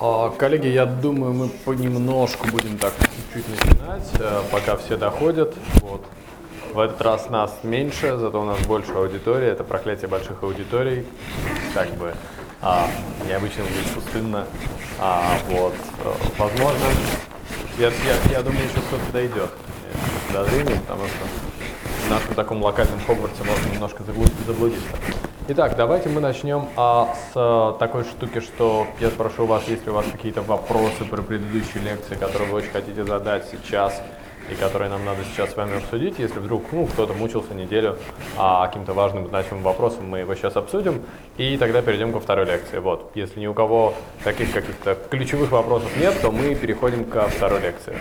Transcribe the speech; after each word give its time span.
А, 0.00 0.30
коллеги, 0.30 0.68
я 0.68 0.86
думаю, 0.86 1.32
мы 1.32 1.48
понемножку 1.48 2.46
будем 2.48 2.78
так 2.78 2.92
чуть-чуть 3.32 3.48
начинать, 3.48 4.08
э, 4.20 4.42
пока 4.52 4.76
все 4.76 4.96
доходят. 4.96 5.56
Вот. 5.82 6.04
В 6.72 6.78
этот 6.78 7.00
раз 7.00 7.28
нас 7.30 7.52
меньше, 7.64 8.16
зато 8.16 8.40
у 8.40 8.44
нас 8.44 8.60
больше 8.60 8.92
аудитории. 8.92 9.48
Это 9.48 9.64
проклятие 9.64 10.06
больших 10.06 10.40
аудиторий. 10.44 11.04
Как 11.74 11.88
бы 11.94 12.14
а, 12.62 12.88
необычно 13.26 13.64
будет 13.64 13.92
пустынно. 13.92 14.46
А, 15.00 15.36
вот. 15.48 15.74
Э, 16.04 16.12
возможно, 16.38 16.86
я, 17.76 17.88
я, 17.88 18.32
я 18.32 18.42
думаю, 18.42 18.62
еще 18.66 18.80
кто-то 18.80 19.12
дойдет. 19.12 19.50
Подозрение, 20.28 20.76
потому 20.76 21.08
что 21.08 22.06
в 22.06 22.10
нашем 22.10 22.34
таком 22.34 22.62
локальном 22.62 23.00
Хогвартсе 23.04 23.42
можно 23.42 23.72
немножко 23.72 24.04
заблудиться. 24.46 24.86
Итак, 25.50 25.76
давайте 25.78 26.10
мы 26.10 26.20
начнем 26.20 26.68
а, 26.76 27.14
с 27.14 27.32
а, 27.34 27.72
такой 27.78 28.04
штуки, 28.04 28.40
что 28.40 28.86
я 29.00 29.08
спрошу 29.08 29.46
вас, 29.46 29.66
есть 29.66 29.86
ли 29.86 29.90
у 29.90 29.94
вас 29.94 30.04
какие-то 30.12 30.42
вопросы 30.42 31.06
про 31.06 31.22
предыдущие 31.22 31.82
лекции, 31.82 32.16
которые 32.16 32.50
вы 32.50 32.58
очень 32.58 32.70
хотите 32.70 33.02
задать 33.02 33.46
сейчас 33.50 33.98
и 34.52 34.54
которые 34.54 34.90
нам 34.90 35.06
надо 35.06 35.20
сейчас 35.24 35.52
с 35.52 35.56
вами 35.56 35.78
обсудить. 35.78 36.18
Если 36.18 36.38
вдруг 36.38 36.64
ну, 36.70 36.84
кто-то 36.84 37.14
мучился 37.14 37.54
неделю 37.54 37.96
а, 38.36 38.66
каким-то 38.66 38.92
важным 38.92 39.26
значимым 39.26 39.62
вопросом, 39.62 40.06
мы 40.06 40.18
его 40.18 40.34
сейчас 40.34 40.54
обсудим, 40.54 41.02
и 41.38 41.56
тогда 41.56 41.80
перейдем 41.80 42.12
ко 42.12 42.20
второй 42.20 42.44
лекции. 42.44 42.78
Вот. 42.78 43.10
Если 43.14 43.40
ни 43.40 43.46
у 43.46 43.54
кого 43.54 43.94
таких 44.24 44.52
каких-то 44.52 44.98
ключевых 45.08 45.50
вопросов 45.50 45.90
нет, 45.96 46.12
то 46.20 46.30
мы 46.30 46.54
переходим 46.56 47.06
ко 47.06 47.26
второй 47.26 47.62
лекции. 47.62 47.96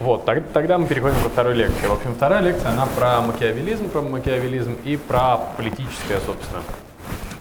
Вот, 0.00 0.24
тогда 0.24 0.78
мы 0.78 0.86
переходим 0.86 1.20
ко 1.24 1.28
второй 1.28 1.54
лекции. 1.54 1.88
В 1.88 1.92
общем, 1.92 2.14
вторая 2.14 2.40
лекция, 2.40 2.70
она 2.70 2.86
про 2.86 3.20
макиавелизм, 3.20 3.90
про 3.90 4.00
макиавелизм 4.00 4.76
и 4.84 4.96
про 4.96 5.38
политическое, 5.56 6.20
собственно. 6.24 6.62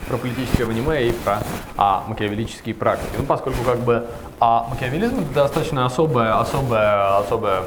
Про 0.07 0.17
политическое 0.17 0.65
в 0.65 0.71
аниме 0.71 1.07
и 1.07 1.11
про 1.11 1.39
а, 1.75 2.03
макиавеллические 2.07 2.73
практики. 2.73 3.11
Ну, 3.15 3.25
поскольку 3.25 3.63
как 3.63 3.79
бы 3.81 4.07
а, 4.39 4.65
макиавелизм 4.71 5.19
это 5.19 5.33
достаточно 5.35 5.85
особая, 5.85 6.39
особая, 6.39 7.17
особая 7.17 7.63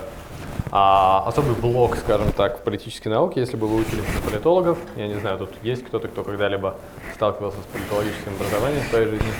а, 0.73 1.23
особый 1.27 1.55
блок, 1.55 1.97
скажем 1.97 2.33
так, 2.33 2.59
в 2.59 2.63
политической 2.63 3.09
науке, 3.09 3.41
если 3.41 3.57
бы 3.57 3.69
вы 3.69 3.77
учились 3.77 4.05
политологов. 4.25 4.79
Я 4.97 5.07
не 5.07 5.21
знаю, 5.21 5.39
тут 5.39 5.51
есть 5.63 5.85
кто-то, 5.85 6.09
кто 6.09 6.25
когда-либо 6.25 6.75
сталкивался 7.15 7.59
с 7.59 7.73
политологическим 7.73 8.33
образованием 8.35 8.83
в 8.83 8.89
своей 8.89 9.07
жизни. 9.07 9.33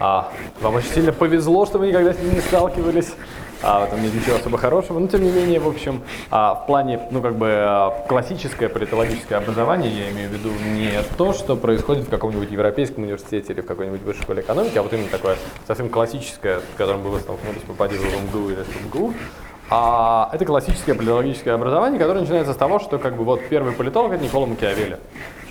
А, 0.00 0.32
вам 0.60 0.74
очень 0.74 0.90
сильно 0.90 1.12
повезло, 1.12 1.64
что 1.66 1.78
вы 1.78 1.88
никогда 1.88 2.12
с 2.12 2.18
ним 2.18 2.34
не 2.34 2.40
сталкивались 2.40 3.14
а, 3.62 3.80
в 3.80 3.84
этом 3.84 4.02
нет 4.02 4.14
ничего 4.14 4.36
особо 4.36 4.58
хорошего. 4.58 4.98
Но 4.98 5.08
тем 5.08 5.22
не 5.22 5.30
менее, 5.30 5.60
в 5.60 5.68
общем, 5.68 6.02
а, 6.30 6.54
в 6.54 6.66
плане, 6.66 7.00
ну 7.10 7.20
как 7.20 7.36
бы 7.36 7.48
а, 7.50 8.04
классическое 8.08 8.68
политологическое 8.68 9.36
образование, 9.36 9.90
я 9.90 10.10
имею 10.10 10.30
в 10.30 10.32
виду 10.32 10.50
не 10.74 11.02
то, 11.16 11.32
что 11.32 11.56
происходит 11.56 12.06
в 12.06 12.10
каком-нибудь 12.10 12.50
европейском 12.50 13.04
университете 13.04 13.52
или 13.52 13.60
в 13.60 13.66
какой-нибудь 13.66 14.02
высшей 14.02 14.22
школе 14.22 14.42
экономики, 14.42 14.78
а 14.78 14.82
вот 14.82 14.92
именно 14.92 15.08
такое 15.08 15.36
совсем 15.66 15.88
классическое, 15.88 16.60
с 16.60 16.76
которым 16.76 17.02
бы 17.02 17.10
вы 17.10 17.20
столкнулись, 17.20 17.62
попади 17.62 17.96
в 17.96 18.02
МГУ 18.02 18.50
или 18.50 18.62
в 18.62 18.86
МГУ. 18.86 19.14
А, 19.70 20.30
это 20.32 20.44
классическое 20.46 20.94
политологическое 20.94 21.52
образование, 21.52 21.98
которое 21.98 22.20
начинается 22.20 22.54
с 22.54 22.56
того, 22.56 22.78
что 22.78 22.98
как 22.98 23.16
бы 23.16 23.24
вот 23.24 23.40
первый 23.48 23.72
политолог 23.72 24.12
это 24.12 24.24
Никола 24.24 24.46
Макиавелли. 24.46 24.98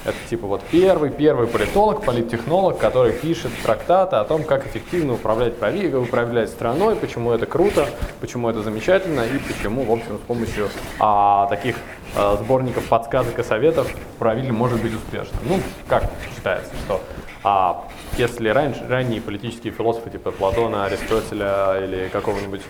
Это 0.07 0.15
типа 0.29 0.47
вот 0.47 0.61
первый, 0.71 1.09
первый 1.09 1.47
политолог, 1.47 2.05
политтехнолог, 2.05 2.77
который 2.77 3.11
пишет 3.11 3.51
трактаты 3.61 4.15
о 4.15 4.23
том, 4.23 4.43
как 4.43 4.65
эффективно 4.65 5.15
управлять, 5.15 5.55
управлять 5.57 6.49
страной, 6.49 6.95
почему 6.95 7.33
это 7.33 7.45
круто, 7.45 7.89
почему 8.21 8.49
это 8.49 8.63
замечательно 8.63 9.25
и 9.25 9.37
почему, 9.37 9.83
в 9.83 9.91
общем, 9.91 10.17
с 10.17 10.21
помощью 10.21 10.69
а, 10.99 11.47
таких 11.47 11.75
а, 12.15 12.37
сборников 12.37 12.85
подсказок 12.85 13.37
и 13.37 13.43
советов 13.43 13.93
правитель 14.17 14.53
может 14.53 14.81
быть 14.81 14.93
успешным. 14.93 15.41
Ну, 15.43 15.59
как 15.89 16.09
считается, 16.33 16.71
что 16.85 17.01
а, 17.43 17.83
если 18.17 18.47
раньше, 18.47 18.85
ранние 18.87 19.19
политические 19.19 19.73
философы 19.73 20.09
типа 20.09 20.31
Платона, 20.31 20.85
Аристотеля 20.85 21.81
или 21.83 22.07
какого-нибудь 22.07 22.61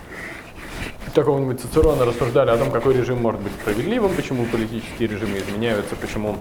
какого-нибудь 1.13 1.61
Цицерона 1.61 2.05
рассуждали 2.05 2.49
о 2.51 2.57
том, 2.57 2.71
какой 2.71 2.95
режим 2.95 3.21
может 3.21 3.41
быть 3.41 3.51
справедливым, 3.53 4.15
почему 4.15 4.45
политические 4.45 5.07
режимы 5.07 5.37
изменяются, 5.37 5.95
почему 5.95 6.37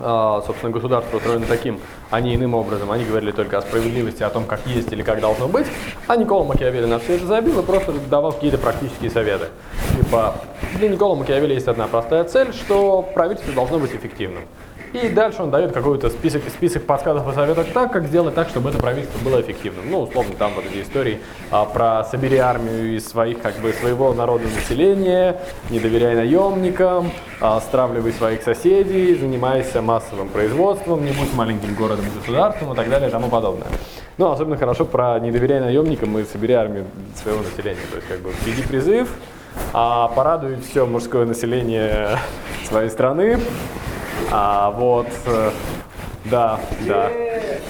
собственно, 0.00 0.72
государство 0.72 1.18
устроено 1.18 1.46
таким, 1.46 1.78
а 2.10 2.20
не 2.20 2.34
иным 2.34 2.54
образом. 2.54 2.90
Они 2.90 3.04
говорили 3.04 3.32
только 3.32 3.58
о 3.58 3.62
справедливости, 3.62 4.22
о 4.22 4.30
том, 4.30 4.44
как 4.44 4.66
есть 4.66 4.92
или 4.92 5.02
как 5.02 5.20
должно 5.20 5.46
быть. 5.48 5.66
А 6.06 6.16
Никола 6.16 6.44
Макиавелли 6.44 6.86
на 6.86 6.98
все 6.98 7.16
это 7.16 7.26
забил 7.26 7.60
и 7.60 7.62
просто 7.62 7.92
давал 7.92 8.32
какие-то 8.32 8.58
практические 8.58 9.10
советы. 9.10 9.48
Типа, 9.96 10.34
для 10.78 10.88
Никола 10.88 11.14
Макиавелли 11.16 11.54
есть 11.54 11.68
одна 11.68 11.86
простая 11.86 12.24
цель, 12.24 12.52
что 12.52 13.02
правительство 13.02 13.52
должно 13.54 13.78
быть 13.78 13.94
эффективным. 13.94 14.44
И 14.92 15.08
дальше 15.08 15.42
он 15.42 15.50
дает 15.50 15.72
какой-то 15.72 16.10
список, 16.10 16.42
список 16.48 16.84
подсказок 16.84 17.28
и 17.28 17.34
советов 17.34 17.68
так, 17.72 17.92
как 17.92 18.06
сделать 18.06 18.34
так, 18.34 18.48
чтобы 18.48 18.70
это 18.70 18.78
правительство 18.78 19.24
было 19.24 19.40
эффективным. 19.40 19.88
Ну, 19.88 20.00
условно, 20.00 20.34
там 20.36 20.52
вот 20.54 20.64
эти 20.66 20.82
истории 20.82 21.20
а, 21.52 21.64
про 21.64 22.02
собери 22.04 22.38
армию 22.38 22.96
из 22.96 23.06
своих, 23.06 23.40
как 23.40 23.56
бы, 23.58 23.72
своего 23.72 24.12
народного 24.12 24.52
населения, 24.52 25.40
не 25.70 25.78
доверяй 25.78 26.16
наемникам, 26.16 27.12
а, 27.40 27.60
стравливай 27.60 28.12
своих 28.12 28.42
соседей, 28.42 29.14
занимайся 29.14 29.80
массовым 29.80 30.28
производством, 30.28 31.04
не 31.04 31.12
будь 31.12 31.32
маленьким 31.34 31.74
городом 31.76 32.06
и 32.06 32.18
государством 32.18 32.72
и 32.72 32.76
так 32.76 32.90
далее 32.90 33.08
и 33.08 33.12
тому 33.12 33.28
подобное. 33.28 33.68
Ну, 34.18 34.28
особенно 34.32 34.56
хорошо 34.56 34.84
про 34.86 35.20
не 35.20 35.30
доверяй 35.30 35.60
наемникам 35.60 36.18
и 36.18 36.24
собери 36.24 36.54
армию 36.54 36.86
своего 37.14 37.42
населения. 37.42 37.80
То 37.90 37.96
есть, 37.96 38.08
как 38.08 38.18
бы, 38.18 38.30
введи 38.44 38.62
призыв, 38.62 39.08
а 39.72 40.08
порадуй 40.08 40.56
все 40.68 40.84
мужское 40.84 41.26
население 41.26 42.18
своей 42.68 42.90
страны, 42.90 43.38
а, 44.30 44.70
вот, 44.70 45.08
э, 45.26 45.50
да, 46.24 46.60
да. 46.86 47.10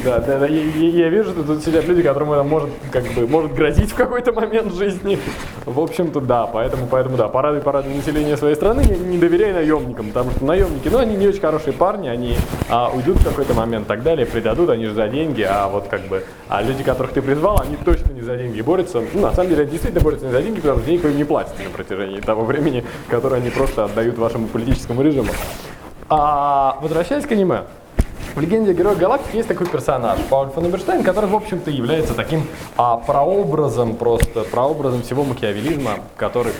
Да, 0.04 0.18
да, 0.18 0.38
да. 0.38 0.46
Я, 0.46 0.88
я 0.88 1.08
вижу, 1.08 1.30
что 1.30 1.42
тут 1.42 1.62
сидят 1.62 1.86
люди, 1.86 2.02
которым 2.02 2.32
это 2.32 2.42
может, 2.42 2.70
как 2.90 3.04
бы, 3.12 3.26
может 3.26 3.54
грозить 3.54 3.92
в 3.92 3.94
какой-то 3.94 4.32
момент 4.32 4.74
жизни. 4.74 5.18
В 5.66 5.78
общем-то, 5.78 6.20
да, 6.20 6.46
поэтому, 6.46 6.86
поэтому, 6.90 7.16
да, 7.16 7.28
порадуй, 7.28 7.60
порадуй 7.60 7.94
население 7.94 8.36
своей 8.36 8.56
страны, 8.56 8.82
не, 8.82 8.96
не 8.96 9.18
доверяй 9.18 9.52
наемникам, 9.52 10.08
потому 10.08 10.30
что 10.32 10.44
наемники, 10.44 10.88
ну, 10.88 10.98
они 10.98 11.16
не 11.16 11.28
очень 11.28 11.40
хорошие 11.40 11.72
парни, 11.72 12.08
они 12.08 12.36
а, 12.68 12.90
уйдут 12.90 13.18
в 13.18 13.24
какой-то 13.24 13.54
момент, 13.54 13.86
так 13.86 14.02
далее, 14.02 14.26
предадут, 14.26 14.70
они 14.70 14.86
же 14.86 14.94
за 14.94 15.08
деньги, 15.08 15.42
а 15.42 15.68
вот 15.68 15.88
как 15.88 16.00
бы, 16.02 16.24
а 16.48 16.62
люди, 16.62 16.82
которых 16.82 17.12
ты 17.12 17.22
призвал, 17.22 17.60
они 17.60 17.76
точно 17.76 18.12
не 18.12 18.22
за 18.22 18.36
деньги 18.36 18.62
борются. 18.62 19.02
Ну, 19.12 19.20
на 19.20 19.32
самом 19.32 19.50
деле, 19.50 19.62
они 19.62 19.70
действительно 19.70 20.02
борются 20.02 20.26
не 20.26 20.32
за 20.32 20.42
деньги, 20.42 20.60
потому 20.60 20.78
что 20.78 20.86
денег 20.86 21.04
вы 21.04 21.12
не 21.12 21.24
платите 21.24 21.62
на 21.62 21.70
протяжении 21.70 22.20
того 22.20 22.44
времени, 22.44 22.84
которое 23.08 23.36
они 23.36 23.50
просто 23.50 23.84
отдают 23.84 24.18
вашему 24.18 24.48
политическому 24.48 25.02
режиму. 25.02 25.30
А, 26.12 26.76
возвращаясь 26.80 27.24
к 27.24 27.30
аниме. 27.30 27.62
В 28.34 28.40
«Легенде 28.40 28.72
о 28.72 28.74
Героях 28.74 28.98
Галактики» 28.98 29.36
есть 29.36 29.48
такой 29.48 29.68
персонаж, 29.68 30.18
Пауль 30.28 30.48
фон 30.48 30.66
Эберштейн, 30.66 31.04
который, 31.04 31.30
в 31.30 31.36
общем-то, 31.36 31.70
является 31.70 32.14
таким 32.14 32.48
а, 32.76 32.96
прообразом, 32.96 33.94
просто 33.94 34.42
прообразом 34.42 35.02
всего 35.02 35.22
макиавелизма, 35.22 36.00
который 36.16 36.52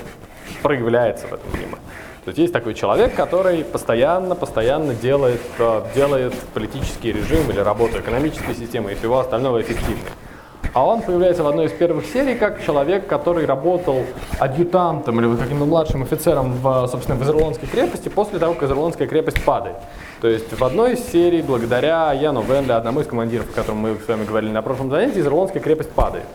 проявляется 0.62 1.26
в 1.26 1.32
этом 1.34 1.52
аниме. 1.52 1.78
То 2.24 2.28
есть 2.28 2.38
есть 2.38 2.52
такой 2.52 2.74
человек, 2.74 3.16
который 3.16 3.64
постоянно, 3.64 4.36
постоянно 4.36 4.94
делает, 4.94 5.42
а, 5.58 5.84
делает 5.96 6.34
политический 6.54 7.10
режим 7.10 7.50
или 7.50 7.58
работу 7.58 7.98
экономической 7.98 8.54
системы 8.54 8.92
и 8.92 8.94
всего 8.94 9.18
остального 9.18 9.60
эффективным. 9.60 10.06
А 10.72 10.86
он 10.86 11.02
появляется 11.02 11.42
в 11.42 11.48
одной 11.48 11.66
из 11.66 11.72
первых 11.72 12.06
серий 12.06 12.36
как 12.36 12.64
человек, 12.64 13.08
который 13.08 13.44
работал 13.44 14.04
адъютантом 14.38 15.20
или 15.20 15.36
каким-то 15.36 15.64
младшим 15.64 16.02
офицером 16.02 16.52
в, 16.62 16.86
собственно, 16.86 17.18
в 17.18 17.22
Изерлонской 17.24 17.68
крепости 17.68 18.08
после 18.08 18.38
того, 18.38 18.54
как 18.54 18.64
Изерлонская 18.64 19.08
крепость 19.08 19.44
падает. 19.44 19.76
То 20.20 20.28
есть 20.28 20.52
в 20.56 20.62
одной 20.62 20.92
из 20.92 21.00
серий, 21.10 21.42
благодаря 21.42 22.12
Яну 22.12 22.42
Венли, 22.42 22.70
одному 22.72 23.00
из 23.00 23.06
командиров, 23.06 23.50
о 23.50 23.52
котором 23.52 23.78
мы 23.78 23.96
с 23.96 24.06
вами 24.06 24.24
говорили 24.24 24.52
на 24.52 24.62
прошлом 24.62 24.90
занятии, 24.90 25.20
Изерлонская 25.20 25.60
крепость 25.60 25.90
падает. 25.90 26.26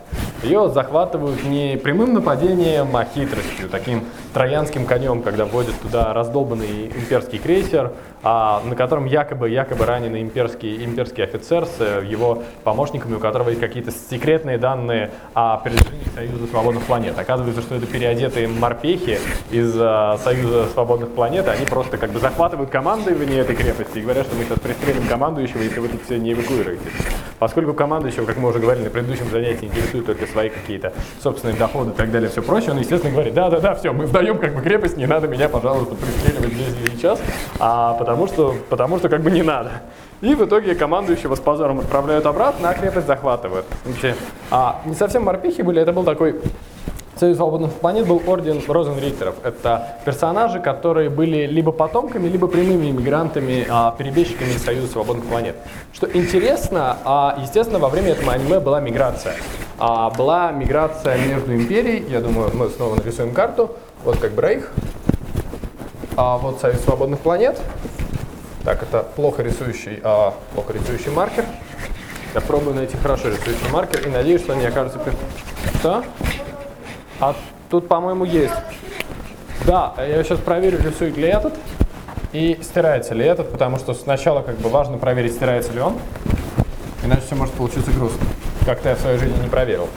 Ее 0.44 0.70
захватывают 0.70 1.44
не 1.46 1.78
прямым 1.78 2.14
нападением, 2.14 2.96
а 2.96 3.06
хитростью, 3.06 3.70
таким 3.70 4.04
троянским 4.36 4.86
конем, 4.86 5.22
когда 5.22 5.46
вводят 5.46 5.80
туда 5.82 6.12
раздолбанный 6.14 6.88
имперский 6.88 7.40
крейсер, 7.40 7.94
а, 8.22 8.62
на 8.66 8.76
котором 8.76 9.06
якобы, 9.06 9.50
якобы 9.50 9.86
раненый 9.86 10.22
имперский, 10.22 10.84
имперский 10.84 11.24
офицер 11.24 11.66
с 11.66 11.76
э, 11.80 12.04
его 12.06 12.44
помощниками, 12.66 13.16
у 13.16 13.20
которого 13.20 13.50
есть 13.50 13.62
какие-то 13.62 13.92
секретные 13.92 14.58
данные 14.58 15.12
о 15.34 15.62
передвижении 15.64 16.10
Союза 16.14 16.48
свободных 16.48 16.84
планет. 16.84 17.18
Оказывается, 17.18 17.62
что 17.62 17.76
это 17.76 17.86
переодетые 17.86 18.50
морпехи 18.50 19.20
из 19.52 19.74
а, 19.80 20.18
Союза 20.18 20.66
свободных 20.74 21.12
планет, 21.12 21.48
они 21.48 21.66
просто 21.66 21.98
как 21.98 22.10
бы 22.10 22.20
захватывают 22.20 22.70
командование 22.70 23.40
этой 23.40 23.56
крепости 23.56 24.00
и 24.00 24.02
говорят, 24.02 24.26
что 24.26 24.36
мы 24.36 24.44
сейчас 24.44 24.60
пристрелим 24.60 25.08
командующего, 25.08 25.62
если 25.62 25.80
вы 25.80 25.88
тут 25.88 26.04
все 26.04 26.18
не 26.18 26.34
эвакуируетесь. 26.34 26.92
Поскольку 27.38 27.74
командующего, 27.74 28.26
как 28.26 28.38
мы 28.38 28.50
уже 28.50 28.60
говорили 28.60 28.86
на 28.86 28.90
предыдущем 28.90 29.30
занятии, 29.30 29.66
интересуют 29.66 30.08
только 30.08 30.26
свои 30.26 30.50
какие-то 30.50 30.94
собственные 31.22 31.58
доходы 31.58 31.92
и 31.92 31.94
так 31.94 32.12
далее, 32.12 32.30
все 32.30 32.42
прочее, 32.42 32.72
он, 32.72 32.80
естественно, 32.80 33.14
говорит, 33.14 33.36
да-да-да, 33.36 33.76
все, 33.76 33.94
мы 33.94 34.08
сдаем 34.08 34.25
как 34.34 34.56
бы 34.56 34.62
крепость, 34.62 34.98
не 34.98 35.06
надо 35.06 35.28
меня, 35.28 35.48
пожалуйста, 35.48 35.96
пристреливать 35.96 36.54
здесь 36.54 36.76
и 36.86 36.96
сейчас, 36.96 37.22
а 37.60 37.94
потому 37.94 38.28
что, 38.28 38.56
потому 38.70 38.98
что 38.98 39.10
как 39.10 39.22
бы 39.22 39.30
не 39.30 39.44
надо. 39.44 39.84
И 40.22 40.34
в 40.34 40.44
итоге 40.46 40.76
командующего 40.76 41.36
с 41.36 41.40
позором 41.40 41.80
отправляют 41.80 42.26
обратно, 42.26 42.70
а 42.70 42.74
крепость 42.74 43.08
захватывают. 43.08 43.66
Вообще, 43.86 44.16
а 44.50 44.82
не 44.86 44.96
совсем 44.96 45.24
морпехи 45.24 45.62
были, 45.62 45.82
это 45.82 45.94
был 45.94 46.04
такой 46.04 46.36
Союз 47.18 47.38
свободных 47.38 47.72
планет 47.72 48.08
был 48.08 48.22
орден 48.28 48.62
Розенрихтеров. 48.68 49.36
Это 49.42 50.00
персонажи, 50.04 50.60
которые 50.60 51.10
были 51.10 51.46
либо 51.46 51.72
потомками, 51.72 52.28
либо 52.28 52.48
прямыми 52.48 52.90
иммигрантами, 52.90 53.66
а, 53.70 53.96
перебежчиками 53.98 54.50
из 54.50 54.64
Союза 54.66 54.88
свободных 54.88 55.26
планет. 55.26 55.56
Что 55.94 56.10
интересно, 56.14 56.98
а, 57.06 57.38
естественно, 57.42 57.80
во 57.80 57.88
время 57.88 58.10
этого 58.12 58.34
аниме 58.34 58.60
была 58.60 58.82
миграция. 58.82 59.36
А, 59.80 60.10
была 60.10 60.52
миграция 60.52 61.18
между 61.18 61.56
империей, 61.56 62.04
я 62.10 62.20
думаю, 62.20 62.52
мы 62.54 62.68
снова 62.68 62.96
нарисуем 62.96 63.34
карту, 63.34 63.72
вот 64.06 64.20
как 64.20 64.32
бы 64.32 64.64
а 66.16 66.38
вот 66.38 66.62
Союз 66.62 66.82
свободных 66.82 67.20
планет. 67.20 67.60
Так, 68.64 68.82
это 68.84 69.04
плохо 69.04 69.44
рисующий, 69.44 70.00
а, 70.04 70.34
плохо 70.54 70.74
рисующий 70.74 71.12
маркер. 71.12 71.46
Я 72.34 72.42
пробую 72.42 72.76
найти 72.76 72.96
хорошо 72.98 73.30
рисующий 73.30 73.70
маркер 73.72 74.08
и 74.08 74.10
надеюсь, 74.10 74.42
что 74.42 74.54
они 74.54 74.66
окажутся... 74.66 75.00
Что? 75.80 76.04
А 77.20 77.36
тут, 77.70 77.88
по-моему, 77.88 78.24
есть. 78.26 78.54
Да, 79.66 79.94
я 79.98 80.24
сейчас 80.24 80.40
проверю, 80.40 80.82
рисует 80.82 81.18
ли 81.18 81.28
этот 81.28 81.54
и 82.32 82.60
стирается 82.62 83.14
ли 83.14 83.26
этот, 83.26 83.52
потому 83.52 83.78
что 83.78 83.94
сначала 83.94 84.42
как 84.42 84.58
бы 84.58 84.70
важно 84.70 84.98
проверить, 84.98 85.34
стирается 85.34 85.72
ли 85.74 85.80
он, 85.80 85.98
иначе 87.04 87.22
все 87.26 87.36
может 87.36 87.54
получиться 87.56 87.92
грустно. 87.92 88.26
Как-то 88.66 88.90
я 88.90 88.96
в 88.96 89.00
своей 89.00 89.18
жизни 89.18 89.42
не 89.42 89.50
проверил. 89.50 89.90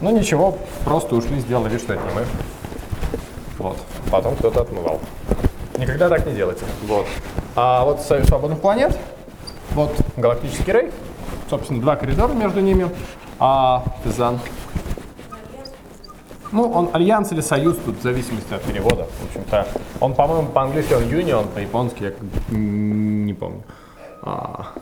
Ну 0.00 0.10
ничего, 0.10 0.58
просто 0.84 1.14
ушли, 1.14 1.38
сделали 1.40 1.78
что 1.78 1.94
это 1.94 2.02
не 2.04 2.14
мы. 2.14 2.24
Вот. 3.64 3.78
Потом 4.10 4.36
кто-то 4.36 4.60
отмывал. 4.60 5.00
Никогда 5.78 6.10
так 6.10 6.26
не 6.26 6.34
делайте. 6.34 6.66
Вот. 6.86 7.06
А 7.56 7.82
вот 7.86 8.02
Союз 8.02 8.28
свободных 8.28 8.60
планет, 8.60 8.94
вот 9.70 9.90
галактический 10.18 10.70
рей, 10.70 10.90
собственно, 11.48 11.80
два 11.80 11.96
коридора 11.96 12.34
между 12.34 12.60
ними. 12.60 12.90
А 13.38 13.82
Пизан 14.04 14.38
ну, 16.52 16.70
он 16.70 16.90
альянс 16.92 17.32
или 17.32 17.40
союз, 17.40 17.78
тут 17.82 18.00
в 18.00 18.02
зависимости 18.02 18.52
от 18.52 18.62
перевода. 18.62 19.06
В 19.22 19.28
общем-то, 19.28 19.66
он, 19.98 20.12
по-моему, 20.12 20.48
по-английски 20.48 20.92
он 20.92 21.04
union, 21.04 21.48
по-японски 21.48 22.02
я 22.02 22.12
не 22.54 23.32
помню. 23.32 23.62
А, 24.20 24.74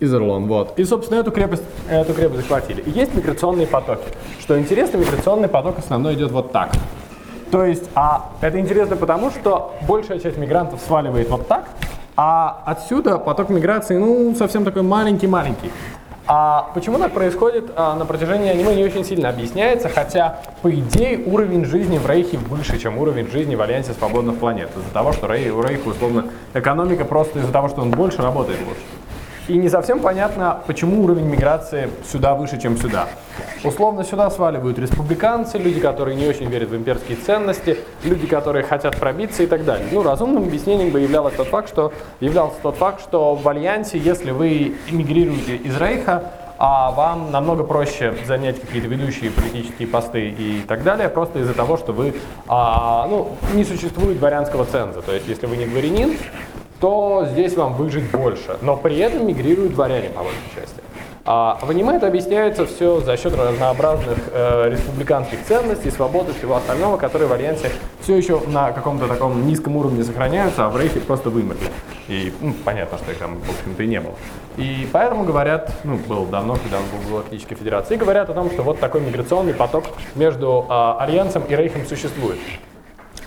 Изерлон, 0.00 0.48
вот. 0.48 0.78
И, 0.78 0.84
собственно, 0.84 1.20
эту 1.20 1.30
крепость, 1.32 1.64
эту 1.88 2.12
крепость 2.12 2.42
захватили. 2.42 2.82
И 2.82 2.90
есть 2.90 3.14
миграционные 3.14 3.66
потоки. 3.66 4.04
Что 4.38 4.58
интересно, 4.58 4.98
миграционный 4.98 5.48
поток 5.48 5.78
основной 5.78 6.14
идет 6.14 6.30
вот 6.30 6.52
так. 6.52 6.72
То 7.52 7.66
есть, 7.66 7.84
а 7.94 8.30
это 8.40 8.58
интересно 8.58 8.96
потому, 8.96 9.30
что 9.30 9.74
большая 9.86 10.18
часть 10.18 10.38
мигрантов 10.38 10.80
сваливает 10.80 11.28
вот 11.28 11.46
так, 11.48 11.66
а 12.16 12.62
отсюда 12.64 13.18
поток 13.18 13.50
миграции, 13.50 13.98
ну, 13.98 14.34
совсем 14.34 14.64
такой 14.64 14.80
маленький-маленький. 14.80 15.70
А 16.26 16.70
почему 16.72 16.98
так 16.98 17.12
происходит, 17.12 17.70
а, 17.76 17.94
на 17.94 18.06
протяжении 18.06 18.48
аниме 18.48 18.74
не 18.74 18.84
очень 18.84 19.04
сильно 19.04 19.28
объясняется, 19.28 19.90
хотя, 19.90 20.38
по 20.62 20.70
идее, 20.70 21.22
уровень 21.26 21.66
жизни 21.66 21.98
в 21.98 22.08
Рейхе 22.08 22.38
выше, 22.38 22.78
чем 22.78 22.96
уровень 22.96 23.30
жизни 23.30 23.54
в 23.54 23.60
Альянсе 23.60 23.92
Свободных 23.92 24.38
Планет. 24.38 24.70
Из-за 24.74 24.90
того, 24.90 25.12
что 25.12 25.26
Рей, 25.26 25.50
у 25.50 25.60
Рейха, 25.60 25.88
условно, 25.88 26.28
экономика 26.54 27.04
просто 27.04 27.40
из-за 27.40 27.52
того, 27.52 27.68
что 27.68 27.82
он 27.82 27.90
больше 27.90 28.22
работает 28.22 28.60
лучше. 28.66 28.80
И 29.48 29.56
не 29.56 29.68
совсем 29.68 29.98
понятно, 29.98 30.60
почему 30.66 31.02
уровень 31.02 31.24
миграции 31.24 31.90
сюда 32.10 32.34
выше, 32.34 32.60
чем 32.60 32.76
сюда. 32.76 33.08
Условно 33.64 34.04
сюда 34.04 34.30
сваливают 34.30 34.78
республиканцы, 34.78 35.58
люди, 35.58 35.80
которые 35.80 36.16
не 36.16 36.28
очень 36.28 36.48
верят 36.48 36.68
в 36.68 36.76
имперские 36.76 37.16
ценности, 37.16 37.78
люди, 38.04 38.26
которые 38.26 38.62
хотят 38.62 38.96
пробиться 38.96 39.42
и 39.42 39.46
так 39.46 39.64
далее. 39.64 39.86
Ну, 39.90 40.02
разумным 40.02 40.44
объяснением 40.44 40.90
бы 40.90 41.00
являлось 41.00 41.34
тот 41.34 41.48
факт, 41.48 41.68
что, 41.68 41.92
являлся 42.20 42.56
тот 42.62 42.76
факт, 42.76 43.00
что 43.02 43.34
в 43.34 43.48
Альянсе, 43.48 43.98
если 43.98 44.30
вы 44.30 44.76
эмигрируете 44.88 45.56
из 45.56 45.76
Рейха, 45.76 46.30
а 46.64 46.92
вам 46.92 47.32
намного 47.32 47.64
проще 47.64 48.14
занять 48.24 48.60
какие-то 48.60 48.86
ведущие 48.86 49.32
политические 49.32 49.88
посты 49.88 50.28
и 50.28 50.62
так 50.68 50.84
далее, 50.84 51.08
просто 51.08 51.40
из-за 51.40 51.54
того, 51.54 51.76
что 51.76 51.92
вы, 51.92 52.14
а, 52.46 53.08
ну, 53.08 53.36
не 53.54 53.64
существует 53.64 54.18
дворянского 54.20 54.64
ценза. 54.64 55.02
То 55.02 55.12
есть, 55.12 55.26
если 55.26 55.46
вы 55.46 55.56
не 55.56 55.66
дворянин, 55.66 56.16
то 56.82 57.28
здесь 57.30 57.56
вам 57.56 57.74
выжить 57.74 58.10
больше. 58.10 58.58
Но 58.60 58.76
при 58.76 58.98
этом 58.98 59.24
мигрируют 59.24 59.74
дворяне 59.74 60.08
по 60.08 60.24
большей 60.24 60.42
части. 60.54 60.82
А 61.24 61.56
в 61.62 61.70
аниме 61.70 61.94
это 61.94 62.08
объясняется 62.08 62.66
все 62.66 62.98
за 62.98 63.16
счет 63.16 63.32
разнообразных 63.36 64.18
э, 64.32 64.70
республиканских 64.70 65.44
ценностей, 65.46 65.92
свободы, 65.92 66.32
всего 66.32 66.56
остального, 66.56 66.96
которые 66.96 67.28
в 67.28 67.32
Альянсе 67.32 67.70
все 68.00 68.16
еще 68.16 68.40
на 68.48 68.72
каком-то 68.72 69.06
таком 69.06 69.46
низком 69.46 69.76
уровне 69.76 70.02
сохраняются, 70.02 70.66
а 70.66 70.70
в 70.70 70.76
Рейхе 70.76 70.98
просто 70.98 71.30
вымерли. 71.30 71.68
И 72.08 72.32
ну, 72.40 72.52
понятно, 72.64 72.98
что 72.98 73.12
их 73.12 73.18
там, 73.18 73.38
в 73.38 73.48
общем-то, 73.48 73.80
и 73.80 73.86
не 73.86 74.00
было. 74.00 74.14
И 74.56 74.88
поэтому 74.92 75.22
говорят, 75.22 75.70
ну, 75.84 75.98
было 76.08 76.26
давно, 76.26 76.56
когда 76.56 76.78
он 76.78 76.84
был 76.86 77.06
в 77.06 77.10
Галактической 77.10 77.56
Федерации, 77.56 77.94
говорят 77.94 78.28
о 78.28 78.34
том, 78.34 78.50
что 78.50 78.64
вот 78.64 78.80
такой 78.80 79.02
миграционный 79.02 79.54
поток 79.54 79.84
между 80.16 80.66
э, 80.68 80.94
Альянсом 80.98 81.44
и 81.44 81.54
Рейхом 81.54 81.86
существует. 81.86 82.38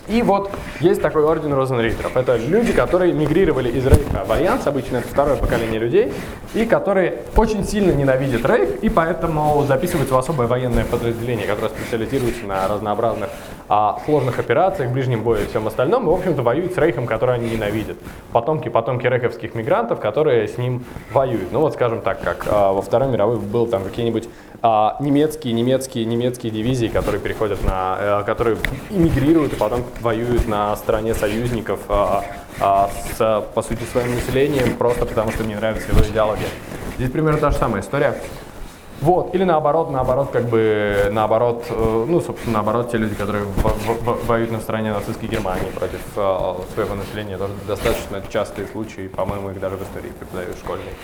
И 0.08 0.22
вот 0.22 0.50
есть 0.80 1.02
такой 1.02 1.24
орден 1.24 1.52
Розенриттеров. 1.52 2.16
Это 2.16 2.36
люди, 2.36 2.72
которые 2.72 3.12
мигрировали 3.12 3.70
из 3.70 3.86
Рейха 3.86 4.24
в 4.24 4.30
Альянс, 4.30 4.66
обычно 4.66 4.98
это 4.98 5.08
второе 5.08 5.36
поколение 5.36 5.80
людей, 5.80 6.12
и 6.54 6.64
которые 6.64 7.22
очень 7.36 7.64
сильно 7.64 7.90
ненавидят 7.90 8.44
Рейх, 8.46 8.82
и 8.82 8.88
поэтому 8.88 9.64
записываются 9.66 10.14
в 10.14 10.18
особое 10.18 10.46
военное 10.46 10.84
подразделение, 10.84 11.46
которое 11.46 11.70
специализируется 11.70 12.46
на 12.46 12.68
разнообразных 12.68 13.30
а, 13.68 13.98
сложных 14.04 14.38
операциях, 14.38 14.92
ближнем 14.92 15.22
бою 15.22 15.42
и 15.42 15.46
всем 15.46 15.66
остальном, 15.66 16.04
и, 16.04 16.10
в 16.10 16.14
общем-то, 16.14 16.42
воюют 16.42 16.74
с 16.74 16.78
Рейхом, 16.78 17.06
который 17.06 17.34
они 17.34 17.50
ненавидят. 17.50 17.96
Потомки, 18.32 18.68
потомки 18.68 19.06
рейховских 19.08 19.56
мигрантов, 19.56 19.98
которые 19.98 20.46
с 20.46 20.56
ним 20.56 20.84
воюют. 21.12 21.50
Ну 21.50 21.60
вот, 21.60 21.74
скажем 21.74 22.00
так, 22.00 22.20
как 22.20 22.46
а, 22.48 22.72
во 22.72 22.80
Второй 22.80 23.08
мировой 23.08 23.38
был 23.38 23.66
там 23.66 23.82
какие-нибудь 23.82 24.28
а, 24.68 24.96
немецкие, 24.98 25.54
немецкие, 25.54 26.04
немецкие 26.06 26.50
дивизии, 26.50 26.88
которые 26.88 27.20
переходят 27.20 27.62
на, 27.62 27.70
а, 27.72 28.22
которые 28.24 28.58
иммигрируют 28.90 29.52
и 29.52 29.56
потом 29.56 29.84
воюют 30.00 30.48
на 30.48 30.74
стороне 30.74 31.14
союзников 31.14 31.82
а, 31.88 32.24
а, 32.58 32.90
с, 33.16 33.44
по 33.54 33.62
сути, 33.62 33.84
своим 33.84 34.12
населением, 34.16 34.76
просто 34.76 35.06
потому 35.06 35.30
что 35.30 35.44
мне 35.44 35.54
нравится 35.54 35.92
его 35.92 36.00
идеология. 36.00 36.48
Здесь 36.96 37.12
примерно 37.12 37.38
та 37.38 37.52
же 37.52 37.58
самая 37.58 37.82
история. 37.82 38.20
Вот, 39.02 39.34
или 39.34 39.44
наоборот, 39.44 39.90
наоборот, 39.90 40.30
как 40.32 40.48
бы, 40.48 41.10
наоборот, 41.12 41.66
э, 41.68 42.04
ну, 42.08 42.18
собственно, 42.20 42.54
наоборот, 42.54 42.90
те 42.90 42.96
люди, 42.96 43.14
которые 43.14 43.44
воюют 44.26 44.50
на 44.50 44.60
стороне 44.60 44.92
нацистской 44.92 45.28
Германии 45.28 45.70
против 45.74 46.00
э, 46.16 46.54
своего 46.72 46.94
населения, 46.94 47.36
тоже 47.36 47.52
достаточно 47.68 48.22
частые 48.30 48.66
случаи, 48.68 49.08
по-моему, 49.08 49.50
их 49.50 49.60
даже 49.60 49.76
в 49.76 49.82
истории 49.82 50.12
преподают 50.18 50.56
школьные. 50.56 50.94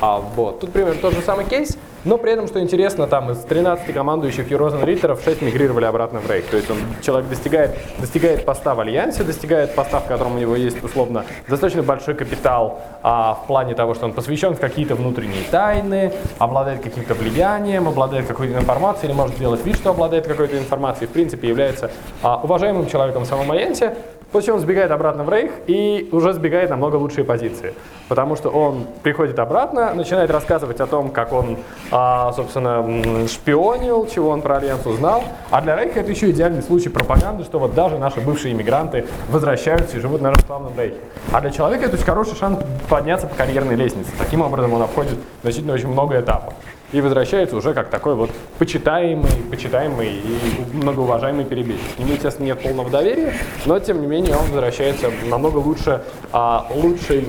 А 0.00 0.18
вот, 0.18 0.60
тут 0.60 0.72
примерно 0.72 1.00
тот 1.00 1.14
же 1.14 1.22
самый 1.22 1.46
кейс, 1.46 1.78
но 2.08 2.16
при 2.16 2.32
этом, 2.32 2.48
что 2.48 2.58
интересно, 2.58 3.06
там 3.06 3.30
из 3.30 3.38
13 3.40 3.92
командующих 3.92 4.50
Юрозен 4.50 4.82
Риттеров 4.82 5.22
6 5.22 5.42
мигрировали 5.42 5.84
обратно 5.84 6.20
в 6.20 6.30
Рейх. 6.30 6.46
То 6.46 6.56
есть 6.56 6.70
он, 6.70 6.78
человек 7.02 7.28
достигает, 7.28 7.76
достигает 7.98 8.46
поста 8.46 8.74
в 8.74 8.80
Альянсе, 8.80 9.24
достигает 9.24 9.74
поста, 9.74 10.00
в 10.00 10.06
котором 10.06 10.36
у 10.36 10.38
него 10.38 10.56
есть, 10.56 10.82
условно, 10.82 11.26
достаточно 11.46 11.82
большой 11.82 12.14
капитал 12.14 12.80
а, 13.02 13.34
в 13.34 13.46
плане 13.46 13.74
того, 13.74 13.92
что 13.92 14.06
он 14.06 14.14
посвящен 14.14 14.54
в 14.54 14.58
какие-то 14.58 14.94
внутренние 14.94 15.42
тайны, 15.50 16.14
обладает 16.38 16.80
каким-то 16.82 17.12
влиянием, 17.12 17.86
обладает 17.86 18.26
какой-то 18.26 18.54
информацией 18.54 19.10
или 19.10 19.16
может 19.16 19.36
сделать 19.36 19.62
вид, 19.66 19.76
что 19.76 19.90
обладает 19.90 20.26
какой-то 20.26 20.56
информацией, 20.56 21.08
в 21.08 21.12
принципе 21.12 21.46
является 21.46 21.90
а, 22.22 22.40
уважаемым 22.42 22.86
человеком 22.86 23.24
в 23.24 23.26
самом 23.26 23.50
Альянсе, 23.50 23.94
после 24.32 24.46
чего 24.46 24.56
он 24.56 24.62
сбегает 24.62 24.90
обратно 24.90 25.24
в 25.24 25.30
Рейх 25.30 25.52
и 25.66 26.08
уже 26.12 26.32
сбегает 26.32 26.70
на 26.70 26.76
много 26.76 26.96
лучшие 26.96 27.24
позиции. 27.24 27.74
Потому 28.08 28.36
что 28.36 28.50
он 28.50 28.86
приходит 29.02 29.38
обратно, 29.38 29.94
начинает 29.94 30.30
рассказывать 30.30 30.80
о 30.80 30.86
том, 30.86 31.10
как 31.10 31.32
он, 31.32 31.58
а, 31.90 32.32
собственно, 32.32 33.26
шпионил, 33.28 34.06
чего 34.06 34.30
он 34.30 34.42
про 34.42 34.58
Альянс 34.58 34.86
узнал. 34.86 35.24
А 35.50 35.60
для 35.60 35.76
Рейха 35.76 36.00
это 36.00 36.10
еще 36.10 36.30
идеальный 36.30 36.62
случай 36.62 36.88
пропаганды, 36.88 37.44
что 37.44 37.58
вот 37.58 37.74
даже 37.74 37.98
наши 37.98 38.20
бывшие 38.20 38.54
иммигранты 38.54 39.06
возвращаются 39.28 39.96
и 39.96 40.00
живут 40.00 40.20
на 40.20 40.30
нашем 40.30 40.46
славном 40.46 40.78
Рейхе. 40.78 40.96
А 41.32 41.40
для 41.40 41.50
человека 41.50 41.86
это 41.86 41.94
очень 41.94 42.04
хороший 42.04 42.36
шанс 42.36 42.58
подняться 42.88 43.26
по 43.26 43.34
карьерной 43.34 43.76
лестнице. 43.76 44.10
Таким 44.18 44.40
образом 44.40 44.72
он 44.72 44.82
обходит 44.82 45.18
значительно 45.42 45.74
очень 45.74 45.88
много 45.88 46.20
этапов 46.20 46.54
и 46.92 47.00
возвращается 47.00 47.56
уже 47.56 47.74
как 47.74 47.90
такой 47.90 48.14
вот 48.14 48.30
почитаемый, 48.58 49.30
почитаемый 49.50 50.14
и 50.14 50.76
многоуважаемый 50.76 51.44
перебежчик. 51.44 51.96
К 51.96 51.98
нему, 51.98 52.12
естественно, 52.12 52.46
нет 52.46 52.62
полного 52.62 52.90
доверия, 52.90 53.34
но, 53.66 53.78
тем 53.78 54.00
не 54.00 54.06
менее, 54.06 54.36
он 54.36 54.46
возвращается 54.46 55.10
намного 55.28 55.58
лучше, 55.58 56.02
а, 56.32 56.66
лучший 56.74 57.28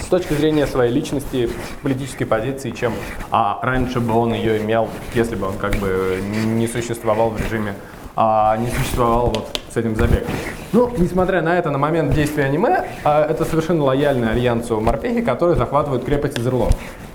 с 0.00 0.08
точки 0.08 0.34
зрения 0.34 0.66
своей 0.66 0.92
личности, 0.92 1.50
политической 1.82 2.26
позиции, 2.26 2.70
чем 2.70 2.92
а, 3.30 3.58
раньше 3.62 3.98
бы 3.98 4.14
он 4.14 4.34
ее 4.34 4.62
имел, 4.62 4.88
если 5.14 5.34
бы 5.34 5.48
он 5.48 5.56
как 5.56 5.74
бы 5.76 6.20
не 6.46 6.68
существовал 6.68 7.30
в 7.30 7.40
режиме, 7.40 7.74
а, 8.14 8.56
не 8.56 8.70
существовал 8.70 9.32
вот 9.34 9.60
с 9.72 9.76
этим 9.76 9.96
забегом. 9.96 10.30
Ну, 10.72 10.92
несмотря 10.96 11.42
на 11.42 11.58
это, 11.58 11.70
на 11.70 11.78
момент 11.78 12.14
действия 12.14 12.44
аниме, 12.44 12.86
а, 13.04 13.26
это 13.28 13.44
совершенно 13.44 13.82
лояльный 13.84 14.30
альянсу 14.30 14.80
морпехи, 14.80 15.22
которые 15.22 15.56
захватывают 15.56 16.04
крепость 16.04 16.38
Изерлон. 16.38 16.70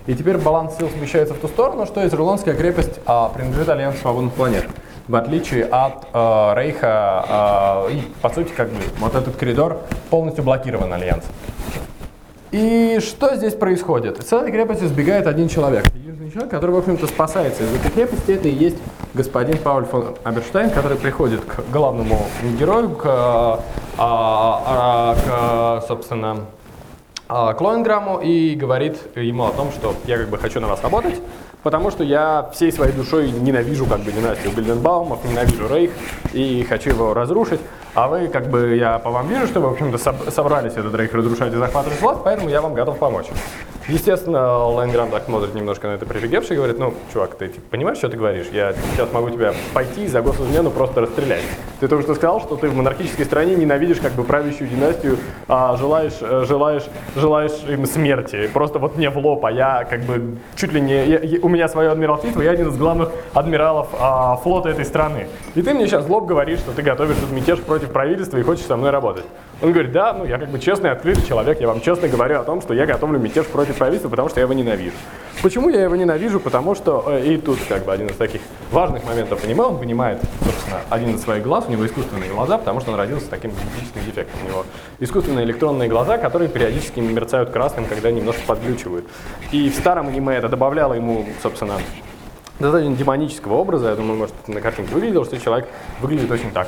И 0.08 0.16
теперь 0.16 0.38
баланс 0.38 0.78
сил 0.78 0.90
смещается 0.90 1.34
в 1.34 1.38
ту 1.38 1.48
сторону, 1.48 1.86
что 1.86 2.06
Изерлонская 2.06 2.56
крепость 2.56 3.00
а, 3.06 3.30
принадлежит 3.30 3.70
Альянсу 3.70 4.00
свободных 4.00 4.34
планет. 4.34 4.66
В 5.08 5.16
отличие 5.16 5.66
от 5.66 6.08
э, 6.14 6.54
Рейха, 6.56 7.88
э, 7.90 7.94
и 7.94 8.02
по 8.22 8.30
сути, 8.30 8.52
как 8.56 8.70
бы, 8.70 8.78
вот 9.00 9.16
этот 9.16 9.36
коридор 9.36 9.80
полностью 10.10 10.44
блокирован 10.44 10.94
Альянсом. 10.94 11.32
И 12.52 13.00
что 13.02 13.36
здесь 13.36 13.54
происходит? 13.54 14.20
Из 14.20 14.26
целой 14.26 14.52
крепости 14.52 14.86
сбегает 14.86 15.26
один 15.28 15.50
человек. 15.50 15.86
Единственный 15.94 16.32
человек, 16.32 16.52
который, 16.52 16.72
в 16.72 16.78
общем-то, 16.78 17.08
спасается 17.08 17.64
из 17.64 17.74
этой 17.74 17.92
крепости, 17.92 18.32
это 18.32 18.48
и 18.48 18.54
есть 18.54 18.78
господин 19.14 19.58
Пауль 19.58 19.86
фон 19.86 20.16
Аберштайн, 20.24 20.70
который 20.70 20.98
приходит 20.98 21.42
к 21.46 21.62
главному 21.72 22.26
герою, 22.60 22.90
к, 22.90 23.04
а, 23.06 23.60
а, 23.98 25.16
к 25.82 25.88
собственно, 25.88 26.46
Клоенграмму 27.32 28.20
и 28.20 28.56
говорит 28.56 28.98
ему 29.16 29.46
о 29.46 29.52
том, 29.52 29.72
что 29.72 29.96
я 30.06 30.18
как 30.18 30.28
бы 30.28 30.38
хочу 30.38 30.60
на 30.60 30.68
вас 30.68 30.84
работать, 30.84 31.16
потому 31.64 31.90
что 31.90 32.04
я 32.04 32.50
всей 32.54 32.74
своей 32.74 32.92
душой 32.92 33.32
ненавижу 33.32 33.86
как 33.86 34.02
бы 34.02 34.12
династию 34.12 34.54
Гильденбаумов, 34.54 35.24
ненавижу 35.24 35.74
Рейх 35.74 35.92
и 36.34 36.66
хочу 36.68 36.90
его 36.90 37.14
разрушить. 37.14 37.62
А 37.94 38.10
вы, 38.10 38.28
как 38.28 38.50
бы, 38.50 38.76
я 38.76 39.00
по 39.00 39.12
вам 39.12 39.28
вижу, 39.28 39.48
что 39.48 39.62
вы, 39.62 39.70
в 39.70 39.72
общем-то, 39.74 40.32
собрались 40.32 40.74
этот 40.74 40.94
рейх 40.96 41.14
разрушать 41.14 41.54
и 41.54 41.58
захватывать 41.58 42.02
власть, 42.02 42.22
поэтому 42.24 42.50
я 42.50 42.62
вам 42.62 42.74
готов 42.74 42.98
помочь. 42.98 43.28
Естественно, 43.88 44.68
Лайнграм 44.68 45.10
так 45.10 45.26
смотрит 45.26 45.56
немножко 45.56 45.88
на 45.88 45.94
это 45.94 46.06
прифигевший 46.06 46.56
и 46.56 46.58
говорит, 46.58 46.78
ну, 46.78 46.94
чувак, 47.12 47.36
ты 47.36 47.48
типа, 47.48 47.66
понимаешь, 47.72 47.98
что 47.98 48.10
ты 48.10 48.18
говоришь? 48.18 48.48
Я 48.52 48.74
сейчас 48.94 49.12
могу 49.12 49.30
тебя 49.32 49.54
пойти 49.74 50.08
за 50.08 50.22
госизмену 50.22 50.70
просто 50.70 51.02
расстрелять. 51.02 51.44
Ты 51.80 51.88
только 51.88 52.04
что 52.04 52.14
сказал, 52.14 52.40
что 52.42 52.56
ты 52.58 52.70
в 52.70 52.76
монархической 52.76 53.26
стране 53.26 53.56
ненавидишь 53.56 54.00
как 54.00 54.14
бы 54.14 54.24
правящую 54.24 54.70
династию, 54.70 55.18
а 55.48 55.76
желаешь, 55.78 56.14
э, 56.22 56.46
желаешь, 56.48 56.84
желаешь 57.16 57.54
им 57.68 57.86
смерти. 57.88 58.50
Просто 58.54 58.78
вот 58.78 58.98
мне 58.98 59.10
в 59.10 59.18
лоб, 59.18 59.44
а 59.46 59.52
я 59.52 59.84
как 59.84 60.02
бы 60.02 60.38
чуть 60.56 60.74
ли 60.74 60.80
не... 60.80 61.06
Я, 61.06 61.40
у 61.42 61.50
меня 61.50 61.68
свое 61.68 61.90
адмиралтейство, 61.90 62.42
я 62.42 62.52
один 62.52 62.70
из 62.70 62.78
главных 62.78 63.12
адмиралов 63.34 63.90
а, 64.00 64.36
флота 64.38 64.70
этой 64.70 64.86
страны. 64.86 65.28
И 65.56 65.62
ты 65.64 65.74
мне 65.74 65.88
сейчас 65.88 66.06
в 66.06 66.12
лоб 66.12 66.28
говоришь, 66.28 66.60
что 66.60 66.72
ты 66.72 66.84
готовишь 66.84 67.16
тут 67.20 67.32
мятеж 67.32 67.60
против 67.60 67.90
правительства 67.92 68.38
и 68.38 68.44
хочешь 68.44 68.66
со 68.66 68.78
мной 68.78 68.92
работать. 68.92 69.26
Он 69.62 69.74
говорит, 69.74 69.92
да, 69.92 70.14
ну 70.14 70.26
я 70.26 70.40
как 70.40 70.50
бы 70.50 70.60
честный, 70.60 70.90
открытый 70.90 71.24
человек, 71.24 71.62
я 71.62 71.68
вам 71.68 71.82
честно 71.82 72.08
говорю 72.08 72.40
о 72.40 72.44
том, 72.44 72.62
что 72.62 72.74
я 72.74 72.88
готовлю 72.88 73.20
мятеж 73.20 73.46
против 73.46 73.78
правительства, 73.78 74.10
потому 74.10 74.28
что 74.28 74.40
я 74.40 74.46
его 74.46 74.54
ненавижу. 74.54 74.96
Почему 75.44 75.70
я 75.70 75.84
его 75.84 75.96
ненавижу? 75.96 76.40
Потому 76.40 76.74
что, 76.74 77.06
э, 77.08 77.26
и 77.26 77.38
тут 77.38 77.60
как 77.70 77.86
бы 77.86 77.94
один 77.94 78.08
из 78.08 78.16
таких 78.16 78.42
важных 78.72 79.04
моментов 79.06 79.44
аниме, 79.44 79.64
он 79.64 79.78
понимает, 79.78 80.20
собственно, 80.44 80.82
один 80.90 81.14
из 81.14 81.22
своих 81.22 81.44
глаз, 81.44 81.66
у 81.68 81.72
него 81.72 81.86
искусственные 81.86 82.32
глаза, 82.32 82.58
потому 82.58 82.80
что 82.80 82.92
он 82.92 82.98
родился 82.98 83.28
с 83.28 83.30
таким 83.30 83.52
генетическим 83.52 84.04
дефектом. 84.04 84.40
У 84.46 84.50
него 84.50 84.66
искусственные 85.00 85.46
электронные 85.46 85.90
глаза, 85.90 86.18
которые 86.18 86.50
периодически 86.50 87.00
мерцают 87.00 87.52
красным, 87.52 87.86
когда 87.86 88.10
немножко 88.10 88.42
подглючивают. 88.48 89.06
И 89.52 89.70
в 89.70 89.76
старом 89.76 90.08
аниме 90.08 90.38
это 90.38 90.50
добавляло 90.50 90.94
ему, 90.94 91.28
собственно, 91.44 91.76
достаточно 92.60 92.96
демонического 92.96 93.54
образа. 93.56 93.90
Я 93.90 93.96
думаю, 93.96 94.18
может, 94.18 94.48
на 94.48 94.60
картинке 94.60 94.92
вы 94.92 95.02
видел, 95.02 95.24
что 95.24 95.40
человек 95.40 95.68
выглядит 96.02 96.32
очень 96.32 96.50
так 96.52 96.68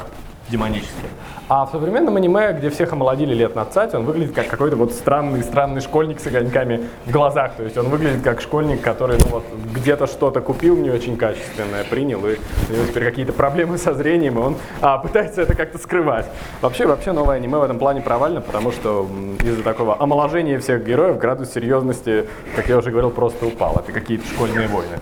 демонически. 0.53 1.07
А 1.49 1.65
в 1.65 1.71
современном 1.71 2.15
аниме, 2.15 2.53
где 2.53 2.69
всех 2.69 2.93
омолодили 2.93 3.33
лет 3.33 3.55
на 3.55 3.65
цать, 3.65 3.93
он 3.93 4.05
выглядит 4.05 4.33
как 4.33 4.47
какой-то 4.47 4.75
вот 4.75 4.93
странный, 4.93 5.43
странный 5.43 5.81
школьник 5.81 6.19
с 6.19 6.27
огоньками 6.27 6.87
в 7.05 7.11
глазах. 7.11 7.55
То 7.57 7.63
есть 7.63 7.77
он 7.77 7.89
выглядит 7.89 8.21
как 8.23 8.39
школьник, 8.39 8.81
который 8.81 9.17
ну, 9.17 9.25
вот, 9.29 9.43
где-то 9.75 10.07
что-то 10.07 10.41
купил 10.41 10.77
не 10.77 10.89
очень 10.89 11.17
качественное, 11.17 11.83
принял, 11.83 12.19
и 12.19 12.37
у 12.69 12.73
него 12.75 12.85
теперь 12.87 13.03
какие-то 13.03 13.33
проблемы 13.33 13.77
со 13.77 13.93
зрением, 13.93 14.39
и 14.39 14.41
он 14.41 14.55
а, 14.81 14.99
пытается 14.99 15.41
это 15.41 15.55
как-то 15.55 15.79
скрывать. 15.79 16.27
Вообще, 16.61 16.85
вообще 16.85 17.11
новое 17.11 17.37
аниме 17.37 17.57
в 17.57 17.63
этом 17.63 17.79
плане 17.79 18.01
провально, 18.01 18.39
потому 18.39 18.71
что 18.71 19.07
из-за 19.43 19.63
такого 19.63 20.01
омоложения 20.01 20.59
всех 20.59 20.85
героев 20.85 21.17
градус 21.17 21.51
серьезности, 21.51 22.25
как 22.55 22.69
я 22.69 22.77
уже 22.77 22.91
говорил, 22.91 23.09
просто 23.09 23.47
упал. 23.47 23.75
Это 23.75 23.91
какие-то 23.91 24.25
школьные 24.27 24.67
войны 24.67 24.97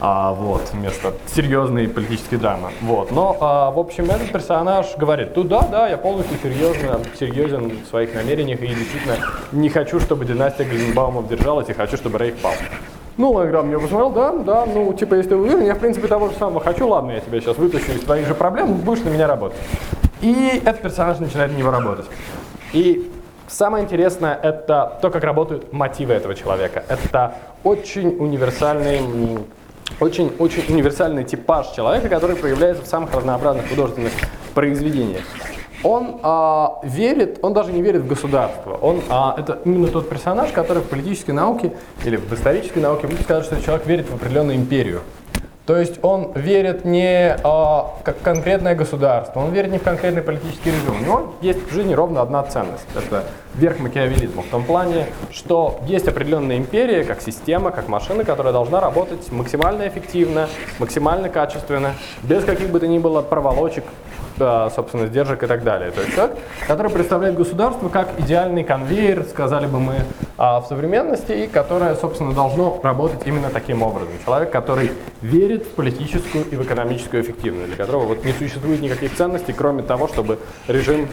а, 0.00 0.32
вот, 0.32 0.70
вместо 0.72 1.14
серьезной 1.26 1.88
политической 1.88 2.36
драмы. 2.36 2.70
Вот. 2.82 3.10
Но, 3.10 3.36
а, 3.40 3.70
в 3.70 3.78
общем, 3.78 4.04
этот 4.10 4.30
персонаж 4.30 4.96
говорит, 4.96 5.34
ну 5.36 5.42
да, 5.42 5.62
да, 5.62 5.88
я 5.88 5.96
полностью 5.96 6.36
серьезно, 6.42 7.00
серьезен 7.18 7.82
в 7.84 7.88
своих 7.88 8.14
намерениях 8.14 8.60
и 8.60 8.66
действительно 8.66 9.16
не 9.52 9.68
хочу, 9.68 9.98
чтобы 10.00 10.24
династия 10.24 10.64
Гринбаумов 10.64 11.28
держалась 11.28 11.68
и 11.68 11.72
хочу, 11.72 11.96
чтобы 11.96 12.18
Рейх 12.18 12.36
пал. 12.36 12.52
Ну, 13.16 13.32
Лайграм 13.32 13.66
мне 13.66 13.78
посмотрел, 13.78 14.10
да, 14.10 14.32
да, 14.32 14.66
ну, 14.66 14.92
типа, 14.92 15.14
если 15.14 15.30
ты 15.30 15.36
уверен, 15.36 15.64
я, 15.64 15.74
в 15.74 15.78
принципе, 15.78 16.06
того 16.06 16.28
же 16.28 16.36
самого 16.36 16.60
хочу, 16.60 16.86
ладно, 16.86 17.12
я 17.12 17.20
тебя 17.20 17.40
сейчас 17.40 17.56
вытащу 17.56 17.92
из 17.92 18.02
твоих 18.02 18.26
же 18.26 18.34
проблем, 18.34 18.74
будешь 18.74 19.02
на 19.04 19.08
меня 19.08 19.26
работать. 19.26 19.58
И 20.20 20.60
этот 20.62 20.82
персонаж 20.82 21.18
начинает 21.18 21.52
на 21.52 21.56
него 21.56 21.70
работать. 21.70 22.04
И 22.74 23.10
самое 23.48 23.84
интересное– 23.84 24.38
это 24.42 24.98
то, 25.00 25.08
как 25.08 25.24
работают 25.24 25.72
мотивы 25.72 26.12
этого 26.12 26.34
человека. 26.34 26.84
Это 26.88 27.36
очень 27.64 28.16
универсальный 28.18 29.00
очень-очень 30.00 30.64
универсальный 30.68 31.24
типаж 31.24 31.70
человека, 31.70 32.08
который 32.08 32.36
проявляется 32.36 32.84
в 32.84 32.86
самых 32.86 33.14
разнообразных 33.14 33.68
художественных 33.68 34.12
произведениях. 34.54 35.22
Он 35.82 36.18
а, 36.22 36.80
верит, 36.82 37.38
он 37.42 37.52
даже 37.52 37.72
не 37.72 37.82
верит 37.82 38.02
в 38.02 38.06
государство. 38.06 38.74
Он, 38.74 39.02
а, 39.08 39.36
это 39.38 39.60
именно 39.64 39.88
тот 39.88 40.08
персонаж, 40.08 40.50
который 40.50 40.82
в 40.82 40.86
политической 40.86 41.32
науке 41.32 41.72
или 42.04 42.16
в 42.16 42.32
исторической 42.32 42.78
науке 42.78 43.06
будет 43.06 43.22
сказать, 43.22 43.44
что 43.44 43.60
человек 43.62 43.86
верит 43.86 44.10
в 44.10 44.14
определенную 44.14 44.56
империю. 44.56 45.02
То 45.66 45.76
есть 45.76 45.98
он 46.02 46.30
верит 46.34 46.84
не 46.84 47.36
а, 47.42 47.92
как 48.04 48.22
конкретное 48.22 48.76
государство, 48.76 49.40
он 49.40 49.50
верит 49.50 49.72
не 49.72 49.78
в 49.78 49.82
конкретный 49.82 50.22
политический 50.22 50.70
режим. 50.70 51.00
У 51.00 51.04
него 51.04 51.34
есть 51.40 51.68
в 51.68 51.74
жизни 51.74 51.92
ровно 51.92 52.22
одна 52.22 52.44
ценность. 52.44 52.86
Это 52.94 53.24
верх 53.56 53.80
макиавелизма. 53.80 54.42
В 54.42 54.46
том 54.46 54.64
плане, 54.64 55.06
что 55.32 55.80
есть 55.86 56.06
определенная 56.06 56.56
империя, 56.56 57.02
как 57.02 57.20
система, 57.20 57.72
как 57.72 57.88
машина, 57.88 58.24
которая 58.24 58.52
должна 58.52 58.80
работать 58.80 59.32
максимально 59.32 59.88
эффективно, 59.88 60.48
максимально 60.78 61.28
качественно, 61.28 61.94
без 62.22 62.44
каких 62.44 62.70
бы 62.70 62.78
то 62.78 62.86
ни 62.86 63.00
было 63.00 63.20
проволочек, 63.22 63.84
собственно, 64.38 65.06
сдержек 65.06 65.42
и 65.42 65.46
так 65.46 65.62
далее. 65.64 65.90
То 65.90 66.00
есть 66.00 66.14
человек, 66.14 66.36
который 66.66 66.90
представляет 66.90 67.36
государство 67.36 67.88
как 67.88 68.08
идеальный 68.18 68.64
конвейер, 68.64 69.24
сказали 69.24 69.66
бы 69.66 69.80
мы, 69.80 69.96
а, 70.38 70.60
в 70.60 70.66
современности, 70.66 71.32
и 71.32 71.46
которое, 71.46 71.94
собственно, 71.94 72.32
должно 72.32 72.80
работать 72.82 73.26
именно 73.26 73.50
таким 73.50 73.82
образом. 73.82 74.12
Человек, 74.24 74.50
который 74.50 74.92
верит 75.22 75.64
в 75.64 75.70
политическую 75.70 76.44
и 76.50 76.56
в 76.56 76.62
экономическую 76.62 77.22
эффективность, 77.22 77.68
для 77.68 77.76
которого 77.76 78.06
вот 78.06 78.24
не 78.24 78.32
существует 78.32 78.80
никаких 78.80 79.14
ценностей, 79.14 79.52
кроме 79.52 79.82
того, 79.82 80.08
чтобы 80.08 80.38
режим 80.68 81.08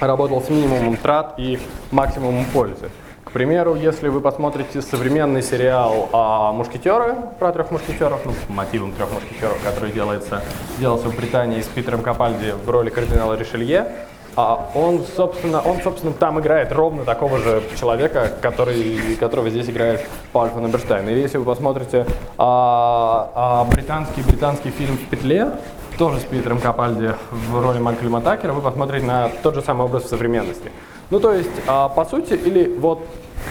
работал 0.00 0.42
с 0.42 0.50
минимумом 0.50 0.96
трат 0.96 1.34
и 1.38 1.58
максимумом 1.90 2.44
пользы 2.52 2.90
примеру, 3.34 3.74
если 3.74 4.08
вы 4.08 4.20
посмотрите 4.20 4.80
современный 4.80 5.42
сериал 5.42 6.08
а, 6.12 6.52
«Мушкетеры» 6.52 7.16
про 7.40 7.52
трех 7.52 7.72
мушкетеров, 7.72 8.24
ну, 8.24 8.32
мотивом 8.48 8.92
трех 8.92 9.12
мушкетеров, 9.12 9.60
который 9.64 9.90
делается, 9.90 10.40
делался 10.78 11.08
в 11.08 11.16
Британии 11.16 11.60
с 11.60 11.66
Питером 11.66 12.02
Капальди 12.02 12.52
в 12.52 12.70
роли 12.70 12.90
кардинала 12.90 13.34
Ришелье, 13.34 13.88
а 14.36 14.70
он, 14.74 15.04
собственно, 15.16 15.60
он, 15.60 15.82
собственно, 15.82 16.12
там 16.12 16.40
играет 16.40 16.72
ровно 16.72 17.04
такого 17.04 17.38
же 17.38 17.62
человека, 17.78 18.32
который, 18.40 19.16
которого 19.18 19.50
здесь 19.50 19.68
играет 19.68 20.06
Пауль 20.32 20.50
фон 20.50 20.66
Эберштейн. 20.66 21.08
И 21.08 21.14
если 21.14 21.38
вы 21.38 21.44
посмотрите 21.44 22.06
а, 22.38 23.30
а, 23.34 23.64
британский, 23.64 24.22
британский 24.22 24.70
фильм 24.70 24.96
«В 24.96 25.08
петле», 25.08 25.50
тоже 25.98 26.20
с 26.20 26.24
Питером 26.24 26.60
Капальди 26.60 27.14
в 27.30 27.60
роли 27.60 27.78
Малькольма 27.78 28.20
Такера, 28.20 28.52
вы 28.52 28.62
посмотрите 28.62 29.06
на 29.06 29.28
тот 29.42 29.56
же 29.56 29.62
самый 29.62 29.86
образ 29.86 30.04
в 30.04 30.08
современности. 30.08 30.70
Ну, 31.10 31.20
то 31.20 31.32
есть, 31.32 31.50
а, 31.66 31.88
по 31.88 32.04
сути, 32.04 32.34
или 32.34 32.76
вот 32.78 33.06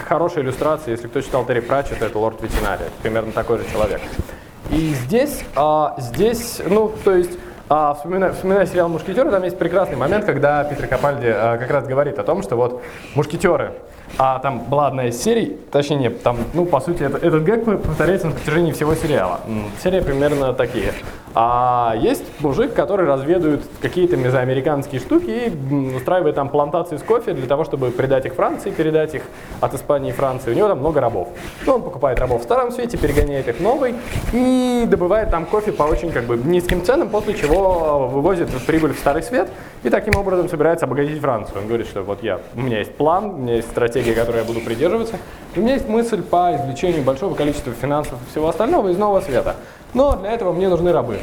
хорошая 0.08 0.44
иллюстрация, 0.44 0.92
если 0.92 1.08
кто 1.08 1.22
читал 1.22 1.46
Терри 1.46 1.62
Пратчета, 1.62 2.06
это 2.06 2.18
Лорд 2.18 2.42
Ветеринария, 2.42 2.88
примерно 3.02 3.32
такой 3.32 3.60
же 3.60 3.66
человек. 3.72 4.02
И 4.70 4.94
здесь, 4.94 5.44
а, 5.56 5.96
здесь, 5.98 6.62
ну, 6.66 6.92
то 7.04 7.16
есть, 7.16 7.38
а, 7.70 7.94
вспоминая, 7.94 8.34
вспоминая 8.34 8.66
сериал 8.66 8.90
«Мушкетеры», 8.90 9.32
там 9.32 9.44
есть 9.44 9.58
прекрасный 9.58 9.96
момент, 9.96 10.26
когда 10.26 10.64
Питер 10.64 10.88
Капальди 10.88 11.28
а, 11.28 11.58
как 11.58 11.70
раз 11.72 11.88
говорит 11.88 12.20
о 12.20 12.24
том, 12.24 12.44
что 12.44 12.56
вот 12.56 12.82
мушкетеры 13.16 13.74
а 14.18 14.40
там 14.40 14.60
была 14.60 14.88
одна 14.88 15.08
из 15.08 15.22
серий, 15.22 15.58
точнее 15.72 15.98
нет, 15.98 16.24
там, 16.24 16.38
ну, 16.54 16.66
по 16.66 16.80
сути, 16.80 17.04
это, 17.04 17.18
этот 17.18 17.44
гэг 17.44 17.66
повторяется 17.66 18.28
на 18.28 18.34
протяжении 18.34 18.72
всего 18.72 18.96
сериала. 18.96 19.42
Серии 19.82 20.02
примерно 20.02 20.54
такие. 20.54 20.94
А 21.36 21.96
есть 22.00 22.24
мужик, 22.42 22.74
который 22.74 23.08
разведывает 23.08 23.62
какие-то 23.82 24.18
мезоамериканские 24.18 25.02
штуки 25.02 25.30
и 25.30 25.96
устраивает 25.96 26.36
там 26.36 26.50
плантации 26.50 26.98
с 26.98 27.02
кофе 27.02 27.34
для 27.34 27.48
того, 27.48 27.64
чтобы 27.64 27.90
передать 27.90 28.28
их 28.28 28.36
Франции, 28.36 28.70
передать 28.70 29.16
их 29.16 29.24
от 29.60 29.74
Испании 29.74 30.12
и 30.12 30.14
Франции. 30.14 30.52
У 30.52 30.54
него 30.54 30.68
там 30.68 30.80
много 30.80 31.02
рабов. 31.02 31.30
Ну, 31.66 31.76
он 31.76 31.82
покупает 31.82 32.20
рабов 32.20 32.42
в 32.42 32.44
старом 32.44 32.72
свете, 32.72 32.98
перегоняет 32.98 33.48
их 33.48 33.60
новый 33.60 33.96
и 34.32 34.86
добывает 34.88 35.32
там 35.32 35.46
кофе 35.46 35.72
по 35.72 35.84
очень 35.84 36.12
как 36.12 36.26
бы 36.26 36.38
низким 36.38 36.84
ценам, 36.84 37.10
после 37.10 37.34
чего 37.34 38.08
вывозит 38.08 38.50
прибыль 38.68 38.94
в 38.94 39.00
старый 39.00 39.24
свет 39.24 39.50
и 39.82 39.90
таким 39.90 40.16
образом 40.16 40.50
собирается 40.50 40.86
обогатить 40.86 41.20
Францию. 41.20 41.62
Он 41.62 41.68
говорит, 41.68 41.88
что 41.88 42.04
вот 42.04 42.22
я, 42.22 42.40
у 42.56 42.62
меня 42.62 42.80
есть 42.80 42.96
план, 42.96 43.26
у 43.26 43.38
меня 43.38 43.56
есть 43.56 43.70
стратегия, 43.70 44.03
которой 44.12 44.40
я 44.40 44.44
буду 44.44 44.60
придерживаться, 44.60 45.18
у 45.56 45.60
меня 45.60 45.76
есть 45.76 45.88
мысль 45.88 46.22
по 46.22 46.56
извлечению 46.56 47.04
большого 47.04 47.36
количества 47.36 47.74
финансов 47.74 48.20
и 48.22 48.32
всего 48.32 48.50
остального 48.50 48.90
из 48.90 48.98
нового 48.98 49.22
света. 49.22 49.56
Но 49.94 50.16
для 50.16 50.32
этого 50.32 50.52
мне 50.52 50.68
нужны 50.68 50.92
рабы. 50.92 51.20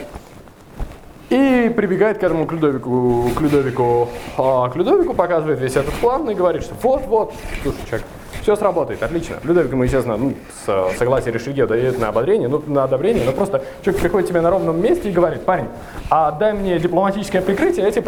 И 1.28 1.72
прибегает 1.76 2.18
к 2.18 2.22
этому 2.22 2.46
к 2.46 2.52
Людовику, 2.52 3.30
к 3.36 3.40
Людовику, 3.40 4.08
а, 4.36 4.68
к 4.68 4.76
Людовику 4.76 5.14
показывает 5.14 5.60
весь 5.60 5.76
этот 5.76 5.94
план 5.94 6.28
и 6.30 6.34
говорит, 6.34 6.62
что 6.62 6.74
вот-вот, 6.82 7.34
слушай, 7.62 7.78
человек, 7.88 8.06
все 8.42 8.56
сработает, 8.56 9.02
отлично. 9.02 9.36
Людовик 9.44 9.72
ему, 9.72 9.84
естественно, 9.84 10.16
ну, 10.16 10.34
с 10.64 10.98
согласия 10.98 11.30
Ришелье 11.30 11.66
дает 11.66 11.98
на 11.98 12.08
ободрение, 12.08 12.48
ну, 12.48 12.62
на 12.66 12.84
одобрение, 12.84 13.24
но 13.24 13.32
просто 13.32 13.62
человек 13.82 14.02
приходит 14.02 14.28
тебе 14.28 14.40
на 14.40 14.50
ровном 14.50 14.80
месте 14.80 15.10
и 15.10 15.12
говорит, 15.12 15.44
парень, 15.44 15.68
а 16.10 16.32
дай 16.32 16.52
мне 16.52 16.78
дипломатическое 16.78 17.42
прикрытие, 17.42 17.84
я 17.84 17.90
тебе, 17.90 18.02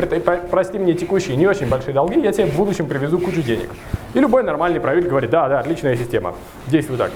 прости 0.51 0.79
мне 0.79 0.95
текущие 0.95 1.37
не 1.37 1.47
очень 1.47 1.69
большие 1.69 1.95
долги, 1.95 2.21
я 2.21 2.33
тебе 2.33 2.47
в 2.47 2.57
будущем 2.57 2.87
привезу 2.87 3.19
кучу 3.19 3.43
денег. 3.43 3.71
И 4.15 4.21
любой 4.21 4.43
нормальный 4.43 4.81
правитель 4.81 5.09
говорит, 5.09 5.31
да, 5.31 5.49
да, 5.49 5.61
отличная 5.61 5.97
система, 5.97 6.35
действуй 6.67 6.99
так. 6.99 7.11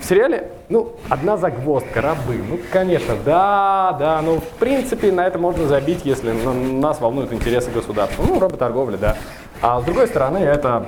В 0.00 0.04
сериале, 0.04 0.50
ну, 0.68 0.96
одна 1.08 1.36
загвоздка, 1.36 2.00
рабы. 2.00 2.34
Ну, 2.50 2.58
конечно, 2.72 3.14
да, 3.24 3.96
да, 4.00 4.20
ну, 4.20 4.40
в 4.40 4.58
принципе, 4.58 5.12
на 5.12 5.28
это 5.28 5.38
можно 5.38 5.68
забить, 5.68 6.00
если 6.02 6.32
нас 6.32 7.00
волнуют 7.00 7.32
интересы 7.32 7.70
государства. 7.70 8.24
Ну, 8.26 8.40
работорговля, 8.40 8.96
да. 8.96 9.16
А 9.60 9.80
с 9.80 9.84
другой 9.84 10.08
стороны, 10.08 10.38
это 10.38 10.86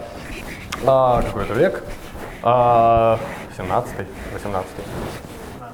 а, 0.87 1.23
какой-то 1.23 1.55
век, 1.55 1.83
а, 2.43 3.19
17-й, 3.57 4.07
18 4.35 4.71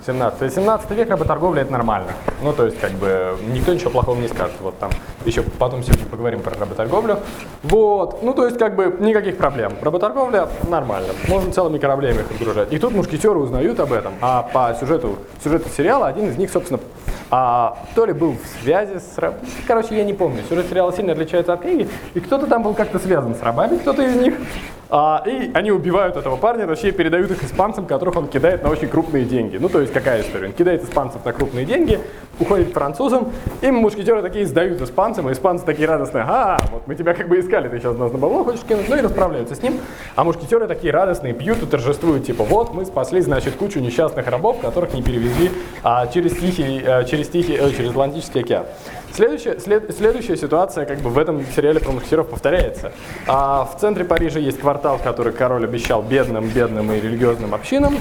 17 0.07 0.53
17 0.53 0.91
век 0.93 1.11
работорговля 1.11 1.63
это 1.63 1.73
нормально. 1.73 2.13
Ну, 2.43 2.53
то 2.53 2.65
есть, 2.65 2.81
как 2.81 2.93
бы, 2.93 3.37
никто 3.49 3.75
ничего 3.75 3.91
плохого 3.91 4.19
не 4.19 4.29
скажет. 4.29 4.55
Вот 4.61 4.79
там 4.79 4.91
еще 5.25 5.43
потом 5.43 5.83
сегодня 5.83 6.07
поговорим 6.07 6.41
про 6.41 6.59
работорговлю. 6.59 7.19
Вот, 7.63 8.23
ну, 8.23 8.33
то 8.33 8.47
есть, 8.47 8.59
как 8.59 8.77
бы, 8.77 8.97
никаких 8.99 9.37
проблем. 9.37 9.73
Работорговля 9.83 10.49
нормально. 10.69 11.09
Можно 11.29 11.53
целыми 11.53 11.79
кораблями 11.79 12.21
их 12.21 12.31
отгружать. 12.31 12.73
И 12.73 12.79
тут 12.79 12.95
мушкетеры 12.95 13.39
узнают 13.39 13.79
об 13.79 13.93
этом. 13.93 14.15
А 14.21 14.43
по 14.43 14.75
сюжету, 14.79 15.19
сюжету 15.45 15.69
сериала 15.69 16.07
один 16.07 16.31
из 16.31 16.39
них, 16.39 16.51
собственно, 16.51 16.81
а, 17.31 17.79
то 17.95 18.07
ли 18.07 18.13
был 18.13 18.33
в 18.33 18.63
связи 18.63 18.99
с 18.99 19.17
рабами, 19.17 19.41
короче, 19.67 19.97
я 19.97 20.05
не 20.05 20.13
помню, 20.13 20.43
сюжет 20.49 20.69
сериала 20.69 20.93
сильно 20.93 21.13
отличается 21.13 21.53
от 21.53 21.61
книги, 21.61 21.89
и 22.15 22.19
кто-то 22.19 22.49
там 22.49 22.65
был 22.65 22.75
как-то 22.75 22.99
связан 22.99 23.37
с 23.37 23.43
рабами, 23.43 23.77
кто-то 23.77 24.03
из 24.03 24.17
них, 24.17 24.35
а, 24.91 25.23
и 25.27 25.51
они 25.55 25.71
убивают 25.71 26.17
этого 26.17 26.37
парня, 26.37 26.67
точнее 26.67 26.93
передают 26.93 27.31
их 27.31 27.45
испанцам, 27.45 27.87
которых 27.87 28.17
он 28.17 28.27
кидает 28.27 28.63
на 28.63 28.71
очень 28.71 28.89
крупные 28.89 29.25
деньги. 29.25 29.57
Ну, 29.57 29.69
то 29.69 29.81
есть 29.81 29.93
какая 29.93 30.23
история? 30.23 30.49
Он 30.49 30.53
кидает 30.53 30.83
испанцев 30.83 31.25
на 31.25 31.33
крупные 31.33 31.65
деньги, 31.65 32.01
уходит 32.41 32.71
к 32.71 32.73
французам, 32.73 33.33
и 33.61 33.71
мушкетеры 33.71 34.23
такие 34.23 34.47
сдают 34.47 34.81
испанцам, 34.81 35.29
и 35.29 35.33
испанцы 35.33 35.65
такие 35.65 35.87
радостные, 35.87 36.25
а, 36.27 36.59
вот 36.73 36.87
мы 36.87 36.95
тебя 36.95 37.15
как 37.15 37.29
бы 37.29 37.39
искали, 37.39 37.69
ты 37.69 37.79
сейчас 37.79 37.97
нас 37.97 38.11
на 38.13 38.19
бабло 38.19 38.45
хочешь 38.45 38.63
кинуть, 38.63 38.89
ну 38.89 38.97
и 38.97 39.01
расправляются 39.01 39.55
с 39.55 39.63
ним. 39.63 39.75
А 40.17 40.25
мушкетеры 40.25 40.67
такие 40.67 40.93
радостные, 40.93 41.35
пьют 41.35 41.63
и 41.63 41.67
торжествуют, 41.67 42.27
типа, 42.27 42.45
вот 42.45 42.75
мы 42.75 42.85
спасли, 42.85 43.21
значит, 43.21 43.55
кучу 43.55 43.79
несчастных 43.81 44.27
рабов, 44.27 44.61
которых 44.61 44.95
не 44.95 45.03
перевезли 45.03 45.51
а, 45.83 46.07
через 46.09 46.37
Тихий, 46.37 46.83
а, 46.85 47.05
через 47.05 47.29
Тихий, 47.29 47.55
э, 47.55 47.71
через 47.71 47.91
Атлантический 47.91 48.41
океан. 48.41 48.67
Следующая, 49.13 49.59
след, 49.59 49.95
следующая 49.97 50.37
ситуация 50.37 50.87
как 50.87 50.99
бы 50.99 51.11
в 51.11 51.19
этом 51.19 51.45
сериале 51.55 51.81
про 51.81 51.93
мушкетеров 51.93 52.29
повторяется. 52.29 52.93
А, 53.27 53.65
в 53.65 53.81
центре 53.81 54.05
Парижа 54.05 54.39
есть 54.39 54.61
квартал, 54.61 54.99
который 55.03 55.33
король 55.33 55.65
обещал 55.65 56.03
бедным, 56.03 56.49
бедным 56.49 56.93
и 56.93 57.01
религиозным 57.01 57.55
общинам. 57.55 57.97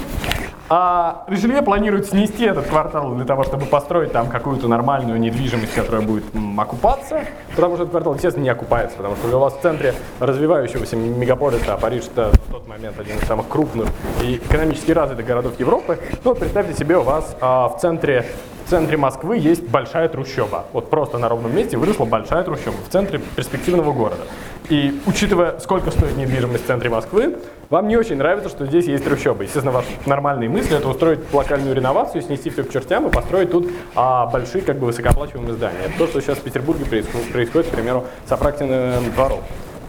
А 0.71 1.23
Ришелье 1.27 1.63
планирует 1.63 2.09
снести 2.09 2.45
этот 2.45 2.67
квартал 2.67 3.15
для 3.15 3.25
того, 3.25 3.43
чтобы 3.43 3.65
построить 3.65 4.11
там 4.11 4.29
какую-то 4.29 4.67
нормальную 4.67 5.19
недвижимость, 5.19 5.73
которая 5.73 6.01
будет 6.01 6.25
окупаться, 6.57 7.25
потому 7.55 7.73
что 7.73 7.83
этот 7.85 7.91
квартал, 7.91 8.13
естественно, 8.13 8.43
не 8.43 8.49
окупается, 8.49 8.95
потому 8.97 9.15
что 9.15 9.35
у 9.35 9.39
вас 9.39 9.55
в 9.55 9.61
центре 9.61 9.95
развивающегося 10.19 10.95
мегаполиса, 10.95 11.73
а 11.73 11.77
Париж 11.77 12.03
это 12.13 12.29
в 12.47 12.51
тот 12.51 12.67
момент 12.67 12.99
один 12.99 13.17
из 13.17 13.23
самых 13.23 13.47
крупных 13.47 13.87
и 14.23 14.35
экономически 14.35 14.91
развитых 14.91 15.25
городов 15.25 15.59
Европы, 15.59 15.97
ну 16.23 16.35
представьте 16.35 16.75
себе, 16.75 16.99
у 16.99 17.01
вас 17.01 17.35
а, 17.41 17.69
в 17.69 17.79
центре 17.79 18.27
в 18.69 18.71
центре 18.71 18.97
Москвы 18.97 19.39
есть 19.39 19.63
большая 19.63 20.07
трущоба. 20.09 20.65
Вот 20.73 20.91
просто 20.91 21.17
на 21.17 21.27
ровном 21.27 21.55
месте 21.55 21.75
выросла 21.75 22.05
большая 22.05 22.43
трущоба 22.43 22.77
в 22.87 22.91
центре 22.91 23.17
перспективного 23.17 23.91
города. 23.93 24.21
И 24.69 25.01
учитывая, 25.07 25.57
сколько 25.57 25.89
стоит 25.89 26.15
недвижимость 26.17 26.65
в 26.65 26.67
центре 26.67 26.87
Москвы, 26.87 27.39
вам 27.71 27.87
не 27.87 27.97
очень 27.97 28.17
нравится, 28.17 28.47
что 28.47 28.67
здесь 28.67 28.85
есть 28.85 29.03
трущобы. 29.03 29.45
Естественно, 29.45 29.71
ваши 29.71 29.87
нормальные 30.05 30.49
мысли 30.49 30.77
это 30.77 30.87
устроить 30.87 31.17
локальную 31.33 31.73
реновацию, 31.73 32.21
снести 32.21 32.51
все 32.51 32.63
к 32.63 32.71
чертям 32.71 33.07
и 33.07 33.11
построить 33.11 33.49
тут 33.49 33.71
а, 33.95 34.27
большие, 34.27 34.61
как 34.61 34.77
бы 34.77 34.85
высокооплачиваемые 34.85 35.55
здания. 35.55 35.79
Это 35.85 35.97
то, 35.97 36.05
что 36.05 36.21
сейчас 36.21 36.37
в 36.37 36.43
Петербурге 36.43 36.85
происходит, 36.85 37.69
к 37.69 37.71
примеру, 37.71 38.05
с 38.27 38.31
Апрактиным 38.31 39.03
двором. 39.15 39.39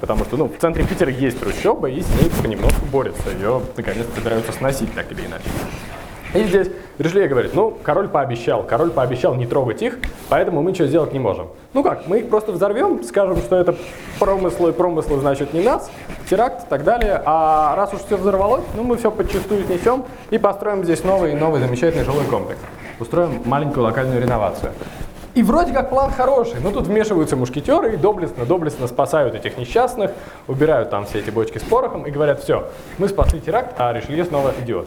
Потому 0.00 0.24
что 0.24 0.38
ну, 0.38 0.48
в 0.48 0.56
центре 0.58 0.86
Питера 0.86 1.10
есть 1.10 1.38
трущоба, 1.38 1.90
и 1.90 2.00
с 2.00 2.08
ней 2.18 2.30
понемножку 2.42 2.86
борются. 2.90 3.28
Ее 3.28 3.60
наконец 3.76 4.06
собираются 4.14 4.52
сносить 4.52 4.94
так 4.94 5.12
или 5.12 5.26
иначе. 5.26 5.44
И 6.32 6.44
здесь 6.44 6.68
Ришелье 6.98 7.26
говорит, 7.26 7.54
ну, 7.54 7.76
король 7.82 8.08
пообещал, 8.08 8.62
король 8.62 8.90
пообещал 8.90 9.34
не 9.34 9.46
трогать 9.46 9.82
их, 9.82 9.98
поэтому 10.28 10.62
мы 10.62 10.70
ничего 10.70 10.86
сделать 10.86 11.12
не 11.12 11.18
можем. 11.18 11.48
Ну 11.72 11.82
как, 11.82 12.06
мы 12.06 12.20
их 12.20 12.28
просто 12.28 12.52
взорвем, 12.52 13.02
скажем, 13.02 13.38
что 13.38 13.56
это 13.56 13.74
промыслы, 14.20 14.72
промыслы 14.72 15.18
значит 15.18 15.52
не 15.52 15.60
нас, 15.62 15.90
теракт 16.28 16.66
и 16.66 16.68
так 16.68 16.84
далее, 16.84 17.20
а 17.24 17.74
раз 17.74 17.92
уж 17.94 18.00
все 18.02 18.16
взорвалось, 18.16 18.62
ну 18.76 18.84
мы 18.84 18.96
все 18.96 19.10
подчастую 19.10 19.64
снесем 19.64 20.04
и 20.30 20.38
построим 20.38 20.84
здесь 20.84 21.02
новый, 21.02 21.34
новый 21.34 21.60
замечательный 21.60 22.04
жилой 22.04 22.24
комплекс. 22.26 22.60
Устроим 23.00 23.42
маленькую 23.44 23.84
локальную 23.84 24.20
реновацию. 24.22 24.70
И 25.34 25.42
вроде 25.42 25.72
как 25.72 25.90
план 25.90 26.10
хороший, 26.10 26.60
но 26.60 26.70
тут 26.70 26.86
вмешиваются 26.86 27.34
мушкетеры 27.36 27.94
и 27.94 27.96
доблестно, 27.96 28.44
доблестно 28.44 28.86
спасают 28.88 29.34
этих 29.34 29.58
несчастных, 29.58 30.10
убирают 30.48 30.90
там 30.90 31.06
все 31.06 31.20
эти 31.20 31.30
бочки 31.30 31.58
с 31.58 31.62
порохом 31.62 32.04
и 32.04 32.10
говорят, 32.10 32.42
все, 32.42 32.68
мы 32.98 33.08
спасли 33.08 33.40
теракт, 33.40 33.74
а 33.78 33.92
Ришелье 33.92 34.24
снова 34.24 34.52
идиот. 34.60 34.86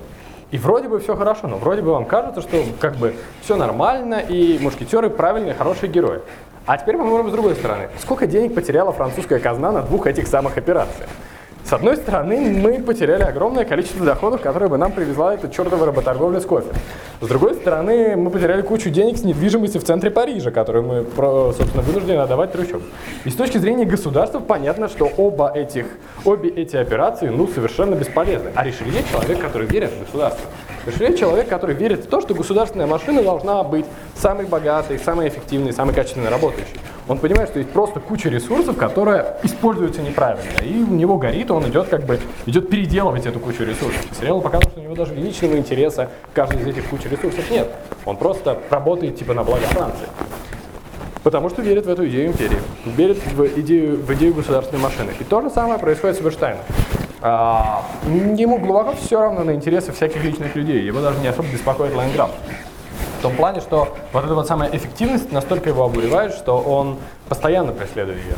И 0.54 0.58
вроде 0.60 0.88
бы 0.88 1.00
все 1.00 1.16
хорошо, 1.16 1.48
но 1.48 1.58
вроде 1.58 1.82
бы 1.82 1.92
вам 1.92 2.06
кажется, 2.06 2.42
что 2.42 2.63
как 2.80 2.98
бы 2.98 3.16
все 3.42 3.56
нормально, 3.56 4.20
и 4.20 4.60
мушкетеры 4.62 5.10
правильные, 5.10 5.56
хорошие 5.56 5.92
герои. 5.92 6.20
А 6.68 6.78
теперь 6.78 6.96
посмотрим 6.96 7.30
с 7.30 7.32
другой 7.32 7.56
стороны. 7.56 7.89
Сколько 8.00 8.28
денег 8.28 8.54
потеряла 8.54 8.94
французская 8.94 9.39
казна 9.39 9.72
на 9.72 9.82
двух 9.82 10.06
этих 10.06 10.28
самых 10.28 10.56
операциях? 10.56 11.10
С 11.65 11.71
одной 11.71 11.95
стороны, 11.95 12.52
мы 12.52 12.84
потеряли 12.84 13.23
огромное 13.23 13.63
количество 13.63 14.06
доходов, 14.06 14.41
которые 14.41 14.69
бы 14.69 14.78
нам 14.78 14.91
привезла 14.91 15.34
эта 15.34 15.49
чертова 15.49 15.86
работорговля 15.86 16.41
с 16.41 16.45
кофе. 16.45 16.67
С 17.21 17.28
другой 17.28 17.56
стороны, 17.56 18.17
мы 18.17 18.30
потеряли 18.32 18.62
кучу 18.62 18.89
денег 18.89 19.17
с 19.17 19.23
недвижимости 19.23 19.78
в 19.78 19.84
центре 19.86 20.12
Парижа, 20.12 20.52
которую 20.52 20.84
мы, 20.84 21.06
собственно, 21.54 21.82
вынуждены 21.82 22.19
отдавать 22.19 22.52
трущобам. 22.52 22.84
И 23.23 23.30
с 23.30 23.36
точки 23.36 23.60
зрения 23.60 23.86
государства 23.86 24.39
понятно, 24.39 24.89
что 24.89 25.06
оба 25.06 25.54
этих, 25.56 25.86
обе 26.26 26.49
эти 26.49 26.76
операции 26.76 27.30
ну, 27.30 27.47
совершенно 27.47 27.95
бесполезны. 27.95 28.52
А 28.56 28.63
Ришелье 28.65 29.02
человек, 29.10 29.39
который 29.39 29.65
верит 29.65 29.91
в 29.91 29.99
государство. 30.02 30.49
Ришелье 30.86 31.17
человек, 31.17 31.48
который 31.48 31.76
верит 31.76 32.06
в 32.06 32.10
то, 32.10 32.22
что 32.22 32.34
государственная 32.34 32.88
машина 32.88 33.24
должна 33.24 33.63
быть 33.63 33.86
самой 34.15 34.46
богатой, 34.46 35.00
самой 35.00 35.30
эффективной, 35.30 35.74
самой 35.74 35.93
качественно 35.93 36.30
работающей. 36.30 36.76
Он 37.08 37.17
понимает, 37.17 37.50
что 37.50 37.60
есть 37.60 37.72
просто 37.72 38.00
куча 38.00 38.30
ресурсов, 38.30 38.78
которые 38.78 39.38
используются 39.43 40.02
неправильно. 40.02 40.62
И 40.63 40.82
у 40.82 40.93
него 40.93 41.17
горит, 41.17 41.52
он 41.52 41.67
идет 41.67 41.88
как 41.88 42.06
бы, 42.06 42.19
идет 42.46 42.69
переделывать 42.69 43.26
эту 43.26 43.39
кучу 43.39 43.63
ресурсов. 43.63 44.06
Сериал 44.17 44.41
показывает, 44.41 44.72
что 44.72 44.80
у 44.82 44.84
него 44.84 44.96
даже 44.96 45.13
личного 45.15 45.58
интереса 45.58 46.10
каждый 46.34 46.62
из 46.62 46.67
этих 46.67 46.86
кучи 46.89 47.08
ресурсов 47.08 47.50
нет. 47.50 47.69
Он 48.06 48.15
просто 48.15 48.60
работает 48.69 49.17
типа 49.17 49.34
на 49.34 49.43
благо 49.43 49.65
Франции. 49.67 50.08
Потому 51.24 51.50
что 51.50 51.62
верит 51.62 51.86
в 51.86 51.89
эту 51.89 52.06
идею 52.08 52.28
империи, 52.28 52.60
верит 52.86 53.17
в 53.26 53.60
идею, 53.62 53.98
в 53.98 54.13
идею 54.13 54.34
государственной 54.34 54.82
машины. 54.82 55.12
И 55.19 55.24
то 55.24 55.41
же 55.41 55.50
самое 55.50 55.80
происходит 55.80 56.17
с 56.17 56.22
Эберштейном. 56.22 56.60
А, 57.26 57.86
ему 58.06 58.58
глубоко 58.58 58.96
все 58.96 59.18
равно 59.18 59.46
на 59.46 59.52
интересы 59.52 59.94
всяких 59.94 60.22
личных 60.26 60.58
людей. 60.58 60.84
Его 60.84 61.00
даже 61.00 61.22
не 61.22 61.28
особо 61.28 61.48
беспокоит 61.48 61.96
Лайнграф. 61.96 62.32
В 63.20 63.22
том 63.22 63.34
плане, 63.38 63.62
что 63.62 63.96
вот 64.12 64.26
эта 64.26 64.36
вот 64.36 64.46
самая 64.46 64.70
эффективность 64.76 65.32
настолько 65.32 65.70
его 65.70 65.86
обуревает, 65.86 66.34
что 66.34 66.58
он 66.58 66.98
постоянно 67.30 67.72
преследует 67.72 68.18
ее. 68.18 68.36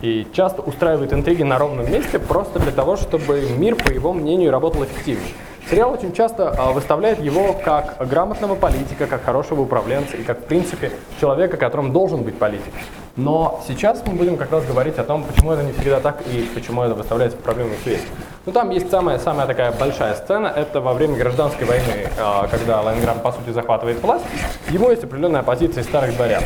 И 0.00 0.28
часто 0.32 0.62
устраивает 0.62 1.12
интриги 1.12 1.42
на 1.42 1.58
ровном 1.58 1.90
месте 1.90 2.20
просто 2.20 2.60
для 2.60 2.70
того, 2.70 2.96
чтобы 2.96 3.40
мир, 3.58 3.74
по 3.74 3.90
его 3.90 4.12
мнению, 4.12 4.52
работал 4.52 4.84
эффективнее. 4.84 5.32
Сериал 5.70 5.92
очень 5.92 6.12
часто 6.12 6.50
а, 6.50 6.72
выставляет 6.72 7.20
его 7.20 7.52
как 7.52 7.96
грамотного 8.08 8.56
политика, 8.56 9.06
как 9.06 9.22
хорошего 9.22 9.60
управленца 9.60 10.16
и 10.16 10.24
как, 10.24 10.40
в 10.40 10.44
принципе, 10.46 10.90
человека, 11.20 11.56
которым 11.56 11.92
должен 11.92 12.24
быть 12.24 12.36
политик. 12.36 12.72
Но 13.14 13.62
сейчас 13.68 14.02
мы 14.04 14.14
будем 14.14 14.36
как 14.36 14.50
раз 14.50 14.64
говорить 14.66 14.98
о 14.98 15.04
том, 15.04 15.22
почему 15.22 15.52
это 15.52 15.62
не 15.62 15.72
всегда 15.72 16.00
так 16.00 16.22
и 16.26 16.50
почему 16.52 16.82
это 16.82 16.94
выставляется 16.94 17.38
в 17.38 17.42
проблемную 17.42 17.78
связь. 17.84 18.02
Ну, 18.46 18.52
там 18.52 18.70
есть 18.70 18.90
самая, 18.90 19.20
самая 19.20 19.46
такая 19.46 19.70
большая 19.70 20.16
сцена, 20.16 20.48
это 20.48 20.80
во 20.80 20.92
время 20.92 21.14
гражданской 21.16 21.64
войны, 21.64 22.08
а, 22.18 22.48
когда 22.48 22.80
Лайнграм, 22.80 23.20
по 23.20 23.30
сути, 23.30 23.50
захватывает 23.50 24.02
власть. 24.02 24.24
Ему 24.70 24.90
есть 24.90 25.04
определенная 25.04 25.44
позиция 25.44 25.84
старых 25.84 26.16
дворян. 26.16 26.42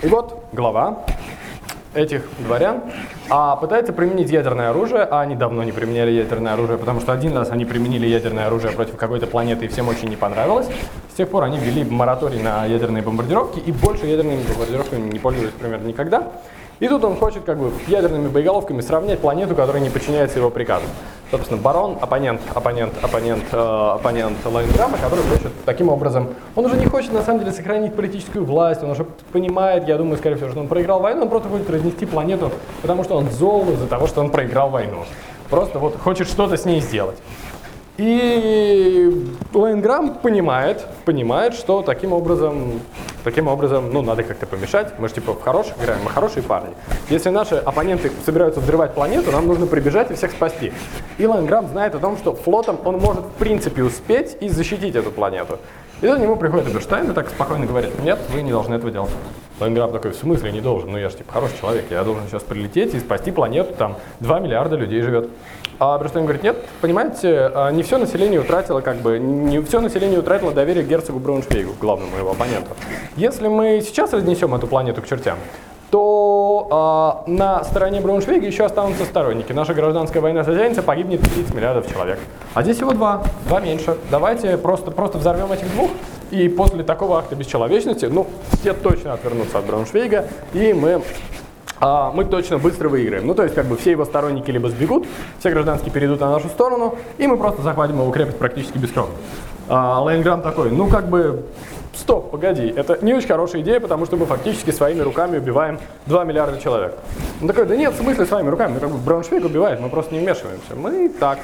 И 0.00 0.06
вот 0.06 0.42
глава 0.54 1.04
этих 1.94 2.22
дворян 2.38 2.82
а 3.28 3.56
пытается 3.56 3.92
применить 3.92 4.30
ядерное 4.30 4.70
оружие, 4.70 5.02
а 5.02 5.20
они 5.20 5.34
давно 5.34 5.62
не 5.64 5.72
применяли 5.72 6.10
ядерное 6.10 6.54
оружие, 6.54 6.78
потому 6.78 7.00
что 7.00 7.12
один 7.12 7.36
раз 7.36 7.50
они 7.50 7.64
применили 7.64 8.06
ядерное 8.06 8.46
оружие 8.46 8.72
против 8.72 8.96
какой-то 8.96 9.26
планеты, 9.26 9.64
и 9.64 9.68
всем 9.68 9.88
очень 9.88 10.08
не 10.08 10.16
понравилось. 10.16 10.66
С 11.12 11.16
тех 11.16 11.28
пор 11.28 11.44
они 11.44 11.58
ввели 11.58 11.84
мораторий 11.84 12.42
на 12.42 12.66
ядерные 12.66 13.02
бомбардировки, 13.02 13.58
и 13.58 13.72
больше 13.72 14.06
ядерными 14.06 14.42
бомбардировками 14.42 15.10
не 15.10 15.18
пользовались 15.18 15.52
примерно 15.52 15.86
никогда. 15.86 16.32
И 16.80 16.88
тут 16.88 17.04
он 17.04 17.16
хочет 17.16 17.44
как 17.44 17.58
бы 17.58 17.70
ядерными 17.86 18.28
боеголовками 18.28 18.80
сравнять 18.80 19.20
планету, 19.20 19.54
которая 19.54 19.82
не 19.82 19.90
подчиняется 19.90 20.38
его 20.38 20.50
приказам. 20.50 20.88
Собственно, 21.30 21.60
барон, 21.60 21.96
оппонент, 22.00 22.40
оппонент, 22.54 22.92
оппонент, 23.00 23.44
э, 23.52 23.90
оппонент 23.94 24.36
Лайнграма, 24.44 24.98
который 24.98 25.24
хочет 25.24 25.52
таким 25.64 25.88
образом, 25.88 26.28
он 26.54 26.66
уже 26.66 26.76
не 26.76 26.86
хочет 26.86 27.12
на 27.12 27.22
самом 27.22 27.40
деле 27.40 27.52
сохранить 27.52 27.94
политическую 27.94 28.44
власть, 28.44 28.82
он 28.82 28.90
уже 28.90 29.04
понимает, 29.32 29.88
я 29.88 29.96
думаю, 29.96 30.18
скорее 30.18 30.36
всего, 30.36 30.50
что 30.50 30.60
он 30.60 30.68
проиграл 30.68 31.00
войну, 31.00 31.22
он 31.22 31.28
просто 31.30 31.48
хочет 31.48 31.70
разнести 31.70 32.04
планету, 32.04 32.50
потому 32.82 33.02
что 33.02 33.16
он 33.16 33.30
зол 33.30 33.70
из-за 33.72 33.86
того, 33.86 34.06
что 34.06 34.20
он 34.20 34.30
проиграл 34.30 34.68
войну. 34.68 35.04
Просто 35.48 35.78
вот 35.78 35.98
хочет 35.98 36.28
что-то 36.28 36.56
с 36.56 36.64
ней 36.64 36.80
сделать. 36.80 37.16
И 37.98 39.28
Лайнграм 39.52 40.14
понимает, 40.14 40.86
понимает, 41.04 41.54
что 41.54 41.82
таким 41.82 42.12
образом 42.12 42.80
Таким 43.24 43.46
образом, 43.46 43.92
ну, 43.92 44.02
надо 44.02 44.24
как-то 44.24 44.46
помешать. 44.46 44.98
Мы 44.98 45.08
же 45.08 45.14
типа 45.14 45.34
в 45.34 45.42
хороших 45.42 45.78
играем, 45.78 46.00
мы 46.02 46.10
хорошие 46.10 46.42
парни. 46.42 46.74
Если 47.08 47.30
наши 47.30 47.54
оппоненты 47.54 48.10
собираются 48.24 48.60
взрывать 48.60 48.94
планету, 48.94 49.30
нам 49.30 49.46
нужно 49.46 49.66
прибежать 49.66 50.10
и 50.10 50.14
всех 50.14 50.32
спасти. 50.32 50.72
Илон 51.18 51.46
Грамм 51.46 51.68
знает 51.68 51.94
о 51.94 51.98
том, 51.98 52.16
что 52.16 52.34
флотом 52.34 52.78
он 52.84 52.98
может 52.98 53.24
в 53.24 53.32
принципе 53.38 53.84
успеть 53.84 54.36
и 54.40 54.48
защитить 54.48 54.96
эту 54.96 55.12
планету. 55.12 55.60
И 56.00 56.06
тут 56.08 56.18
к 56.18 56.40
приходит 56.40 56.68
Эберштейн 56.68 57.12
и 57.12 57.14
так 57.14 57.28
спокойно 57.28 57.64
говорит, 57.64 57.96
нет, 58.02 58.18
вы 58.30 58.42
не 58.42 58.50
должны 58.50 58.74
этого 58.74 58.90
делать. 58.90 59.12
Лайнграф 59.60 59.92
такой, 59.92 60.10
в 60.10 60.16
смысле 60.16 60.50
не 60.50 60.60
должен? 60.60 60.90
Ну 60.90 60.98
я 60.98 61.08
же 61.08 61.18
типа 61.18 61.32
хороший 61.32 61.56
человек, 61.60 61.84
я 61.90 62.02
должен 62.02 62.26
сейчас 62.26 62.42
прилететь 62.42 62.92
и 62.94 62.98
спасти 62.98 63.30
планету, 63.30 63.72
там 63.74 63.96
2 64.18 64.40
миллиарда 64.40 64.74
людей 64.74 65.00
живет. 65.02 65.28
А 65.78 65.96
Эберштейн 65.98 66.24
говорит, 66.24 66.42
нет, 66.42 66.56
понимаете, 66.80 67.50
а, 67.54 67.70
не 67.70 67.82
все 67.82 67.98
население 67.98 68.40
утратило, 68.40 68.80
как 68.80 68.96
бы, 68.96 69.18
не 69.18 69.60
все 69.62 69.80
население 69.80 70.20
утратило 70.20 70.52
доверие 70.52 70.84
герцогу 70.84 71.18
Брауншвейгу, 71.18 71.74
главному 71.80 72.16
его 72.16 72.30
оппоненту. 72.30 72.70
Если 73.16 73.48
мы 73.48 73.82
сейчас 73.84 74.12
разнесем 74.12 74.54
эту 74.54 74.66
планету 74.66 75.02
к 75.02 75.08
чертям, 75.08 75.38
то 75.90 77.24
э, 77.26 77.30
на 77.30 77.62
стороне 77.64 78.00
Брауншвейга 78.00 78.46
еще 78.46 78.64
останутся 78.64 79.04
сторонники. 79.04 79.52
Наша 79.52 79.74
гражданская 79.74 80.22
война 80.22 80.42
затянется, 80.42 80.82
погибнет 80.82 81.20
30 81.20 81.54
миллиардов 81.54 81.92
человек. 81.92 82.18
А 82.54 82.62
здесь 82.62 82.76
всего 82.76 82.92
два, 82.92 83.24
два 83.46 83.60
меньше. 83.60 83.98
Давайте 84.10 84.56
просто, 84.56 84.90
просто 84.90 85.18
взорвем 85.18 85.52
этих 85.52 85.70
двух, 85.72 85.90
и 86.30 86.48
после 86.48 86.82
такого 86.82 87.18
акта 87.18 87.36
бесчеловечности, 87.36 88.06
ну, 88.06 88.26
все 88.58 88.72
точно 88.72 89.12
отвернутся 89.12 89.58
от 89.58 89.66
Брауншвейга, 89.66 90.24
и 90.54 90.72
мы 90.72 91.02
мы 91.82 92.24
точно 92.24 92.58
быстро 92.58 92.88
выиграем. 92.88 93.26
Ну, 93.26 93.34
то 93.34 93.42
есть, 93.42 93.54
как 93.54 93.66
бы 93.66 93.76
все 93.76 93.90
его 93.90 94.04
сторонники 94.04 94.50
либо 94.50 94.68
сбегут, 94.68 95.06
все 95.40 95.50
гражданские 95.50 95.92
перейдут 95.92 96.20
на 96.20 96.30
нашу 96.30 96.48
сторону, 96.48 96.96
и 97.18 97.26
мы 97.26 97.36
просто 97.36 97.62
захватим 97.62 97.98
его 98.00 98.10
крепость 98.10 98.38
практически 98.38 98.78
без 98.78 98.90
крови. 98.90 99.10
А 99.68 100.00
Лейнграм 100.00 100.42
такой, 100.42 100.70
ну, 100.70 100.88
как 100.88 101.08
бы, 101.08 101.44
стоп, 101.94 102.30
погоди, 102.30 102.72
это 102.76 102.98
не 103.02 103.14
очень 103.14 103.28
хорошая 103.28 103.62
идея, 103.62 103.80
потому 103.80 104.06
что 104.06 104.16
мы 104.16 104.26
фактически 104.26 104.70
своими 104.70 105.00
руками 105.00 105.38
убиваем 105.38 105.78
2 106.06 106.24
миллиарда 106.24 106.60
человек. 106.60 106.94
Он 107.40 107.48
такой, 107.48 107.66
да 107.66 107.76
нет, 107.76 107.94
в 107.94 107.96
смысле 107.96 108.26
своими 108.26 108.48
руками, 108.48 108.74
мы 108.74 108.80
как 108.80 108.90
бы 108.90 108.98
Брауншвейг 108.98 109.44
убивает, 109.44 109.80
мы 109.80 109.88
просто 109.88 110.14
не 110.14 110.20
вмешиваемся. 110.20 110.74
Мы 110.74 111.08
так. 111.08 111.38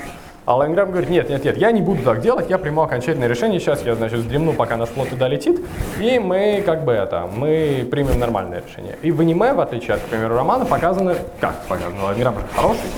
А 0.49 0.57
Лайнграм 0.57 0.91
говорит, 0.91 1.11
нет, 1.11 1.29
нет, 1.29 1.45
нет, 1.45 1.59
я 1.59 1.73
не 1.73 1.83
буду 1.83 2.03
так 2.03 2.23
делать, 2.23 2.49
я 2.49 2.57
приму 2.57 2.81
окончательное 2.81 3.29
решение, 3.29 3.61
сейчас 3.61 3.85
я, 3.85 3.95
значит, 3.95 4.21
вздремну, 4.21 4.55
пока 4.55 4.79
наш 4.79 4.89
флот 4.89 5.11
туда 5.11 5.29
летит, 5.29 5.61
и 6.01 6.19
мы, 6.19 6.63
как 6.65 6.87
бы 6.87 6.93
это, 6.93 7.29
мы 7.31 7.87
примем 7.91 8.19
нормальное 8.19 8.63
решение. 8.67 8.97
И 9.03 9.11
в 9.11 9.21
аниме, 9.21 9.53
в 9.53 9.61
отличие 9.61 9.97
от, 9.97 10.01
к 10.01 10.05
примеру, 10.05 10.37
романа, 10.37 10.65
показано, 10.65 11.17
как 11.39 11.55
показано, 11.65 12.03
Лайнграм 12.03 12.35
хороший, 12.57 12.89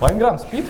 Лайнграм 0.00 0.38
спит, 0.38 0.66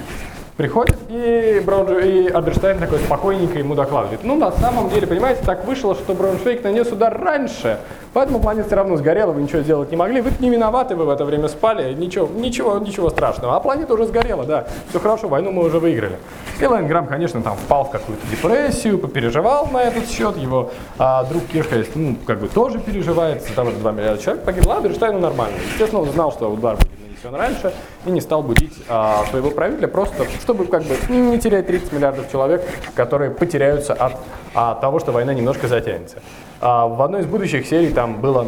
Приходит, 0.60 0.98
и, 1.08 1.62
Браунж... 1.64 2.04
и 2.04 2.28
Оберштейн 2.28 2.78
такой 2.78 2.98
спокойненько 2.98 3.58
ему 3.58 3.74
докладывает. 3.74 4.22
Ну, 4.24 4.36
на 4.36 4.52
самом 4.52 4.90
деле, 4.90 5.06
понимаете, 5.06 5.40
так 5.42 5.64
вышло, 5.64 5.94
что 5.94 6.12
Брауншвейг 6.12 6.62
нанес 6.62 6.86
удар 6.92 7.18
раньше, 7.18 7.78
поэтому 8.12 8.40
планета 8.40 8.66
все 8.66 8.76
равно 8.76 8.98
сгорела, 8.98 9.32
вы 9.32 9.40
ничего 9.40 9.62
сделать 9.62 9.90
не 9.90 9.96
могли. 9.96 10.20
Вы 10.20 10.32
не 10.38 10.50
виноваты, 10.50 10.96
вы 10.96 11.06
в 11.06 11.08
это 11.08 11.24
время 11.24 11.48
спали, 11.48 11.94
ничего, 11.94 12.28
ничего, 12.28 12.78
ничего 12.78 13.08
страшного. 13.08 13.56
А 13.56 13.60
планета 13.60 13.94
уже 13.94 14.04
сгорела, 14.04 14.44
да, 14.44 14.66
все 14.90 15.00
хорошо, 15.00 15.28
войну 15.28 15.50
мы 15.50 15.64
уже 15.64 15.78
выиграли. 15.78 16.18
И 16.60 16.66
Лайнграм, 16.66 17.06
конечно, 17.06 17.40
там 17.40 17.56
впал 17.56 17.84
в 17.84 17.90
какую-то 17.90 18.26
депрессию, 18.26 18.98
попереживал 18.98 19.66
на 19.72 19.84
этот 19.84 20.10
счет. 20.10 20.36
Его 20.36 20.72
а, 20.98 21.24
друг 21.24 21.42
Кирхайс, 21.46 21.88
ну, 21.94 22.16
как 22.26 22.38
бы 22.38 22.48
тоже 22.48 22.80
переживает, 22.80 23.42
там 23.56 23.70
же 23.70 23.76
2 23.78 23.92
миллиарда 23.92 24.22
человек 24.22 24.44
погибло, 24.44 24.74
а 24.74 24.76
Оберштейну 24.76 25.20
нормально. 25.20 25.56
Естественно, 25.72 26.02
он 26.02 26.10
знал, 26.10 26.30
что 26.32 26.52
удар 26.52 26.76
будет 26.76 26.99
он 27.24 27.34
раньше 27.34 27.72
и 28.06 28.10
не 28.10 28.20
стал 28.20 28.42
будить 28.42 28.72
а, 28.88 29.24
своего 29.30 29.50
правителя, 29.50 29.88
просто 29.88 30.24
чтобы 30.40 30.66
как 30.66 30.82
бы 30.84 30.96
не 31.08 31.38
терять 31.38 31.66
30 31.66 31.92
миллиардов 31.92 32.30
человек, 32.30 32.62
которые 32.94 33.30
потеряются 33.30 33.94
от 33.94 34.14
а, 34.54 34.74
того, 34.76 35.00
что 35.00 35.12
война 35.12 35.34
немножко 35.34 35.68
затянется. 35.68 36.18
А, 36.60 36.86
в 36.86 37.00
одной 37.02 37.20
из 37.20 37.26
будущих 37.26 37.66
серий 37.66 37.92
там 37.92 38.20
было 38.20 38.46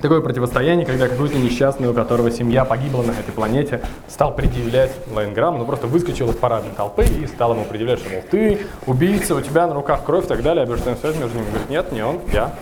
такое 0.00 0.20
противостояние, 0.20 0.84
когда 0.84 1.08
какой-то 1.08 1.38
несчастный, 1.38 1.88
у 1.88 1.94
которого 1.94 2.30
семья 2.30 2.64
погибла 2.64 3.02
на 3.02 3.12
этой 3.12 3.32
планете, 3.32 3.80
стал 4.08 4.34
предъявлять 4.34 4.90
Лайнграм, 5.10 5.56
ну 5.56 5.64
просто 5.64 5.86
выскочил 5.86 6.30
из 6.30 6.36
парадной 6.36 6.72
толпы 6.72 7.04
и 7.04 7.26
стал 7.26 7.54
ему 7.54 7.64
предъявлять, 7.64 8.00
что, 8.00 8.10
мол, 8.10 8.22
ты 8.30 8.66
убийца, 8.86 9.34
у 9.34 9.40
тебя 9.40 9.66
на 9.66 9.74
руках 9.74 10.04
кровь 10.04 10.26
и 10.26 10.28
так 10.28 10.42
далее, 10.42 10.64
а 10.64 10.66
Берштейн 10.66 10.96
между 11.02 11.38
ними 11.38 11.48
говорит, 11.48 11.70
нет, 11.70 11.92
не 11.92 12.02
он, 12.04 12.20
я 12.32 12.52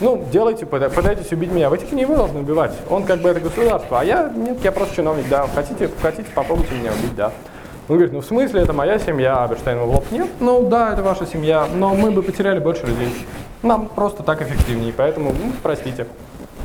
ну, 0.00 0.24
делайте, 0.32 0.66
пытайтесь 0.66 1.30
убить 1.32 1.52
меня. 1.52 1.68
Вы 1.70 1.78
типа 1.78 1.94
не 1.94 2.06
вы 2.06 2.16
должны 2.16 2.40
убивать. 2.40 2.72
Он 2.88 3.04
как 3.04 3.20
бы 3.20 3.28
это 3.28 3.40
государство, 3.40 4.00
а 4.00 4.04
я, 4.04 4.32
нет, 4.34 4.58
я 4.64 4.72
просто 4.72 4.96
чиновник, 4.96 5.28
да. 5.28 5.46
Хотите, 5.54 5.90
хотите, 6.00 6.28
попробуйте 6.34 6.74
меня 6.74 6.90
убить, 6.92 7.14
да. 7.14 7.32
Он 7.88 7.96
говорит, 7.96 8.12
ну 8.12 8.20
в 8.20 8.24
смысле, 8.24 8.62
это 8.62 8.72
моя 8.72 8.98
семья, 8.98 9.42
Аберштейн 9.42 9.78
в 9.78 9.90
лоб, 9.90 10.04
нет, 10.12 10.28
ну 10.38 10.68
да, 10.68 10.92
это 10.92 11.02
ваша 11.02 11.26
семья, 11.26 11.66
но 11.74 11.94
мы 11.94 12.12
бы 12.12 12.22
потеряли 12.22 12.60
больше 12.60 12.86
людей. 12.86 13.12
Нам 13.62 13.88
просто 13.88 14.22
так 14.22 14.40
эффективнее, 14.42 14.94
поэтому, 14.96 15.32
ну, 15.32 15.52
простите, 15.62 16.06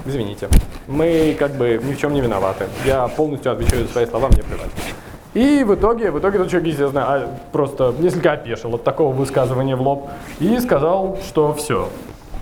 извините. 0.05 0.49
Мы 0.87 1.35
как 1.37 1.51
бы 1.53 1.81
ни 1.83 1.93
в 1.93 1.99
чем 1.99 2.13
не 2.13 2.21
виноваты. 2.21 2.67
Я 2.85 3.07
полностью 3.07 3.51
отвечаю 3.51 3.87
за 3.87 3.91
свои 3.91 4.05
слова, 4.05 4.27
мне 4.27 4.43
плевать. 4.43 4.69
И 5.33 5.65
в 5.65 5.75
итоге, 5.75 6.11
в 6.11 6.19
итоге 6.19 6.37
тот 6.37 6.49
человек, 6.49 6.69
естественно, 6.69 7.05
а, 7.07 7.29
просто 7.51 7.93
несколько 7.99 8.31
опешил 8.31 8.73
от 8.75 8.83
такого 8.83 9.13
высказывания 9.13 9.75
в 9.75 9.81
лоб 9.81 10.09
и 10.39 10.57
сказал, 10.59 11.17
что 11.27 11.53
все, 11.53 11.89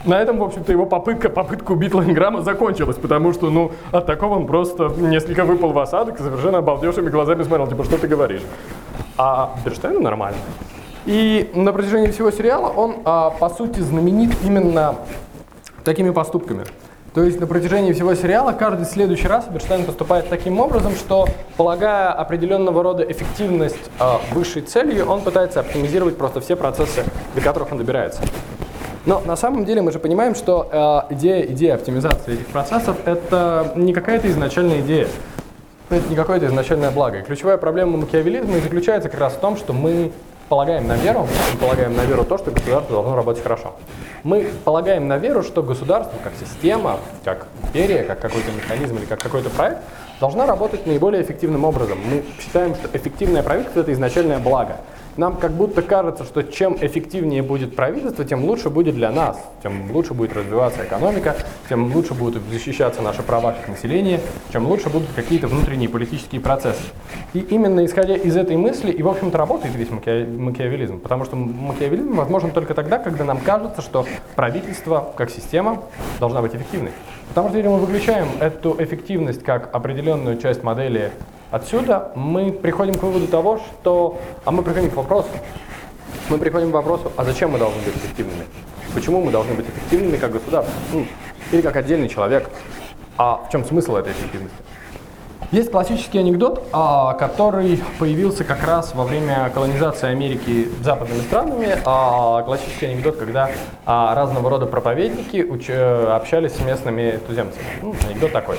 на 0.06 0.20
этом, 0.22 0.38
в 0.38 0.44
общем-то, 0.44 0.72
его 0.72 0.86
попытка, 0.86 1.30
попытка 1.30 1.72
убить 1.72 1.94
Ланграма 1.94 2.42
закончилась, 2.42 2.98
потому 2.98 3.34
что, 3.34 3.50
ну, 3.50 3.72
от 3.92 4.06
такого 4.06 4.36
он 4.36 4.48
просто 4.48 4.90
несколько 4.98 5.46
выпал 5.46 5.72
в 5.72 5.80
осадок 5.80 6.20
и 6.20 6.24
совершенно 6.24 6.60
обалдевшими 6.60 7.10
глазами 7.10 7.44
смотрел, 7.44 7.68
типа, 7.68 7.84
что 7.84 7.98
ты 7.98 8.08
говоришь. 8.08 8.42
А 9.18 9.56
Берштейну 9.64 10.02
нормально. 10.02 10.38
И 11.06 11.52
на 11.54 11.74
протяжении 11.74 12.12
всего 12.12 12.32
сериала 12.32 12.68
он, 12.68 12.98
а, 13.06 13.30
по 13.30 13.50
сути, 13.50 13.80
знаменит 13.80 14.32
именно 14.44 14.96
такими 15.84 16.12
поступками. 16.12 16.64
То 17.14 17.22
есть 17.24 17.40
на 17.40 17.46
протяжении 17.46 17.94
всего 17.94 18.16
сериала 18.16 18.54
каждый 18.54 18.86
следующий 18.86 19.28
раз 19.28 19.46
Берштейн 19.48 19.86
поступает 19.86 20.30
таким 20.30 20.60
образом, 20.60 20.96
что, 20.96 21.28
полагая 21.58 22.10
определенного 22.10 22.82
рода 22.82 23.04
эффективность 23.04 23.92
э, 24.00 24.04
высшей 24.32 24.64
целью, 24.64 25.06
он 25.06 25.22
пытается 25.22 25.60
оптимизировать 25.60 26.18
просто 26.18 26.42
все 26.42 26.56
процессы, 26.56 27.04
до 27.36 27.42
которых 27.42 27.72
он 27.72 27.78
добирается. 27.78 28.22
Но 29.06 29.22
на 29.26 29.36
самом 29.36 29.66
деле 29.66 29.82
мы 29.82 29.92
же 29.92 30.00
понимаем, 30.00 30.34
что 30.34 31.06
э, 31.10 31.14
идея, 31.14 31.46
идея 31.48 31.76
оптимизации 31.76 32.36
этих 32.36 32.48
процессов– 32.48 32.96
это 33.06 33.74
не 33.76 33.94
какая-то 33.94 34.30
изначальная 34.30 34.80
идея. 34.80 35.08
Это 35.90 36.08
не 36.10 36.16
какое-то 36.16 36.46
изначальное 36.48 36.90
благо. 36.90 37.20
И 37.20 37.22
ключевая 37.22 37.58
проблема 37.58 37.98
макиавелизма 37.98 38.60
заключается 38.60 39.10
как 39.10 39.20
раз 39.20 39.34
в 39.34 39.40
том, 39.40 39.58
что 39.58 39.74
мы 39.74 40.14
полагаем 40.48 40.88
на 40.88 40.96
веру, 40.96 41.28
мы 41.54 41.60
полагаем 41.60 41.96
на 41.96 42.06
веру 42.06 42.24
то, 42.24 42.38
что 42.38 42.52
государство 42.52 42.96
должно 42.96 43.16
работать 43.16 43.44
хорошо. 43.44 43.74
Мы 44.24 44.50
полагаем 44.64 45.08
на 45.10 45.18
веру, 45.18 45.44
что 45.44 45.64
государство 45.64 46.16
как 46.24 46.34
система, 46.40 47.00
как 47.26 47.48
империя, 47.64 48.04
как 48.04 48.22
какой-то 48.22 48.52
механизм 48.52 48.98
или 48.98 49.06
как 49.06 49.20
какой-то 49.20 49.50
проект 49.50 49.80
должна 50.22 50.46
работать 50.46 50.88
наиболее 50.88 51.24
эффективным 51.24 51.66
образом. 51.66 51.98
Мы 52.10 52.24
считаем, 52.40 52.76
что 52.76 52.88
эффективное 52.96 53.44
правительство– 53.44 53.80
это 53.82 53.92
изначальное 53.92 54.40
благо– 54.40 54.78
нам 55.18 55.38
как 55.38 55.52
будто 55.52 55.82
кажется, 55.82 56.24
что 56.24 56.42
чем 56.44 56.76
эффективнее 56.80 57.42
будет 57.44 57.76
правительство, 57.76 58.26
тем 58.26 58.44
лучше 58.46 58.70
будет 58.70 58.96
для 58.96 59.12
нас, 59.12 59.38
тем 59.62 59.92
лучше 59.92 60.14
будет 60.14 60.34
развиваться 60.34 60.84
экономика, 60.84 61.36
тем 61.70 61.94
лучше 61.94 62.14
будут 62.14 62.44
защищаться 62.50 63.02
наши 63.02 63.22
права 63.22 63.52
как 63.52 63.68
населения, 63.68 64.20
чем 64.52 64.66
лучше 64.68 64.90
будут 64.90 65.10
какие-то 65.16 65.48
внутренние 65.48 65.90
политические 65.90 66.42
процессы. 66.42 66.84
И 67.34 67.40
именно 67.40 67.86
исходя 67.86 68.16
из 68.16 68.36
этой 68.36 68.58
мысли, 68.58 68.92
и 68.92 69.04
в 69.04 69.08
общем-то 69.08 69.38
работает 69.38 69.76
весь 69.76 69.90
макиавелизм, 69.90 71.00
потому 71.00 71.26
что 71.26 71.36
макиавелизм 71.36 72.16
возможен 72.16 72.52
только 72.52 72.74
тогда, 72.74 72.98
когда 72.98 73.24
нам 73.24 73.40
кажется, 73.40 73.82
что 73.82 74.06
правительство 74.36 75.14
как 75.16 75.30
система 75.30 75.84
должна 76.20 76.42
быть 76.42 76.56
эффективной. 76.56 76.92
Потому 77.30 77.50
что 77.50 77.58
если 77.58 77.70
мы 77.70 77.80
выключаем 77.80 78.28
эту 78.40 78.76
эффективность 78.80 79.44
как 79.44 79.74
определенную 79.74 80.38
часть 80.38 80.64
модели 80.64 81.12
Отсюда 81.54 82.12
мы 82.16 82.52
приходим 82.52 82.96
к 82.96 83.04
выводу 83.04 83.28
того, 83.28 83.60
что... 83.60 84.18
А 84.44 84.50
мы 84.50 84.64
приходим 84.64 84.90
к 84.90 84.96
вопросу. 84.96 85.30
Мы 86.28 86.40
приходим 86.40 86.72
к 86.72 86.74
вопросу, 86.74 87.12
а 87.16 87.24
зачем 87.24 87.52
мы 87.52 87.60
должны 87.60 87.80
быть 87.84 87.96
эффективными? 87.96 88.46
Почему 88.96 89.22
мы 89.22 89.30
должны 89.32 89.54
быть 89.54 89.68
эффективными 89.68 90.18
как 90.18 90.32
государство? 90.32 90.74
Ну, 90.92 91.06
или 91.52 91.62
как 91.62 91.76
отдельный 91.76 92.10
человек? 92.10 92.50
А 93.20 93.46
в 93.48 93.52
чем 93.52 93.64
смысл 93.66 93.98
этой 93.98 94.14
эффективности? 94.14 94.58
Есть 95.52 95.70
классический 95.70 96.18
анекдот, 96.18 96.68
а, 96.74 97.14
который 97.14 97.80
появился 98.00 98.44
как 98.44 98.66
раз 98.66 98.96
во 98.96 99.04
время 99.04 99.52
колонизации 99.54 100.08
Америки 100.10 100.70
западными 100.82 101.22
странами. 101.22 101.78
А, 101.86 102.42
классический 102.42 102.88
анекдот, 102.88 103.18
когда 103.18 103.52
а, 103.86 104.16
разного 104.16 104.50
рода 104.50 104.66
проповедники 104.66 105.38
общались 106.10 106.54
с 106.54 106.62
местными 106.62 107.20
туземцами. 107.28 107.64
Ну, 107.84 107.94
анекдот 108.10 108.32
такой. 108.32 108.58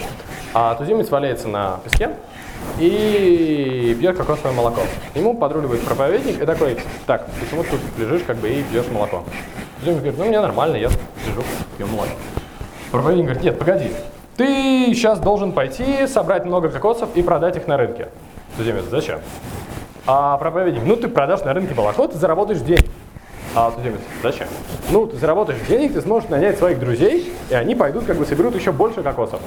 Туземец 0.79 1.11
валяется 1.11 1.49
на 1.49 1.81
песке, 1.83 2.11
и 2.79 3.97
пьет 3.99 4.17
кокосовое 4.17 4.53
молоко. 4.53 4.83
Ему 5.15 5.35
подруливает 5.35 5.83
проповедник 5.83 6.43
и 6.43 6.47
такой, 6.47 6.79
так, 7.07 7.27
почему 7.41 7.63
ты 7.63 7.71
тут 7.71 7.81
лежишь 7.99 8.23
как 8.27 8.37
бы 8.37 8.49
и 8.49 8.63
пьешь 8.63 8.87
молоко? 8.93 9.25
Туземец 9.81 9.99
говорит, 9.99 10.19
ну 10.19 10.25
мне 10.27 10.41
нормально, 10.41 10.77
я 10.77 10.89
лежу, 10.89 11.43
пью 11.77 11.87
молоко. 11.87 12.13
Проповедник 12.91 13.25
говорит, 13.25 13.43
нет, 13.43 13.59
погоди, 13.59 13.91
ты 14.37 14.93
сейчас 14.95 15.21
должен 15.21 15.53
пойти, 15.53 16.07
собрать 16.07 16.45
много 16.45 16.69
кокосов 16.69 17.09
и 17.15 17.23
продать 17.23 17.57
их 17.57 17.67
на 17.67 17.77
рынке. 17.77 18.09
Туземец, 18.57 18.85
зачем? 18.91 19.21
А 20.07 20.37
проповедник, 20.37 20.83
ну 20.85 20.97
ты 20.97 21.09
продашь 21.09 21.45
на 21.45 21.55
рынке 21.55 21.75
молоко, 21.75 22.07
ты 22.07 22.19
заработаешь 22.19 22.61
деньги. 22.61 22.91
А 23.55 23.71
туземец, 23.71 24.01
зачем? 24.23 24.49
Ну, 24.91 25.07
ты 25.07 25.17
заработаешь 25.17 25.61
денег, 25.69 25.95
ты 25.95 26.01
сможешь 26.01 26.29
нанять 26.29 26.59
своих 26.59 26.81
друзей, 26.81 27.33
и 27.51 27.55
они 27.55 27.77
пойдут, 27.77 28.05
как 28.05 28.17
бы 28.17 28.27
соберут 28.27 28.57
еще 28.57 28.73
больше 28.73 29.03
кокосов 29.03 29.41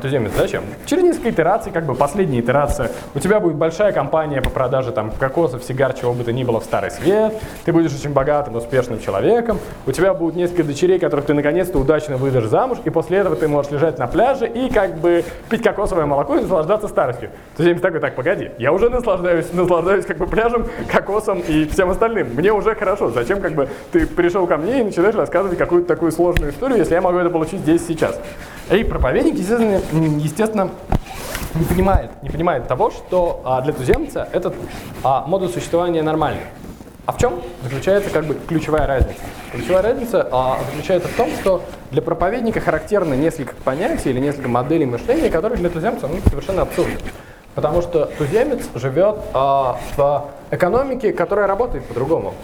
туземец 0.00 0.32
зачем? 0.36 0.64
Через 0.86 1.02
несколько 1.02 1.30
итераций, 1.30 1.72
как 1.72 1.84
бы 1.84 1.94
последняя 1.94 2.40
итерация, 2.40 2.90
у 3.14 3.18
тебя 3.18 3.40
будет 3.40 3.56
большая 3.56 3.92
компания 3.92 4.40
по 4.42 4.50
продаже 4.50 4.92
там 4.92 5.10
кокосов, 5.10 5.64
сигар, 5.64 5.92
чего 5.92 6.12
бы 6.12 6.24
то 6.24 6.32
ни 6.32 6.44
было 6.44 6.60
в 6.60 6.64
старый 6.64 6.90
свет, 6.90 7.34
ты 7.64 7.72
будешь 7.72 7.92
очень 7.94 8.12
богатым, 8.12 8.56
успешным 8.56 9.00
человеком, 9.00 9.58
у 9.86 9.92
тебя 9.92 10.14
будут 10.14 10.36
несколько 10.36 10.64
дочерей, 10.64 10.98
которых 10.98 11.26
ты 11.26 11.34
наконец-то 11.34 11.78
удачно 11.78 12.16
выдашь 12.16 12.44
замуж, 12.44 12.78
и 12.84 12.90
после 12.90 13.18
этого 13.18 13.36
ты 13.36 13.48
можешь 13.48 13.70
лежать 13.70 13.98
на 13.98 14.06
пляже 14.06 14.46
и 14.48 14.70
как 14.70 14.98
бы 14.98 15.24
пить 15.50 15.62
кокосовое 15.62 16.06
молоко 16.06 16.36
и 16.36 16.40
наслаждаться 16.40 16.88
старостью. 16.88 17.30
Туземец 17.56 17.80
такой, 17.80 18.00
так, 18.00 18.14
погоди, 18.14 18.50
я 18.58 18.72
уже 18.72 18.90
наслаждаюсь, 18.90 19.52
наслаждаюсь 19.52 20.06
как 20.06 20.18
бы 20.18 20.26
пляжем, 20.26 20.66
кокосом 20.90 21.40
и 21.40 21.66
всем 21.66 21.90
остальным. 21.90 22.28
Мне 22.34 22.52
уже 22.52 22.74
хорошо. 22.74 23.10
Зачем 23.10 23.40
как 23.40 23.52
бы 23.52 23.68
ты 23.92 24.06
пришел 24.06 24.46
ко 24.46 24.56
мне 24.56 24.80
и 24.80 24.84
начинаешь 24.84 25.14
рассказывать 25.14 25.58
какую-то 25.58 25.88
такую 25.88 26.12
сложную 26.12 26.52
историю, 26.52 26.78
если 26.78 26.94
я 26.94 27.00
могу 27.00 27.18
это 27.18 27.30
получить 27.30 27.60
здесь 27.60 27.86
сейчас? 27.86 28.18
И 28.70 28.84
проповедник, 28.84 29.34
естественно, 29.34 29.57
естественно 29.60 30.70
не 31.54 31.64
понимает, 31.64 32.10
не 32.22 32.30
понимает 32.30 32.68
того, 32.68 32.90
что 32.90 33.42
а, 33.44 33.60
для 33.62 33.72
туземца 33.72 34.28
этот 34.32 34.54
а, 35.02 35.24
модус 35.26 35.54
существования 35.54 36.02
нормальный. 36.02 36.42
А 37.08 37.12
в 37.12 37.18
чем 37.18 37.40
заключается 37.62 38.10
как 38.10 38.26
бы 38.26 38.36
ключевая 38.46 38.86
разница? 38.86 39.18
Ключевая 39.50 39.82
разница 39.82 40.28
а, 40.30 40.58
заключается 40.70 41.08
в 41.08 41.12
том, 41.12 41.30
что 41.40 41.62
для 41.90 42.02
проповедника 42.02 42.60
характерно 42.60 43.14
несколько 43.14 43.54
понятий 43.64 44.10
или 44.10 44.20
несколько 44.20 44.48
моделей 44.48 44.84
мышления, 44.84 45.30
которые 45.30 45.58
для 45.58 45.70
туземца 45.70 46.06
ну, 46.06 46.18
совершенно 46.28 46.62
абсурдны. 46.62 46.98
Потому 47.54 47.80
что 47.80 48.04
туземец 48.18 48.60
живет 48.74 49.16
а, 49.32 49.80
в 49.96 50.26
экономике, 50.50 51.14
которая 51.14 51.46
работает 51.46 51.86
по-другому. 51.86 52.34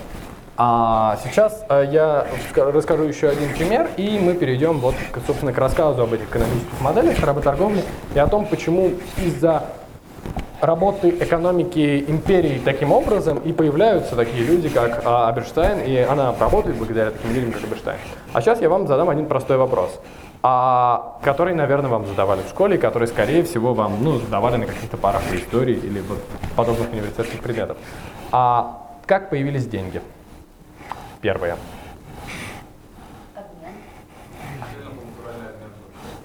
А 0.57 1.19
сейчас 1.25 1.65
э, 1.69 1.89
я 1.91 2.27
расскажу 2.55 3.03
еще 3.05 3.29
один 3.29 3.53
пример, 3.53 3.91
и 3.97 4.21
мы 4.21 4.35
перейдем 4.35 4.79
вот, 4.79 4.95
собственно, 5.27 5.53
к 5.53 5.59
рассказу 5.59 6.03
об 6.03 6.13
этих 6.13 6.29
экономических 6.29 6.81
моделях 6.81 7.19
работорговли 7.21 7.83
и 8.15 8.19
о 8.21 8.29
том, 8.29 8.47
почему 8.47 8.93
из-за 9.17 9.65
работы 10.61 11.11
экономики 11.11 12.05
империи 12.07 12.61
таким 12.65 12.93
образом 12.93 13.39
и 13.39 13.53
появляются 13.53 14.15
такие 14.15 14.45
люди, 14.45 14.69
как 14.69 15.03
Аберштайн, 15.05 15.81
и 15.81 15.97
она 15.97 16.33
работает 16.39 16.77
благодаря 16.77 17.11
таким 17.11 17.35
людям, 17.35 17.51
как 17.51 17.65
Аберштайн. 17.65 17.99
А 18.33 18.41
сейчас 18.41 18.61
я 18.61 18.69
вам 18.69 18.87
задам 18.87 19.11
один 19.11 19.27
простой 19.27 19.57
вопрос, 19.57 20.01
а, 20.43 21.19
который, 21.23 21.55
наверное, 21.55 21.91
вам 21.91 22.07
задавали 22.07 22.43
в 22.43 22.49
школе, 22.49 22.79
который, 22.79 23.09
скорее 23.09 23.43
всего, 23.43 23.75
вам 23.75 23.97
ну, 24.03 24.19
задавали 24.19 24.57
на 24.57 24.67
каких-то 24.67 24.97
парах 24.97 25.23
по 25.23 25.35
истории 25.35 25.77
или 25.77 26.01
подобных 26.55 26.93
университетских 26.93 27.41
предметов. 27.41 27.77
А 28.31 28.83
как 29.07 29.31
появились 29.31 29.67
деньги? 29.67 30.01
Первое. 31.25 31.57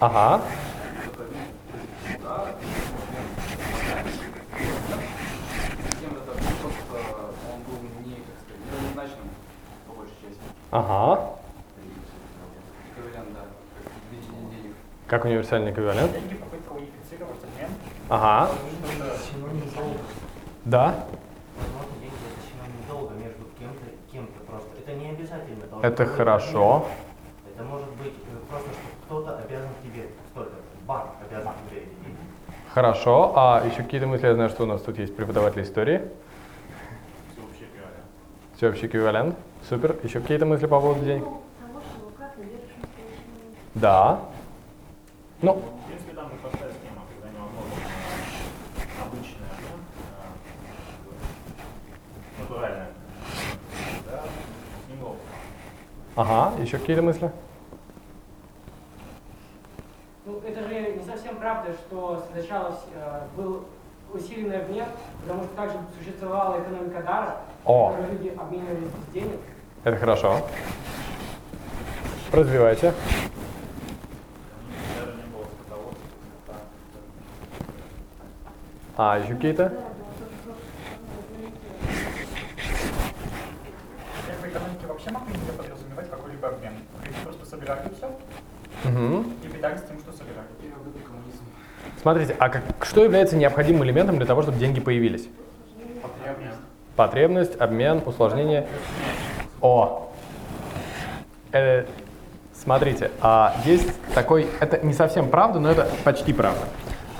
Ага. 0.01 0.41
Ага. 10.69 11.33
Как 15.07 15.23
универсальный 15.23 15.71
эквивалент? 15.71 16.11
Ага. 18.09 18.51
Да. 20.65 21.05
Это 25.81 26.05
хорошо. 26.05 26.85
Это 27.55 27.63
может 27.63 27.89
быть 27.93 28.13
э, 28.13 28.49
просто, 28.49 28.69
что 28.69 28.79
кто-то 29.05 29.37
обязан 29.37 29.69
тебе, 29.83 30.07
кто-то, 30.31 30.51
банк 30.85 31.05
обязан 31.29 31.53
тебе 31.69 31.79
деньги. 31.81 32.17
Хорошо. 32.73 33.31
А 33.35 33.63
еще 33.65 33.83
какие-то 33.83 34.07
мысли? 34.07 34.27
Я 34.27 34.33
знаю, 34.35 34.49
что 34.49 34.63
у 34.63 34.65
нас 34.65 34.81
тут 34.81 34.97
есть 34.99 35.15
преподаватель 35.15 35.61
истории. 35.63 36.01
Всеобщий 37.35 37.65
эквивалент. 37.65 38.05
Всеобщий 38.55 38.87
эквивалент. 38.87 39.35
Супер. 39.69 39.95
Еще 40.03 40.19
какие-то 40.19 40.45
мысли 40.45 40.65
по 40.67 40.79
поводу 40.81 41.05
денег? 41.05 41.23
Да. 43.75 44.19
Ну, 45.41 45.53
В 45.53 45.85
принципе, 45.87 46.13
там 46.13 46.29
простая 46.41 46.69
схема, 46.71 47.01
когда 47.07 47.29
невозможно 47.29 47.71
обычный 49.05 49.47
обмен, 49.55 49.79
а, 50.19 50.21
натуральный 52.41 52.81
обмен. 52.81 52.93
Да, 54.05 54.21
с 54.21 54.23
ним 54.89 54.99
ловко. 55.03 55.21
Ага. 56.19 56.53
Еще 56.61 56.77
какие-то 56.77 57.01
мысли? 57.01 57.31
Ну, 60.25 60.41
это 60.45 60.67
же 60.67 60.93
не 60.93 61.03
совсем 61.03 61.37
правда, 61.37 61.71
что 61.73 62.23
сначала 62.31 62.79
э, 62.93 63.21
был 63.35 63.65
усиленный 64.13 64.61
обмен, 64.61 64.85
потому 65.21 65.43
что 65.43 65.55
также 65.55 65.77
существовала 65.97 66.61
экономика 66.61 67.01
дара, 67.03 67.37
О. 67.65 67.91
в 67.91 68.11
люди 68.11 68.35
обменивались 68.37 68.89
без 68.89 69.13
денег. 69.13 69.39
Это 69.83 69.97
хорошо. 69.97 70.41
Развивайте. 72.31 72.87
Не 72.87 72.93
А, 78.97 79.17
еще 79.17 79.35
какие-то? 79.35 79.71
Вообще 84.87 85.11
могли 85.11 85.33
нельзя 85.33 85.53
подразумевать 85.53 86.09
какой-либо 86.09 86.47
обмен. 86.49 86.73
Люди 87.05 87.15
все 87.95 88.07
Угу. 88.85 89.25
и 89.43 89.47
питались 89.47 89.81
тем, 89.81 89.99
что 89.99 90.11
собирали. 90.13 90.47
Смотрите, 92.01 92.35
а 92.39 92.49
как, 92.49 92.63
что 92.83 93.03
является 93.03 93.35
необходимым 93.35 93.83
элементом 93.83 94.17
для 94.17 94.25
того, 94.25 94.41
чтобы 94.41 94.57
деньги 94.57 94.79
появились? 94.79 95.27
Потребность. 96.01 96.59
Потребность, 96.95 97.55
обмен, 97.59 98.01
усложнение. 98.05 98.67
О! 99.59 100.09
Э, 101.51 101.85
смотрите, 102.53 103.11
а 103.19 103.55
есть 103.65 103.89
такой, 104.13 104.47
это 104.61 104.85
не 104.85 104.93
совсем 104.93 105.29
правда, 105.29 105.59
но 105.59 105.71
это 105.71 105.89
почти 106.05 106.31
правда. 106.31 106.61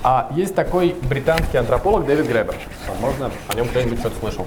А 0.02 0.30
есть 0.34 0.54
такой 0.54 0.96
британский 1.02 1.58
антрополог 1.58 2.06
Дэвид 2.06 2.26
Гребер. 2.26 2.54
Возможно, 2.88 3.30
о 3.48 3.54
нем 3.54 3.68
кто-нибудь 3.68 3.98
что-то 3.98 4.16
слышал. 4.18 4.46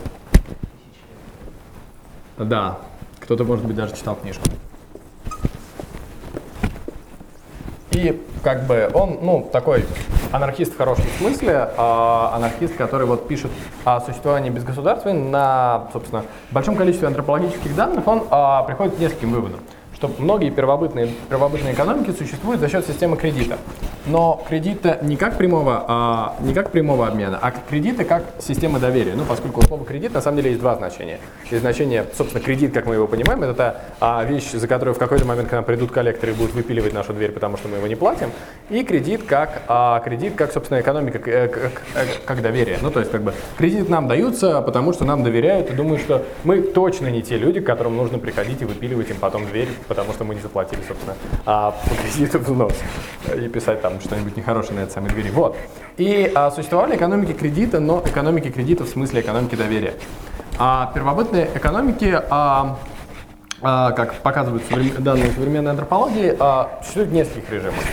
Да, 2.40 2.80
кто-то, 3.20 3.44
может 3.44 3.64
быть, 3.66 3.76
даже 3.76 3.96
читал 3.96 4.16
книжку. 4.16 4.46
И 7.94 8.22
как 8.44 8.66
бы 8.66 8.90
он, 8.94 9.20
ну, 9.22 9.48
такой 9.52 9.86
анархист 10.32 10.74
в 10.74 10.78
хорошем 10.78 11.06
смысле, 11.20 11.70
а, 11.78 12.32
анархист, 12.36 12.76
который 12.76 13.06
вот 13.06 13.28
пишет 13.28 13.52
о 13.86 14.02
существовании 14.02 14.50
без 14.50 14.64
государства 14.64 15.14
на, 15.14 15.90
собственно, 15.94 16.24
большом 16.50 16.76
количестве 16.76 17.08
антропологических 17.08 17.76
данных, 17.76 18.08
он 18.08 18.24
а, 18.32 18.64
приходит 18.64 18.96
к 18.96 19.00
нескольким 19.00 19.32
выводам 19.32 19.60
что 20.04 20.12
многие 20.22 20.50
первобытные, 20.50 21.08
первобытные 21.30 21.74
экономики 21.74 22.12
существуют 22.12 22.60
за 22.60 22.68
счет 22.68 22.86
системы 22.86 23.16
кредита. 23.16 23.58
Но 24.06 24.44
кредита 24.50 25.00
не 25.02 25.16
как 25.16 25.38
прямого, 25.38 25.86
а, 25.88 26.36
не 26.42 26.54
как 26.54 26.72
прямого 26.72 27.08
обмена, 27.08 27.40
а 27.42 27.52
кредиты 27.52 28.04
как 28.04 28.26
система 28.40 28.80
доверия. 28.80 29.14
Ну, 29.16 29.24
поскольку 29.24 29.62
у 29.62 29.64
слова 29.64 29.86
кредит 29.86 30.14
на 30.14 30.20
самом 30.20 30.38
деле 30.38 30.50
есть 30.50 30.62
два 30.62 30.76
значения. 30.76 31.20
Есть 31.50 31.62
значение, 31.62 32.06
собственно, 32.14 32.44
кредит, 32.44 32.74
как 32.74 32.86
мы 32.86 32.96
его 32.96 33.08
понимаем, 33.08 33.44
это 33.44 33.54
та 33.54 33.76
а, 34.02 34.26
вещь, 34.26 34.52
за 34.52 34.68
которую 34.68 34.94
в 34.94 34.98
какой-то 34.98 35.24
момент 35.24 35.48
к 35.48 35.54
нам 35.54 35.64
придут 35.64 35.92
коллекторы 35.92 36.34
и 36.34 36.36
будут 36.36 36.54
выпиливать 36.54 36.92
нашу 36.92 37.14
дверь, 37.14 37.32
потому 37.32 37.56
что 37.56 37.70
мы 37.70 37.78
его 37.78 37.88
не 37.88 37.96
платим. 37.96 38.32
И 38.70 38.84
кредит 38.84 39.24
как, 39.24 39.62
а, 39.70 40.02
кредит 40.02 40.36
как 40.36 40.52
собственно, 40.52 40.82
экономика, 40.82 41.18
э, 41.30 41.48
как, 41.48 41.72
как, 41.94 42.08
как 42.26 42.42
доверие. 42.42 42.80
Ну, 42.82 42.92
то 42.92 43.00
есть, 43.00 43.12
как 43.12 43.24
бы, 43.24 43.34
кредит 43.58 43.88
нам 43.88 44.10
даются, 44.10 44.62
потому 44.62 44.92
что 44.92 45.06
нам 45.06 45.24
доверяют 45.24 45.70
и 45.70 45.74
думают, 45.74 46.02
что 46.02 46.26
мы 46.44 46.62
точно 46.62 47.08
не 47.08 47.22
те 47.22 47.38
люди, 47.38 47.62
к 47.62 47.66
которым 47.66 47.96
нужно 47.96 48.20
приходить 48.20 48.62
и 48.62 48.66
выпиливать 48.66 49.10
им 49.10 49.18
потом 49.18 49.46
дверь, 49.46 49.70
потому 49.94 50.14
что 50.14 50.24
мы 50.24 50.34
не 50.34 50.42
заплатили, 50.42 50.82
собственно, 50.88 51.16
а, 51.46 51.72
по 51.72 51.96
кредиту 51.96 52.40
взнос. 52.40 52.74
И 53.36 53.48
писать 53.48 53.82
там 53.82 54.02
что-нибудь 54.02 54.36
нехорошее 54.36 54.80
на 54.80 54.80
этой 54.82 54.92
самой 54.92 55.12
двери. 55.12 55.30
Вот. 55.30 55.56
И 55.98 56.32
а, 56.34 56.50
существовали 56.50 56.96
экономики 56.96 57.34
кредита, 57.34 57.80
но 57.80 58.02
экономики 58.04 58.50
кредита 58.50 58.86
в 58.86 58.90
смысле 58.90 59.22
экономики 59.22 59.56
доверия. 59.56 59.94
А 60.58 60.92
первобытные 60.96 61.48
экономики, 61.54 62.20
а, 62.30 62.80
а, 63.62 63.92
как 63.92 64.16
показывают 64.16 64.64
соврем- 64.68 65.00
данные 65.02 65.32
современной 65.32 65.72
антропологии, 65.72 66.36
а, 66.40 66.80
существуют 66.82 67.10
в 67.10 67.14
нескольких 67.14 67.52
режимах. 67.52 67.84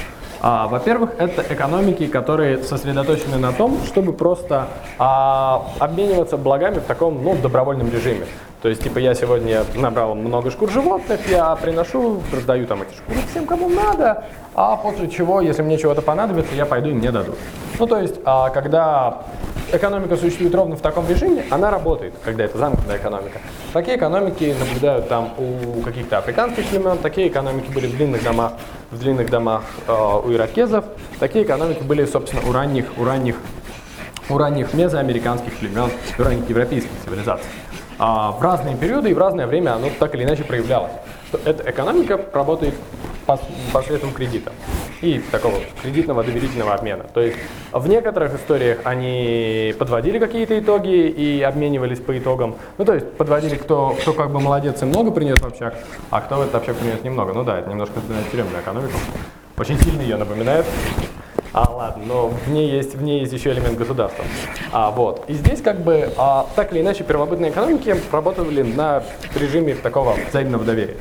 А, 0.43 0.69
во-первых, 0.69 1.11
это 1.19 1.43
экономики, 1.53 2.07
которые 2.07 2.63
сосредоточены 2.63 3.37
на 3.37 3.53
том, 3.53 3.79
чтобы 3.87 4.15
просто 4.15 4.69
а, 4.99 5.67
обмениваться 5.79 6.39
благами 6.39 6.79
в 6.79 6.85
таком 6.85 7.23
ну, 7.23 7.37
добровольном 7.37 7.93
режиме. 7.93 8.25
То 8.63 8.69
есть, 8.69 8.83
типа, 8.83 8.99
я 8.99 9.15
сегодня 9.15 9.65
набрал 9.75 10.15
много 10.15 10.51
шкур 10.51 10.71
животных, 10.71 11.21
я 11.29 11.55
приношу, 11.57 12.21
раздаю 12.33 12.67
там 12.67 12.83
эти 12.83 12.95
шкуры 12.95 13.19
всем, 13.31 13.47
кому 13.47 13.69
надо, 13.69 14.25
а 14.55 14.77
после 14.77 15.09
чего, 15.09 15.41
если 15.41 15.63
мне 15.63 15.79
чего-то 15.79 16.03
понадобится, 16.03 16.55
я 16.55 16.67
пойду 16.67 16.91
и 16.91 16.93
мне 16.93 17.11
дадут. 17.11 17.37
Ну, 17.79 17.87
то 17.87 17.99
есть, 17.99 18.17
а, 18.25 18.49
когда 18.51 19.23
экономика 19.73 20.17
существует 20.17 20.55
ровно 20.55 20.77
в 20.77 20.81
таком 20.81 21.09
режиме, 21.09 21.45
она 21.51 21.71
работает, 21.71 22.15
когда 22.25 22.45
это 22.45 22.57
замкнутая 22.57 22.97
экономика. 22.99 23.39
Такие 23.73 23.97
экономики 23.97 24.53
наблюдают 24.59 25.09
там 25.09 25.33
у 25.39 25.81
каких-то 25.83 26.19
африканских 26.19 26.67
племен, 26.67 26.99
такие 26.99 27.29
экономики 27.29 27.71
были 27.73 27.87
в 27.87 27.97
длинных 27.97 28.25
домах, 28.25 28.55
в 28.91 28.99
длинных 28.99 29.31
домах 29.31 29.63
э, 29.87 29.93
у 29.93 30.33
иракезов, 30.33 30.85
такие 31.21 31.45
экономики 31.45 31.81
были, 31.85 32.05
собственно, 32.05 32.43
у 32.49 32.53
ранних, 32.53 32.87
у 32.99 33.05
ранних, 33.05 33.37
у 34.29 34.39
ранних 34.39 34.75
мезоамериканских 34.75 35.53
племен, 35.55 35.89
у 36.19 36.23
ранних 36.23 36.49
европейских 36.49 36.91
цивилизаций. 37.05 37.47
А 38.01 38.33
в 38.33 38.43
разные 38.43 38.77
периоды 38.77 39.11
и 39.11 39.15
в 39.15 39.19
разное 39.19 39.47
время 39.47 39.75
оно 39.75 39.87
так 40.01 40.17
или 40.17 40.25
иначе 40.25 40.43
проявлялось. 40.43 40.93
Эта 41.45 41.71
экономика 41.71 42.21
работает 42.33 42.75
пос- 43.25 43.39
посредством 43.73 44.13
кредита 44.13 44.51
и 45.03 45.21
такого 45.31 45.55
кредитного 45.83 46.23
доверительного 46.23 46.75
обмена. 46.75 47.05
То 47.15 47.21
есть 47.21 47.39
в 47.73 47.89
некоторых 47.89 48.35
историях 48.35 48.81
они 48.85 49.75
подводили 49.79 50.19
какие-то 50.19 50.59
итоги 50.59 51.09
и 51.09 51.43
обменивались 51.43 52.01
по 52.01 52.17
итогам. 52.19 52.57
Ну, 52.79 52.85
то 52.85 52.95
есть 52.95 53.11
подводили, 53.13 53.57
кто, 53.57 53.97
кто 54.01 54.13
как 54.13 54.31
бы 54.31 54.41
молодец 54.41 54.83
и 54.83 54.85
много 54.85 55.11
принес 55.11 55.39
в 55.41 55.47
общак, 55.47 55.75
а 56.11 56.21
кто 56.21 56.37
в 56.37 56.43
этот 56.43 56.57
общак 56.57 56.77
принес 56.77 57.03
немного. 57.03 57.33
Ну 57.33 57.45
да, 57.45 57.59
это 57.59 57.71
немножко 57.71 57.97
напоминает 57.97 58.31
тюремную 58.31 58.61
экономику. 58.63 58.95
Очень 59.57 59.79
сильно 59.81 60.03
ее 60.03 60.17
напоминает. 60.17 60.67
А, 61.53 61.69
ладно, 61.69 62.05
но 62.07 62.29
в 62.29 62.51
ней 62.51 62.71
есть, 62.71 62.95
в 62.95 63.03
ней 63.03 63.21
есть 63.21 63.33
еще 63.33 63.51
элемент 63.51 63.77
государства. 63.77 64.25
А, 64.71 64.91
вот. 64.91 65.25
И 65.29 65.35
здесь 65.35 65.61
как 65.61 65.81
бы 65.81 66.11
а, 66.17 66.47
так 66.55 66.73
или 66.73 66.81
иначе 66.81 67.03
первобытные 67.03 67.51
экономики 67.51 67.97
работали 68.13 68.63
на 68.63 69.03
режиме 69.35 69.75
такого 69.75 70.17
взаимного 70.31 70.65
доверия. 70.65 70.97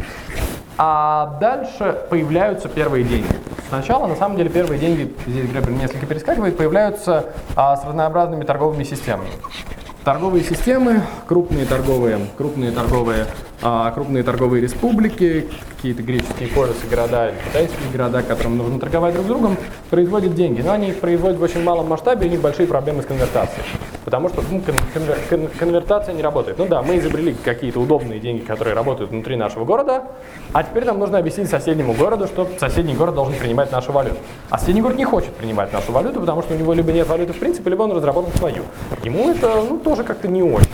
А 0.82 1.38
дальше 1.42 2.06
появляются 2.10 2.70
первые 2.70 3.04
деньги. 3.04 3.28
Сначала, 3.68 4.08
на 4.08 4.16
самом 4.16 4.38
деле, 4.38 4.50
первые 4.50 4.80
деньги, 4.80 5.14
здесь 5.28 5.50
Гребер 5.50 5.72
несколько 5.72 6.06
перескакивает, 6.06 6.56
появляются 6.56 7.26
а, 7.58 7.76
с 7.76 7.84
разнообразными 7.84 8.46
торговыми 8.46 8.86
системами. 8.86 9.30
Торговые 10.06 10.42
системы, 10.46 11.02
крупные 11.28 11.66
торговые, 11.66 12.20
крупные 12.38 12.72
торговые, 12.72 13.26
крупные 13.62 14.24
торговые 14.24 14.62
республики, 14.62 15.48
какие-то 15.76 16.04
греческие 16.04 16.50
полисы, 16.50 16.88
города 16.90 17.32
китайские 17.48 17.92
города, 17.92 18.22
которым 18.24 18.58
нужно 18.58 18.80
торговать 18.80 19.14
друг 19.14 19.26
с 19.26 19.30
другом, 19.30 19.58
производят 19.90 20.36
деньги. 20.36 20.62
Но 20.62 20.72
они 20.72 20.90
их 20.90 21.00
производят 21.00 21.40
в 21.40 21.44
очень 21.44 21.64
малом 21.64 21.88
масштабе, 21.88 22.26
и 22.26 22.30
у 22.30 22.32
них 22.32 22.42
большие 22.42 22.68
проблемы 22.68 23.02
с 23.02 23.06
конвертацией. 23.06 23.64
Потому 24.06 24.30
что 24.30 24.44
ну, 24.50 24.62
кон- 24.62 24.76
конвер- 24.94 25.20
кон- 25.30 25.50
конвертация 25.58 26.14
не 26.14 26.22
работает. 26.22 26.58
Ну 26.58 26.66
да, 26.68 26.82
мы 26.82 26.98
изобрели 26.98 27.36
какие-то 27.44 27.80
удобные 27.80 28.20
деньги, 28.20 28.42
которые 28.42 28.74
работают 28.74 29.12
внутри 29.12 29.36
нашего 29.36 29.66
города, 29.66 30.04
а 30.54 30.64
теперь 30.64 30.86
нам 30.86 31.00
нужно 31.00 31.18
объяснить 31.18 31.50
соседнему 31.50 31.94
городу, 31.94 32.28
что 32.28 32.48
соседний 32.60 32.96
город 32.96 33.16
должен 33.16 33.36
принимать 33.36 33.72
нашу 33.72 33.92
валюту. 33.92 34.18
А 34.50 34.58
соседний 34.58 34.82
город 34.82 34.98
не 34.98 35.06
хочет 35.06 35.34
принимать 35.36 35.72
нашу 35.72 35.92
валюту, 35.92 36.20
потому 36.20 36.42
что 36.42 36.54
у 36.54 36.58
него 36.58 36.74
либо 36.74 36.92
нет 36.92 37.08
валюты 37.08 37.34
в 37.34 37.40
принципе, 37.40 37.70
либо 37.70 37.84
он 37.84 37.92
разработал 37.92 38.32
свою. 38.34 38.64
Ему 39.04 39.30
это 39.30 39.64
ну, 39.70 39.78
тоже 39.78 40.04
как-то 40.04 40.28
не 40.28 40.44
очень. 40.44 40.68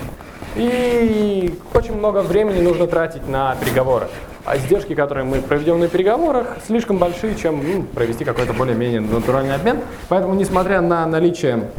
И 0.55 1.53
очень 1.73 1.95
много 1.95 2.19
времени 2.19 2.61
нужно 2.61 2.87
тратить 2.87 3.27
на 3.27 3.55
переговоры. 3.55 4.07
А 4.45 4.57
издержки, 4.57 4.95
которые 4.95 5.25
мы 5.25 5.41
проведем 5.41 5.79
на 5.79 5.87
переговорах, 5.87 6.57
слишком 6.65 6.97
большие, 6.97 7.35
чем 7.35 7.61
ну, 7.63 7.83
провести 7.83 8.23
какой-то 8.23 8.53
более-менее 8.53 9.01
натуральный 9.01 9.55
обмен. 9.55 9.79
Поэтому, 10.07 10.35
несмотря 10.35 10.81
на 10.81 11.05
наличие, 11.07 11.71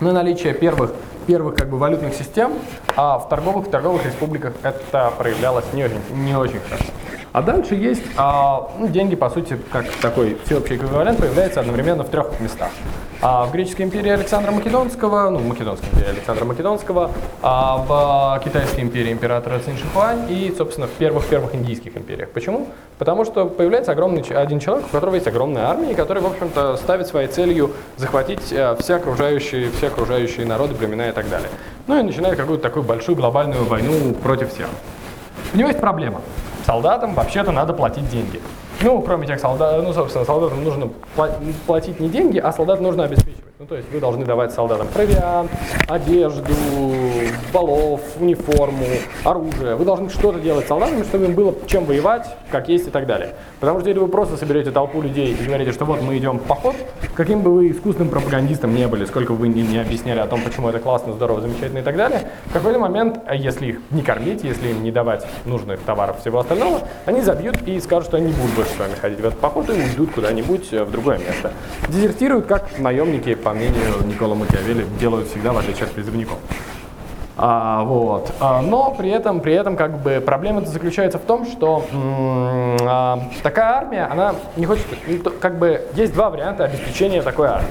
на 0.00 0.12
наличие 0.12 0.52
первых, 0.52 0.92
первых 1.26 1.54
как 1.54 1.70
бы, 1.70 1.78
валютных 1.78 2.14
систем, 2.14 2.52
а 2.96 3.18
в 3.18 3.28
торговых, 3.28 3.70
торговых 3.70 4.04
республиках 4.04 4.54
это 4.62 5.12
проявлялось 5.16 5.66
не 5.72 5.84
очень, 5.84 6.00
не 6.14 6.36
очень 6.36 6.58
хорошо. 6.68 6.90
А 7.32 7.42
дальше 7.42 7.76
есть 7.76 8.02
а, 8.16 8.70
ну, 8.78 8.88
деньги, 8.88 9.14
по 9.14 9.30
сути, 9.30 9.56
как 9.70 9.86
такой 10.02 10.36
всеобщий 10.44 10.76
эквивалент, 10.76 11.18
появляется 11.18 11.60
одновременно 11.60 12.02
в 12.02 12.08
трех 12.08 12.40
местах. 12.40 12.70
А, 13.22 13.44
в 13.44 13.52
греческой 13.52 13.84
империи 13.84 14.10
Александра 14.10 14.50
Македонского, 14.50 15.30
ну, 15.30 15.38
в 15.38 15.46
македонской 15.46 15.88
империи 15.90 16.10
Александра 16.10 16.44
Македонского, 16.44 17.12
а 17.42 17.76
в 18.38 18.42
китайской 18.42 18.80
империи 18.80 19.12
императора 19.12 19.60
Цин 19.60 19.76
Шихуань 19.76 20.26
и, 20.28 20.52
собственно, 20.56 20.88
в 20.88 20.90
первых-первых 20.92 21.54
индийских 21.54 21.96
империях. 21.96 22.30
Почему? 22.30 22.66
Потому 22.98 23.24
что 23.24 23.44
появляется 23.44 23.92
огромный 23.92 24.22
один 24.22 24.58
человек, 24.58 24.86
у 24.86 24.88
которого 24.88 25.14
есть 25.14 25.28
огромная 25.28 25.66
армия, 25.66 25.94
который, 25.94 26.22
в 26.22 26.26
общем-то, 26.26 26.78
ставит 26.78 27.06
своей 27.06 27.28
целью 27.28 27.70
захватить 27.96 28.50
э, 28.50 28.74
все 28.80 28.96
окружающие, 28.96 29.70
все 29.70 29.86
окружающие 29.86 30.46
народы, 30.46 30.74
племена 30.74 31.10
и 31.10 31.12
так 31.12 31.28
далее. 31.28 31.48
Ну 31.86 31.96
и 31.96 32.02
начинает 32.02 32.36
какую-то 32.36 32.62
такую 32.62 32.82
большую 32.82 33.14
глобальную 33.14 33.64
войну 33.64 34.14
против 34.14 34.52
всех. 34.52 34.66
У 35.54 35.58
него 35.58 35.68
есть 35.68 35.80
проблема. 35.80 36.22
Солдатам 36.70 37.14
вообще-то 37.14 37.50
надо 37.50 37.72
платить 37.72 38.08
деньги. 38.08 38.40
Ну, 38.80 39.02
кроме 39.02 39.26
тех 39.26 39.40
солдат, 39.40 39.82
ну, 39.82 39.92
собственно, 39.92 40.24
солдатам 40.24 40.62
нужно 40.62 40.88
пла- 41.16 41.32
платить 41.66 41.98
не 41.98 42.08
деньги, 42.08 42.38
а 42.38 42.52
солдат 42.52 42.80
нужно 42.80 43.02
обеспечивать. 43.02 43.42
Ну, 43.58 43.66
то 43.66 43.74
есть 43.74 43.90
вы 43.92 43.98
должны 43.98 44.24
давать 44.24 44.52
солдатам 44.52 44.86
провиант, 44.86 45.50
одежду, 45.88 46.54
балов, 47.52 48.00
униформу, 48.18 48.86
оружие. 49.24 49.76
Вы 49.76 49.84
должны 49.84 50.10
что-то 50.10 50.38
делать 50.40 50.66
с 50.66 50.68
солдатами, 50.68 51.02
чтобы 51.02 51.26
им 51.26 51.34
было 51.34 51.54
чем 51.66 51.84
воевать, 51.84 52.26
как 52.50 52.68
есть 52.68 52.88
и 52.88 52.90
так 52.90 53.06
далее. 53.06 53.34
Потому 53.60 53.80
что 53.80 53.88
если 53.88 54.00
вы 54.00 54.08
просто 54.08 54.36
соберете 54.36 54.70
толпу 54.70 55.02
людей 55.02 55.32
и 55.34 55.44
говорите, 55.44 55.72
что 55.72 55.84
вот 55.84 56.02
мы 56.02 56.16
идем 56.18 56.38
в 56.38 56.42
поход, 56.42 56.76
каким 57.14 57.42
бы 57.42 57.52
вы 57.52 57.70
искусным 57.70 58.08
пропагандистом 58.08 58.74
не 58.74 58.86
были, 58.88 59.04
сколько 59.04 59.32
бы 59.32 59.40
вы 59.40 59.48
ни, 59.48 59.60
не 59.60 59.78
объясняли 59.78 60.20
о 60.20 60.26
том, 60.26 60.40
почему 60.42 60.68
это 60.68 60.78
классно, 60.78 61.12
здорово, 61.12 61.40
замечательно 61.40 61.78
и 61.78 61.82
так 61.82 61.96
далее, 61.96 62.30
в 62.46 62.52
какой-то 62.52 62.78
момент, 62.78 63.20
а 63.26 63.34
если 63.34 63.66
их 63.66 63.80
не 63.90 64.02
кормить, 64.02 64.44
если 64.44 64.68
им 64.68 64.82
не 64.82 64.90
давать 64.90 65.26
нужных 65.44 65.80
товаров 65.80 66.20
всего 66.20 66.40
остального, 66.40 66.80
они 67.06 67.20
забьют 67.20 67.56
и 67.66 67.80
скажут, 67.80 68.06
что 68.06 68.16
они 68.16 68.26
не 68.26 68.32
будут 68.32 68.54
больше 68.54 68.72
с 68.72 68.78
вами 68.78 68.94
ходить 69.00 69.20
в 69.20 69.24
этот 69.24 69.38
поход 69.38 69.68
и 69.70 69.72
уйдут 69.72 70.12
куда-нибудь 70.12 70.72
э, 70.72 70.84
в 70.84 70.90
другое 70.90 71.18
место. 71.18 71.52
Дезертируют, 71.88 72.46
как 72.46 72.78
наемники, 72.78 73.34
по 73.34 73.52
мнению 73.52 74.04
Никола 74.06 74.34
Макиавелли, 74.34 74.86
делают 74.98 75.28
всегда, 75.28 75.52
в 75.52 75.58
отличие 75.58 75.84
от 75.84 75.92
призывников. 75.92 76.38
А, 77.42 77.84
вот. 77.84 78.30
А, 78.38 78.60
но 78.60 78.90
при 78.90 79.08
этом, 79.08 79.40
при 79.40 79.54
этом 79.54 79.74
как 79.74 79.98
бы 80.00 80.22
проблема 80.24 80.60
заключается 80.60 81.18
в 81.18 81.22
том, 81.22 81.46
что 81.46 81.86
а, 82.82 83.18
такая 83.42 83.78
армия, 83.78 84.04
она 84.04 84.34
не 84.56 84.66
хочет, 84.66 84.84
ну, 85.08 85.30
как 85.40 85.58
бы 85.58 85.80
есть 85.94 86.12
два 86.12 86.28
варианта 86.28 86.64
обеспечения 86.64 87.22
такой 87.22 87.48
армии. 87.48 87.68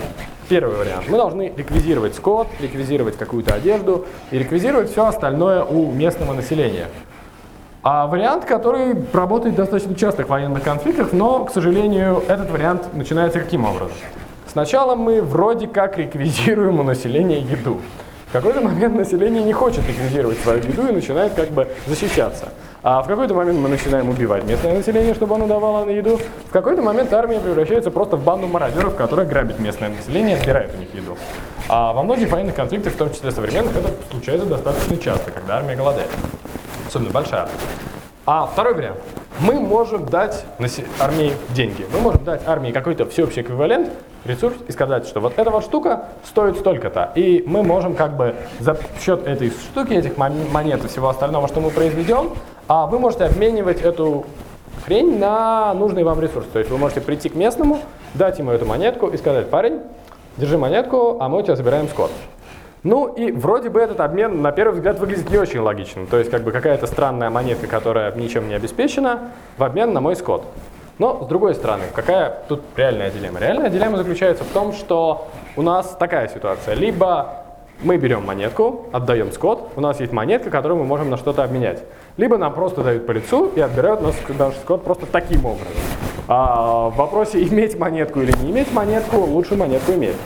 Первый 0.48 0.76
вариант. 0.76 1.06
Мы 1.08 1.18
должны 1.18 1.54
реквизировать 1.56 2.16
скот, 2.16 2.48
реквизировать 2.60 3.16
какую-то 3.16 3.54
одежду 3.54 4.08
и 4.32 4.40
реквизировать 4.40 4.92
все 4.92 5.06
остальное 5.06 5.64
у 5.64 5.92
местного 5.92 6.34
населения. 6.34 6.88
А 7.84 8.08
вариант, 8.08 8.46
который 8.46 8.96
работает 9.14 9.54
в 9.54 9.58
достаточно 9.58 9.94
частых 9.94 10.30
военных 10.30 10.64
конфликтах, 10.64 11.14
но, 11.14 11.46
к 11.46 11.52
сожалению, 11.52 12.24
этот 12.28 12.50
вариант 12.50 12.92
начинается 12.96 13.40
каким 13.40 13.66
образом? 13.66 13.96
Сначала 14.48 14.96
мы 14.96 15.22
вроде 15.22 15.68
как 15.68 16.00
реквизируем 16.00 16.80
у 16.80 16.84
населения 16.84 17.40
еду. 17.40 17.80
В 18.30 18.32
какой-то 18.32 18.62
момент 18.62 18.96
население 18.96 19.42
не 19.42 19.54
хочет 19.54 19.88
реквизировать 19.88 20.38
свою 20.38 20.60
еду 20.60 20.88
и 20.88 20.92
начинает 20.92 21.34
как 21.34 21.50
бы 21.50 21.68
защищаться. 21.88 22.50
А 22.84 23.02
в 23.02 23.08
какой-то 23.08 23.34
момент 23.34 23.58
мы 23.58 23.70
начинаем 23.70 24.08
убивать 24.08 24.44
местное 24.44 24.76
население, 24.76 25.16
чтобы 25.16 25.34
оно 25.34 25.48
давало 25.48 25.84
на 25.84 25.90
еду. 25.90 26.20
В 26.48 26.52
какой-то 26.52 26.84
момент 26.84 27.12
армия 27.12 27.40
превращается 27.40 27.90
просто 27.90 28.18
в 28.18 28.24
банду 28.24 28.46
мародеров, 28.46 28.96
которая 28.96 29.26
грабит 29.26 29.58
местное 29.58 29.90
население 29.90 30.38
отбирает 30.38 30.76
у 30.76 30.78
них 30.78 30.94
еду. 30.94 31.18
А 31.70 31.92
во 31.92 32.04
многих 32.04 32.30
военных 32.30 32.54
конфликтах, 32.54 32.94
в 32.94 32.98
том 32.98 33.12
числе 33.12 33.32
современных, 33.32 33.76
это 33.76 33.90
случается 34.12 34.46
достаточно 34.46 34.98
часто, 34.98 35.32
когда 35.32 35.58
армия 35.58 35.76
голодает. 35.76 36.10
Особенно 36.88 37.10
большая 37.10 37.42
армия. 37.42 37.56
А 38.26 38.46
второй 38.46 38.74
вариант. 38.76 39.00
Мы 39.40 39.54
можем 39.54 40.06
дать 40.06 40.46
армии 41.00 41.34
деньги. 41.50 41.86
Мы 41.94 42.00
можем 42.00 42.24
дать 42.24 42.42
армии 42.46 42.72
какой-то 42.72 43.06
всеобщий 43.06 43.42
эквивалент, 43.42 43.90
ресурс, 44.26 44.56
и 44.68 44.72
сказать, 44.72 45.08
что 45.08 45.20
вот 45.20 45.34
эта 45.38 45.50
вот 45.50 45.64
штука 45.64 46.06
стоит 46.26 46.58
столько-то. 46.58 47.12
И 47.16 47.44
мы 47.48 47.64
можем 47.64 47.96
как 47.96 48.18
бы 48.18 48.36
за 48.60 48.78
счет 49.02 49.26
этой 49.26 49.50
штуки, 49.50 49.94
этих 49.94 50.18
мон- 50.18 50.52
монет 50.52 50.84
и 50.84 50.88
всего 50.88 51.10
остального, 51.10 51.48
что 51.48 51.62
мы 51.62 51.72
произведем, 51.72 52.34
а 52.68 52.86
вы 52.86 53.00
можете 53.00 53.24
обменивать 53.24 53.82
эту 53.82 54.26
хрень 54.86 55.18
на 55.18 55.74
нужный 55.74 56.04
вам 56.04 56.20
ресурс. 56.22 56.46
То 56.52 56.60
есть 56.60 56.70
вы 56.70 56.78
можете 56.78 57.02
прийти 57.02 57.30
к 57.30 57.36
местному, 57.36 57.80
дать 58.14 58.38
ему 58.40 58.52
эту 58.52 58.66
монетку 58.66 59.08
и 59.08 59.18
сказать, 59.18 59.50
парень, 59.50 59.80
держи 60.38 60.58
монетку, 60.58 61.18
а 61.20 61.30
мы 61.30 61.40
у 61.40 61.42
тебя 61.42 61.56
забираем 61.56 61.88
скот. 61.88 62.12
Ну 62.84 63.08
и 63.08 63.32
вроде 63.32 63.70
бы 63.70 63.82
этот 63.82 64.00
обмен 64.00 64.42
на 64.42 64.52
первый 64.52 64.76
взгляд 64.76 65.00
выглядит 65.00 65.30
не 65.30 65.38
очень 65.38 65.60
логичным. 65.60 66.08
То 66.08 66.18
есть 66.18 66.32
как 66.32 66.44
бы 66.44 66.52
какая-то 66.52 66.88
странная 66.88 67.30
монетка, 67.30 67.68
которая 67.68 68.14
ничем 68.16 68.48
не 68.48 68.54
обеспечена, 68.54 69.32
в 69.58 69.64
обмен 69.64 69.92
на 69.92 70.00
мой 70.00 70.16
скот. 70.16 70.46
Но 70.98 71.24
с 71.24 71.28
другой 71.28 71.56
стороны, 71.56 71.84
какая 71.94 72.44
тут 72.48 72.62
реальная 72.76 73.10
дилемма? 73.10 73.40
Реальная 73.40 73.70
дилемма 73.70 73.98
заключается 73.98 74.44
в 74.44 74.50
том, 74.50 74.74
что 74.74 75.28
у 75.56 75.62
нас 75.62 75.96
такая 75.98 76.28
ситуация. 76.30 76.74
Либо 76.76 77.46
мы 77.82 77.98
берем 77.98 78.26
монетку, 78.26 78.88
отдаем 78.92 79.32
скот, 79.32 79.72
у 79.76 79.82
нас 79.82 80.00
есть 80.00 80.12
монетка, 80.12 80.50
которую 80.50 80.80
мы 80.80 80.86
можем 80.86 81.10
на 81.10 81.18
что-то 81.18 81.44
обменять. 81.44 81.84
Либо 82.20 82.38
нам 82.38 82.54
просто 82.54 82.84
дают 82.84 83.08
по 83.08 83.12
лицу 83.12 83.50
и 83.56 83.62
отбирают 83.62 84.02
наш, 84.02 84.14
наш 84.38 84.54
скот 84.56 84.84
просто 84.84 85.06
таким 85.06 85.46
образом. 85.46 85.72
А 86.28 86.90
в 86.90 86.98
вопросе 86.98 87.42
иметь 87.48 87.80
монетку 87.80 88.20
или 88.20 88.34
не 88.44 88.52
иметь 88.52 88.74
монетку, 88.74 89.22
лучше 89.22 89.56
монетку 89.56 89.94
иметь. 89.94 90.18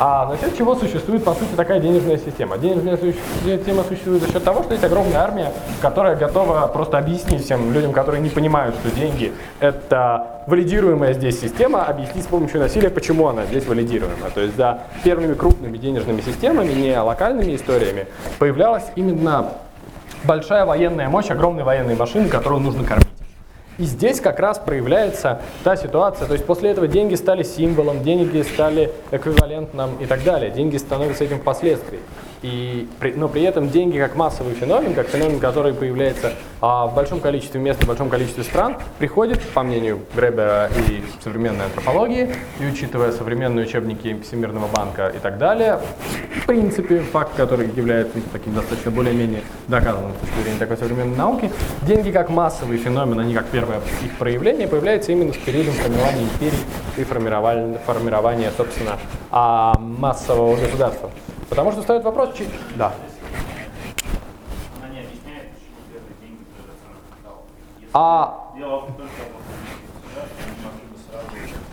А 0.00 0.26
за 0.26 0.38
счет 0.38 0.58
чего 0.58 0.74
существует, 0.74 1.22
по 1.22 1.34
сути, 1.34 1.54
такая 1.56 1.78
денежная 1.78 2.18
система? 2.18 2.58
Денежная 2.58 2.98
система 3.44 3.84
существует 3.84 4.22
за 4.22 4.32
счет 4.32 4.42
того, 4.42 4.64
что 4.64 4.72
есть 4.72 4.82
огромная 4.82 5.20
армия, 5.20 5.52
которая 5.80 6.16
готова 6.16 6.66
просто 6.66 6.98
объяснить 6.98 7.44
всем 7.44 7.72
людям, 7.72 7.92
которые 7.92 8.20
не 8.20 8.28
понимают, 8.28 8.74
что 8.74 8.90
деньги– 8.90 9.32
это 9.60 10.42
валидируемая 10.48 11.12
здесь 11.12 11.40
система, 11.40 11.84
объяснить 11.84 12.24
с 12.24 12.26
помощью 12.26 12.58
насилия, 12.58 12.90
почему 12.90 13.28
она 13.28 13.44
здесь 13.44 13.66
валидируема. 13.66 14.30
То 14.34 14.40
есть 14.40 14.56
за 14.56 14.80
первыми 15.04 15.34
крупными 15.34 15.78
денежными 15.78 16.22
системами, 16.22 16.72
не 16.72 17.00
локальными 17.00 17.54
историями, 17.54 18.08
появлялась 18.40 18.84
именно 18.96 19.52
большая 20.26 20.64
военная 20.66 21.08
мощь, 21.08 21.30
огромные 21.30 21.64
военные 21.64 21.96
машины, 21.96 22.28
которую 22.28 22.60
нужно 22.60 22.84
кормить. 22.84 23.08
И 23.78 23.84
здесь 23.84 24.20
как 24.20 24.40
раз 24.40 24.58
проявляется 24.58 25.42
та 25.62 25.76
ситуация, 25.76 26.26
то 26.26 26.32
есть 26.32 26.46
после 26.46 26.70
этого 26.70 26.88
деньги 26.88 27.14
стали 27.14 27.42
символом, 27.42 28.02
деньги 28.02 28.40
стали 28.40 28.90
эквивалентным 29.10 29.96
и 30.00 30.06
так 30.06 30.24
далее. 30.24 30.50
Деньги 30.50 30.78
становятся 30.78 31.24
этим 31.24 31.40
впоследствии. 31.40 32.00
И, 32.42 32.88
но 33.16 33.28
при 33.28 33.42
этом 33.42 33.70
деньги 33.70 33.98
как 33.98 34.14
массовый 34.16 34.54
феномен, 34.54 34.94
как 34.94 35.08
феномен, 35.08 35.40
который 35.40 35.74
появляется 35.74 36.32
а, 36.60 36.86
в 36.86 36.94
большом 36.94 37.20
количестве 37.20 37.60
мест, 37.60 37.82
в 37.82 37.86
большом 37.86 38.08
количестве 38.08 38.44
стран, 38.44 38.76
приходит, 38.98 39.40
по 39.40 39.62
мнению 39.62 40.00
Гребера 40.14 40.70
и 40.88 41.02
современной 41.22 41.66
антропологии, 41.66 42.34
и 42.60 42.66
учитывая 42.66 43.12
современные 43.12 43.66
учебники 43.66 44.18
Всемирного 44.22 44.68
банка 44.68 45.12
и 45.14 45.18
так 45.18 45.38
далее, 45.38 45.80
в 46.42 46.46
принципе, 46.46 47.00
факт, 47.00 47.32
который 47.36 47.68
является 47.74 48.18
таким 48.32 48.54
достаточно 48.54 48.90
более-менее 48.90 49.42
доказанным 49.68 50.12
с 50.12 50.26
точки 50.26 50.42
зрения 50.42 50.58
такой 50.58 50.76
современной 50.76 51.16
науки, 51.16 51.50
деньги 51.82 52.10
как 52.10 52.30
массовый 52.30 52.78
феномен, 52.78 53.18
они 53.18 53.34
как 53.34 53.46
первое 53.46 53.80
их 54.04 54.16
проявление, 54.18 54.68
появляются 54.68 55.12
именно 55.12 55.32
с 55.32 55.36
периодом 55.36 55.74
формирования 55.74 56.22
империй 56.22 56.58
и 56.96 57.04
формирования, 57.04 57.78
формирования 57.86 58.52
собственно, 58.56 58.98
а, 59.30 59.76
массового 59.78 60.56
государства. 60.56 61.10
Потому 61.48 61.72
что 61.72 61.80
встает 61.80 62.04
вопрос, 62.04 62.30
чи- 62.36 62.48
да. 62.76 62.92
Она 64.78 64.92
не 64.92 65.00
объясняет, 65.00 65.50
почему 65.52 65.78
первые 65.92 66.14
деньги 66.20 66.42
драгоценных 66.56 67.02
металлов. 67.18 67.42
Если 67.80 67.90
А 67.92 68.52
дело 68.56 68.80
только 68.82 69.02
об 69.02 69.32
государстве, 70.02 70.44
они 70.44 70.56
могли 70.64 70.86
бы 70.90 70.96
сразу 71.08 71.26
начинаться. 71.26 71.66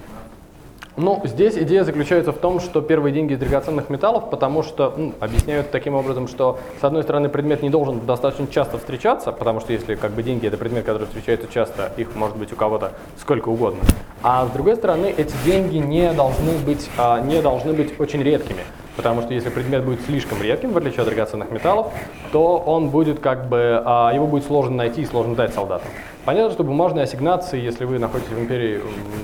Ну, 0.95 1.21
здесь 1.23 1.57
идея 1.57 1.83
заключается 1.83 2.31
в 2.31 2.37
том, 2.37 2.59
что 2.59 2.79
первые 2.81 3.11
деньги 3.11 3.33
из 3.33 3.39
драгоценных 3.39 3.89
металлов, 3.89 4.29
потому 4.29 4.61
что 4.61 4.93
ну, 4.95 5.13
объясняют 5.19 5.71
таким 5.71 5.95
образом, 5.95 6.27
что 6.27 6.59
с 6.79 6.83
одной 6.83 7.01
стороны 7.01 7.29
предмет 7.29 7.63
не 7.63 7.71
должен 7.71 8.05
достаточно 8.05 8.45
часто 8.45 8.77
встречаться, 8.77 9.31
потому 9.31 9.59
что 9.59 9.73
если 9.73 9.95
как 9.95 10.11
бы 10.11 10.21
деньги 10.21 10.45
это 10.45 10.57
предмет, 10.57 10.85
который 10.85 11.07
встречается 11.07 11.47
часто, 11.51 11.91
их 11.97 12.13
может 12.15 12.37
быть 12.37 12.53
у 12.53 12.55
кого-то 12.55 12.91
сколько 13.19 13.49
угодно. 13.49 13.79
А 14.21 14.45
с 14.45 14.51
другой 14.51 14.75
стороны, 14.75 15.07
эти 15.07 15.33
деньги 15.43 15.77
не 15.77 16.13
должны 16.13 16.59
быть, 16.59 16.87
а, 16.99 17.19
не 17.21 17.41
должны 17.41 17.73
быть 17.73 17.99
очень 17.99 18.21
редкими. 18.21 18.61
Потому 18.95 19.21
что 19.21 19.33
если 19.33 19.49
предмет 19.49 19.83
будет 19.83 20.01
слишком 20.01 20.41
редким, 20.41 20.71
в 20.71 20.77
отличие 20.77 21.01
от 21.01 21.07
драгоценных 21.07 21.49
металлов, 21.49 21.91
то 22.31 22.57
он 22.57 22.89
будет 22.89 23.19
как 23.19 23.47
бы, 23.47 23.81
а, 23.83 24.11
его 24.13 24.27
будет 24.27 24.45
сложно 24.45 24.75
найти 24.75 25.01
и 25.01 25.05
сложно 25.05 25.35
дать 25.35 25.53
солдатам. 25.53 25.87
Понятно, 26.25 26.53
что 26.53 26.63
бумажные 26.63 27.03
ассигнации, 27.03 27.59
если 27.59 27.85
вы 27.85 27.97
находитесь 27.97 28.31
в 28.31 28.39
империи 28.39 28.81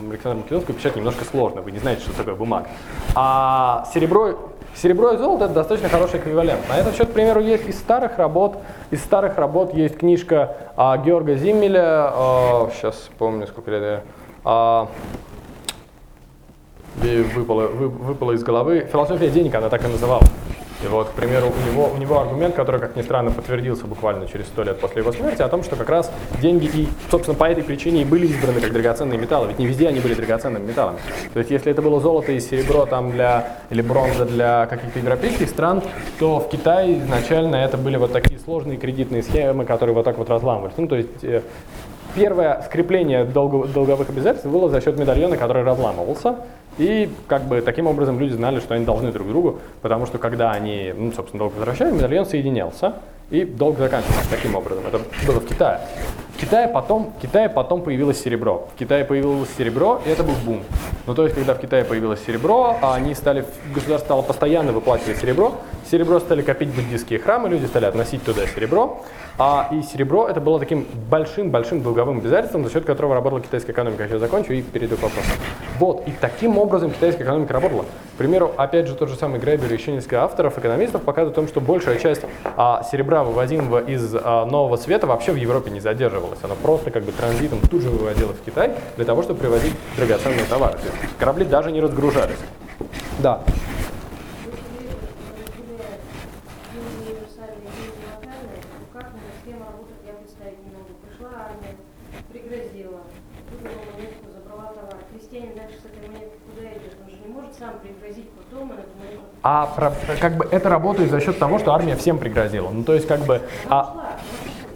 Александра 0.10 0.40
Македонского, 0.40 0.76
печатать 0.76 0.98
немножко 0.98 1.24
сложно, 1.24 1.62
вы 1.62 1.72
не 1.72 1.78
знаете, 1.78 2.02
что 2.02 2.14
такое 2.18 2.36
бумага. 2.36 2.68
А 3.16 3.86
серебро, 3.94 4.52
серебро 4.76 5.12
и 5.12 5.18
золото 5.18 5.46
это 5.46 5.54
достаточно 5.54 5.90
хороший 5.90 6.20
эквивалент. 6.20 6.68
На 6.68 6.78
этот 6.78 6.96
счет, 6.96 7.10
к 7.10 7.14
примеру, 7.14 7.40
есть 7.40 7.68
из 7.68 7.78
старых 7.78 8.18
работ, 8.18 8.58
из 8.90 9.04
старых 9.04 9.38
работ 9.38 9.74
есть 9.76 9.98
книжка 9.98 10.58
а, 10.76 10.98
Георга 10.98 11.36
Зиммеля, 11.36 12.12
сейчас 12.74 13.10
помню, 13.20 13.46
сколько 13.46 13.70
лет 13.70 14.04
а, 14.44 14.88
выпало, 16.96 17.68
вы- 17.68 17.90
выпало 17.90 18.32
из 18.34 18.44
головы. 18.44 18.88
Философия 18.92 19.30
денег, 19.30 19.56
она 19.56 19.70
так 19.70 19.84
и 19.84 19.88
называлась. 19.88 20.30
И 20.82 20.88
вот, 20.88 21.10
к 21.10 21.12
примеру, 21.12 21.48
у 21.48 21.72
него, 21.72 21.92
у 21.94 21.98
него 21.98 22.20
аргумент, 22.22 22.56
который, 22.56 22.80
как 22.80 22.96
ни 22.96 23.02
странно, 23.02 23.32
подтвердился 23.32 23.86
буквально 23.86 24.28
через 24.28 24.48
сто 24.48 24.64
лет 24.64 24.80
после 24.80 25.02
его 25.02 25.12
смерти, 25.12 25.42
о 25.42 25.50
том, 25.50 25.62
что 25.62 25.76
как 25.76 25.90
раз 25.90 26.10
деньги 26.42 26.68
и, 26.74 26.88
собственно, 27.12 27.38
по 27.38 27.44
этой 27.44 27.66
причине 27.66 28.04
и 28.04 28.06
были 28.06 28.28
избраны 28.28 28.62
как 28.62 28.72
драгоценные 28.72 29.20
металлы, 29.20 29.50
ведь 29.50 29.60
не 29.60 29.68
везде 29.68 29.90
они 29.90 30.00
были 30.00 30.14
драгоценными 30.14 30.66
металлами. 30.66 31.00
То 31.34 31.40
есть, 31.40 31.52
если 31.52 31.74
это 31.74 31.82
было 31.82 32.00
золото 32.00 32.32
и 32.32 32.40
серебро 32.40 32.86
там 32.86 33.12
для, 33.12 33.58
или 33.70 33.82
бронза 33.82 34.24
для 34.24 34.68
каких-то 34.68 35.00
европейских 35.00 35.50
стран, 35.50 35.84
то 36.18 36.40
в 36.40 36.48
Китае 36.48 37.00
изначально 37.00 37.58
это 37.58 37.78
были 37.78 37.98
вот 37.98 38.14
такие 38.14 38.40
сложные 38.40 38.78
кредитные 38.78 39.22
схемы, 39.22 39.66
которые 39.66 39.94
вот 39.94 40.06
так 40.06 40.18
вот 40.18 40.30
разламывались. 40.30 40.76
Ну, 40.78 40.88
то 40.88 40.96
есть, 40.96 41.24
э, 41.24 41.42
Первое 42.16 42.62
скрепление 42.66 43.24
долго- 43.24 43.68
долговых 43.68 44.10
обязательств 44.10 44.48
было 44.48 44.70
за 44.70 44.82
счет 44.82 44.98
медальона, 44.98 45.38
который 45.38 45.64
разламывался. 45.64 46.36
И 46.78 47.10
как 47.28 47.44
бы 47.44 47.62
таким 47.62 47.88
образом 47.88 48.20
люди 48.20 48.34
знали, 48.34 48.60
что 48.60 48.74
они 48.74 48.86
должны 48.86 49.12
друг 49.12 49.28
другу, 49.28 49.60
потому 49.82 50.06
что 50.06 50.18
когда 50.18 50.52
они, 50.52 50.94
ну, 50.96 51.12
собственно, 51.12 51.40
долг 51.40 51.54
возвращали, 51.56 51.92
медальон 51.92 52.26
соединялся, 52.26 52.94
и 53.30 53.44
долг 53.46 53.78
заканчивался 53.78 54.30
таким 54.30 54.56
образом. 54.56 54.84
Это 54.88 55.00
было 55.28 55.40
в 55.40 55.46
Китае. 55.46 55.80
В 56.36 56.42
Китае 56.42 56.68
потом, 56.68 57.14
в 57.18 57.22
Китае 57.22 57.50
потом 57.50 57.82
появилось 57.82 58.22
серебро. 58.22 58.68
В 58.74 58.80
Китае 58.80 59.06
появилось 59.06 59.50
серебро, 59.58 60.02
и 60.06 60.10
это 60.10 60.24
был 60.24 60.34
бум. 60.46 60.62
Ну, 61.06 61.14
то 61.14 61.24
есть, 61.24 61.36
когда 61.36 61.54
в 61.54 61.60
Китае 61.60 61.84
появилось 61.84 62.24
серебро, 62.26 62.78
а 62.82 62.96
они 62.96 63.14
стали, 63.14 63.46
государство 63.76 64.06
стало 64.06 64.22
постоянно 64.24 64.72
выплачивать 64.72 65.18
серебро, 65.18 65.54
серебро 65.90 66.20
стали 66.20 66.42
копить 66.42 66.70
буддийские 66.70 67.20
храмы, 67.20 67.50
люди 67.50 67.66
стали 67.66 67.86
относить 67.86 68.24
туда 68.24 68.46
серебро, 68.48 69.04
а, 69.38 69.70
и 69.72 69.82
серебро 69.82 70.28
это 70.28 70.42
было 70.42 70.60
таким 70.60 70.86
большим-большим 71.10 71.82
долговым 71.82 72.20
обязательством, 72.20 72.66
за 72.66 72.72
счет 72.72 72.86
которого 72.86 73.16
работала 73.16 73.42
китайская 73.42 73.72
экономика. 73.72 74.04
Я 74.04 74.10
сейчас 74.10 74.20
закончу 74.20 74.54
и 74.54 74.62
перейду 74.62 74.98
к 74.98 75.02
вопросу. 75.02 75.30
Вот, 75.80 76.08
и 76.08 76.12
таким 76.20 76.58
образом 76.58 76.92
китайская 76.92 77.24
экономика 77.24 77.54
работала. 77.54 77.84
К 77.84 78.18
примеру, 78.18 78.52
опять 78.58 78.88
же, 78.88 78.96
тот 78.96 79.10
же 79.10 79.16
самый 79.16 79.40
Гребер 79.40 79.72
и 79.72 79.76
еще 79.76 79.92
несколько 79.92 80.24
авторов, 80.24 80.58
экономистов 80.58 81.04
показывают 81.04 81.38
о 81.38 81.42
том, 81.42 81.48
что 81.48 81.62
большая 81.62 81.98
часть 82.00 82.22
а, 82.58 82.84
серебра, 82.92 83.24
вывозимого 83.24 83.80
из 83.80 84.14
а, 84.14 84.46
Нового 84.46 84.76
Света, 84.76 85.08
вообще 85.08 85.32
в 85.32 85.38
Европе 85.38 85.72
не 85.72 85.80
задерживалась. 85.80 86.40
Она 86.44 86.56
просто 86.56 86.92
как 86.92 87.04
бы 87.04 87.12
транзитом 87.12 87.60
тут 87.62 87.82
же 87.82 87.90
выводилась 87.90 88.38
в 88.38 88.44
Китай 88.44 88.72
для 88.98 89.06
того, 89.06 89.24
чтобы 89.24 89.40
привозить 89.40 89.74
драгоценные 89.96 90.46
товары. 90.46 90.78
Корабли 91.18 91.46
даже 91.46 91.72
не 91.72 91.80
разгружались. 91.80 92.38
Да. 93.20 93.42
универсальные 96.80 97.70
деньги 97.76 98.04
локальные, 98.06 98.62
ну 98.80 98.89
как 99.00 99.14
на 99.14 99.32
схема 99.40 99.66
работает, 99.72 100.00
я 100.06 100.14
представить 100.20 100.60
не 100.60 100.72
могу. 100.76 100.92
Пришла 101.08 101.30
армия, 101.48 101.74
пригрозила, 102.32 103.00
выдала 103.48 103.80
монетку, 103.96 104.26
забрала 104.36 104.74
товар. 104.76 104.98
Крестьянин 105.12 105.56
дальше 105.56 105.80
с 105.80 105.86
этой 105.88 106.04
монеткой 106.08 106.40
куда 106.44 106.68
идет? 106.76 106.94
Он 107.00 107.10
же 107.10 107.16
не 107.16 107.30
может 107.34 107.54
сам 107.56 107.80
пригрозить 107.80 108.30
потом, 108.32 108.72
и 108.72 108.76
эту 108.76 108.92
монетку 109.00 109.26
А 109.44 109.66
про- 109.68 109.94
как 110.20 110.36
бы 110.36 110.48
это 110.52 110.68
работает 110.68 111.12
за 111.12 111.22
счет 111.22 111.40
того, 111.40 111.60
что 111.60 111.74
армия 111.74 111.96
всем 111.96 112.18
пригрозила. 112.20 112.70
Ну 112.70 112.84
то 112.84 112.94
есть 112.94 113.08
как 113.08 113.22
бы 113.22 113.42
а, 113.70 113.92
ушла. 113.92 114.10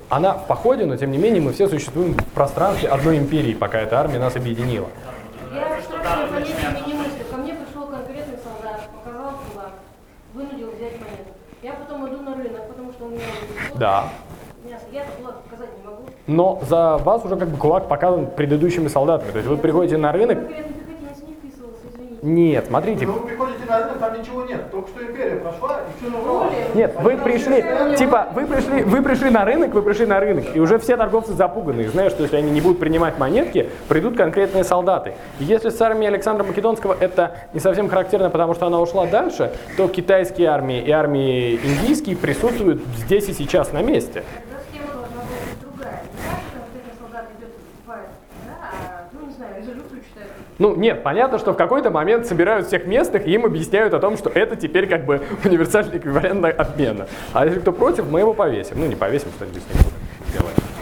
она 0.10 0.34
в 0.36 0.48
походе, 0.48 0.86
но 0.86 0.96
тем 0.96 1.12
не 1.12 1.18
менее 1.18 1.42
мы 1.42 1.52
все 1.52 1.68
существуем 1.68 2.14
в 2.14 2.32
пространстве 2.32 2.88
одной 2.88 3.18
империи, 3.18 3.54
пока 3.54 3.80
эта 3.82 4.00
армия 4.00 4.20
нас 4.20 4.36
объединила. 4.38 4.88
Я 5.52 5.68
не 6.88 6.94
мыслю. 6.94 7.26
Ко 7.30 7.38
мне 7.38 7.54
пришел 7.56 7.88
конкретный 7.88 8.38
солдат, 8.44 8.90
показал 8.90 9.34
кулак, 9.52 9.74
вынудил 10.34 10.72
взять 10.72 10.94
монету. 11.02 11.34
Я 11.64 11.72
потом 11.76 12.06
иду 12.10 12.22
на 12.22 12.36
рынок, 12.36 12.68
потому 12.68 12.92
что 12.92 13.06
у 13.06 13.10
меня 13.10 13.24
уже 13.24 13.63
Да. 13.76 14.10
Но 16.26 16.60
за 16.68 16.98
вас 16.98 17.26
уже 17.26 17.36
как 17.36 17.50
бы 17.50 17.58
кулак 17.58 17.88
показан 17.88 18.28
предыдущими 18.28 18.88
солдатами. 18.88 19.32
То 19.32 19.38
есть 19.40 19.50
вы 19.50 19.58
приходите 19.58 19.98
на 19.98 20.12
рынок. 20.12 20.40
Конкретный 20.40 20.74
пехотинец 20.74 21.28
не 21.28 21.34
вписывался, 21.34 21.82
извините. 21.94 22.13
Нет, 22.24 22.68
смотрите. 22.68 23.06
Ну, 23.06 23.14
вы 23.14 23.28
приходите 23.28 23.66
на 23.68 23.80
рынок, 23.80 24.00
там 24.00 24.18
ничего 24.18 24.46
нет. 24.46 24.72
Только 24.72 24.88
что 24.88 25.04
империя 25.04 25.36
прошла, 25.36 25.82
и 25.82 26.00
все 26.00 26.10
набрала. 26.10 26.50
Нет, 26.74 26.96
вы 27.02 27.18
пришли, 27.18 27.66
типа, 27.98 28.30
вы 28.34 28.46
пришли, 28.46 28.84
вы 28.84 29.02
пришли 29.02 29.30
на 29.30 29.44
рынок, 29.44 29.74
вы 29.74 29.82
пришли 29.82 30.06
на 30.06 30.22
рынок, 30.22 30.46
и 30.56 30.60
уже 30.62 30.80
все 30.80 30.96
торговцы 30.96 31.34
запуганы, 31.34 31.82
и 31.82 31.88
знают, 31.88 32.14
что 32.14 32.24
если 32.24 32.38
они 32.38 32.50
не 32.50 32.62
будут 32.62 32.80
принимать 32.80 33.20
монетки, 33.20 33.70
придут 33.90 34.16
конкретные 34.16 34.64
солдаты. 34.64 35.16
И 35.40 35.44
если 35.44 35.68
с 35.70 35.82
армией 35.82 36.08
Александра 36.08 36.46
Македонского 36.46 36.96
это 36.98 37.36
не 37.52 37.60
совсем 37.60 37.90
характерно, 37.90 38.30
потому 38.30 38.54
что 38.54 38.68
она 38.68 38.80
ушла 38.80 39.06
дальше, 39.06 39.52
то 39.76 39.90
китайские 39.90 40.48
армии 40.48 40.82
и 40.82 40.92
армии 40.92 41.60
индийские 41.62 42.16
присутствуют 42.16 42.82
здесь 42.96 43.28
и 43.28 43.34
сейчас 43.34 43.74
на 43.74 43.82
месте. 43.82 44.24
Тогда 44.50 44.64
схема 44.70 44.94
должна 44.94 45.22
быть 45.24 45.60
другая. 45.62 46.04
Не 46.14 46.22
так, 46.24 46.40
что 46.40 46.62
конкретный 46.62 46.94
солдат 47.02 47.26
идет 47.38 47.50
и 47.50 47.60
покупает, 47.70 48.08
да, 48.46 48.54
а, 48.62 49.10
ну 49.12 49.28
не 49.28 49.34
знаю, 49.34 49.56
резолюцию 49.60 50.00
читает. 50.08 50.32
Ну, 50.60 50.76
нет, 50.76 51.04
понятно, 51.04 51.40
что 51.40 51.54
в 51.54 51.58
какой-то 51.58 51.90
момент 51.90 52.26
собирают 52.28 52.68
всех 52.68 52.86
местных, 52.86 53.26
и 53.28 53.32
им 53.32 53.46
объясняют 53.46 53.94
о 53.94 54.00
том, 54.00 54.18
что 54.18 54.30
это 54.30 54.56
теперь 54.56 54.88
как 54.88 55.06
бы 55.06 55.22
универсальный 55.44 55.98
эквивалент 55.98 56.46
обмена. 56.46 57.08
А 57.34 57.46
если 57.46 57.60
кто 57.60 57.72
против, 57.72 58.10
мы 58.10 58.20
его 58.20 58.34
повесим. 58.34 58.76
Ну, 58.80 58.86
не 58.86 58.96
повесим, 58.96 59.30
что-нибудь 59.36 59.62
с 59.62 59.74
ним 59.74 59.84
делать. 60.34 60.73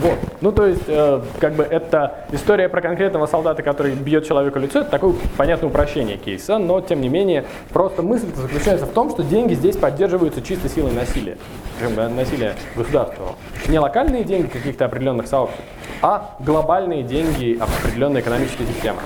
Вот. 0.00 0.18
Ну, 0.40 0.52
то 0.52 0.66
есть, 0.66 0.82
э, 0.86 1.22
как 1.40 1.54
бы 1.54 1.64
это 1.64 2.26
история 2.30 2.68
про 2.68 2.80
конкретного 2.80 3.26
солдата, 3.26 3.62
который 3.62 3.94
бьет 3.94 4.26
человека 4.26 4.58
лицо, 4.58 4.80
это 4.80 4.90
такое 4.90 5.14
понятное 5.36 5.68
упрощение 5.68 6.16
кейса, 6.16 6.58
но, 6.58 6.80
тем 6.80 7.00
не 7.00 7.08
менее, 7.08 7.44
просто 7.70 8.02
мысль 8.02 8.28
заключается 8.34 8.86
в 8.86 8.92
том, 8.92 9.10
что 9.10 9.24
деньги 9.24 9.54
здесь 9.54 9.76
поддерживаются 9.76 10.40
чисто 10.40 10.68
силой 10.68 10.92
насилия, 10.92 11.36
причем 11.78 11.96
да, 11.96 12.08
насилия 12.08 12.54
государственного. 12.76 13.34
Не 13.66 13.80
локальные 13.80 14.22
деньги 14.22 14.46
каких-то 14.46 14.84
определенных 14.84 15.26
сообществ, 15.26 15.62
а 16.00 16.36
глобальные 16.38 17.02
деньги 17.02 17.58
определенной 17.60 18.20
экономической 18.20 18.66
системы. 18.66 19.00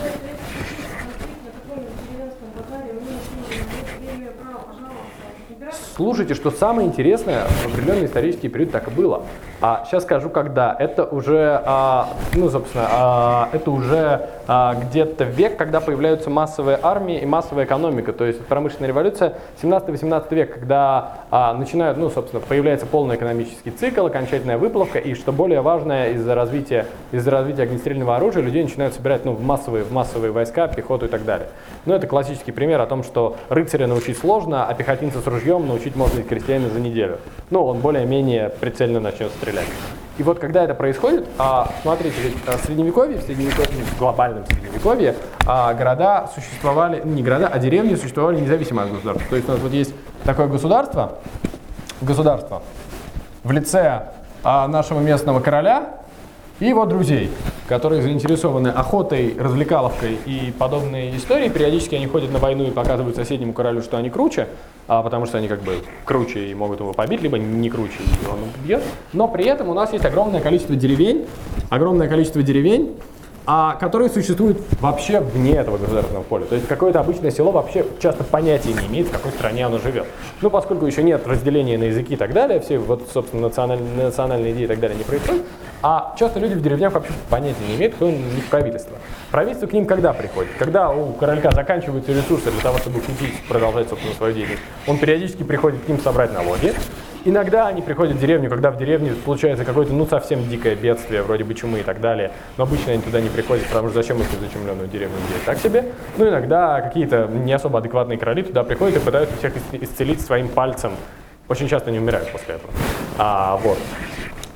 Слушайте, 5.97 6.34
что 6.34 6.51
самое 6.51 6.88
интересное 6.88 7.45
в 7.45 7.66
определенный 7.66 8.07
исторический 8.07 8.49
период 8.49 8.72
так 8.72 8.88
и 8.88 8.90
было. 8.90 9.24
А 9.65 9.85
сейчас 9.87 10.03
скажу, 10.03 10.29
когда. 10.29 10.75
Это 10.77 11.05
уже, 11.05 11.63
а, 11.65 12.09
ну, 12.35 12.51
собственно, 12.51 12.89
а, 12.91 13.49
это 13.53 13.71
уже 13.71 14.29
а, 14.49 14.75
где-то 14.75 15.23
век, 15.23 15.57
когда 15.57 15.81
появляются 15.81 16.31
массовые 16.31 16.81
армии 16.83 17.21
и 17.21 17.27
массовая 17.27 17.65
экономика. 17.65 18.13
То 18.13 18.25
есть 18.25 18.45
промышленная 18.45 18.89
революция 18.89 19.35
17-18 19.63 20.35
век, 20.35 20.55
когда 20.55 21.13
а, 21.31 21.55
начинают, 21.55 21.97
ну, 21.97 22.11
собственно, 22.11 22.43
появляется 22.43 22.87
полный 22.87 23.15
экономический 23.15 23.71
цикл, 23.71 24.05
окончательная 24.07 24.59
выплавка, 24.59 24.99
и 24.99 25.15
что 25.15 25.31
более 25.31 25.61
важное, 25.61 26.11
из-за 26.15 26.35
развития, 26.35 26.87
из-за 27.13 27.31
развития 27.31 27.63
огнестрельного 27.63 28.17
оружия 28.17 28.43
людей 28.43 28.65
начинают 28.65 28.95
собирать 28.95 29.25
ну, 29.25 29.33
в, 29.35 29.45
массовые, 29.45 29.85
в 29.85 29.93
массовые 29.93 30.33
войска, 30.33 30.67
пехоту 30.67 31.07
и 31.07 31.09
так 31.09 31.25
далее. 31.25 31.47
Ну, 31.87 31.95
это 31.95 32.09
классический 32.09 32.51
пример 32.51 32.81
о 32.81 32.87
том, 32.87 33.05
что 33.05 33.37
рыцаря 33.49 33.87
научить 33.87 34.19
сложно, 34.19 34.67
а 34.67 34.75
пехотинца 34.75 35.21
с 35.21 35.27
ружьем 35.29 35.69
научить 35.69 35.95
можно 35.95 36.19
и 36.19 36.25
крестьянина 36.25 36.69
за 36.69 36.81
неделю. 36.81 37.19
Ну, 37.51 37.65
он 37.65 37.79
более-менее 37.79 38.49
прицельно 38.49 38.99
начнет 38.99 39.31
стрелять. 39.31 39.51
И 40.18 40.22
вот 40.22 40.38
когда 40.38 40.64
это 40.64 40.74
происходит, 40.74 41.26
а, 41.38 41.70
смотрите, 41.82 42.14
ведь 42.22 42.36
а, 42.46 42.59
в 42.59 42.64
средневековье, 42.64 43.18
в 43.18 43.22
средневековье, 43.22 43.84
в 43.84 43.98
глобальном 43.98 44.44
средневековье, 44.46 45.16
а, 45.46 45.72
города 45.72 46.30
существовали, 46.34 47.00
ну, 47.05 47.12
не 47.12 47.22
города, 47.22 47.48
а 47.48 47.59
деревни 47.59 47.94
существовали 47.94 48.40
независимо 48.40 48.82
от 48.82 48.92
государства. 48.92 49.26
То 49.30 49.36
есть 49.36 49.48
у 49.48 49.53
нас 49.53 49.61
вот 49.61 49.72
есть 49.72 49.94
такое 50.24 50.48
государство, 50.48 51.18
государство 52.03 52.62
в 53.42 53.50
лице 53.53 54.09
а, 54.44 54.68
нашего 54.68 55.00
местного 55.00 55.40
короля 55.40 55.96
и 56.63 56.69
его 56.69 56.87
друзей, 56.87 57.29
которые 57.67 58.03
заинтересованы 58.03 58.69
охотой, 58.69 59.35
развлекаловкой 59.37 60.17
и 60.27 60.55
подобные 60.57 61.17
истории. 61.17 61.49
Периодически 61.49 61.97
они 61.97 62.07
ходят 62.07 62.31
на 62.31 62.39
войну 62.39 62.69
и 62.69 62.71
показывают 62.71 63.17
соседнему 63.17 63.53
королю, 63.53 63.83
что 63.83 63.97
они 63.97 64.11
круче, 64.11 64.47
а, 64.87 65.03
потому 65.03 65.27
что 65.27 65.39
они 65.39 65.49
как 65.49 65.63
бы 65.63 65.79
круче 66.05 66.51
и 66.51 66.55
могут 66.55 66.79
его 66.79 66.93
побить, 66.93 67.21
либо 67.21 67.37
не 67.37 67.69
круче, 67.69 67.99
и 67.99 68.27
он 68.29 68.39
убьет. 68.63 68.81
Но 69.13 69.27
при 69.27 69.45
этом 69.45 69.71
у 69.71 69.75
нас 69.75 69.93
есть 69.93 70.05
огромное 70.05 70.41
количество 70.41 70.77
деревень, 70.77 71.27
огромное 71.69 72.07
количество 72.07 72.45
деревень, 72.45 72.95
а 73.47 73.74
которые 73.74 74.09
существуют 74.09 74.59
вообще 74.80 75.20
вне 75.20 75.53
этого 75.53 75.78
государственного 75.78 76.22
поля. 76.22 76.45
То 76.45 76.55
есть 76.55 76.68
какое-то 76.68 77.01
обычное 77.01 77.30
село 77.30 77.51
вообще 77.51 77.84
часто 78.01 78.24
понятия 78.24 78.72
не 78.72 78.86
имеет, 78.86 79.09
в 79.09 79.11
какой 79.11 79.32
стране 79.32 79.66
оно 79.66 79.78
живет. 79.78 80.07
Ну, 80.40 80.51
поскольку 80.51 80.86
еще 80.86 81.03
нет 81.03 81.26
разделения 81.26 81.76
на 81.78 81.84
языки 81.84 82.14
и 82.14 82.16
так 82.16 82.32
далее, 82.32 82.61
все 82.61 82.78
вот, 82.78 83.09
собственно, 83.12 83.43
национальные, 83.43 84.05
национальные 84.05 84.53
идеи 84.53 84.64
и 84.64 84.68
так 84.68 84.80
далее 84.80 84.97
не 84.97 85.05
происходят, 85.05 85.43
а 85.82 86.14
часто 86.18 86.38
люди 86.38 86.55
в 86.55 86.62
деревнях 86.62 86.93
вообще 86.93 87.12
понятия 87.28 87.64
не 87.68 87.74
имеют, 87.74 87.95
кто 87.95 88.07
у 88.07 88.11
них 88.11 88.47
правительство. 88.49 88.97
Правительство 89.32 89.66
к 89.66 89.72
ним 89.72 89.86
когда 89.86 90.12
приходит? 90.12 90.53
Когда 90.59 90.90
у 90.90 91.12
королька 91.12 91.51
заканчиваются 91.51 92.12
ресурсы 92.12 92.51
для 92.53 92.61
того, 92.61 92.78
чтобы 92.78 93.01
купить, 93.01 93.34
продолжать, 93.49 93.88
собственно, 93.88 94.14
свою 94.14 94.34
деятельность. 94.34 94.62
Он 94.86 94.99
периодически 94.99 95.43
приходит 95.43 95.82
к 95.84 95.88
ним 95.88 96.01
собрать 96.01 96.32
налоги, 96.32 96.72
Иногда 97.25 97.68
они 97.68 97.83
приходят 97.83 98.16
в 98.16 98.20
деревню, 98.20 98.51
когда 98.51 98.70
в 98.73 98.79
деревне 98.79 99.14
случается 99.25 99.64
какое-то, 99.64 99.93
ну, 99.93 100.07
совсем 100.07 100.49
дикое 100.49 100.75
бедствие, 100.75 101.23
вроде 101.23 101.45
бы 101.45 101.55
чумы 101.55 101.81
и 101.81 101.83
так 101.83 102.01
далее. 102.01 102.33
Но 102.57 102.64
обычно 102.64 102.93
они 102.93 103.03
туда 103.03 103.20
не 103.20 103.29
приходят, 103.29 103.64
потому 103.66 103.89
что 103.89 104.03
зачем 104.03 104.20
их 104.20 104.27
в 104.27 104.41
зачумленную 104.41 104.89
деревню 104.89 105.16
делать? 105.29 105.45
Так 105.45 105.59
себе. 105.59 105.85
Ну, 106.16 106.29
иногда 106.29 106.81
какие-то 106.81 107.27
не 107.27 107.53
особо 107.53 107.79
адекватные 107.79 108.18
короли 108.18 108.43
туда 108.43 108.64
приходят 108.64 108.97
и 108.97 109.01
пытаются 109.01 109.37
всех 109.37 109.53
исцелить 109.73 110.20
своим 110.20 110.49
пальцем. 110.49 110.93
Очень 111.49 111.68
часто 111.68 111.91
не 111.91 111.99
умирают 111.99 112.31
после 112.33 112.57
этого. 112.57 112.73
А, 113.18 113.57
вот. 113.59 113.79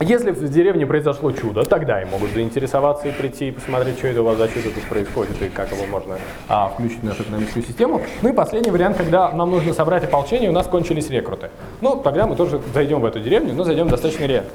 Если 0.00 0.30
в 0.30 0.48
деревне 0.50 0.84
произошло 0.86 1.32
чудо, 1.32 1.64
тогда 1.64 2.02
и 2.02 2.04
могут 2.04 2.30
заинтересоваться 2.32 3.08
и 3.08 3.12
прийти 3.12 3.48
и 3.48 3.50
посмотреть, 3.50 3.96
что 3.96 4.08
это 4.08 4.20
у 4.20 4.26
вас 4.26 4.36
за 4.36 4.46
чудо 4.48 4.68
тут 4.70 4.84
происходит 4.84 5.40
и 5.40 5.48
как 5.48 5.72
его 5.72 5.86
можно 5.86 6.18
а, 6.48 6.68
включить 6.68 7.00
в 7.00 7.04
нашу 7.04 7.22
экономическую 7.22 7.64
систему. 7.64 8.02
Ну 8.20 8.28
и 8.28 8.32
последний 8.34 8.70
вариант, 8.70 8.98
когда 8.98 9.32
нам 9.32 9.50
нужно 9.50 9.72
собрать 9.72 10.04
ополчение, 10.04 10.50
у 10.50 10.52
нас 10.52 10.66
кончились 10.66 11.08
рекруты. 11.08 11.48
Ну, 11.80 11.96
тогда 11.96 12.26
мы 12.26 12.36
тоже 12.36 12.60
зайдем 12.74 13.00
в 13.00 13.06
эту 13.06 13.20
деревню, 13.20 13.54
но 13.54 13.64
зайдем 13.64 13.88
достаточно 13.88 14.26
редко. 14.26 14.50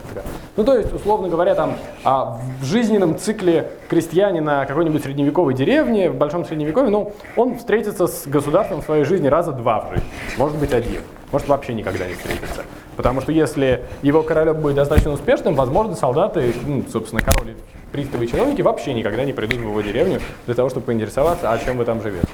Ну, 0.57 0.63
то 0.63 0.77
есть, 0.77 0.93
условно 0.93 1.27
говоря, 1.27 1.55
там 1.55 1.73
а, 2.03 2.37
в 2.61 2.65
жизненном 2.65 3.17
цикле 3.17 3.71
крестьянина 3.89 4.65
какой-нибудь 4.67 5.03
средневековой 5.03 5.55
деревни, 5.55 6.07
в 6.07 6.17
большом 6.17 6.45
средневековье, 6.45 6.91
ну, 6.91 7.13
он 7.35 7.57
встретится 7.57 8.05
с 8.05 8.27
государством 8.27 8.81
в 8.83 8.85
своей 8.85 9.05
жизни 9.05 9.27
раза 9.27 9.53
два 9.53 9.87
в 9.87 9.89
жизни, 9.89 10.07
может 10.37 10.57
быть 10.59 10.71
один, 10.71 11.01
может 11.31 11.47
вообще 11.47 11.73
никогда 11.73 12.05
не 12.05 12.13
встретится. 12.13 12.61
Потому 12.97 13.21
что 13.21 13.31
если 13.31 13.83
его 14.01 14.23
королек 14.23 14.57
будет 14.57 14.75
достаточно 14.75 15.11
успешным, 15.11 15.55
возможно, 15.55 15.95
солдаты, 15.95 16.53
ну, 16.65 16.83
собственно, 16.91 17.21
король, 17.21 17.55
приставы 17.91 18.25
и 18.25 18.27
чиновники 18.27 18.61
вообще 18.61 18.93
никогда 18.93 19.23
не 19.23 19.33
придут 19.33 19.59
в 19.59 19.63
его 19.63 19.81
деревню 19.81 20.19
для 20.45 20.55
того, 20.55 20.69
чтобы 20.69 20.85
поинтересоваться, 20.85 21.51
а 21.51 21.57
чем 21.57 21.77
вы 21.77 21.85
там 21.85 22.01
живете. 22.01 22.27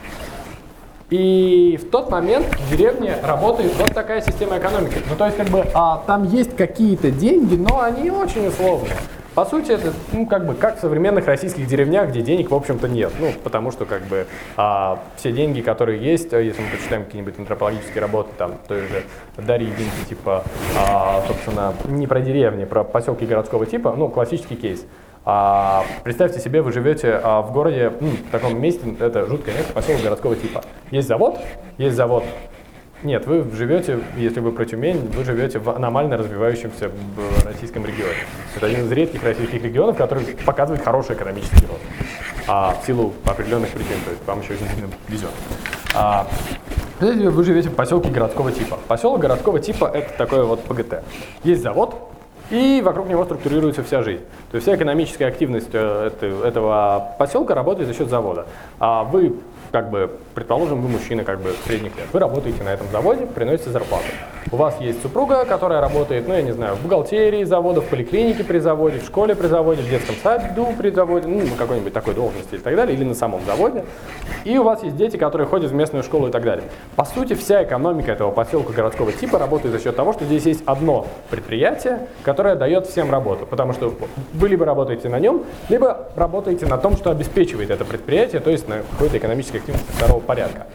И 1.09 1.79
в 1.81 1.89
тот 1.89 2.09
момент 2.09 2.45
в 2.47 2.69
деревне 2.69 3.15
работает 3.23 3.73
вот 3.77 3.93
такая 3.93 4.21
система 4.21 4.57
экономики. 4.57 4.97
Ну, 5.09 5.15
то 5.15 5.25
есть, 5.25 5.37
как 5.37 5.47
бы, 5.47 5.65
а, 5.73 6.03
там 6.05 6.25
есть 6.25 6.57
какие-то 6.57 7.11
деньги, 7.11 7.55
но 7.55 7.79
они 7.81 8.11
очень 8.11 8.47
условные. 8.47 8.91
По 9.38 9.45
сути, 9.45 9.71
это, 9.71 9.93
ну, 10.13 10.25
как 10.25 10.47
бы, 10.47 10.55
как 10.55 10.77
в 10.77 10.79
современных 10.79 11.27
российских 11.27 11.67
деревнях, 11.67 12.09
где 12.09 12.23
денег, 12.23 12.49
в 12.49 12.55
общем-то, 12.55 12.88
нет. 12.88 13.13
Ну, 13.19 13.31
потому 13.43 13.69
что, 13.69 13.85
как 13.85 14.01
бы, 14.07 14.25
а, 14.55 14.97
все 15.15 15.31
деньги, 15.31 15.61
которые 15.61 16.01
есть, 16.01 16.33
а, 16.33 16.41
если 16.41 16.59
мы 16.59 16.69
почитаем 16.71 17.05
какие-нибудь 17.05 17.38
антропологические 17.38 18.01
работы, 18.01 18.31
там, 18.35 18.55
той 18.67 18.79
же 18.79 19.03
Дарьи 19.38 19.67
Гинки, 19.67 20.09
типа, 20.09 20.43
а, 20.75 21.23
собственно, 21.27 21.75
не 21.85 22.07
про 22.07 22.19
деревни, 22.19 22.65
про 22.65 22.83
поселки 22.83 23.27
городского 23.27 23.67
типа, 23.67 23.93
ну, 23.95 24.09
классический 24.09 24.55
кейс. 24.55 24.88
А, 25.23 25.85
представьте 26.03 26.39
себе, 26.39 26.63
вы 26.63 26.71
живете 26.71 27.19
а, 27.21 27.43
в 27.43 27.53
городе, 27.53 27.93
ну, 28.01 28.07
в 28.07 28.31
таком 28.31 28.59
месте, 28.59 28.95
это 28.99 29.27
жуткое 29.27 29.53
место, 29.53 29.71
поселок 29.71 30.01
городского 30.01 30.35
типа. 30.35 30.63
Есть 30.89 31.07
завод, 31.07 31.38
есть 31.77 31.95
завод 31.95 32.23
нет, 33.03 33.27
вы 33.27 33.45
живете, 33.53 33.99
если 34.17 34.39
вы 34.39 34.51
про 34.51 34.65
Тюмень, 34.65 35.09
вы 35.15 35.23
живете 35.23 35.59
в 35.59 35.69
аномально 35.69 36.17
развивающемся 36.17 36.91
российском 37.45 37.85
регионе. 37.85 38.25
Это 38.55 38.65
один 38.65 38.85
из 38.85 38.91
редких 38.91 39.23
российских 39.23 39.63
регионов, 39.63 39.97
который 39.97 40.25
показывает 40.45 40.83
хороший 40.83 41.15
экономический 41.15 41.67
рост. 41.67 41.81
А 42.47 42.75
в 42.81 42.85
силу 42.85 43.13
определенных 43.25 43.69
причин, 43.69 43.97
то 44.03 44.11
есть 44.11 44.25
вам 44.25 44.41
еще 44.41 44.57
сильно 44.57 44.89
везет. 45.07 45.29
А, 45.93 46.27
вы 46.99 47.43
живете 47.43 47.69
в 47.69 47.75
поселке 47.75 48.09
городского 48.09 48.51
типа. 48.51 48.79
Поселок 48.87 49.19
городского 49.19 49.59
типа 49.59 49.91
это 49.93 50.13
такое 50.17 50.43
вот 50.43 50.63
ПГТ. 50.63 51.03
Есть 51.43 51.61
завод, 51.61 51.95
и 52.49 52.81
вокруг 52.83 53.09
него 53.09 53.25
структурируется 53.25 53.83
вся 53.83 54.01
жизнь. 54.01 54.23
То 54.51 54.55
есть 54.55 54.65
вся 54.65 54.75
экономическая 54.75 55.25
активность 55.25 55.69
э, 55.73 56.11
этого 56.45 57.15
поселка 57.19 57.53
работает 57.53 57.89
за 57.89 57.93
счет 57.93 58.09
завода. 58.09 58.47
А 58.79 59.03
вы 59.03 59.35
как 59.72 59.89
бы, 59.89 60.11
предположим, 60.34 60.82
вы 60.82 60.89
мужчина 60.89 61.24
как 61.24 61.39
бы 61.39 61.53
средних 61.65 61.95
лет, 61.97 62.07
вы 62.11 62.20
работаете 62.20 62.63
на 62.63 62.70
этом 62.70 62.88
заводе, 62.91 63.26
приносите 63.26 63.70
зарплату. 63.70 64.05
У 64.49 64.55
вас 64.55 64.80
есть 64.80 65.01
супруга, 65.01 65.43
которая 65.43 65.82
работает, 65.82 66.26
ну, 66.26 66.34
я 66.34 66.41
не 66.41 66.53
знаю, 66.53 66.76
в 66.76 66.82
бухгалтерии 66.82 67.43
завода, 67.43 67.82
в 67.82 67.86
поликлинике 67.86 68.45
при 68.45 68.59
заводе, 68.59 68.99
в 68.99 69.05
школе 69.05 69.36
при 69.36 69.47
заводе, 69.47 69.82
в 69.82 69.89
детском 69.89 70.15
саду 70.24 70.68
при 70.78 70.89
заводе, 70.89 71.28
ну, 71.28 71.41
на 71.41 71.55
какой-нибудь 71.57 71.91
такой 71.91 72.13
должности 72.13 72.55
и 72.55 72.57
так 72.57 72.76
далее, 72.76 72.95
или 72.95 73.03
на 73.03 73.13
самом 73.13 73.41
заводе. 73.45 73.84
И 74.45 74.57
у 74.57 74.63
вас 74.63 74.84
есть 74.84 74.95
дети, 74.95 75.18
которые 75.18 75.47
ходят 75.47 75.72
в 75.72 75.74
местную 75.74 76.03
школу 76.03 76.30
и 76.30 76.32
так 76.32 76.43
далее. 76.43 76.63
По 76.95 77.03
сути, 77.03 77.34
вся 77.34 77.63
экономика 77.63 78.13
этого 78.13 78.32
поселка 78.32 78.72
городского 78.72 79.11
типа 79.11 79.38
работает 79.38 79.74
за 79.74 79.84
счет 79.84 79.97
того, 79.97 80.13
что 80.13 80.24
здесь 80.24 80.45
есть 80.45 80.63
одно 80.65 81.07
предприятие, 81.30 82.07
которое 82.24 82.55
дает 82.55 82.88
всем 82.88 83.11
работу. 83.11 83.45
Потому 83.45 83.74
что 83.74 83.93
вы 84.34 84.47
либо 84.47 84.65
работаете 84.65 85.09
на 85.09 85.20
нем, 85.20 85.43
либо 85.68 86.07
работаете 86.15 86.65
на 86.68 86.78
том, 86.78 86.95
что 86.95 87.11
обеспечивает 87.11 87.70
это 87.70 87.84
предприятие, 87.84 88.39
то 88.39 88.49
есть 88.49 88.70
на 88.70 88.78
какой-то 88.91 89.18
экономической 89.18 89.56
активности 89.59 89.91
второго 89.91 90.19
порядка. 90.19 90.67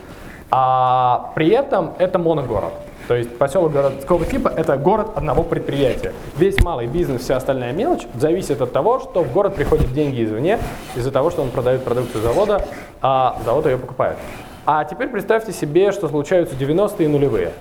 А 0.51 1.33
при 1.35 1.49
этом 1.49 1.95
это 1.99 2.19
моногород. 2.19 2.73
То 3.09 3.17
есть 3.17 3.37
поселок 3.37 3.73
городского 3.73 4.25
типа– 4.25 4.49
это 4.57 4.77
город 4.77 5.09
одного 5.17 5.43
предприятия. 5.43 6.13
Весь 6.37 6.63
малый 6.63 6.87
бизнес, 6.87 7.23
вся 7.23 7.37
остальная 7.37 7.73
мелочь 7.73 8.07
зависит 8.15 8.61
от 8.61 8.73
того, 8.73 9.01
что 9.01 9.23
в 9.23 9.33
город 9.33 9.55
приходят 9.55 9.93
деньги 9.93 10.25
извне, 10.25 10.59
из-за 10.95 11.11
того, 11.11 11.31
что 11.31 11.43
он 11.43 11.51
продает 11.51 11.85
продукцию 11.85 12.23
завода, 12.23 12.65
а 13.01 13.39
завод 13.45 13.67
ее 13.67 13.79
покупает. 13.79 14.19
А 14.65 14.85
теперь 14.85 15.09
представьте 15.09 15.53
себе, 15.53 15.91
что 15.91 16.09
случаются 16.09 16.55
90-е 16.55 17.07
и 17.07 17.09
нулевые, 17.09 17.53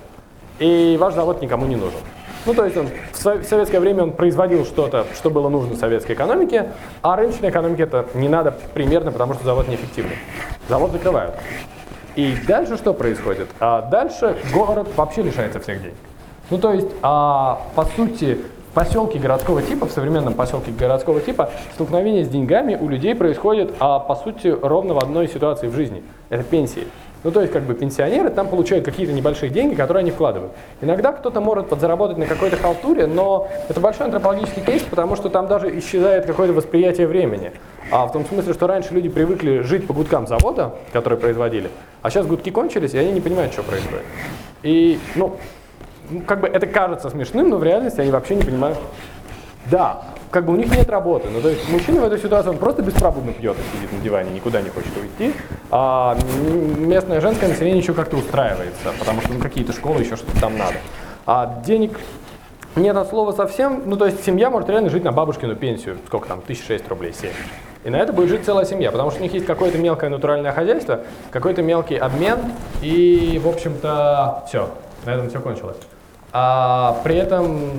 и 0.58 0.96
ваш 1.00 1.14
завод 1.14 1.42
никому 1.42 1.66
не 1.66 1.76
нужен. 1.76 1.98
Ну, 2.44 2.54
то 2.54 2.64
есть 2.64 2.76
он 2.76 2.88
в 3.12 3.44
советское 3.44 3.78
время 3.78 4.02
он 4.02 4.12
производил 4.12 4.64
что-то, 4.64 5.06
что 5.14 5.30
было 5.30 5.48
нужно 5.48 5.76
советской 5.76 6.12
экономике, 6.12 6.70
а 7.00 7.16
рыночной 7.16 7.50
экономике 7.50 7.84
это 7.84 8.06
не 8.14 8.28
надо 8.28 8.52
примерно, 8.74 9.12
потому 9.12 9.34
что 9.34 9.44
завод 9.44 9.68
неэффективный. 9.68 10.16
Завод 10.68 10.90
закрывают. 10.90 11.34
И 12.16 12.36
дальше 12.46 12.76
что 12.76 12.92
происходит? 12.94 13.48
А 13.60 13.82
дальше 13.82 14.36
город 14.52 14.88
вообще 14.96 15.22
лишается 15.22 15.60
всех 15.60 15.80
денег. 15.80 15.94
Ну 16.50 16.58
то 16.58 16.72
есть, 16.72 16.88
а, 17.02 17.62
по 17.74 17.84
сути, 17.84 18.38
поселке 18.74 19.18
городского 19.18 19.62
типа, 19.62 19.86
в 19.86 19.92
современном 19.92 20.34
поселке 20.34 20.72
городского 20.72 21.20
типа, 21.20 21.50
столкновение 21.74 22.24
с 22.24 22.28
деньгами 22.28 22.76
у 22.78 22.88
людей 22.88 23.14
происходит, 23.14 23.72
а, 23.78 24.00
по 24.00 24.16
сути, 24.16 24.48
ровно 24.48 24.94
в 24.94 24.98
одной 24.98 25.28
ситуации 25.28 25.68
в 25.68 25.74
жизни. 25.74 26.02
Это 26.28 26.42
пенсии. 26.42 26.88
Ну, 27.24 27.30
то 27.30 27.40
есть, 27.40 27.52
как 27.52 27.62
бы 27.62 27.74
пенсионеры 27.74 28.30
там 28.30 28.48
получают 28.48 28.84
какие-то 28.84 29.12
небольшие 29.12 29.50
деньги, 29.50 29.74
которые 29.74 30.02
они 30.02 30.10
вкладывают. 30.10 30.52
Иногда 30.80 31.12
кто-то 31.12 31.40
может 31.40 31.68
подзаработать 31.68 32.18
на 32.18 32.26
какой-то 32.26 32.56
халтуре, 32.56 33.06
но 33.06 33.48
это 33.68 33.80
большой 33.80 34.06
антропологический 34.06 34.62
кейс, 34.62 34.82
потому 34.82 35.14
что 35.14 35.28
там 35.28 35.46
даже 35.46 35.78
исчезает 35.78 36.26
какое-то 36.26 36.52
восприятие 36.52 37.06
времени. 37.06 37.52
А 37.90 38.06
в 38.06 38.12
том 38.12 38.24
смысле, 38.26 38.54
что 38.54 38.66
раньше 38.66 38.92
люди 38.92 39.08
привыкли 39.08 39.60
жить 39.60 39.86
по 39.86 39.94
гудкам 39.94 40.26
завода, 40.26 40.74
которые 40.92 41.18
производили, 41.18 41.70
а 42.02 42.10
сейчас 42.10 42.26
гудки 42.26 42.50
кончились, 42.50 42.94
и 42.94 42.98
они 42.98 43.12
не 43.12 43.20
понимают, 43.20 43.52
что 43.52 43.62
происходит. 43.62 44.04
И, 44.62 44.98
ну, 45.14 45.36
как 46.26 46.40
бы 46.40 46.48
это 46.48 46.66
кажется 46.66 47.08
смешным, 47.10 47.50
но 47.50 47.56
в 47.58 47.64
реальности 47.64 48.00
они 48.00 48.10
вообще 48.10 48.34
не 48.34 48.42
понимают. 48.42 48.78
Да, 49.70 50.02
как 50.32 50.46
бы 50.46 50.54
у 50.54 50.56
них 50.56 50.74
нет 50.74 50.88
работы. 50.88 51.28
Ну, 51.28 51.40
то 51.40 51.50
есть 51.50 51.68
мужчина 51.68 52.00
в 52.00 52.04
этой 52.04 52.18
ситуации, 52.18 52.48
он 52.48 52.56
просто 52.56 52.82
беспробудно 52.82 53.32
пьет 53.32 53.56
и 53.56 53.76
сидит 53.76 53.92
на 53.92 54.00
диване, 54.00 54.30
никуда 54.30 54.62
не 54.62 54.70
хочет 54.70 54.90
уйти. 54.96 55.34
А 55.70 56.16
местное 56.78 57.20
женское 57.20 57.48
население 57.48 57.80
еще 57.80 57.92
как-то 57.92 58.16
устраивается, 58.16 58.92
потому 58.98 59.20
что 59.20 59.34
ну, 59.34 59.40
какие-то 59.40 59.72
школы, 59.72 60.00
еще 60.00 60.16
что-то 60.16 60.40
там 60.40 60.56
надо. 60.56 60.76
А 61.26 61.62
денег 61.64 62.00
нет 62.74 62.96
от 62.96 63.10
слова 63.10 63.32
совсем. 63.32 63.82
Ну, 63.84 63.96
то 63.96 64.06
есть 64.06 64.24
семья 64.24 64.48
может 64.48 64.70
реально 64.70 64.88
жить 64.88 65.04
на 65.04 65.12
бабушкину 65.12 65.54
пенсию. 65.54 65.98
Сколько 66.06 66.28
там? 66.28 66.40
Тысяч 66.40 66.66
шесть 66.66 66.88
рублей, 66.88 67.12
семь. 67.12 67.32
И 67.84 67.90
на 67.90 67.96
это 67.96 68.12
будет 68.12 68.30
жить 68.30 68.44
целая 68.46 68.64
семья, 68.64 68.90
потому 68.90 69.10
что 69.10 69.20
у 69.20 69.22
них 69.22 69.34
есть 69.34 69.44
какое-то 69.44 69.76
мелкое 69.76 70.08
натуральное 70.08 70.52
хозяйство, 70.52 71.00
какой-то 71.30 71.62
мелкий 71.62 71.96
обмен, 71.96 72.38
и, 72.80 73.40
в 73.42 73.48
общем-то, 73.48 74.44
все. 74.48 74.70
На 75.04 75.10
этом 75.10 75.28
все 75.28 75.40
кончилось. 75.40 75.76
А 76.32 76.98
при 77.04 77.16
этом 77.16 77.72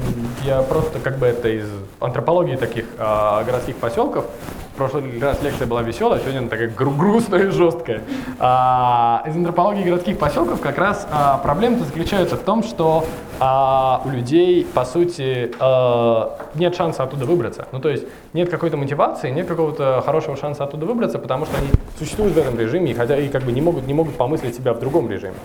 я 0.43 0.61
просто 0.61 0.99
как 0.99 1.17
бы 1.17 1.25
это 1.25 1.49
из 1.49 1.67
антропологии 1.99 2.55
таких 2.55 2.85
а, 2.99 3.43
городских 3.43 3.77
поселков. 3.77 4.25
В 4.73 4.75
прошлый 4.75 5.19
раз 5.19 5.41
лекция 5.43 5.67
была 5.67 5.83
веселая, 5.83 6.19
сегодня 6.19 6.39
она 6.39 6.49
такая 6.49 6.67
гру- 6.67 6.91
грустная 6.91 7.47
и 7.47 7.51
жесткая. 7.51 8.01
А, 8.39 9.23
из 9.27 9.35
антропологии 9.35 9.83
городских 9.83 10.17
поселков 10.17 10.61
как 10.61 10.77
раз 10.77 11.07
а, 11.11 11.37
проблема-то 11.39 11.85
заключается 11.85 12.35
в 12.35 12.41
том, 12.41 12.63
что 12.63 13.05
а, 13.39 14.01
у 14.05 14.09
людей, 14.09 14.65
по 14.65 14.85
сути, 14.85 15.51
а, 15.59 16.37
нет 16.55 16.75
шанса 16.75 17.03
оттуда 17.03 17.25
выбраться. 17.25 17.67
Ну, 17.71 17.79
то 17.79 17.89
есть 17.89 18.05
нет 18.33 18.49
какой-то 18.49 18.77
мотивации, 18.77 19.29
нет 19.29 19.47
какого-то 19.47 20.01
хорошего 20.05 20.37
шанса 20.37 20.63
оттуда 20.63 20.85
выбраться, 20.85 21.17
потому 21.19 21.45
что 21.45 21.57
они 21.57 21.67
существуют 21.97 22.33
в 22.33 22.37
этом 22.37 22.59
режиме 22.59 22.91
и, 22.91 22.93
хотя, 22.93 23.17
и 23.17 23.29
как 23.29 23.43
бы 23.43 23.51
не 23.51 23.61
могут, 23.61 23.87
не 23.87 23.93
могут 23.93 24.15
помыслить 24.15 24.55
себя 24.55 24.73
в 24.73 24.79
другом 24.79 25.09
режиме. 25.09 25.35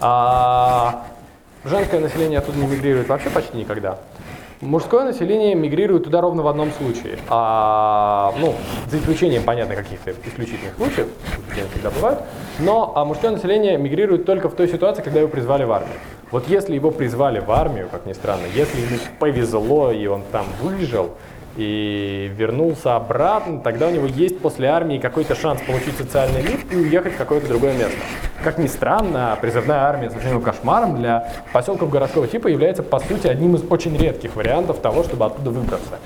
А, 0.00 1.04
Женское 1.64 1.98
население 1.98 2.40
оттуда 2.40 2.58
не 2.58 2.66
мигрирует 2.66 3.08
вообще 3.08 3.30
почти 3.30 3.56
никогда. 3.56 3.98
Мужское 4.60 5.04
население 5.04 5.54
мигрирует 5.54 6.04
туда 6.04 6.20
ровно 6.20 6.42
в 6.42 6.48
одном 6.48 6.70
случае. 6.72 7.18
А, 7.28 8.34
ну, 8.38 8.54
за 8.86 8.98
исключением, 8.98 9.42
понятно, 9.44 9.74
каких-то 9.74 10.12
исключительных 10.12 10.74
случаев, 10.76 11.08
исключения 11.38 11.68
всегда 11.72 11.90
бывают. 11.90 12.20
Но 12.58 12.92
а 12.94 13.04
мужское 13.04 13.30
население 13.30 13.78
мигрирует 13.78 14.26
только 14.26 14.48
в 14.48 14.54
той 14.54 14.68
ситуации, 14.68 15.02
когда 15.02 15.20
его 15.20 15.28
призвали 15.28 15.64
в 15.64 15.72
армию. 15.72 15.96
Вот 16.30 16.48
если 16.48 16.74
его 16.74 16.90
призвали 16.90 17.40
в 17.40 17.50
армию, 17.50 17.88
как 17.90 18.06
ни 18.06 18.12
странно, 18.12 18.44
если 18.54 18.80
ему 18.80 18.98
повезло 19.18 19.90
и 19.90 20.06
он 20.06 20.22
там 20.32 20.46
выжил, 20.60 21.12
и 21.56 22.32
вернулся 22.36 22.96
обратно, 22.96 23.60
тогда 23.60 23.88
у 23.88 23.90
него 23.90 24.06
есть 24.06 24.40
после 24.40 24.68
армии 24.68 24.98
какой-то 24.98 25.34
шанс 25.34 25.60
получить 25.62 25.96
социальный 25.96 26.42
лифт 26.42 26.72
и 26.72 26.76
уехать 26.76 27.14
в 27.14 27.16
какое-то 27.16 27.46
другое 27.48 27.74
место. 27.74 27.96
Как 28.42 28.58
ни 28.58 28.66
странно, 28.66 29.38
призывная 29.40 29.80
армия 29.80 30.10
с 30.10 30.12
совсем 30.14 30.40
кошмаром 30.42 30.96
для 30.96 31.32
поселков 31.52 31.90
городского 31.90 32.26
типа 32.26 32.48
является, 32.48 32.82
по 32.82 32.98
сути, 32.98 33.26
одним 33.26 33.54
из 33.54 33.62
очень 33.70 33.96
редких 33.96 34.36
вариантов 34.36 34.80
того, 34.80 35.04
чтобы 35.04 35.26
оттуда 35.26 35.50
выбраться. 35.50 35.98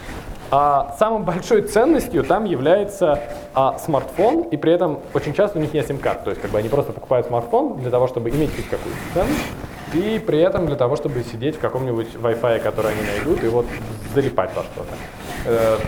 А 0.51 0.97
самой 0.99 1.23
большой 1.23 1.63
ценностью 1.63 2.25
там 2.25 2.45
является 2.45 3.21
а, 3.55 3.79
смартфон, 3.79 4.43
и 4.45 4.57
при 4.57 4.73
этом 4.73 5.01
очень 5.13 5.35
часто 5.35 5.59
у 5.59 5.61
них 5.61 5.75
нет 5.75 5.87
сим-карт. 5.87 6.25
То 6.25 6.31
есть 6.31 6.41
как 6.41 6.51
бы 6.51 6.59
они 6.59 6.71
просто 6.71 6.93
покупают 6.93 7.27
смартфон 7.27 7.81
для 7.81 7.91
того, 7.91 8.07
чтобы 8.07 8.31
иметь 8.31 8.55
хоть 8.57 8.69
какую-то 8.69 9.01
ценность, 9.13 9.45
и 9.93 10.19
при 10.19 10.39
этом 10.39 10.67
для 10.67 10.77
того, 10.77 10.97
чтобы 10.97 11.23
сидеть 11.23 11.57
в 11.57 11.61
каком-нибудь 11.61 12.09
Wi-Fi, 12.15 12.61
который 12.61 12.93
они 12.93 13.03
найдут, 13.03 13.45
и 13.45 13.49
вот 13.49 13.67
залипать 14.15 14.51
во 14.55 14.63
что-то. 14.63 14.95
Э, 15.47 15.79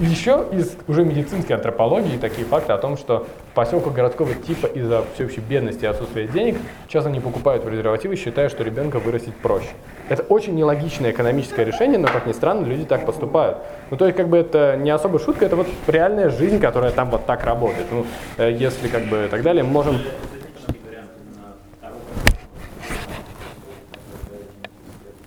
Еще 0.00 0.44
из 0.50 0.76
уже 0.88 1.04
медицинской 1.04 1.54
антропологии 1.54 2.16
такие 2.18 2.44
факты 2.44 2.72
о 2.72 2.78
том, 2.78 2.96
что 2.96 3.28
в 3.52 3.54
поселках 3.54 3.92
городского 3.92 4.34
типа 4.34 4.66
из-за 4.66 5.04
всеобщей 5.14 5.40
бедности 5.40 5.84
и 5.84 5.86
отсутствия 5.86 6.26
денег 6.26 6.56
часто 6.88 7.10
не 7.10 7.20
покупают 7.20 7.62
презервативы, 7.62 8.16
считая, 8.16 8.48
что 8.48 8.64
ребенка 8.64 8.98
вырастить 8.98 9.36
проще. 9.36 9.68
Это 10.08 10.24
очень 10.24 10.56
нелогичное 10.56 11.12
экономическое 11.12 11.64
решение, 11.64 11.98
но, 11.98 12.08
как 12.08 12.26
ни 12.26 12.32
странно, 12.32 12.66
люди 12.66 12.84
так 12.84 13.06
поступают. 13.06 13.58
Ну, 13.90 13.96
то 13.96 14.06
есть, 14.06 14.16
как 14.16 14.28
бы 14.28 14.36
это 14.38 14.76
не 14.76 14.90
особо 14.90 15.20
шутка, 15.20 15.46
это 15.46 15.54
вот 15.54 15.68
реальная 15.86 16.28
жизнь, 16.28 16.58
которая 16.58 16.90
там 16.90 17.10
вот 17.10 17.24
так 17.26 17.44
работает. 17.44 17.86
Ну, 17.92 18.04
э, 18.36 18.50
если 18.50 18.88
как 18.88 19.04
бы 19.04 19.26
и 19.26 19.28
так 19.28 19.42
далее, 19.42 19.62
можем... 19.62 20.00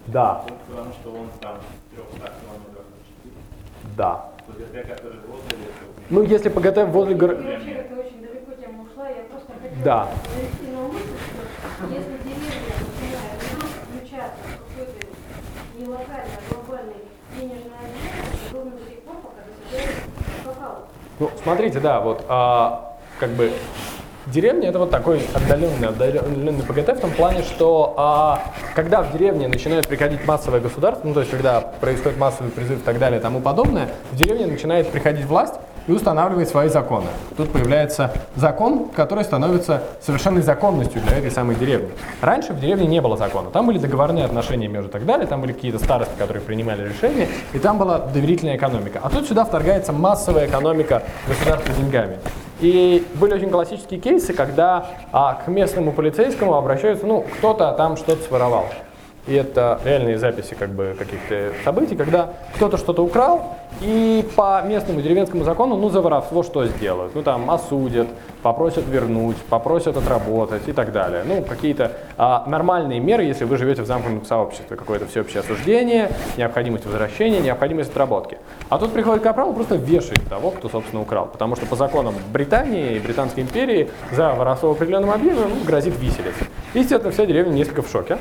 Да, 0.07 0.43
Потому 0.78 0.91
что 0.93 1.09
он 1.09 1.28
там 1.41 1.55
в 1.57 1.95
300 1.95 2.17
километрах 2.17 2.86
от 2.86 3.07
Читы. 3.07 3.30
Да. 3.98 4.30
Ну, 6.10 6.22
если 6.24 6.50
ПГТ 6.50 6.78
возле 6.88 7.16
хотела 7.16 7.34
Да. 9.84 10.08
если 10.39 10.68
включаться 13.84 14.38
в 14.45 14.78
какой-то 14.78 15.08
не 15.78 15.88
локальный, 15.88 16.38
а 16.38 16.54
глобальный 16.54 16.93
денежный 17.36 17.72
объект, 17.82 18.54
ровно 18.54 18.72
до 18.72 18.78
тех 18.86 19.00
пор, 19.02 19.16
пока 19.16 19.41
достигает 19.48 19.95
капитала. 20.43 20.88
Ну, 21.20 21.32
смотрите, 21.43 21.80
да, 21.80 22.00
вот, 22.00 22.26
а, 22.30 22.98
как 23.20 23.32
бы, 23.32 23.52
деревня 24.32 24.69
это 24.69 24.80
вот 24.80 24.91
такой 24.91 25.21
отдаленный, 25.34 25.88
отдаленный 25.88 26.63
ПГТ 26.63 26.97
в 26.97 27.01
том 27.01 27.11
плане, 27.11 27.43
что 27.43 27.93
а, 27.97 28.41
когда 28.75 29.01
в 29.01 29.11
деревне 29.11 29.47
начинает 29.47 29.88
приходить 29.88 30.25
массовое 30.25 30.59
государство, 30.59 31.07
ну, 31.07 31.13
то 31.13 31.21
есть 31.21 31.32
когда 31.32 31.61
происходит 31.61 32.17
массовый 32.17 32.51
призыв 32.51 32.80
и 32.80 32.84
так 32.84 32.99
далее 32.99 33.19
и 33.19 33.21
тому 33.21 33.39
подобное, 33.39 33.89
в 34.11 34.15
деревне 34.15 34.45
начинает 34.45 34.89
приходить 34.91 35.25
власть 35.25 35.55
и 35.88 35.91
устанавливает 35.91 36.49
свои 36.49 36.67
законы. 36.67 37.07
Тут 37.38 37.51
появляется 37.51 38.11
закон, 38.36 38.89
который 38.89 39.23
становится 39.23 39.84
совершенной 40.01 40.41
законностью 40.41 41.01
для 41.01 41.17
этой 41.17 41.32
самой 41.32 41.55
деревни. 41.55 41.89
Раньше 42.21 42.53
в 42.53 42.59
деревне 42.59 42.88
не 42.88 43.01
было 43.01 43.15
закона. 43.15 43.49
Там 43.51 43.67
были 43.67 43.78
договорные 43.78 44.25
отношения 44.25 44.67
между 44.67 44.89
так 44.89 45.05
далее, 45.05 45.28
там 45.28 45.41
были 45.41 45.53
какие-то 45.53 45.80
старосты, 45.80 46.13
которые 46.17 46.43
принимали 46.43 46.88
решения, 46.88 47.30
и 47.53 47.59
там 47.59 47.78
была 47.78 47.99
доверительная 47.99 48.57
экономика. 48.57 48.99
А 49.01 49.09
тут 49.09 49.28
сюда 49.28 49.45
вторгается 49.45 49.93
массовая 49.93 50.47
экономика 50.47 51.03
государства 51.28 51.73
деньгами. 51.73 52.17
И 52.60 53.05
были 53.16 53.34
очень 53.34 53.49
классические 53.49 53.99
кейсы, 53.99 54.34
когда 54.34 54.88
а, 55.12 55.36
к 55.36 55.47
местному 55.47 55.91
полицейскому 55.91 56.55
обращаются, 56.55 57.05
ну, 57.05 57.26
кто-то 57.38 57.72
там 57.74 57.97
что-то 57.97 58.24
своровал. 58.24 58.66
И 59.28 59.34
это 59.34 59.80
реальные 59.84 60.17
записи 60.17 60.55
как 60.57 60.69
бы 60.69 60.95
каких-то 60.97 61.51
событий, 61.63 61.95
когда 61.95 62.34
кто-то 62.55 62.78
что-то 62.78 63.03
украл, 63.03 63.57
и 63.82 64.25
по 64.36 64.61
местному 64.65 65.01
деревенскому 65.01 65.43
закону, 65.43 65.75
ну, 65.75 65.89
за 65.89 66.01
воровство 66.01 66.41
что 66.43 66.65
сделают? 66.65 67.13
Ну, 67.13 67.21
там, 67.21 67.51
осудят, 67.51 68.07
попросят 68.41 68.86
вернуть, 68.88 69.38
попросят 69.49 69.97
отработать 69.97 70.67
и 70.67 70.71
так 70.71 70.91
далее. 70.91 71.23
Ну, 71.25 71.43
какие-то 71.43 71.91
а, 72.17 72.45
нормальные 72.47 72.99
меры, 72.99 73.23
если 73.23 73.43
вы 73.43 73.57
живете 73.57 73.82
в 73.82 73.86
замкнутом 73.86 74.25
сообществе, 74.25 74.78
какое-то 74.78 75.05
всеобщее 75.05 75.41
осуждение, 75.41 76.09
необходимость 76.38 76.86
возвращения, 76.86 77.39
необходимость 77.39 77.91
отработки. 77.91 78.38
А 78.69 78.80
тут 78.80 78.93
приходит 78.93 79.21
капрал 79.21 79.51
и 79.51 79.55
просто 79.55 79.75
вешает 79.75 80.23
того, 80.30 80.51
кто, 80.51 80.69
собственно, 80.69 81.01
украл. 81.01 81.28
Потому 81.28 81.55
что 81.57 81.65
по 81.65 81.75
законам 81.75 82.15
Британии 82.32 82.95
и 82.95 82.99
Британской 82.99 83.43
империи 83.43 83.89
за 84.11 84.34
воровство 84.34 84.69
в 84.69 84.71
определенном 84.78 85.11
объеме 85.11 85.41
ну, 85.41 85.65
грозит 85.65 85.99
виселица. 85.99 86.45
Естественно, 86.73 87.11
вся 87.11 87.25
деревня 87.25 87.51
несколько 87.51 87.82
в 87.82 87.91
шоке 87.91 88.17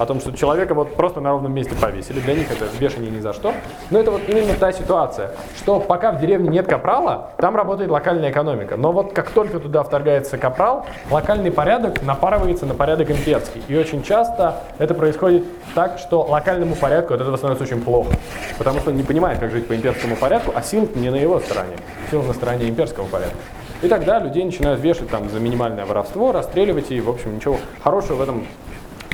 о 0.00 0.06
том, 0.06 0.18
что 0.18 0.32
человека 0.32 0.72
вот 0.72 0.96
просто 0.96 1.20
на 1.20 1.30
ровном 1.30 1.52
месте 1.52 1.74
повесили. 1.74 2.20
Для 2.20 2.34
них 2.34 2.50
это 2.50 2.64
бешеные 2.80 3.10
ни 3.10 3.20
за 3.20 3.34
что. 3.34 3.52
Но 3.90 3.98
это 3.98 4.10
вот 4.10 4.22
именно 4.28 4.54
та 4.54 4.72
ситуация, 4.72 5.32
что 5.58 5.78
пока 5.78 6.10
в 6.12 6.20
деревне 6.20 6.48
нет 6.48 6.66
капрала, 6.66 7.32
там 7.36 7.54
работает 7.54 7.90
локальная 7.90 8.30
экономика. 8.30 8.78
Но 8.78 8.92
вот 8.92 9.12
как 9.12 9.28
только 9.30 9.60
туда 9.60 9.82
вторгается 9.82 10.38
капрал, 10.38 10.86
локальный 11.10 11.52
порядок 11.52 12.00
напарывается 12.00 12.64
на 12.64 12.72
порядок 12.72 13.10
имперский. 13.10 13.62
И 13.68 13.76
очень 13.76 14.02
часто 14.02 14.62
это 14.78 14.94
происходит 14.94 15.44
так, 15.74 15.98
что 15.98 16.22
локальному 16.22 16.76
порядку 16.76 17.12
от 17.12 17.20
этого 17.20 17.36
становится 17.36 17.64
очень 17.64 17.82
плохо. 17.82 18.14
Потому 18.56 18.80
что 18.80 18.90
он 18.90 18.96
не 18.96 19.02
понимает, 19.02 19.38
как 19.38 19.50
жить 19.50 19.68
по 19.68 19.76
имперскому 19.76 20.16
порядку, 20.16 20.52
а 20.54 20.62
сил 20.62 20.88
не 20.94 21.10
на 21.10 21.16
его 21.16 21.40
стороне. 21.40 21.76
Сил 22.10 22.22
на 22.22 22.32
стороне 22.32 22.70
имперского 22.70 23.04
порядка. 23.04 23.36
И 23.82 23.88
тогда 23.88 24.18
людей 24.18 24.44
начинают 24.44 24.80
вешать 24.80 25.10
там 25.10 25.28
за 25.28 25.40
минимальное 25.40 25.84
воровство, 25.84 26.32
расстреливать, 26.32 26.90
и, 26.90 27.00
в 27.00 27.10
общем, 27.10 27.36
ничего 27.36 27.58
хорошего 27.82 28.16
в 28.16 28.22
этом 28.22 28.46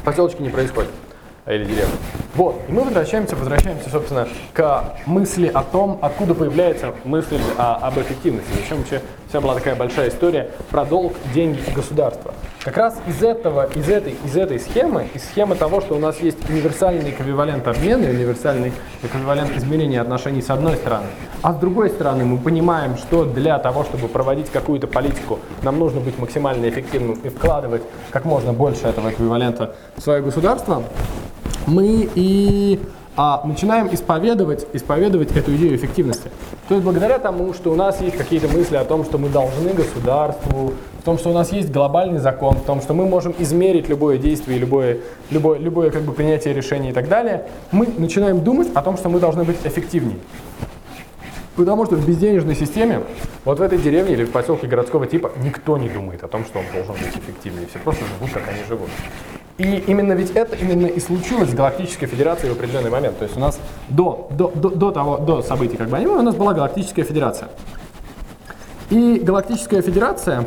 поселочке 0.06 0.42
не 0.42 0.48
происходит 0.50 0.90
или 1.46 1.64
деревне. 1.64 1.94
Вот, 2.34 2.60
и 2.68 2.72
мы 2.72 2.82
возвращаемся, 2.82 3.36
возвращаемся, 3.36 3.90
собственно, 3.90 4.26
к 4.52 4.94
мысли 5.06 5.50
о 5.52 5.62
том, 5.62 5.98
откуда 6.02 6.34
появляется 6.34 6.92
мысль 7.04 7.38
о- 7.58 7.74
об 7.76 7.98
эффективности. 7.98 8.48
Зачем 8.62 8.78
вообще 8.78 9.02
вся 9.28 9.40
была 9.40 9.54
такая 9.54 9.74
большая 9.74 10.08
история 10.08 10.50
про 10.70 10.84
долг, 10.84 11.14
деньги 11.34 11.60
и 11.66 11.70
государство. 11.72 12.34
Как 12.66 12.78
раз 12.78 12.96
из 13.06 13.22
этого, 13.22 13.68
из 13.76 13.88
этой, 13.88 14.16
из 14.24 14.36
этой 14.36 14.58
схемы, 14.58 15.06
из 15.14 15.22
схемы 15.22 15.54
того, 15.54 15.80
что 15.80 15.94
у 15.94 16.00
нас 16.00 16.18
есть 16.18 16.50
универсальный 16.50 17.10
эквивалент 17.10 17.68
обмена, 17.68 18.08
универсальный 18.08 18.72
эквивалент 19.04 19.56
измерения 19.56 20.00
отношений 20.00 20.42
с 20.42 20.50
одной 20.50 20.74
стороны, 20.74 21.06
а 21.42 21.52
с 21.52 21.58
другой 21.58 21.90
стороны 21.90 22.24
мы 22.24 22.38
понимаем, 22.38 22.96
что 22.96 23.24
для 23.24 23.60
того, 23.60 23.84
чтобы 23.84 24.08
проводить 24.08 24.50
какую-то 24.50 24.88
политику, 24.88 25.38
нам 25.62 25.78
нужно 25.78 26.00
быть 26.00 26.18
максимально 26.18 26.68
эффективным 26.68 27.12
и 27.22 27.28
вкладывать 27.28 27.82
как 28.10 28.24
можно 28.24 28.52
больше 28.52 28.88
этого 28.88 29.10
эквивалента 29.10 29.76
в 29.94 30.02
свое 30.02 30.20
государство, 30.20 30.82
мы 31.68 32.10
и 32.16 32.80
а, 33.16 33.42
начинаем 33.44 33.92
исповедовать, 33.92 34.66
исповедовать 34.74 35.34
эту 35.34 35.54
идею 35.56 35.76
эффективности. 35.76 36.30
То 36.68 36.74
есть 36.74 36.84
благодаря 36.84 37.18
тому, 37.18 37.54
что 37.54 37.72
у 37.72 37.74
нас 37.74 38.00
есть 38.00 38.16
какие-то 38.16 38.48
мысли 38.48 38.76
о 38.76 38.84
том, 38.84 39.04
что 39.04 39.16
мы 39.18 39.28
должны 39.28 39.72
государству, 39.72 40.74
в 41.00 41.02
том, 41.02 41.18
что 41.18 41.30
у 41.30 41.32
нас 41.32 41.52
есть 41.52 41.72
глобальный 41.72 42.18
закон, 42.18 42.56
в 42.56 42.64
том, 42.64 42.82
что 42.82 42.92
мы 42.92 43.06
можем 43.06 43.34
измерить 43.38 43.88
любое 43.88 44.18
действие, 44.18 44.58
любое, 44.58 44.98
любое, 45.30 45.58
любое 45.58 45.90
как 45.90 46.02
бы, 46.02 46.12
принятие 46.12 46.52
решений 46.52 46.90
и 46.90 46.92
так 46.92 47.08
далее, 47.08 47.46
мы 47.72 47.86
начинаем 47.96 48.42
думать 48.42 48.68
о 48.74 48.82
том, 48.82 48.96
что 48.98 49.08
мы 49.08 49.18
должны 49.18 49.44
быть 49.44 49.56
эффективнее. 49.64 50.18
Потому 51.54 51.86
что 51.86 51.96
в 51.96 52.06
безденежной 52.06 52.54
системе, 52.54 53.00
вот 53.46 53.60
в 53.60 53.62
этой 53.62 53.78
деревне 53.78 54.12
или 54.12 54.24
в 54.24 54.30
поселке 54.30 54.66
городского 54.66 55.06
типа, 55.06 55.32
никто 55.42 55.78
не 55.78 55.88
думает 55.88 56.22
о 56.22 56.28
том, 56.28 56.44
что 56.44 56.58
он 56.58 56.66
должен 56.74 56.92
быть 56.92 57.16
эффективнее. 57.16 57.66
Все 57.66 57.78
просто 57.78 58.04
живут, 58.04 58.34
как 58.34 58.42
они 58.48 58.58
живут. 58.68 58.90
И 59.58 59.84
именно 59.86 60.12
ведь 60.12 60.32
это 60.32 60.54
именно 60.56 60.86
и 60.86 61.00
случилось 61.00 61.50
с 61.50 61.54
Галактической 61.54 62.06
Федерацией 62.06 62.52
в 62.52 62.56
определенный 62.56 62.90
момент. 62.90 63.18
То 63.18 63.24
есть 63.24 63.36
у 63.36 63.40
нас 63.40 63.58
до, 63.88 64.28
до, 64.30 64.52
до, 64.54 64.68
до, 64.68 64.90
того, 64.90 65.16
до 65.16 65.42
событий 65.42 65.76
как 65.76 65.88
бы 65.88 65.96
аниме 65.96 66.12
у 66.12 66.22
нас 66.22 66.34
была 66.34 66.52
Галактическая 66.52 67.04
Федерация. 67.04 67.48
И 68.90 69.18
Галактическая 69.18 69.80
Федерация 69.80 70.44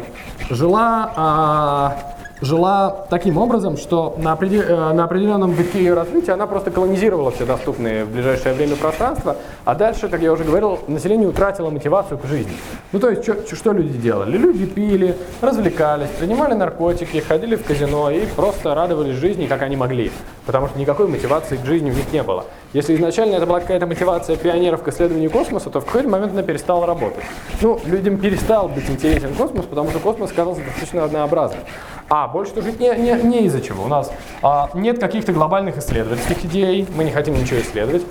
жила 0.49 1.11
а, 1.15 1.97
жила 2.41 3.05
таким 3.09 3.37
образом, 3.37 3.77
что 3.77 4.15
на, 4.17 4.37
э, 4.39 4.93
на 4.93 5.03
определенном 5.03 5.51
витке 5.51 5.79
ее 5.79 5.93
развития 5.93 6.33
она 6.33 6.47
просто 6.47 6.71
колонизировала 6.71 7.31
все 7.31 7.45
доступные 7.45 8.05
в 8.05 8.11
ближайшее 8.11 8.53
время 8.53 8.75
пространства, 8.75 9.35
а 9.65 9.75
дальше, 9.75 10.07
как 10.09 10.21
я 10.21 10.31
уже 10.31 10.43
говорил, 10.43 10.79
население 10.87 11.27
утратило 11.27 11.69
мотивацию 11.69 12.17
к 12.17 12.25
жизни. 12.25 12.53
Ну 12.91 12.99
то 12.99 13.09
есть, 13.09 13.23
что, 13.23 13.55
что 13.55 13.71
люди 13.71 13.97
делали? 13.97 14.37
Люди 14.37 14.65
пили, 14.65 15.15
развлекались, 15.41 16.09
принимали 16.19 16.53
наркотики, 16.53 17.19
ходили 17.19 17.55
в 17.55 17.63
казино 17.63 18.09
и 18.09 18.25
просто 18.25 18.73
радовались 18.73 19.15
жизни, 19.15 19.47
как 19.47 19.61
они 19.61 19.75
могли, 19.75 20.11
потому 20.45 20.67
что 20.67 20.79
никакой 20.79 21.07
мотивации 21.07 21.57
к 21.57 21.65
жизни 21.65 21.91
у 21.91 21.93
них 21.93 22.11
не 22.13 22.23
было. 22.23 22.45
Если 22.71 22.95
изначально 22.95 23.35
это 23.35 23.47
была 23.47 23.59
какая-то 23.61 23.87
мотивация 23.87 24.35
пионеров 24.35 24.83
к 24.83 24.87
исследованию 24.89 25.31
космоса, 25.31 25.71
то 25.71 25.81
в 25.81 25.85
какой-то 25.85 26.07
момент 26.07 26.33
она 26.33 26.43
перестала 26.43 26.85
работать. 26.85 27.23
Ну, 27.61 27.79
людям 27.85 28.19
перестал 28.19 28.69
быть 28.69 28.87
интересен 28.89 29.33
космос, 29.33 29.65
потому 29.65 29.89
что 29.89 29.99
космос 29.99 30.31
казался 30.31 30.61
достаточно 30.61 31.03
однообразным. 31.03 31.61
А, 32.09 32.27
больше 32.27 32.53
тут 32.53 32.63
жить 32.63 32.79
не, 32.79 32.89
не, 32.95 33.13
не 33.23 33.45
из-за 33.45 33.61
чего. 33.61 33.83
У 33.83 33.87
нас 33.87 34.11
а, 34.41 34.69
нет 34.73 34.99
каких-то 34.99 35.31
глобальных 35.31 35.77
исследовательских 35.77 36.45
идей, 36.45 36.87
мы 36.95 37.03
не 37.03 37.11
хотим 37.11 37.35
ничего 37.35 37.59
исследовать. 37.59 38.03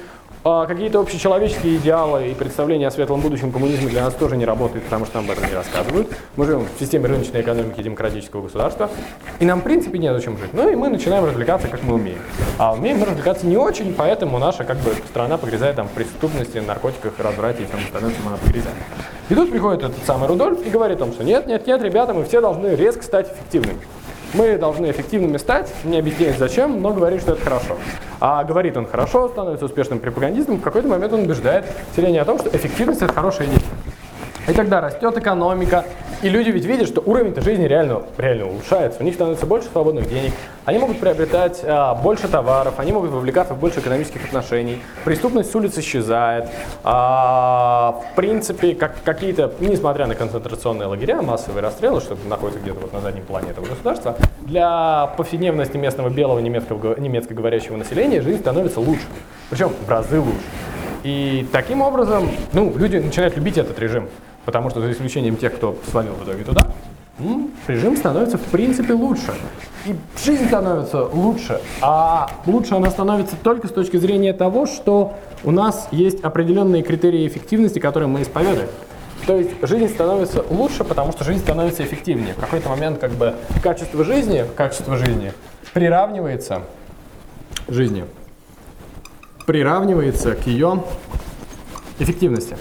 А, 0.51 0.64
какие-то 0.64 0.99
общечеловеческие 1.01 1.76
идеалы 1.76 2.28
и 2.28 2.34
представления 2.34 2.88
о 2.88 2.90
светлом 2.90 3.20
будущем 3.20 3.53
коммунизма 3.53 3.90
для 3.90 4.03
нас 4.03 4.14
тоже 4.14 4.34
не 4.34 4.46
работают, 4.46 4.82
потому 4.84 5.05
что 5.05 5.16
нам 5.16 5.26
об 5.26 5.32
этом 5.32 5.46
не 5.46 5.55
рассказывают. 5.55 6.09
Мы 6.36 6.46
живем 6.46 6.66
в 6.74 6.80
системе 6.80 7.07
рыночной 7.07 7.42
экономики 7.42 7.82
демократического 7.82 8.40
государства, 8.40 8.88
и 9.40 9.44
нам, 9.44 9.61
в 9.61 9.64
принципе, 9.64 9.99
не 9.99 10.11
зачем 10.11 10.38
жить. 10.38 10.55
Ну 10.55 10.70
и 10.70 10.74
мы 10.74 10.88
начинаем 10.88 11.26
развлекаться, 11.26 11.68
как 11.68 11.82
мы 11.82 11.96
умеем. 11.96 12.20
А 12.57 12.72
умеем 12.72 12.96
мы 12.96 13.05
развлекаться 13.05 13.44
не 13.44 13.59
очень, 13.59 13.92
поэтому 13.92 14.38
наша 14.38 14.64
как 14.64 14.78
бы, 14.78 14.94
страна 15.11 15.36
погрязает 15.36 15.76
там, 15.76 15.86
в 15.86 15.92
преступности, 15.92 16.57
наркотиках, 16.57 17.12
разврате 17.18 17.64
и 17.64 17.66
всем 17.66 17.80
остальном, 17.84 18.12
чем 18.14 18.28
она 18.28 18.38
погрязает. 18.38 18.76
И 19.28 19.34
тут 19.34 19.51
приходит 19.51 19.82
этот 19.82 20.03
самый 20.07 20.28
Рудольф 20.28 20.66
и 20.66 20.70
говорит 20.70 20.96
о 20.96 21.01
том, 21.01 21.12
что 21.12 21.24
нет, 21.24 21.46
нет, 21.46 21.66
нет, 21.66 21.82
ребята, 21.82 22.14
мы 22.14 22.24
все 22.24 22.40
должны 22.40 22.68
резко 22.68 23.03
стать 23.03 23.30
эффективными. 23.30 23.80
Мы 24.35 24.59
должны 24.59 24.91
эффективными 24.91 25.39
стать, 25.39 25.72
не 25.85 25.99
объясняет 25.99 26.39
зачем, 26.39 26.83
но 26.83 26.93
говорит, 26.93 27.22
что 27.22 27.33
это 27.33 27.43
хорошо. 27.43 27.76
А 28.20 28.45
говорит 28.45 28.76
он 28.76 28.87
хорошо, 28.87 29.29
становится 29.29 29.64
успешным 29.64 30.01
пропагандистом, 30.01 30.57
в 30.57 30.62
какой-то 30.62 30.87
момент 30.87 31.12
он 31.14 31.20
убеждает 31.20 31.64
население 31.89 32.20
о 32.20 32.24
том, 32.26 32.39
что 32.39 32.55
эффективность 32.55 33.01
это 33.01 33.12
хорошая 33.12 33.47
идея. 33.47 33.61
И 34.49 34.53
тогда 34.55 34.80
растет 34.80 35.14
экономика, 35.18 35.84
и 36.22 36.28
люди 36.30 36.49
ведь 36.49 36.64
видят, 36.64 36.88
что 36.88 37.03
уровень-то 37.05 37.42
жизни 37.42 37.64
реально, 37.64 38.03
реально 38.16 38.46
улучшается. 38.46 39.01
У 39.01 39.05
них 39.05 39.12
становится 39.14 39.44
больше 39.44 39.68
свободных 39.68 40.09
денег, 40.09 40.32
они 40.64 40.78
могут 40.78 41.01
приобретать 41.01 41.61
а, 41.64 41.94
больше 41.94 42.28
товаров, 42.28 42.74
они 42.78 42.92
могут 42.92 43.11
вовлекаться 43.11 43.53
в 43.53 43.61
больше 43.61 43.80
экономических 43.80 44.24
отношений, 44.24 44.80
преступность 45.05 45.51
с 45.51 45.55
улиц 45.55 45.76
исчезает. 45.76 46.49
А, 46.82 48.01
в 48.12 48.16
принципе, 48.16 48.74
как, 48.74 48.94
какие-то, 49.05 49.53
несмотря 49.61 50.07
на 50.07 50.14
концентрационные 50.14 50.86
лагеря, 50.86 51.20
массовые 51.20 51.62
расстрелы, 51.62 52.01
что 52.01 52.16
находятся 52.26 52.61
где-то 52.61 52.80
вот 52.80 52.92
на 52.94 53.01
заднем 53.01 53.24
плане 53.24 53.51
этого 53.51 53.66
государства, 53.66 54.16
для 54.40 55.09
повседневности 55.18 55.76
местного 55.76 56.09
белого 56.09 56.38
немецкого, 56.38 56.99
немецкоговорящего 56.99 57.76
населения 57.76 58.22
жизнь 58.22 58.40
становится 58.40 58.80
лучше. 58.80 59.05
Причем 59.51 59.72
в 59.86 59.88
разы 59.90 60.18
лучше. 60.18 60.38
И 61.05 61.46
таким 61.53 61.80
образом, 61.82 62.30
ну, 62.53 62.72
люди 62.76 62.96
начинают 62.96 63.36
любить 63.36 63.57
этот 63.59 63.78
режим. 63.78 64.09
Потому 64.49 64.70
что 64.70 64.80
за 64.80 64.90
исключением 64.92 65.36
тех, 65.36 65.55
кто 65.57 65.76
свалил 65.90 66.14
в 66.14 66.24
итоге 66.24 66.42
туда, 66.42 66.68
режим 67.66 67.99
становится 67.99 68.38
в 68.38 68.44
принципе 68.44 68.94
лучше. 68.94 69.34
И 69.84 69.94
жизнь 70.24 70.46
становится 70.46 71.05
лучше. 71.05 71.61
А 71.82 72.30
лучше 72.46 72.74
она 72.74 72.88
становится 72.88 73.36
только 73.36 73.68
с 73.68 73.70
точки 73.70 73.99
зрения 73.99 74.32
того, 74.32 74.64
что 74.64 75.12
у 75.44 75.51
нас 75.51 75.88
есть 75.90 76.24
определенные 76.24 76.82
критерии 76.82 77.28
эффективности, 77.28 77.78
которые 77.78 78.09
мы 78.09 78.22
исповедуем. 78.22 78.70
То 79.26 79.36
есть 79.36 79.51
жизнь 79.61 79.90
становится 79.90 80.42
лучше, 80.49 80.82
потому 80.82 81.12
что 81.12 81.24
жизнь 81.24 81.40
становится 81.40 81.84
эффективнее. 81.84 82.32
В 82.32 82.40
какой-то 82.40 82.70
момент 82.70 83.01
как 83.01 83.11
бы 83.11 83.34
качество 83.62 84.03
жизни, 84.03 84.46
качество 84.57 84.96
жизни 84.96 85.34
приравнивается 85.74 86.62
жизни, 87.68 88.07
приравнивается 89.44 90.34
к 90.36 90.46
ее 90.46 90.84
эффективности. 91.99 92.57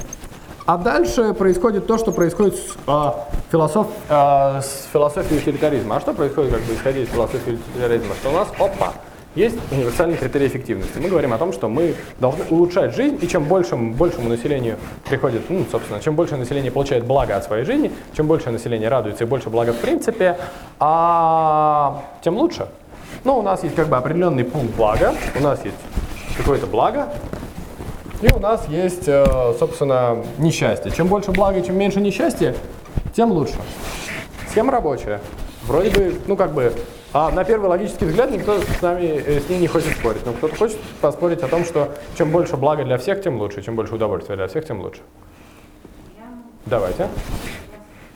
А 0.67 0.77
дальше 0.77 1.33
происходит 1.33 1.87
то, 1.87 1.97
что 1.97 2.11
происходит 2.11 2.55
с, 2.55 2.75
э, 2.87 3.11
философ, 3.49 3.87
э, 4.09 4.59
с 4.61 4.89
философией 4.91 5.39
утилитаризма. 5.39 5.95
А 5.95 6.01
что 6.01 6.13
происходит, 6.13 6.51
как 6.51 6.61
бы 6.63 6.73
исходя 6.73 6.99
из 6.99 7.07
философии 7.07 7.51
утилитаризма? 7.51 8.13
Что 8.15 8.31
у 8.31 8.33
нас, 8.33 8.49
опа, 8.59 8.91
есть 9.33 9.55
универсальный 9.71 10.17
критерий 10.17 10.47
эффективности. 10.47 10.99
Мы 10.99 11.07
говорим 11.07 11.31
о 11.31 11.37
том, 11.37 11.53
что 11.53 11.69
мы 11.69 11.95
должны 12.19 12.43
улучшать 12.49 12.93
жизнь, 12.93 13.17
и 13.21 13.29
чем 13.29 13.45
большему, 13.45 13.93
большему 13.93 14.27
населению 14.27 14.75
приходит, 15.07 15.49
ну, 15.49 15.65
собственно, 15.71 16.01
чем 16.01 16.15
больше 16.15 16.35
население 16.35 16.69
получает 16.69 17.05
благо 17.05 17.37
от 17.37 17.45
своей 17.45 17.63
жизни, 17.63 17.89
чем 18.13 18.27
больше 18.27 18.51
население 18.51 18.89
радуется 18.89 19.23
и 19.23 19.27
больше 19.27 19.49
блага 19.49 19.71
в 19.71 19.77
принципе, 19.77 20.37
а, 20.81 22.03
тем 22.21 22.35
лучше. 22.35 22.67
Ну, 23.23 23.37
у 23.37 23.41
нас 23.41 23.63
есть 23.63 23.75
как 23.75 23.87
бы 23.87 23.95
определенный 23.95 24.43
пункт 24.43 24.75
блага, 24.75 25.13
у 25.33 25.41
нас 25.41 25.63
есть 25.63 25.77
какое-то 26.35 26.67
благо, 26.67 27.07
и 28.21 28.33
у 28.33 28.39
нас 28.39 28.67
есть, 28.67 29.07
э, 29.07 29.53
собственно, 29.59 30.23
несчастье. 30.37 30.91
Чем 30.91 31.07
больше 31.07 31.31
блага, 31.31 31.61
чем 31.61 31.77
меньше 31.77 32.01
несчастья, 32.01 32.55
тем 33.15 33.31
лучше. 33.31 33.55
Схема 34.49 34.71
рабочая. 34.71 35.21
Вроде 35.63 35.89
бы, 35.89 36.15
ну 36.25 36.35
как 36.35 36.53
бы, 36.53 36.73
а 37.13 37.29
на 37.31 37.43
первый 37.43 37.67
логический 37.67 38.05
взгляд 38.05 38.31
никто 38.31 38.59
с 38.59 38.81
нами 38.81 39.05
э, 39.05 39.39
с 39.39 39.49
ней 39.49 39.59
не 39.59 39.67
хочет 39.67 39.95
спорить. 39.97 40.25
Но 40.25 40.33
кто-то 40.33 40.55
хочет 40.55 40.77
поспорить 41.01 41.41
о 41.43 41.47
том, 41.47 41.63
что 41.63 41.89
чем 42.17 42.31
больше 42.31 42.57
блага 42.57 42.83
для 42.83 42.97
всех, 42.97 43.21
тем 43.21 43.39
лучше. 43.39 43.61
Чем 43.61 43.75
больше 43.75 43.95
удовольствия 43.95 44.35
для 44.35 44.47
всех, 44.47 44.65
тем 44.65 44.81
лучше. 44.81 45.01
Давайте. 46.65 47.07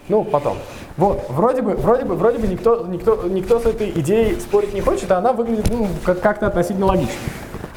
Ну, 0.08 0.24
потом. 0.24 0.58
Вот, 0.98 1.26
вроде 1.30 1.62
бы, 1.62 1.72
вроде 1.72 2.04
бы, 2.04 2.16
вроде 2.16 2.38
бы 2.38 2.48
никто, 2.48 2.86
никто, 2.86 3.24
никто 3.28 3.60
с 3.60 3.66
этой 3.66 3.92
идеей 3.92 4.40
спорить 4.40 4.74
не 4.74 4.82
хочет, 4.82 5.10
а 5.12 5.20
она 5.20 5.32
выглядит 5.32 5.70
ну, 5.70 5.88
как-то 6.04 6.48
относительно 6.48 6.88
логично. 6.88 7.14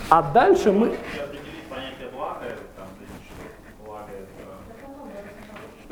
А 0.09 0.22
дальше 0.22 0.72
мы... 0.72 0.95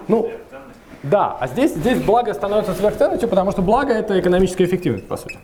Ну, 0.08 0.30
да, 1.02 1.36
а 1.40 1.48
здесь, 1.48 1.74
здесь 1.74 1.98
благо 2.00 2.32
становится 2.32 2.74
сверхценностью, 2.74 3.28
потому 3.28 3.50
что 3.50 3.62
благо 3.62 3.92
это 3.92 4.18
экономическая 4.20 4.64
эффективность, 4.64 5.06
по 5.08 5.16
сути. 5.16 5.36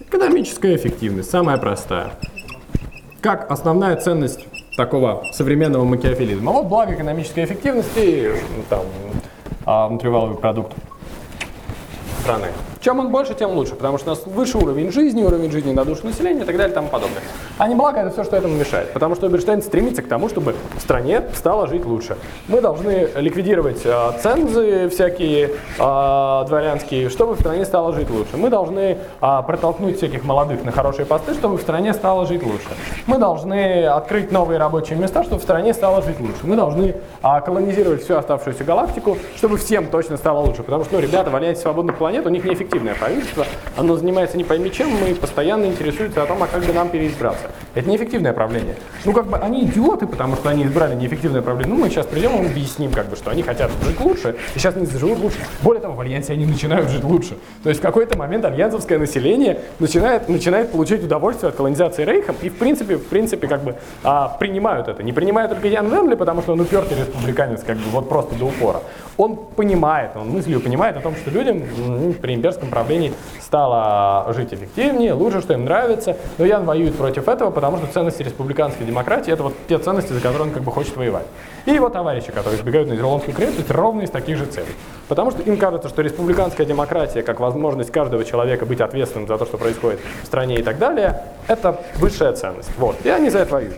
Экономическая 0.00 0.76
эффективность, 0.76 1.30
самая 1.30 1.58
простая. 1.58 2.10
Как 3.20 3.50
основная 3.50 3.96
ценность 3.96 4.46
такого 4.76 5.24
современного 5.32 5.84
макиафилизма. 5.84 6.52
Вот 6.52 6.66
благо 6.66 6.94
экономической 6.94 7.44
эффективности, 7.44 8.32
ну, 8.56 8.62
там, 8.68 8.82
а, 9.66 9.88
внутриваловый 9.88 10.36
продукт 10.36 10.72
страны. 12.20 12.46
Чем 12.80 13.00
он 13.00 13.10
больше, 13.10 13.34
тем 13.34 13.50
лучше, 13.52 13.74
потому 13.74 13.98
что 13.98 14.12
у 14.12 14.14
нас 14.14 14.26
выше 14.26 14.58
уровень 14.58 14.92
жизни, 14.92 15.22
уровень 15.22 15.50
жизни 15.50 15.72
на 15.72 15.84
душу 15.84 16.06
населения 16.06 16.42
и 16.42 16.44
так 16.44 16.56
далее 16.56 16.70
и 16.70 16.74
тому 16.74 16.88
подобное. 16.88 17.20
А 17.58 17.66
не 17.66 17.74
благо 17.74 18.00
это 18.00 18.10
все, 18.10 18.22
что 18.22 18.36
этому 18.36 18.54
мешает, 18.54 18.92
потому 18.92 19.16
что 19.16 19.26
Эберштейн 19.26 19.62
стремится 19.62 20.02
к 20.02 20.08
тому, 20.08 20.28
чтобы 20.28 20.54
в 20.76 20.80
стране 20.80 21.22
стало 21.34 21.66
жить 21.66 21.84
лучше. 21.84 22.16
Мы 22.46 22.60
должны 22.60 23.08
ликвидировать 23.16 23.80
э, 23.84 24.12
цензы 24.22 24.88
всякие 24.90 25.46
э, 25.78 26.44
дворянские, 26.46 27.10
чтобы 27.10 27.34
в 27.34 27.40
стране 27.40 27.64
стало 27.64 27.92
жить 27.92 28.10
лучше. 28.10 28.36
Мы 28.36 28.48
должны 28.48 28.98
э, 29.20 29.42
протолкнуть 29.46 29.96
всяких 29.96 30.24
молодых 30.24 30.64
на 30.64 30.70
хорошие 30.70 31.04
посты, 31.04 31.34
чтобы 31.34 31.56
в 31.56 31.60
стране 31.60 31.92
стало 31.94 32.26
жить 32.26 32.44
лучше. 32.44 32.68
Мы 33.06 33.18
должны 33.18 33.86
открыть 33.86 34.30
новые 34.30 34.58
рабочие 34.58 34.96
места, 34.98 35.24
чтобы 35.24 35.40
в 35.40 35.42
стране 35.42 35.74
стало 35.74 36.02
жить 36.02 36.20
лучше. 36.20 36.40
Мы 36.44 36.54
должны 36.54 36.94
э, 37.22 37.40
колонизировать 37.44 38.04
всю 38.04 38.16
оставшуюся 38.16 38.62
галактику, 38.62 39.18
чтобы 39.36 39.56
всем 39.56 39.88
точно 39.88 40.16
стало 40.16 40.40
лучше, 40.40 40.62
потому 40.62 40.84
что, 40.84 40.94
ну, 40.94 41.00
ребята, 41.00 41.30
валяйте 41.30 41.60
свободных 41.60 41.96
планет, 41.96 42.24
у 42.24 42.28
них 42.28 42.44
неэффективная 42.68 42.94
правительство, 42.94 43.46
оно 43.76 43.96
занимается 43.96 44.36
не 44.36 44.44
пойми 44.44 44.70
чем, 44.70 44.90
мы 44.90 45.14
постоянно 45.14 45.64
интересуется 45.66 46.22
о 46.22 46.26
том, 46.26 46.42
а 46.42 46.46
как 46.46 46.62
бы 46.64 46.72
нам 46.72 46.90
переизбраться. 46.90 47.50
Это 47.74 47.88
неэффективное 47.88 48.32
правление. 48.32 48.76
Ну, 49.04 49.12
как 49.12 49.26
бы 49.26 49.38
они 49.38 49.64
идиоты, 49.64 50.06
потому 50.06 50.36
что 50.36 50.50
они 50.50 50.64
избрали 50.64 50.94
неэффективное 50.94 51.42
правление. 51.42 51.74
Ну, 51.74 51.80
мы 51.80 51.90
сейчас 51.90 52.06
придем 52.06 52.42
и 52.42 52.46
объясним, 52.46 52.92
как 52.92 53.08
бы, 53.08 53.16
что 53.16 53.30
они 53.30 53.42
хотят 53.42 53.70
жить 53.84 54.00
лучше, 54.00 54.36
и 54.54 54.58
сейчас 54.58 54.76
они 54.76 54.86
живут 54.86 55.18
лучше. 55.18 55.36
Более 55.62 55.80
того, 55.80 55.94
в 55.94 56.00
Альянсе 56.00 56.32
они 56.32 56.46
начинают 56.46 56.90
жить 56.90 57.04
лучше. 57.04 57.36
То 57.62 57.68
есть 57.68 57.80
в 57.80 57.82
какой-то 57.82 58.18
момент 58.18 58.44
альянсовское 58.44 58.98
население 58.98 59.60
начинает, 59.78 60.28
начинает 60.28 60.72
получать 60.72 61.02
удовольствие 61.04 61.50
от 61.50 61.56
колонизации 61.56 62.04
Рейхом, 62.04 62.36
и 62.42 62.48
в 62.48 62.56
принципе, 62.56 62.96
в 62.96 63.06
принципе, 63.06 63.46
как 63.46 63.62
бы 63.62 63.76
а, 64.02 64.28
принимают 64.28 64.88
это. 64.88 65.02
Не 65.02 65.12
принимает 65.12 65.50
только 65.50 65.68
Ян 65.68 65.88
Венли, 65.88 66.14
потому 66.14 66.42
что 66.42 66.52
он 66.52 66.60
упертый 66.60 66.98
республиканец, 66.98 67.62
как 67.62 67.76
бы 67.76 67.90
вот 67.90 68.08
просто 68.08 68.34
до 68.34 68.46
упора. 68.46 68.82
Он 69.16 69.36
понимает, 69.36 70.12
он 70.16 70.28
мыслью 70.30 70.60
понимает 70.60 70.96
о 70.96 71.00
том, 71.00 71.14
что 71.16 71.30
людям 71.30 71.62
м, 71.62 72.14
при 72.14 72.34
имперском 72.58 72.70
правлении 72.70 73.12
стало 73.40 74.32
жить 74.34 74.52
эффективнее, 74.52 75.14
лучше, 75.14 75.40
что 75.40 75.54
им 75.54 75.64
нравится. 75.64 76.16
Но 76.36 76.44
Ян 76.44 76.64
воюет 76.64 76.96
против 76.96 77.28
этого, 77.28 77.50
потому 77.50 77.78
что 77.78 77.86
ценности 77.86 78.22
республиканской 78.22 78.84
демократии 78.86 79.32
это 79.32 79.44
вот 79.44 79.54
те 79.68 79.78
ценности, 79.78 80.12
за 80.12 80.20
которые 80.20 80.48
он 80.48 80.50
как 80.50 80.62
бы 80.62 80.72
хочет 80.72 80.96
воевать. 80.96 81.26
И 81.66 81.72
его 81.72 81.88
товарищи, 81.88 82.30
которые 82.30 82.60
избегают 82.60 82.88
на 82.88 82.94
Ирландскую 82.94 83.34
крепость, 83.34 83.70
ровно 83.70 84.02
из 84.02 84.10
таких 84.10 84.36
же 84.36 84.46
целей. 84.46 84.74
Потому 85.08 85.30
что 85.30 85.42
им 85.42 85.56
кажется, 85.56 85.88
что 85.88 86.02
республиканская 86.02 86.66
демократия, 86.66 87.22
как 87.22 87.40
возможность 87.40 87.90
каждого 87.90 88.24
человека 88.24 88.66
быть 88.66 88.80
ответственным 88.80 89.26
за 89.26 89.38
то, 89.38 89.46
что 89.46 89.56
происходит 89.56 90.00
в 90.22 90.26
стране 90.26 90.56
и 90.58 90.62
так 90.62 90.78
далее, 90.78 91.22
это 91.46 91.80
высшая 91.96 92.32
ценность. 92.32 92.70
Вот. 92.78 92.96
И 93.04 93.08
они 93.08 93.30
за 93.30 93.38
это 93.38 93.52
воюют. 93.52 93.76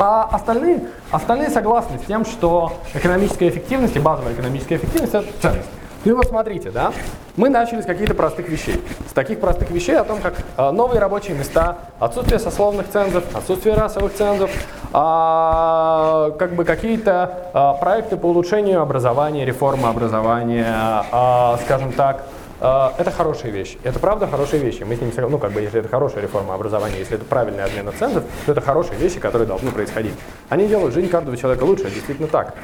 А 0.00 0.28
остальные, 0.30 0.82
остальные 1.10 1.50
согласны 1.50 1.98
с 1.98 2.06
тем, 2.06 2.24
что 2.24 2.74
экономическая 2.94 3.48
эффективность 3.48 3.96
и 3.96 3.98
базовая 3.98 4.32
экономическая 4.32 4.76
эффективность– 4.76 5.14
это 5.14 5.26
ценность. 5.40 5.68
Ну 6.04 6.16
вот 6.16 6.26
смотрите, 6.26 6.70
да, 6.70 6.92
мы 7.36 7.48
начали 7.48 7.80
с 7.80 7.84
каких-то 7.84 8.14
простых 8.14 8.48
вещей. 8.48 8.80
С 9.10 9.12
таких 9.12 9.40
простых 9.40 9.70
вещей 9.70 9.96
о 9.96 10.04
том, 10.04 10.20
как 10.20 10.34
э, 10.56 10.70
новые 10.70 11.00
рабочие 11.00 11.36
места, 11.36 11.76
отсутствие 11.98 12.38
сословных 12.38 12.88
цензов, 12.88 13.24
отсутствие 13.34 13.74
расовых 13.74 14.14
цензов, 14.14 14.50
а, 14.92 16.30
как 16.38 16.54
бы 16.54 16.64
какие-то 16.64 17.50
а, 17.52 17.74
проекты 17.74 18.16
по 18.16 18.26
улучшению 18.26 18.80
образования, 18.80 19.44
реформы 19.44 19.88
образования, 19.88 20.66
а, 21.12 21.58
скажем 21.64 21.92
так, 21.92 22.22
а, 22.60 22.94
это 22.96 23.10
хорошие 23.10 23.52
вещи. 23.52 23.78
Это 23.82 23.98
правда 23.98 24.26
хорошие 24.26 24.62
вещи. 24.62 24.82
Мы 24.84 24.96
с 24.96 25.00
ними, 25.00 25.12
ну, 25.28 25.38
как 25.38 25.52
бы, 25.52 25.60
если 25.60 25.80
это 25.80 25.88
хорошая 25.88 26.22
реформа 26.22 26.54
образования, 26.54 26.98
если 26.98 27.16
это 27.16 27.24
правильная 27.24 27.64
отмена 27.64 27.92
цензов, 27.92 28.24
то 28.46 28.52
это 28.52 28.60
хорошие 28.60 28.98
вещи, 28.98 29.20
которые 29.20 29.46
должны 29.46 29.70
происходить. 29.70 30.14
Они 30.48 30.66
делают 30.66 30.94
жизнь 30.94 31.08
каждого 31.08 31.36
человека 31.36 31.64
лучше, 31.64 31.84
действительно 31.84 32.28
так. 32.28 32.54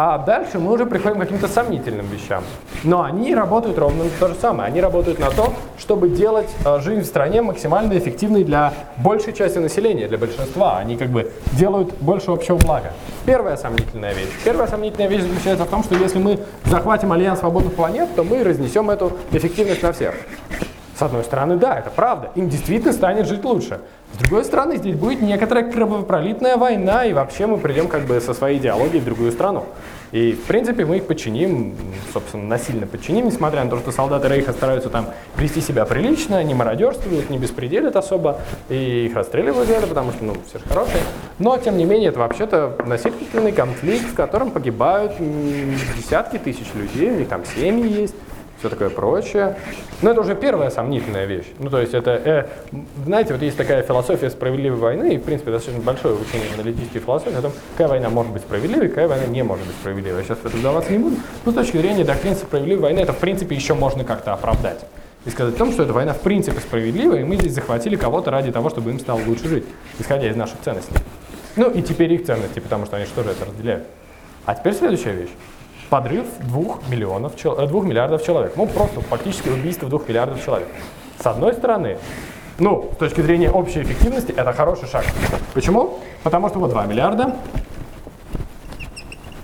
А 0.00 0.16
дальше 0.16 0.60
мы 0.60 0.72
уже 0.72 0.86
приходим 0.86 1.16
к 1.16 1.22
каким-то 1.22 1.48
сомнительным 1.48 2.06
вещам. 2.06 2.44
Но 2.84 3.02
они 3.02 3.34
работают 3.34 3.76
ровно 3.78 4.04
то 4.20 4.28
же 4.28 4.36
самое. 4.36 4.68
Они 4.68 4.80
работают 4.80 5.18
на 5.18 5.28
то, 5.30 5.52
чтобы 5.76 6.08
делать 6.08 6.48
э, 6.64 6.78
жизнь 6.78 7.00
в 7.00 7.04
стране 7.04 7.42
максимально 7.42 7.98
эффективной 7.98 8.44
для 8.44 8.72
большей 8.98 9.32
части 9.32 9.58
населения, 9.58 10.06
для 10.06 10.16
большинства. 10.16 10.78
Они 10.78 10.96
как 10.96 11.08
бы 11.08 11.32
делают 11.54 11.94
больше 11.98 12.30
общего 12.30 12.58
блага. 12.58 12.92
Первая 13.26 13.56
сомнительная 13.56 14.14
вещь. 14.14 14.30
Первая 14.44 14.68
сомнительная 14.68 15.08
вещь 15.08 15.22
заключается 15.22 15.64
в 15.64 15.68
том, 15.68 15.82
что 15.82 15.96
если 15.96 16.20
мы 16.20 16.38
захватим 16.64 17.10
Альянс 17.10 17.40
свободных 17.40 17.74
планет, 17.74 18.14
то 18.14 18.22
мы 18.22 18.44
разнесем 18.44 18.90
эту 18.90 19.14
эффективность 19.32 19.82
на 19.82 19.90
всех. 19.90 20.14
С 20.96 21.02
одной 21.02 21.24
стороны, 21.24 21.56
да, 21.56 21.76
это 21.76 21.90
правда. 21.90 22.30
Им 22.36 22.48
действительно 22.48 22.92
станет 22.92 23.26
жить 23.26 23.44
лучше. 23.44 23.80
С 24.14 24.18
другой 24.18 24.44
стороны, 24.44 24.76
здесь 24.76 24.96
будет 24.96 25.22
некоторая 25.22 25.70
кровопролитная 25.70 26.56
война, 26.56 27.04
и 27.04 27.12
вообще 27.12 27.46
мы 27.46 27.58
придем 27.58 27.88
как 27.88 28.02
бы 28.02 28.20
со 28.20 28.34
своей 28.34 28.58
идеологией 28.58 29.00
в 29.00 29.04
другую 29.04 29.32
страну. 29.32 29.66
И, 30.10 30.32
в 30.32 30.44
принципе, 30.44 30.86
мы 30.86 30.96
их 30.96 31.06
подчиним, 31.06 31.74
собственно, 32.14 32.44
насильно 32.44 32.86
подчиним, 32.86 33.26
несмотря 33.26 33.62
на 33.62 33.70
то, 33.70 33.78
что 33.78 33.92
солдаты 33.92 34.28
Рейха 34.28 34.52
стараются 34.52 34.88
там 34.88 35.10
вести 35.36 35.60
себя 35.60 35.84
прилично, 35.84 36.42
не 36.42 36.54
мародерствуют, 36.54 37.28
не 37.28 37.36
беспределят 37.36 37.94
особо, 37.94 38.40
и 38.70 39.06
их 39.06 39.14
расстреливают 39.14 39.68
за 39.68 39.74
это, 39.74 39.86
потому 39.86 40.12
что, 40.12 40.24
ну, 40.24 40.34
все 40.48 40.58
же 40.58 40.64
хорошие. 40.64 41.02
Но, 41.38 41.58
тем 41.58 41.76
не 41.76 41.84
менее, 41.84 42.08
это 42.08 42.20
вообще-то 42.20 42.78
насильственный 42.86 43.52
конфликт, 43.52 44.06
в 44.06 44.14
котором 44.14 44.50
погибают 44.50 45.12
десятки 45.96 46.38
тысяч 46.38 46.66
людей, 46.74 47.10
у 47.10 47.16
них 47.16 47.28
там 47.28 47.42
семьи 47.44 48.00
есть, 48.00 48.14
все 48.58 48.68
такое 48.68 48.90
прочее. 48.90 49.56
Но 50.02 50.10
это 50.10 50.20
уже 50.20 50.34
первая 50.34 50.70
сомнительная 50.70 51.26
вещь. 51.26 51.46
Ну, 51.58 51.70
то 51.70 51.80
есть 51.80 51.94
это, 51.94 52.10
э, 52.10 52.46
знаете, 53.04 53.32
вот 53.32 53.42
есть 53.42 53.56
такая 53.56 53.82
философия 53.82 54.30
справедливой 54.30 54.78
войны, 54.78 55.14
и, 55.14 55.18
в 55.18 55.22
принципе, 55.22 55.50
достаточно 55.50 55.82
большое 55.82 56.14
учение 56.14 56.48
аналитической 56.54 56.98
философии 56.98 57.38
о 57.38 57.42
том, 57.42 57.52
какая 57.72 57.88
война 57.88 58.10
может 58.10 58.32
быть 58.32 58.42
справедливой, 58.42 58.88
какая 58.88 59.08
война 59.08 59.26
не 59.26 59.42
может 59.42 59.66
быть 59.66 59.76
справедливой. 59.76 60.18
Я 60.18 60.24
сейчас 60.24 60.38
в 60.38 60.46
это 60.46 60.56
вдаваться 60.56 60.92
не 60.92 60.98
буду. 60.98 61.16
Но 61.44 61.52
с 61.52 61.54
точки 61.54 61.76
зрения 61.76 62.04
доктрины 62.04 62.36
справедливой 62.36 62.82
войны, 62.82 63.00
это, 63.00 63.12
в 63.12 63.18
принципе, 63.18 63.54
еще 63.54 63.74
можно 63.74 64.04
как-то 64.04 64.32
оправдать. 64.32 64.84
И 65.24 65.30
сказать 65.30 65.54
о 65.54 65.58
том, 65.58 65.72
что 65.72 65.82
эта 65.82 65.92
война 65.92 66.14
в 66.14 66.20
принципе 66.20 66.60
справедливая, 66.60 67.20
и 67.20 67.24
мы 67.24 67.36
здесь 67.36 67.52
захватили 67.52 67.96
кого-то 67.96 68.30
ради 68.30 68.52
того, 68.52 68.70
чтобы 68.70 68.90
им 68.90 69.00
стало 69.00 69.20
лучше 69.26 69.48
жить, 69.48 69.64
исходя 69.98 70.28
из 70.28 70.36
наших 70.36 70.60
ценностей. 70.60 70.94
Ну 71.56 71.68
и 71.70 71.82
теперь 71.82 72.12
их 72.12 72.24
ценности, 72.24 72.60
потому 72.60 72.86
что 72.86 72.96
они 72.96 73.06
что 73.06 73.24
же 73.24 73.30
это 73.30 73.44
разделяют. 73.44 73.84
А 74.46 74.54
теперь 74.54 74.74
следующая 74.74 75.12
вещь. 75.12 75.30
Подрыв 75.90 76.26
двух, 76.40 76.80
миллионов, 76.88 77.34
чел- 77.36 77.58
э, 77.58 77.66
двух 77.66 77.84
миллиардов 77.84 78.22
человек. 78.24 78.52
Ну, 78.56 78.66
просто 78.66 79.00
фактически 79.00 79.48
убийство 79.48 79.88
двух 79.88 80.06
миллиардов 80.08 80.44
человек. 80.44 80.68
С 81.22 81.26
одной 81.26 81.54
стороны, 81.54 81.98
ну, 82.58 82.90
с 82.94 82.96
точки 82.98 83.22
зрения 83.22 83.50
общей 83.50 83.82
эффективности, 83.82 84.32
это 84.32 84.52
хороший 84.52 84.86
шаг. 84.88 85.04
Почему? 85.54 85.98
Потому 86.22 86.48
что 86.50 86.58
вот 86.58 86.70
2 86.70 86.84
миллиарда, 86.84 87.36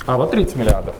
а 0.07 0.17
вот 0.19 0.33
30 0.33 0.57
миллиардов. 0.57 0.95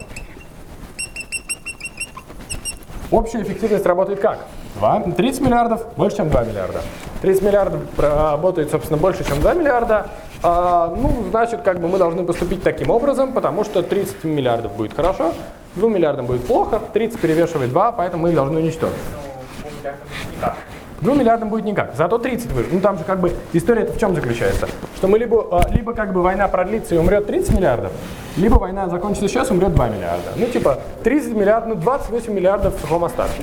Общая 3.11 3.43
эффективность 3.43 3.85
работает 3.85 4.21
как? 4.21 4.47
2, 4.77 5.01
30 5.17 5.41
миллиардов 5.43 5.87
больше, 5.97 6.17
чем 6.17 6.31
2 6.31 6.45
миллиарда. 6.45 6.81
30 7.21 7.43
миллиардов 7.43 7.81
работает, 7.99 8.71
собственно, 8.71 8.97
больше, 8.99 9.25
чем 9.25 9.41
2 9.41 9.55
миллиарда. 9.55 10.07
А, 10.47 10.95
ну, 10.95 11.25
значит, 11.31 11.63
как 11.63 11.81
бы 11.81 11.89
мы 11.89 11.97
должны 11.97 12.23
поступить 12.23 12.63
таким 12.63 12.91
образом, 12.91 13.33
потому 13.33 13.65
что 13.65 13.83
30 13.83 14.25
миллиардов 14.25 14.77
будет 14.77 14.95
хорошо, 14.95 15.33
2 15.77 15.89
миллиардам 15.89 16.27
будет 16.27 16.47
плохо, 16.47 16.83
30 16.93 17.19
перевешивает 17.19 17.71
2, 17.71 17.93
поэтому 17.93 18.25
мы 18.25 18.29
их 18.29 18.35
должны 18.35 18.61
уничтожить. 18.61 18.95
Ну, 19.09 19.41
двум 19.63 19.73
миллиардам 19.81 20.05
никак. 20.37 20.57
2 21.01 21.15
миллиардам 21.15 21.49
будет 21.49 21.65
никак, 21.65 21.95
зато 21.97 22.19
30 22.19 22.53
выживет. 22.53 22.73
Ну 22.75 22.81
там 22.81 22.99
же 22.99 23.05
как 23.05 23.21
бы 23.21 23.33
история 23.55 23.87
в 23.87 23.99
чем 23.99 24.15
заключается? 24.15 24.69
Что 24.97 25.09
мы 25.09 25.19
либо, 25.19 25.49
а, 25.51 25.67
либо 25.71 25.95
как 25.95 26.13
бы 26.13 26.21
война 26.21 26.47
продлится 26.49 26.95
и 26.95 26.99
умрет 26.99 27.27
30 27.27 27.55
миллиардов, 27.57 27.93
либо 28.37 28.57
война 28.57 28.91
закончится 28.91 29.29
сейчас, 29.29 29.51
умрет 29.51 29.75
2 29.75 29.89
миллиарда. 29.89 30.33
Ну 30.37 30.45
типа 30.45 30.81
30 31.05 31.35
миллиардов, 31.35 31.69
ну 31.71 31.75
28 31.77 32.31
миллиардов 32.35 32.77
в 32.77 32.81
сухом 32.83 33.05
остатке. 33.07 33.43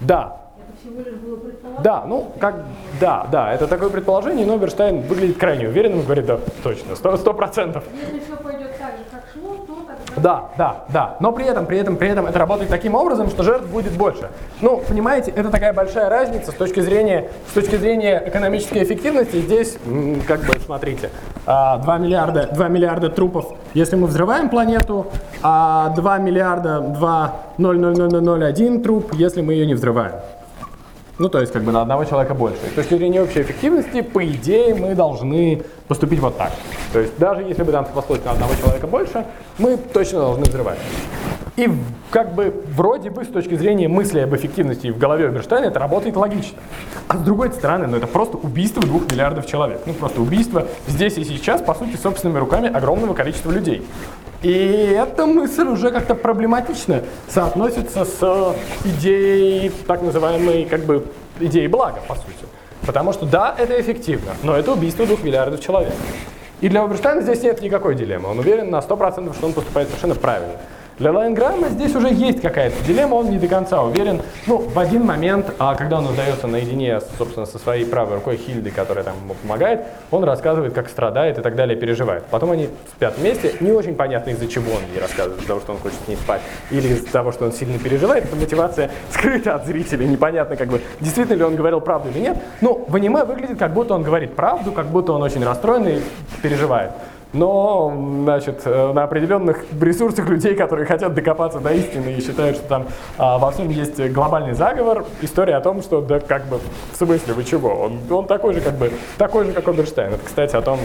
Да, 0.00 0.41
Было 1.10 1.38
да, 1.82 2.04
ну 2.06 2.32
как, 2.38 2.56
да, 3.00 3.26
да, 3.30 3.52
это 3.52 3.66
такое 3.66 3.88
предположение, 3.88 4.46
но 4.46 4.56
Берштайн 4.56 5.02
выглядит 5.02 5.38
крайне 5.38 5.68
уверенным 5.68 6.00
и 6.00 6.02
говорит, 6.02 6.26
да, 6.26 6.38
точно, 6.62 6.96
сто 6.96 7.34
процентов. 7.34 7.84
Если 7.94 8.20
все 8.20 8.36
пойдет 8.36 8.78
так 8.78 8.92
же, 8.92 9.04
как 9.10 9.24
шло, 9.32 9.56
то 9.66 9.86
тогда... 9.86 10.22
Да, 10.22 10.50
да, 10.58 10.84
да. 10.92 11.16
Но 11.20 11.32
при 11.32 11.46
этом, 11.46 11.66
при 11.66 11.78
этом, 11.78 11.96
при 11.96 12.08
этом 12.08 12.26
это 12.26 12.38
работает 12.38 12.70
таким 12.70 12.94
образом, 12.94 13.30
что 13.30 13.42
жертв 13.42 13.66
будет 13.68 13.92
больше. 13.92 14.30
Ну, 14.60 14.82
понимаете, 14.86 15.32
это 15.34 15.50
такая 15.50 15.72
большая 15.72 16.08
разница 16.08 16.52
с 16.52 16.54
точки 16.54 16.80
зрения, 16.80 17.30
с 17.50 17.54
точки 17.54 17.76
зрения 17.76 18.22
экономической 18.26 18.82
эффективности. 18.82 19.36
Здесь, 19.36 19.78
как 20.28 20.40
бы, 20.40 20.54
смотрите, 20.64 21.10
а, 21.46 21.78
2 21.78 21.98
миллиарда, 21.98 22.50
2 22.52 22.68
миллиарда 22.68 23.08
трупов, 23.08 23.54
если 23.74 23.96
мы 23.96 24.06
взрываем 24.06 24.50
планету, 24.50 25.06
а 25.42 25.90
2 25.96 26.18
миллиарда, 26.18 26.80
2, 26.80 27.36
0,00001 27.58 28.82
труп, 28.82 29.14
если 29.14 29.40
мы 29.40 29.54
ее 29.54 29.66
не 29.66 29.74
взрываем. 29.74 30.12
Ну, 31.18 31.28
то 31.28 31.40
есть, 31.40 31.52
как 31.52 31.62
бы 31.62 31.72
на 31.72 31.82
одного 31.82 32.04
человека 32.04 32.34
больше. 32.34 32.58
И 32.66 32.70
с 32.70 32.72
точки 32.72 32.94
зрения 32.94 33.22
общей 33.22 33.42
эффективности, 33.42 34.00
по 34.00 34.24
идее, 34.24 34.74
мы 34.74 34.94
должны 34.94 35.62
поступить 35.86 36.20
вот 36.20 36.38
так. 36.38 36.52
То 36.92 37.00
есть, 37.00 37.18
даже 37.18 37.42
если 37.42 37.62
бы 37.62 37.72
нам 37.72 37.84
спаслось 37.86 38.24
на 38.24 38.32
одного 38.32 38.54
человека 38.54 38.86
больше, 38.86 39.26
мы 39.58 39.76
точно 39.76 40.20
должны 40.20 40.44
взрывать. 40.44 40.78
И 41.56 41.70
как 42.10 42.34
бы 42.34 42.64
вроде 42.74 43.10
бы 43.10 43.24
с 43.24 43.28
точки 43.28 43.54
зрения 43.56 43.86
мысли 43.86 44.20
об 44.20 44.34
эффективности 44.34 44.88
в 44.88 44.96
голове 44.96 45.28
Берштейна 45.28 45.66
это 45.66 45.78
работает 45.78 46.16
логично. 46.16 46.58
А 47.08 47.18
с 47.18 47.20
другой 47.20 47.52
стороны, 47.52 47.86
ну 47.86 47.98
это 47.98 48.06
просто 48.06 48.38
убийство 48.38 48.82
двух 48.82 49.10
миллиардов 49.12 49.46
человек. 49.46 49.82
Ну 49.84 49.92
просто 49.92 50.22
убийство 50.22 50.66
здесь 50.86 51.18
и 51.18 51.24
сейчас, 51.24 51.60
по 51.60 51.74
сути, 51.74 51.96
собственными 51.96 52.38
руками 52.38 52.72
огромного 52.72 53.12
количества 53.12 53.50
людей. 53.50 53.86
И 54.42 54.96
эта 54.98 55.26
мысль 55.26 55.68
уже 55.68 55.90
как-то 55.90 56.14
проблематично 56.14 57.02
соотносится 57.28 58.04
с 58.04 58.56
идеей 58.84 59.70
так 59.86 60.02
называемой 60.02 60.64
как 60.64 60.84
бы 60.84 61.06
идеей 61.38 61.68
блага, 61.68 62.00
по 62.08 62.14
сути. 62.16 62.26
Потому 62.84 63.12
что 63.12 63.24
да, 63.24 63.54
это 63.56 63.80
эффективно, 63.80 64.32
но 64.42 64.56
это 64.56 64.72
убийство 64.72 65.06
двух 65.06 65.22
миллиардов 65.22 65.60
человек. 65.60 65.94
И 66.60 66.68
для 66.68 66.82
Оберштейна 66.82 67.22
здесь 67.22 67.42
нет 67.42 67.60
никакой 67.60 67.94
дилеммы. 67.94 68.28
Он 68.28 68.38
уверен 68.40 68.70
на 68.70 68.78
100%, 68.78 69.34
что 69.34 69.46
он 69.46 69.52
поступает 69.52 69.88
совершенно 69.88 70.16
правильно. 70.16 70.54
Для 70.98 71.10
Лайнграма 71.10 71.68
здесь 71.68 71.94
уже 71.94 72.08
есть 72.12 72.40
какая-то 72.42 72.76
дилемма, 72.84 73.14
он 73.14 73.30
не 73.30 73.38
до 73.38 73.48
конца 73.48 73.82
уверен. 73.82 74.20
Ну, 74.46 74.58
в 74.58 74.78
один 74.78 75.04
момент, 75.04 75.52
а 75.58 75.74
когда 75.74 75.98
он 75.98 76.08
остается 76.08 76.46
наедине, 76.46 77.00
собственно, 77.18 77.46
со 77.46 77.58
своей 77.58 77.86
правой 77.86 78.16
рукой 78.16 78.36
Хильды, 78.36 78.70
которая 78.70 79.04
там 79.04 79.14
ему 79.24 79.34
помогает, 79.34 79.80
он 80.10 80.24
рассказывает, 80.24 80.74
как 80.74 80.90
страдает 80.90 81.38
и 81.38 81.42
так 81.42 81.56
далее, 81.56 81.76
переживает. 81.76 82.24
Потом 82.24 82.50
они 82.50 82.68
спят 82.94 83.16
вместе, 83.16 83.54
не 83.60 83.72
очень 83.72 83.94
понятно, 83.94 84.30
из-за 84.30 84.46
чего 84.48 84.72
он 84.72 84.82
ей 84.92 85.00
рассказывает, 85.00 85.38
из-за 85.38 85.48
того, 85.48 85.60
что 85.60 85.72
он 85.72 85.78
хочет 85.78 85.98
с 86.04 86.08
ней 86.08 86.16
спать, 86.16 86.42
или 86.70 86.88
из-за 86.88 87.10
того, 87.10 87.32
что 87.32 87.46
он 87.46 87.52
сильно 87.52 87.78
переживает, 87.78 88.24
это 88.24 88.36
мотивация 88.36 88.90
скрыта 89.10 89.54
от 89.54 89.66
зрителей, 89.66 90.06
непонятно, 90.06 90.56
как 90.56 90.68
бы, 90.68 90.82
действительно 91.00 91.36
ли 91.36 91.44
он 91.44 91.56
говорил 91.56 91.80
правду 91.80 92.10
или 92.10 92.18
нет. 92.18 92.36
Ну, 92.60 92.84
в 92.86 92.94
аниме 92.94 93.24
выглядит, 93.24 93.58
как 93.58 93.72
будто 93.72 93.94
он 93.94 94.02
говорит 94.02 94.36
правду, 94.36 94.72
как 94.72 94.86
будто 94.86 95.12
он 95.12 95.22
очень 95.22 95.42
расстроен 95.44 95.88
и 95.88 96.00
переживает. 96.42 96.92
Но, 97.32 97.92
значит, 98.24 98.62
э, 98.66 98.92
на 98.92 99.04
определенных 99.04 99.64
ресурсах 99.80 100.28
людей, 100.28 100.54
которые 100.54 100.86
хотят 100.86 101.14
докопаться 101.14 101.60
до 101.60 101.72
истины 101.72 102.10
и 102.10 102.20
считают, 102.20 102.56
что 102.58 102.68
там 102.68 102.86
а, 103.16 103.38
во 103.38 103.50
всем 103.50 103.70
есть 103.70 103.98
глобальный 104.12 104.52
заговор, 104.52 105.06
история 105.22 105.56
о 105.56 105.60
том, 105.62 105.80
что, 105.80 106.02
да, 106.02 106.20
как 106.20 106.44
бы, 106.46 106.60
в 106.92 106.96
смысле, 106.96 107.32
вы 107.32 107.44
чего? 107.44 107.70
Он, 107.70 108.00
он 108.10 108.26
такой 108.26 108.52
же, 108.52 108.60
как 108.60 108.74
бы, 108.74 108.92
такой 109.16 109.46
же, 109.46 109.52
как 109.52 109.66
Оберштейн. 109.66 110.12
Это, 110.12 110.24
кстати, 110.24 110.54
о 110.56 110.60
том, 110.62 110.78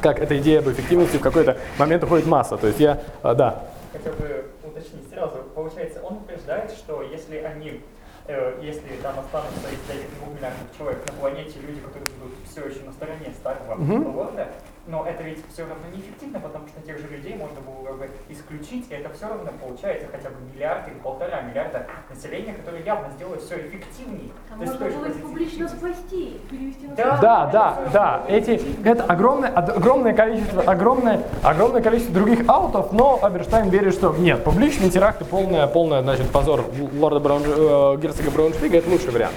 как 0.00 0.20
эта 0.20 0.38
идея 0.38 0.60
об 0.60 0.68
эффективности 0.68 1.16
в 1.16 1.20
какой-то 1.20 1.56
момент 1.78 2.04
уходит 2.04 2.26
масса. 2.26 2.56
То 2.56 2.68
есть 2.68 2.78
я, 2.78 3.00
а, 3.22 3.34
да. 3.34 3.64
Хотел 3.92 4.12
бы 4.12 4.44
уточнить 4.62 5.08
сразу. 5.12 5.38
Получается, 5.54 6.00
он 6.02 6.18
утверждает, 6.18 6.70
что 6.70 7.02
если 7.02 7.38
они 7.38 7.80
э, 8.28 8.54
если 8.62 8.96
там 9.02 9.18
останутся 9.18 9.68
из 9.68 9.90
этих 9.90 10.08
двух 10.18 10.36
миллиардов 10.36 10.66
человек 10.78 11.00
на 11.06 11.12
планете 11.14 11.54
люди, 11.66 11.80
которые 11.80 12.08
будут 12.20 12.34
все 12.48 12.64
еще 12.68 12.86
на 12.86 12.92
стороне 12.92 13.32
старого 13.40 13.74
Мгм. 13.74 14.16
лорда, 14.16 14.48
но 14.86 15.06
это 15.06 15.22
ведь 15.22 15.38
все 15.52 15.62
равно 15.62 15.86
неэффективно, 15.94 16.40
потому 16.40 16.68
что 16.68 16.80
тех 16.82 16.98
же 16.98 17.08
людей 17.08 17.34
можно 17.36 17.60
было 17.60 17.96
бы 17.96 18.10
исключить, 18.28 18.90
и 18.90 18.94
это 18.94 19.12
все 19.14 19.28
равно 19.28 19.50
получается 19.60 20.08
хотя 20.10 20.28
бы 20.28 20.36
миллиард 20.52 20.88
или 20.88 20.94
полтора 20.94 21.40
миллиарда 21.42 21.86
населения, 22.10 22.52
которые 22.52 22.84
явно 22.84 23.10
сделают 23.10 23.42
все 23.42 23.56
эффективнее. 23.56 24.30
А 24.50 24.58
То 24.58 24.66
можно 24.66 24.98
было 24.98 25.06
их 25.06 25.22
публично 25.22 25.68
спасти, 25.68 26.40
перевести 26.50 26.86
на 26.86 26.96
Да. 26.96 27.16
Да, 27.16 27.46
да, 27.46 27.78
да. 27.92 28.22
Эти, 28.28 28.60
это 28.86 29.04
огромное, 29.04 29.50
огромное 29.50 30.12
количество, 30.12 30.62
огромное, 30.62 31.22
огромное 31.42 31.82
количество 31.82 32.14
других 32.14 32.48
аутов, 32.48 32.92
но 32.92 33.18
Аберштайн 33.22 33.70
верит, 33.70 33.94
что 33.94 34.14
нет, 34.18 34.44
публичный 34.44 34.90
теракт 34.90 35.22
и 35.22 35.24
полная, 35.24 35.66
полная, 35.66 36.02
значит, 36.02 36.30
позор 36.30 36.64
лорда 36.94 37.20
Браун, 37.20 37.42
э, 37.44 37.96
герцога 38.00 38.30
Брауншвига 38.30 38.78
это 38.78 38.90
лучший 38.90 39.10
вариант. 39.10 39.34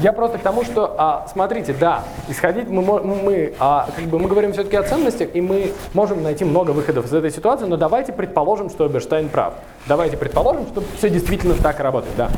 Я 0.00 0.12
просто 0.12 0.36
к 0.38 0.42
тому, 0.42 0.62
что, 0.62 0.94
а, 0.98 1.26
смотрите, 1.32 1.72
да, 1.72 2.04
исходить 2.28 2.68
мы, 2.68 2.82
мы, 2.82 3.54
а, 3.58 3.88
как 3.96 4.04
бы 4.04 4.18
мы 4.18 4.28
говорим 4.28 4.52
все-таки 4.52 4.76
о 4.76 4.82
ценностях, 4.82 5.30
и 5.34 5.40
мы 5.40 5.72
можем 5.94 6.22
найти 6.22 6.44
много 6.44 6.72
выходов 6.72 7.06
из 7.06 7.14
этой 7.14 7.30
ситуации, 7.30 7.64
но 7.64 7.76
давайте 7.78 8.12
предположим, 8.12 8.68
что 8.68 8.86
Эберштейн 8.86 9.30
прав. 9.30 9.54
Давайте 9.86 10.18
предположим, 10.18 10.66
что 10.66 10.82
все 10.98 11.08
действительно 11.08 11.54
так 11.54 11.80
работает, 11.80 12.14
да. 12.16 12.28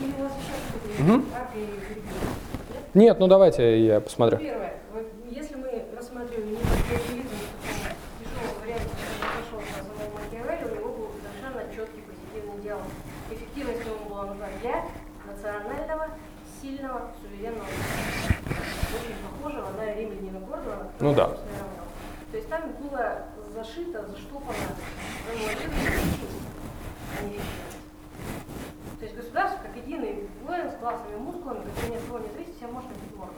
Или 0.00 0.12
у 0.18 0.22
вас 0.24 0.32
еще 0.38 0.52
что-то 0.68 1.02
Мгм. 1.02 1.20
есть? 1.20 1.32
Как 1.32 1.48
и 1.54 1.58
перебить? 1.58 2.04
Нет, 2.92 3.18
ну 3.18 3.26
давайте 3.26 3.86
я 3.86 4.00
посмотрю. 4.00 4.38
Первое. 4.38 4.72
Вот 4.92 5.06
Если 5.30 5.56
мы 5.56 5.84
рассматриваем 5.96 6.50
неофилизм 6.52 7.28
как 7.82 7.96
дешевый 8.20 8.54
вариант, 8.60 8.82
который 8.92 9.40
нашел 9.40 9.58
на 9.58 9.72
самого 9.72 10.20
Макиавелли, 10.20 10.64
у 10.70 10.74
него 10.76 10.88
был 10.92 11.08
совершенно 11.24 11.62
четкий 11.74 12.02
позитивный 12.04 12.62
диалог. 12.62 12.84
Эффективность 13.32 13.80
ему 13.88 14.04
была 14.12 14.24
нужна 14.26 14.46
для 14.60 14.84
национального, 15.24 16.06
сильного, 16.60 17.00
суверенного 17.20 17.64
государства. 17.64 18.36
Очень 18.94 19.16
похожего 19.24 19.68
на 19.76 19.84
римлянина 19.98 20.38
Гордона, 20.46 20.86
Ну 21.04 21.12
да. 21.12 21.26
То 22.30 22.38
есть 22.38 22.48
там 22.48 22.62
было 22.80 23.26
зашито, 23.52 24.06
заштопано 24.08 24.56
не. 27.28 27.36
То 28.98 29.02
есть 29.04 29.14
государство 29.14 29.58
как 29.64 29.76
единый 29.76 30.26
воин 30.46 30.70
с 30.70 30.76
классовыми 30.76 31.18
мускулами, 31.18 31.62
который 31.76 31.90
нет 31.90 32.00
кого 32.08 32.20
нет 32.20 32.30
весит, 32.38 32.56
себя 32.56 32.68
может 32.68 32.88
набить 32.88 33.16
морду. 33.18 33.34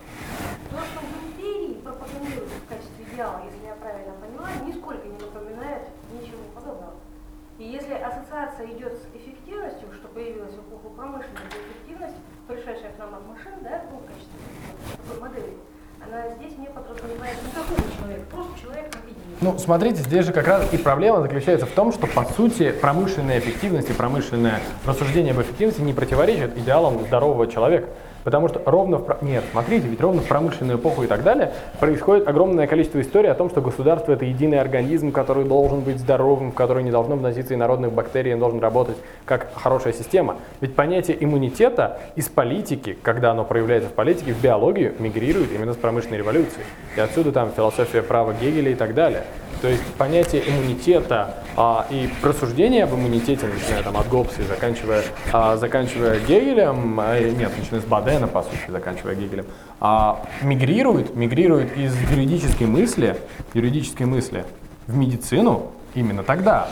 То, 0.70 0.76
что 0.78 1.00
в 1.00 1.26
империи 1.26 1.80
пропагандируется 1.82 2.54
в 2.54 2.68
качестве 2.68 3.04
идеала, 3.04 3.42
если 3.50 3.66
я 3.66 3.74
правильно 3.74 4.14
понимаю, 4.14 4.64
нисколько 4.64 5.08
не 5.08 5.18
напоминает 5.18 5.88
ничего 6.12 6.44
подобного. 6.54 6.94
И 7.58 7.64
если 7.64 7.94
ассоциация 7.94 8.68
идет 8.68 8.92
с 8.92 9.06
эффективностью, 9.12 9.92
что 9.92 10.06
появилась 10.06 10.54
в 10.54 10.60
эпоху 10.60 10.90
промышленности, 10.90 11.58
эффективность, 11.58 12.14
пришедшая 12.46 12.92
к 12.92 12.98
нам 12.98 13.16
от 13.16 13.26
машин, 13.26 13.54
да, 13.62 13.82
ну, 13.90 13.98
в 13.98 14.06
качестве 14.06 14.38
такой 15.02 15.20
модели, 15.20 15.56
она 16.04 16.34
здесь 16.36 16.56
не 16.58 16.66
подразумевает 16.66 17.36
никакого 17.44 17.80
человека, 17.98 18.24
просто 18.30 18.60
человек 18.60 18.92
как 18.92 19.02
единый. 19.02 19.36
Ну, 19.40 19.58
смотрите, 19.58 20.02
здесь 20.02 20.24
же 20.24 20.32
как 20.32 20.46
раз 20.46 20.72
и 20.72 20.76
проблема 20.78 21.20
заключается 21.20 21.66
в 21.66 21.70
том, 21.70 21.92
что, 21.92 22.06
по 22.06 22.24
сути, 22.24 22.72
промышленная 22.72 23.38
эффективность 23.38 23.90
и 23.90 23.92
промышленное 23.92 24.60
рассуждение 24.84 25.32
об 25.32 25.40
эффективности 25.40 25.80
не 25.80 25.92
противоречит 25.92 26.56
идеалам 26.56 27.00
здорового 27.06 27.46
человека. 27.46 27.88
Потому 28.26 28.48
что 28.48 28.60
ровно 28.66 28.98
в... 28.98 29.22
Нет, 29.22 29.44
смотрите, 29.52 29.86
ведь 29.86 30.00
ровно 30.00 30.20
в 30.20 30.26
промышленную 30.26 30.78
эпоху 30.78 31.04
и 31.04 31.06
так 31.06 31.22
далее 31.22 31.52
происходит 31.78 32.26
огромное 32.26 32.66
количество 32.66 33.00
историй 33.00 33.30
о 33.30 33.36
том, 33.36 33.48
что 33.50 33.60
государство– 33.60 34.10
это 34.14 34.24
единый 34.24 34.58
организм, 34.58 35.12
который 35.12 35.44
должен 35.44 35.82
быть 35.82 36.00
здоровым, 36.00 36.50
в 36.50 36.54
который 36.56 36.82
не 36.82 36.90
должно 36.90 37.14
вноситься 37.14 37.54
инородных 37.54 37.92
бактерий, 37.92 38.34
он 38.34 38.40
должен 38.40 38.58
работать 38.58 38.96
как 39.26 39.52
хорошая 39.54 39.92
система. 39.92 40.38
Ведь 40.60 40.74
понятие 40.74 41.16
иммунитета 41.20 42.00
из 42.16 42.28
политики, 42.28 42.98
когда 43.00 43.30
оно 43.30 43.44
проявляется 43.44 43.90
в 43.90 43.92
политике, 43.92 44.32
в 44.32 44.42
биологию, 44.42 44.94
мигрирует 44.98 45.52
именно 45.52 45.74
с 45.74 45.76
промышленной 45.76 46.18
революции. 46.18 46.64
И 46.96 47.00
отсюда 47.00 47.30
там 47.30 47.52
философия 47.56 48.02
права 48.02 48.34
Гегеля 48.34 48.72
и 48.72 48.74
так 48.74 48.94
далее. 48.94 49.22
То 49.62 49.68
есть 49.68 49.82
понятие 49.98 50.48
иммунитета 50.48 51.34
а, 51.56 51.86
и 51.90 52.08
рассуждение 52.22 52.84
об 52.84 52.94
иммунитете, 52.94 53.46
начиная 53.46 53.82
там 53.82 53.96
от 53.96 54.08
Гоббса 54.08 54.42
и 54.42 54.44
заканчивая, 54.44 55.02
а, 55.32 55.56
заканчивая 55.56 56.20
Гегелем, 56.20 57.00
а, 57.00 57.18
нет, 57.18 57.50
начиная 57.58 57.80
с 57.80 57.84
Бадена, 57.84 58.28
по 58.28 58.42
сути, 58.42 58.58
заканчивая 58.68 59.14
Гегелем, 59.14 59.46
а, 59.80 60.22
мигрирует, 60.42 61.16
мигрирует 61.16 61.76
из 61.76 61.96
юридической 62.10 62.66
мысли, 62.66 63.16
юридической 63.54 64.06
мысли 64.06 64.44
в 64.86 64.96
медицину 64.96 65.72
именно 65.94 66.22
тогда, 66.22 66.68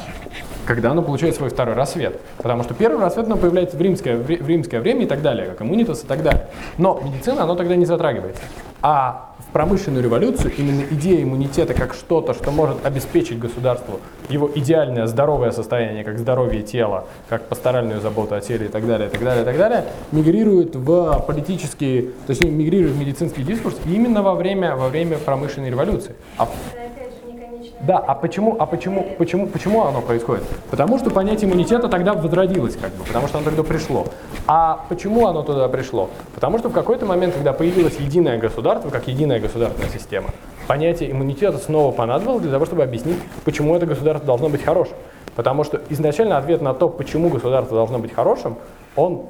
когда 0.67 0.91
оно 0.91 1.03
получает 1.03 1.35
свой 1.35 1.51
второй 1.51 1.75
рассвет. 1.75 2.21
Потому 2.39 2.63
что 2.63 2.75
первый 2.75 3.01
рассвет 3.01 3.27
оно 3.27 3.37
появляется 3.37 3.77
в 3.77 3.81
римское, 3.81 4.17
в 4.17 4.29
ри- 4.29 4.39
в 4.39 4.49
римское 4.49 4.81
время 4.81 5.05
и 5.05 5.07
так 5.07 5.23
далее, 5.23 5.47
как 5.47 5.63
иммунитас 5.63 6.05
и 6.05 6.07
так 6.07 6.23
далее. 6.23 6.47
Но 6.79 7.01
медицина, 7.05 7.45
оно 7.45 7.55
тогда 7.55 7.77
не 7.77 7.85
затрагивается. 7.85 8.43
А 8.83 9.31
в 9.39 9.53
промышленную 9.53 10.03
революцию 10.03 10.53
именно 10.57 10.83
идея 10.91 11.23
иммунитета 11.23 11.75
как 11.75 11.95
что-то, 11.95 12.35
что 12.35 12.51
может 12.51 12.85
обеспечить 12.85 13.39
государству 13.39 14.01
его 14.29 14.51
идеальное 14.55 15.07
здоровое 15.07 15.53
состояние, 15.53 16.05
как 16.05 16.19
здоровье 16.19 16.63
тела, 16.63 17.07
как 17.29 17.43
пасторальную 17.49 18.01
заботу 18.01 18.35
о 18.35 18.41
теле 18.41 18.67
и 18.67 18.69
так 18.69 18.87
далее, 18.87 19.09
и 19.09 19.11
так 19.11 19.23
далее, 19.23 19.43
и 19.43 19.45
так 19.47 19.57
далее, 19.57 19.85
мигрирует 20.13 20.77
в 20.77 21.25
политический, 21.27 22.11
то 22.27 22.31
есть 22.31 22.45
мигрирует 22.45 22.95
в 22.95 22.99
медицинский 22.99 23.43
дискурс 23.43 23.77
именно 23.87 24.23
во 24.23 24.35
время, 24.35 24.77
во 24.77 24.89
время 24.89 25.19
промышленной 25.19 25.71
революции. 25.71 26.15
А 26.37 26.49
Это 26.73 26.93
опять 26.93 27.13
же 27.15 27.33
не 27.33 27.39
конечная 27.39 27.74
да, 27.87 27.99
а 27.99 28.15
почему, 28.15 28.57
а 28.59 28.67
почему, 28.67 29.07
почему, 29.19 29.47
почему 29.47 29.85
оно 29.85 30.01
происходит? 30.01 30.45
Потому 30.71 30.99
что 30.99 31.11
понятие 31.11 31.51
иммунитета 31.51 31.89
тогда 31.89 32.15
возродилось, 32.15 32.77
как 32.77 32.93
бы, 32.95 33.05
потому 33.05 33.29
что 33.29 33.39
оно 33.39 33.45
тогда 33.45 33.63
пришло. 33.63 34.07
А 34.47 34.87
почему 34.89 35.27
оно 35.27 35.43
туда 35.43 35.69
пришло? 35.69 36.09
Потому 36.35 36.59
что 36.59 36.71
в 36.71 36.73
какой-то 36.73 37.05
момент, 37.05 37.35
когда 37.35 37.53
появилось 37.53 37.97
единое 37.99 38.39
государство, 38.39 38.91
как 38.91 39.07
единая 39.09 39.39
государственная 39.39 39.91
система, 39.91 40.31
понятие 40.67 41.11
иммунитета 41.11 41.59
снова 41.59 41.93
понадобилось 41.93 42.43
для 42.43 42.53
того, 42.53 42.65
чтобы 42.65 42.83
объяснить, 42.83 43.19
почему 43.45 43.77
это 43.77 43.87
государство 43.87 44.27
должно 44.27 44.49
быть 44.49 44.65
хорошим. 44.65 44.97
Потому 45.37 45.65
что 45.65 45.81
изначально 45.89 46.39
ответ 46.39 46.63
на 46.63 46.75
то, 46.75 46.89
почему 46.89 47.29
государство 47.29 47.77
должно 47.77 47.99
быть 47.99 48.15
хорошим, 48.15 48.57
он 48.97 49.27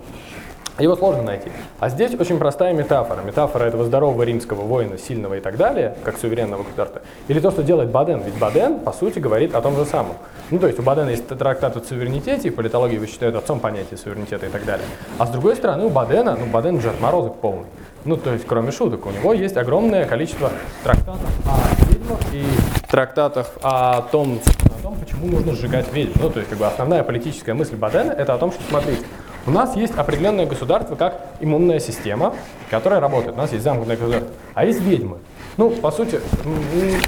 его 0.83 0.97
сложно 0.97 1.23
найти. 1.23 1.51
А 1.79 1.89
здесь 1.89 2.15
очень 2.19 2.39
простая 2.39 2.73
метафора. 2.73 3.23
Метафора 3.23 3.65
этого 3.65 3.85
здорового 3.85 4.23
римского 4.25 4.63
воина, 4.63 4.99
сильного 4.99 5.35
и 5.35 5.41
так 5.41 5.57
далее, 5.57 5.97
как 6.03 6.19
суверенного 6.19 6.65
государства. 6.65 7.03
Или 7.29 7.39
то, 7.39 7.51
что 7.53 7.63
делает 7.63 7.91
Баден. 7.91 8.23
Ведь 8.23 8.35
Баден, 8.35 8.81
по 8.81 8.93
сути, 8.93 9.21
говорит 9.21 9.55
о 9.55 9.61
том 9.61 9.77
же 9.77 9.85
самом. 9.85 10.17
Ну, 10.51 10.59
то 10.59 10.67
есть 10.67 10.79
у 10.79 10.83
Бадена 10.83 11.11
есть 11.11 11.29
трактат 11.29 11.77
о 11.77 11.81
суверенитете, 11.81 12.49
и 12.49 12.51
политологию 12.51 12.97
его 12.97 13.07
считают 13.07 13.37
отцом 13.37 13.61
понятия 13.61 13.97
суверенитета 13.97 14.47
и 14.47 14.49
так 14.49 14.65
далее. 14.65 14.87
А 15.19 15.27
с 15.27 15.31
другой 15.31 15.55
стороны, 15.55 15.85
у 15.85 15.91
Бадена, 15.91 16.37
ну, 16.37 16.47
Баден 16.47 16.81
же 16.81 16.91
отморозок 16.91 17.37
полный. 17.37 17.67
Ну, 18.05 18.17
то 18.17 18.33
есть, 18.33 18.45
кроме 18.47 18.71
шуток, 18.71 19.07
у 19.07 19.11
него 19.11 19.33
есть 19.33 19.57
огромное 19.57 20.05
количество 20.07 20.51
трактатов 20.83 21.31
о 21.47 21.85
ведьмах 21.91 22.21
и 22.33 22.45
трактатах 22.91 23.51
о 23.63 24.03
том, 24.03 24.41
о 24.67 24.83
том, 24.83 24.97
почему 24.97 25.29
нужно 25.29 25.55
сжигать 25.55 25.91
ведьм. 25.93 26.21
Ну, 26.21 26.31
то 26.31 26.41
есть, 26.41 26.51
как 26.51 26.59
бы 26.59 26.67
основная 26.67 27.03
политическая 27.03 27.55
мысль 27.55 27.77
Бадена 27.77 28.13
это 28.13 28.35
о 28.35 28.39
том, 28.39 28.53
что, 28.53 28.61
смотрите, 28.69 29.05
у 29.47 29.51
нас 29.51 29.77
есть 29.77 29.95
определенное 29.97 30.47
государство 30.47 30.95
как 30.95 31.21
иммунная 31.41 31.81
система, 31.81 32.35
которая 32.71 33.01
работает. 33.01 33.35
У 33.35 33.39
нас 33.39 33.53
есть 33.53 33.65
замкнутое 33.65 33.97
государство. 33.97 34.31
А 34.55 34.65
есть 34.65 34.81
ведьмы. 34.81 35.19
Ну, 35.57 35.71
по 35.71 35.91
сути, 35.91 36.21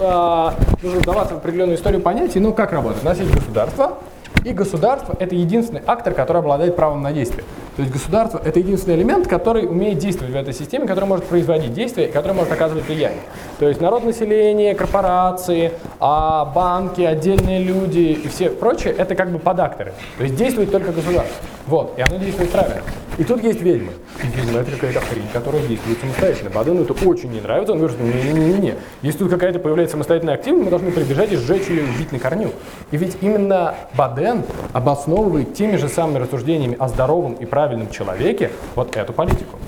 а, 0.00 0.54
нужно 0.82 1.00
вдаваться 1.00 1.34
в 1.34 1.38
определенную 1.38 1.76
историю 1.76 2.00
понятий. 2.00 2.38
Ну, 2.38 2.52
как 2.52 2.72
работает? 2.72 3.02
У 3.02 3.06
нас 3.06 3.18
есть 3.18 3.34
государство, 3.34 3.98
и 4.44 4.52
государство– 4.52 5.16
это 5.18 5.34
единственный 5.34 5.82
актор, 5.86 6.14
который 6.14 6.38
обладает 6.38 6.76
правом 6.76 7.02
на 7.02 7.12
действие. 7.12 7.44
То 7.76 7.82
есть 7.82 7.92
государство– 7.92 8.40
это 8.44 8.58
единственный 8.58 8.96
элемент, 8.96 9.28
который 9.28 9.66
умеет 9.66 9.98
действовать 9.98 10.32
в 10.32 10.36
этой 10.36 10.54
системе, 10.54 10.86
который 10.86 11.04
может 11.04 11.26
производить 11.26 11.74
действия, 11.74 12.06
который 12.06 12.32
может 12.32 12.50
оказывать 12.50 12.86
влияние. 12.86 13.20
То 13.58 13.68
есть 13.68 13.82
народ 13.82 14.02
население, 14.02 14.74
корпорации, 14.74 15.72
а 16.00 16.46
банки, 16.46 17.02
отдельные 17.02 17.62
люди 17.62 18.18
и 18.24 18.28
все 18.28 18.48
прочее– 18.48 18.94
это 18.98 19.14
как 19.14 19.30
бы 19.30 19.38
подакторы. 19.38 19.92
То 20.16 20.24
есть 20.24 20.36
действует 20.36 20.72
только 20.72 20.90
государство. 20.90 21.36
Вот, 21.66 21.98
и 21.98 22.00
оно 22.00 22.16
действует 22.16 22.50
правильно. 22.50 22.80
И 23.18 23.24
тут 23.24 23.42
есть 23.42 23.60
ведьмы. 23.60 23.92
И 24.22 24.26
ведьма– 24.26 24.60
это 24.60 24.70
какая-то 24.70 25.00
хрень, 25.00 25.24
которая 25.32 25.62
действует 25.66 25.98
самостоятельно. 26.00 26.50
Бадену 26.50 26.82
это 26.82 26.94
очень 27.06 27.30
не 27.30 27.40
нравится, 27.40 27.72
он 27.72 27.78
говорит, 27.78 27.98
что 27.98 28.06
не-не-не-не. 28.06 28.74
Если 29.02 29.18
тут 29.18 29.30
какая-то 29.30 29.58
появляется 29.58 29.92
самостоятельная 29.92 30.34
активность, 30.34 30.64
мы 30.64 30.70
должны 30.70 30.92
прибежать 30.92 31.32
и 31.32 31.36
сжечь 31.36 31.66
ее 31.68 31.84
убить 31.84 32.12
на 32.12 32.18
корню. 32.18 32.52
И 32.90 32.96
ведь 32.96 33.18
именно 33.20 33.74
Баден 33.94 34.44
обосновывает 34.72 35.54
теми 35.54 35.76
же 35.76 35.88
самыми 35.88 36.18
рассуждениями 36.18 36.76
о 36.78 36.88
здоровом 36.88 37.34
и 37.34 37.44
правильном 37.44 37.65
человеке 37.90 38.50
вот 38.74 38.96
эту 38.96 39.12
политику. 39.12 39.58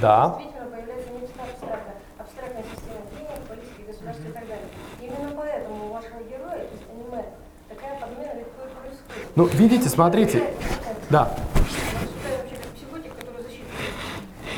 Да. 0.00 0.36
Действительно 0.36 0.70
появляется 0.70 1.10
не 1.10 1.18
абстрактно, 1.18 1.92
абстрактная 2.18 2.64
система 2.74 3.00
денег, 3.14 3.40
политики, 3.48 3.86
государства 3.86 4.28
и 4.28 4.32
так 4.32 4.48
далее. 4.48 4.66
Именно 5.00 5.30
поэтому 5.36 5.86
у 5.86 5.92
вашего 5.92 6.20
героя 6.28 6.64
из 6.64 6.80
аниме 6.90 7.24
такая 7.68 8.00
подмена 8.00 8.34
легко 8.34 8.62
и 8.66 8.70
происходит. 8.74 9.36
Ну, 9.36 9.44
видите, 9.46 9.88
смотрите. 9.88 10.54
Да. 11.08 11.30
Он 11.54 11.64
считает 11.64 12.40
вообще 12.42 12.56
как 12.56 12.72
психотик, 12.74 13.14
который 13.14 13.42
засчитывает 13.42 13.94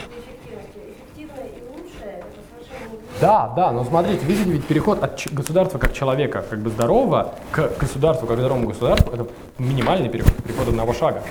этой 0.00 0.18
эффективности. 0.24 0.78
Эффективное 0.96 1.48
и 1.52 1.60
лучшее– 1.68 2.24
это 2.24 2.40
совершенно 2.48 2.88
не 2.88 2.98
Да, 3.20 3.52
да, 3.56 3.70
но 3.72 3.84
смотрите, 3.84 4.24
видите, 4.26 4.50
ведь 4.50 4.66
переход 4.66 5.02
от 5.02 5.20
государства 5.30 5.78
как 5.78 5.92
человека, 5.92 6.44
как 6.48 6.58
бы 6.58 6.70
здорового, 6.70 7.34
к 7.52 7.78
государству 7.78 8.26
как 8.26 8.38
здоровому 8.38 8.68
государству, 8.68 9.12
это 9.12 9.26
минимальный 9.58 10.08
переход, 10.08 10.34
переход 10.42 10.68
одного 10.68 10.92
шага. 10.92 11.22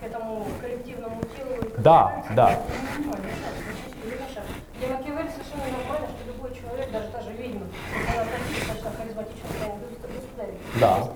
к 0.00 0.04
этому 0.04 0.46
коллективному 0.60 1.20
телу. 1.36 1.68
и 1.78 1.80
Да, 1.82 2.24
да. 2.34 2.50
шаг. 2.50 2.58
Для 4.78 4.88
Макиавелли 4.88 5.30
совершенно 5.30 5.78
нормально, 5.78 6.06
что 6.08 6.32
любой 6.32 6.50
человек, 6.50 6.92
даже 6.92 7.06
та 7.08 7.20
же 7.22 7.30
ведьма, 7.32 7.62
она 8.14 8.24
достаточно. 8.68 9.06
Да. 10.80 11.08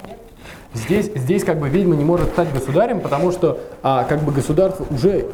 Здесь, 0.73 1.11
здесь 1.15 1.45
как 1.45 1.59
бы 1.59 1.69
ведьма 1.69 1.97
не 1.97 2.05
может 2.05 2.31
стать 2.31 2.53
государем, 2.53 3.01
потому 3.01 3.33
что 3.33 3.59
а, 3.83 4.05
как 4.05 4.23
бы 4.23 4.33
государство 4.33 4.87
уже 4.91 5.27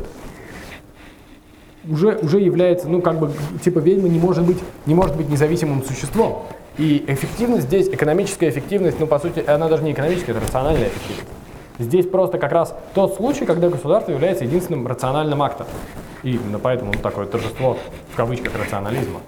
уже, 1.88 2.16
уже 2.16 2.40
является, 2.40 2.88
ну, 2.88 3.00
как 3.00 3.18
бы, 3.18 3.32
типа, 3.64 3.78
ведьма 3.78 4.08
не 4.08 4.18
может 4.18 4.44
быть, 4.44 4.58
не 4.86 4.94
может 4.94 5.16
быть 5.16 5.28
независимым 5.28 5.82
существом. 5.82 6.44
И 6.78 7.04
эффективность 7.06 7.66
здесь, 7.66 7.88
экономическая 7.88 8.50
эффективность, 8.50 9.00
ну, 9.00 9.06
по 9.06 9.18
сути, 9.18 9.42
она 9.46 9.68
даже 9.68 9.82
не 9.82 9.92
экономическая, 9.92 10.32
это 10.32 10.40
рациональная 10.40 10.88
эффективность. 10.88 11.28
Здесь 11.78 12.06
просто 12.06 12.38
как 12.38 12.52
раз 12.52 12.74
тот 12.94 13.16
случай, 13.16 13.44
когда 13.44 13.68
государство 13.68 14.12
является 14.12 14.44
единственным 14.44 14.86
рациональным 14.86 15.42
актом. 15.42 15.66
И 16.22 16.32
именно 16.32 16.58
поэтому 16.58 16.92
ну, 16.92 17.00
такое 17.00 17.26
торжество, 17.26 17.76
в 18.12 18.16
кавычках, 18.16 18.54
рационализма. 18.58 19.20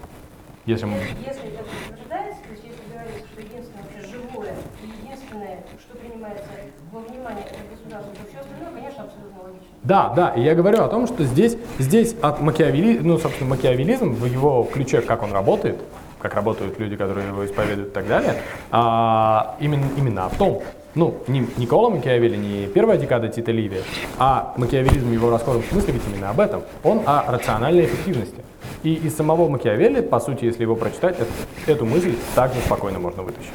Если 0.65 0.87
мы... 0.87 0.97
Если 0.97 1.49
это 1.49 1.65
утверждается, 1.65 2.43
то 2.43 2.53
есть 2.53 2.65
если 2.65 2.85
говорится, 2.93 3.29
что 3.33 3.41
единственное 3.41 3.85
вообще 3.85 4.01
живое 4.09 4.55
и 4.83 4.87
единственное, 5.05 5.59
что 5.79 5.97
принимается 5.99 6.45
во 6.91 7.01
внимание 7.01 7.45
это 7.45 7.61
государство, 7.71 8.13
то 8.13 8.21
все 8.29 8.41
остальное, 8.41 8.73
конечно, 8.73 9.05
абсолютно 9.05 9.43
логично. 9.45 9.78
Да, 9.89 10.13
да, 10.15 10.29
и 10.37 10.43
я 10.43 10.55
говорю 10.55 10.83
о 10.83 10.89
том, 10.89 11.07
что 11.07 11.25
здесь, 11.25 11.57
здесь 11.79 12.15
от 12.21 12.43
макиавели, 12.43 12.99
ну, 12.99 13.17
собственно, 13.17 13.49
макиавелизм 13.49 14.13
в 14.13 14.27
его 14.27 14.65
ключе, 14.71 15.01
как 15.01 15.23
он 15.23 15.33
работает, 15.33 15.79
как 16.21 16.35
работают 16.35 16.79
люди, 16.79 16.95
которые 16.95 17.29
его 17.29 17.47
исповедуют 17.47 17.89
и 17.89 17.93
так 17.93 18.07
далее, 18.07 18.35
а, 18.71 19.57
именно, 19.61 19.87
именно 19.97 20.27
о 20.27 20.29
том, 20.29 20.63
ну, 20.95 21.17
не 21.27 21.49
Никола 21.57 21.89
Макиавелли, 21.89 22.37
не 22.37 22.67
первая 22.67 22.99
декада 22.99 23.29
Тита 23.29 23.51
Ливия, 23.51 23.81
а 24.19 24.53
макиавелизм 24.59 25.09
в 25.09 25.13
его 25.13 25.31
расхожем 25.31 25.63
смысле 25.63 25.95
ведь 25.95 26.03
именно 26.13 26.29
об 26.29 26.41
этом. 26.41 26.65
Он 26.85 27.01
о 27.07 27.25
рациональной 27.33 27.87
эффективности. 27.87 28.45
И 28.83 28.93
из 28.93 29.17
самого 29.17 29.49
Макиавелли, 29.49 30.03
по 30.03 30.21
сути, 30.21 30.45
если 30.45 30.65
его 30.65 30.77
прочитать, 30.77 31.17
это- 31.19 31.73
эту 31.73 31.87
мысль 31.87 32.15
также 32.35 32.61
спокойно 32.61 32.99
можно 32.99 33.23
вытащить. 33.23 33.53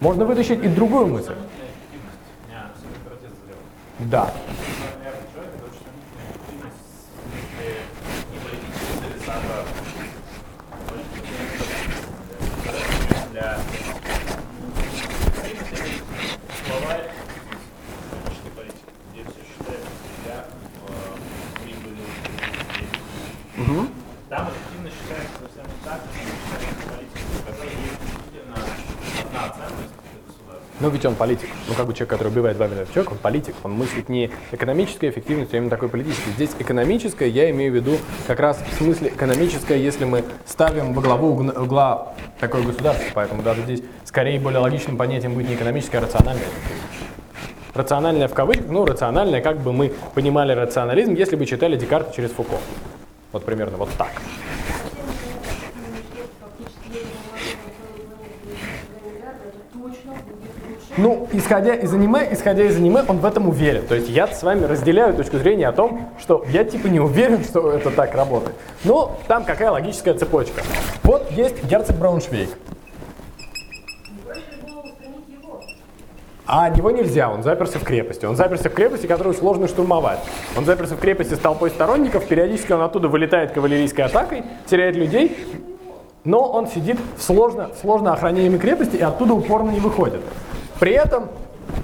Можно 0.00 0.24
вытащить 0.24 0.64
и 0.64 0.68
другую 0.68 1.08
мысль. 1.08 1.34
Да. 3.98 4.32
Наверное, 4.98 5.22
человек 5.32 5.52
это 5.54 5.64
очень 5.70 5.86
сомнительная 5.86 6.26
эффективность 6.32 6.82
в 6.82 7.46
смысле 7.46 7.78
не 8.32 8.38
политического 8.42 9.06
адресата, 9.06 9.56
а 12.66 13.22
для 13.30 13.58
словарь 16.66 17.06
экономической 18.10 18.52
политики, 18.58 18.90
где 19.12 19.22
все 19.22 19.42
считается 19.46 19.92
себя 20.18 20.36
в 20.82 21.62
прибыли. 21.62 22.04
Мгм. 23.56 23.86
Там 24.28 24.42
эффективно 24.50 24.88
считается 24.90 25.34
совсем 25.46 25.64
не 25.70 25.78
так, 25.86 26.00
как 26.02 26.10
считается 26.10 26.82
политика, 26.90 27.22
в 27.38 27.42
которой 27.46 27.74
есть 27.86 28.00
действительно 28.02 28.58
одна 29.22 29.42
ценность 29.54 29.94
для 30.02 30.18
государства. 30.82 30.88
Ну 30.88 30.90
ведь 30.90 31.04
он 31.04 31.14
политик. 31.14 31.48
Ну 31.68 31.74
как 31.74 31.86
бы 31.86 31.94
человек, 31.94 32.10
который 32.10 32.28
убивает 32.28 32.56
два 32.56 32.66
миллиона 32.66 32.86
человек, 32.92 33.12
он 33.12 33.18
политик. 33.18 33.54
Он 33.62 33.72
мыслит 33.72 34.08
не 34.08 34.30
экономической 34.50 35.10
эффективностью, 35.10 35.56
а 35.56 35.58
именно 35.58 35.70
такой 35.70 35.88
политической. 35.88 36.30
Здесь 36.30 36.50
экономическое, 36.58 37.28
я 37.28 37.50
имею 37.50 37.72
в 37.72 37.74
виду 37.74 37.98
как 38.26 38.40
раз 38.40 38.58
в 38.72 38.82
смысле 38.82 39.08
экономическое, 39.08 39.78
если 39.78 40.04
мы 40.04 40.24
ставим 40.46 40.92
во 40.94 41.02
главу 41.02 41.28
угла 41.28 42.14
такое 42.40 42.62
государство. 42.62 43.04
Поэтому 43.14 43.42
даже 43.42 43.62
здесь 43.62 43.82
скорее 44.04 44.38
более 44.40 44.60
логичным 44.60 44.96
понятием 44.96 45.34
будет 45.34 45.48
не 45.48 45.54
экономическое, 45.54 45.98
а 45.98 46.02
рациональное. 46.02 46.46
Рациональное 47.74 48.28
в 48.28 48.34
кавычках, 48.34 48.66
ну 48.68 48.84
рациональное, 48.84 49.40
как 49.40 49.60
бы 49.60 49.72
мы 49.72 49.92
понимали 50.14 50.52
рационализм, 50.52 51.14
если 51.14 51.36
бы 51.36 51.46
читали 51.46 51.76
Декарта 51.76 52.14
через 52.14 52.30
Фуко. 52.30 52.56
Вот 53.32 53.46
примерно 53.46 53.78
вот 53.78 53.88
так. 53.96 54.10
Ну, 60.96 61.26
исходя 61.32 61.74
из 61.74 61.92
аниме, 61.94 62.28
исходя 62.30 62.64
из 62.64 62.76
аниме, 62.76 63.02
он 63.08 63.18
в 63.18 63.24
этом 63.24 63.48
уверен. 63.48 63.86
То 63.86 63.94
есть 63.94 64.08
я 64.08 64.26
с 64.26 64.42
вами 64.42 64.64
разделяю 64.64 65.14
точку 65.14 65.38
зрения 65.38 65.68
о 65.68 65.72
том, 65.72 66.10
что 66.20 66.44
я 66.48 66.64
типа 66.64 66.88
не 66.88 67.00
уверен, 67.00 67.42
что 67.44 67.72
это 67.72 67.90
так 67.90 68.14
работает. 68.14 68.54
Но 68.84 69.18
там 69.26 69.44
какая 69.44 69.70
логическая 69.70 70.14
цепочка. 70.14 70.62
Вот 71.02 71.30
есть 71.30 71.64
герцог 71.64 71.96
Брауншвейг. 71.96 72.50
А 76.44 76.68
него 76.68 76.90
нельзя, 76.90 77.30
он 77.30 77.42
заперся 77.42 77.78
в 77.78 77.84
крепости. 77.84 78.26
Он 78.26 78.36
заперся 78.36 78.68
в 78.68 78.74
крепости, 78.74 79.06
которую 79.06 79.34
сложно 79.34 79.68
штурмовать. 79.68 80.18
Он 80.54 80.66
заперся 80.66 80.96
в 80.96 80.98
крепости 80.98 81.32
с 81.32 81.38
толпой 81.38 81.70
сторонников, 81.70 82.26
периодически 82.26 82.72
он 82.72 82.82
оттуда 82.82 83.08
вылетает 83.08 83.52
кавалерийской 83.52 84.04
атакой, 84.04 84.44
теряет 84.66 84.94
людей, 84.94 85.34
но 86.24 86.50
он 86.50 86.68
сидит 86.68 86.98
в 87.16 87.22
сложно, 87.22 87.70
сложно 87.80 88.12
охраняемой 88.12 88.58
крепости 88.58 88.96
и 88.96 89.02
оттуда 89.02 89.34
упорно 89.34 89.70
не 89.70 89.80
выходит. 89.80 90.20
При 90.78 90.92
этом 90.92 91.28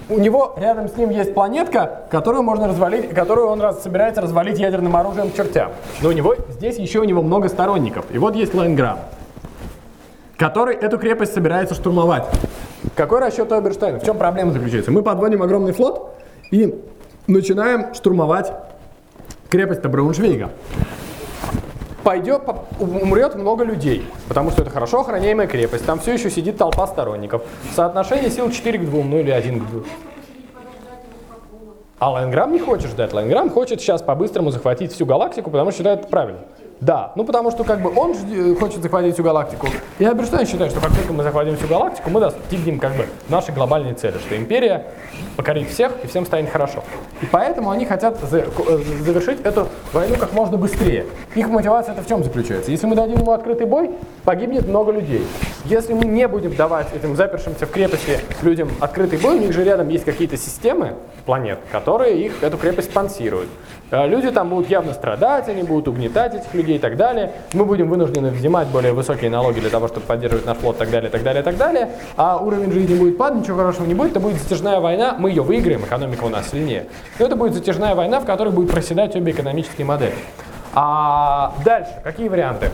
у 0.08 0.18
него 0.18 0.54
рядом 0.56 0.88
с 0.88 0.96
ним 0.96 1.10
есть 1.10 1.34
планетка, 1.34 2.04
которую 2.10 2.42
можно 2.42 2.68
развалить, 2.68 3.10
которую 3.10 3.48
он 3.48 3.60
раз, 3.60 3.82
собирается 3.82 4.20
развалить 4.20 4.58
ядерным 4.58 4.96
оружием 4.96 5.30
к 5.30 5.34
чертям. 5.34 5.72
Но 6.02 6.08
у 6.08 6.12
него 6.12 6.34
здесь 6.50 6.78
еще 6.78 7.00
у 7.00 7.04
него 7.04 7.22
много 7.22 7.48
сторонников. 7.48 8.06
И 8.12 8.18
вот 8.18 8.34
есть 8.34 8.54
Лайнграм, 8.54 8.98
который 10.36 10.76
эту 10.76 10.98
крепость 10.98 11.34
собирается 11.34 11.74
штурмовать. 11.74 12.24
Какой 12.94 13.20
расчет 13.20 13.50
у 13.52 13.54
Оберштейна? 13.54 13.98
В 14.00 14.04
чем 14.04 14.16
проблема 14.16 14.52
заключается? 14.52 14.90
Мы 14.90 15.02
подводим 15.02 15.42
огромный 15.42 15.72
флот 15.72 16.14
и 16.50 16.82
начинаем 17.26 17.94
штурмовать 17.94 18.52
крепость 19.50 19.82
Брауншвейга. 19.82 20.50
Пойдет, 22.08 22.46
по- 22.46 22.64
умрет 22.80 23.34
много 23.34 23.64
людей, 23.64 24.02
потому 24.28 24.50
что 24.50 24.62
это 24.62 24.70
хорошо 24.70 25.00
охраняемая 25.00 25.46
крепость, 25.46 25.84
там 25.84 26.00
все 26.00 26.14
еще 26.14 26.30
сидит 26.30 26.56
толпа 26.56 26.86
сторонников. 26.86 27.42
Соотношение 27.76 28.30
сил 28.30 28.50
4 28.50 28.78
к 28.78 28.84
2, 28.86 29.04
ну 29.04 29.18
или 29.18 29.30
1 29.30 29.60
к 29.60 29.70
2. 29.70 29.82
А 31.98 32.10
Лайнграм 32.10 32.50
не 32.50 32.60
хочет 32.60 32.88
ждать. 32.92 33.12
Лайнграм 33.12 33.50
хочет 33.50 33.82
сейчас 33.82 34.00
по-быстрому 34.00 34.50
захватить 34.50 34.94
всю 34.94 35.04
галактику, 35.04 35.50
потому 35.50 35.70
что 35.70 35.80
считает 35.80 36.00
это 36.00 36.08
правильно. 36.08 36.40
Да, 36.80 37.12
ну 37.16 37.24
потому 37.24 37.50
что 37.50 37.64
как 37.64 37.80
бы 37.82 37.92
он 37.94 38.12
жд- 38.12 38.54
хочет 38.58 38.82
захватить 38.82 39.14
всю 39.14 39.24
галактику. 39.24 39.66
И 39.98 40.04
Оберштейн 40.04 40.46
считает, 40.46 40.70
что 40.70 40.80
как 40.80 40.94
только 40.94 41.12
мы 41.12 41.24
захватим 41.24 41.56
всю 41.56 41.66
галактику, 41.66 42.08
мы 42.10 42.20
достигнем 42.20 42.78
как 42.78 42.94
бы 42.96 43.06
нашей 43.28 43.52
глобальной 43.52 43.94
цели, 43.94 44.18
что 44.18 44.36
империя 44.36 44.86
покорит 45.36 45.68
всех 45.70 45.92
и 46.04 46.06
всем 46.06 46.24
станет 46.24 46.50
хорошо. 46.50 46.84
И 47.20 47.26
поэтому 47.26 47.70
они 47.70 47.84
хотят 47.84 48.16
э, 48.30 48.46
завершить 49.00 49.40
эту 49.42 49.68
войну 49.92 50.16
как 50.16 50.32
можно 50.32 50.56
быстрее. 50.56 51.06
Их 51.34 51.48
мотивация 51.48 51.94
это 51.94 52.02
в 52.02 52.06
чем 52.06 52.22
заключается? 52.22 52.70
Если 52.70 52.86
мы 52.86 52.94
дадим 52.94 53.18
ему 53.18 53.32
открытый 53.32 53.66
бой, 53.66 53.90
погибнет 54.24 54.68
много 54.68 54.92
людей. 54.92 55.26
Если 55.64 55.94
мы 55.94 56.04
не 56.04 56.28
будем 56.28 56.54
давать 56.54 56.94
этим 56.94 57.16
запершимся 57.16 57.66
в 57.66 57.70
крепости 57.70 58.20
людям 58.42 58.70
открытый 58.78 59.18
бой, 59.18 59.36
у 59.36 59.38
них 59.40 59.52
же 59.52 59.64
рядом 59.64 59.88
есть 59.88 60.04
какие-то 60.04 60.36
системы 60.36 60.94
планет, 61.26 61.58
которые 61.72 62.24
их, 62.24 62.42
эту 62.42 62.56
крепость 62.56 62.90
спонсируют. 62.90 63.48
Э, 63.90 64.06
Люди 64.06 64.30
там 64.30 64.48
будут 64.48 64.68
явно 64.68 64.92
страдать, 64.92 65.48
они 65.48 65.62
будут 65.62 65.88
угнетать 65.88 66.34
этих 66.34 66.52
людей 66.54 66.76
и 66.76 66.78
так 66.78 66.96
далее. 66.96 67.32
Мы 67.52 67.64
будем 67.64 67.88
вынуждены 67.88 68.30
взимать 68.30 68.68
более 68.68 68.92
высокие 68.92 69.30
налоги 69.30 69.60
для 69.60 69.70
того, 69.70 69.88
чтобы 69.88 70.06
поддерживать 70.06 70.46
наш 70.46 70.58
флот 70.58 70.76
и 70.76 70.78
так 70.80 70.90
далее, 70.90 71.08
и 71.08 71.12
так 71.12 71.22
далее, 71.22 71.42
и 71.42 71.44
так 71.44 71.56
далее. 71.56 71.90
А 72.16 72.38
уровень 72.38 72.72
жизни 72.72 72.94
будет 72.94 73.16
падать, 73.16 73.42
ничего 73.42 73.58
хорошего 73.58 73.86
не 73.86 73.94
будет. 73.94 74.12
Это 74.12 74.20
будет 74.20 74.40
затяжная 74.40 74.80
война. 74.80 75.16
Мы 75.18 75.30
ее 75.30 75.42
выиграем, 75.42 75.84
экономика 75.84 76.24
у 76.24 76.28
нас 76.28 76.50
сильнее. 76.50 76.86
Но 77.18 77.26
это 77.26 77.36
будет 77.36 77.54
затяжная 77.54 77.94
война, 77.94 78.20
в 78.20 78.24
которой 78.24 78.50
будет 78.50 78.70
проседать 78.70 79.16
обе 79.16 79.32
экономические 79.32 79.86
модели. 79.86 80.14
А 80.74 81.54
дальше, 81.64 81.92
какие 82.04 82.28
варианты? 82.28 82.70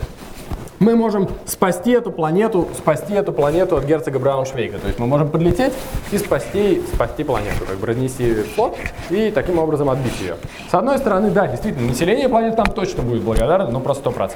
Мы 0.79 0.95
можем 0.95 1.29
спасти 1.45 1.91
эту 1.91 2.11
планету, 2.11 2.67
спасти 2.77 3.13
эту 3.13 3.31
планету 3.31 3.77
от 3.77 3.85
герцога 3.85 4.19
Брауншвейга. 4.19 4.79
То 4.79 4.87
есть 4.87 4.99
мы 4.99 5.07
можем 5.07 5.29
подлететь 5.29 5.73
и 6.11 6.17
спасти, 6.17 6.81
спасти 6.93 7.23
планету, 7.23 7.65
как 7.67 7.77
бы 7.77 7.87
разнести 7.87 8.33
флот 8.55 8.75
и 9.09 9.31
таким 9.31 9.59
образом 9.59 9.89
отбить 9.89 10.19
ее. 10.19 10.35
С 10.69 10.73
одной 10.73 10.97
стороны, 10.97 11.31
да, 11.31 11.47
действительно, 11.47 11.87
население 11.87 12.29
планеты 12.29 12.57
там 12.57 12.67
точно 12.67 13.03
будет 13.03 13.23
благодарно, 13.23 13.69
но 13.69 13.79
просто 13.79 14.09
100%. 14.09 14.31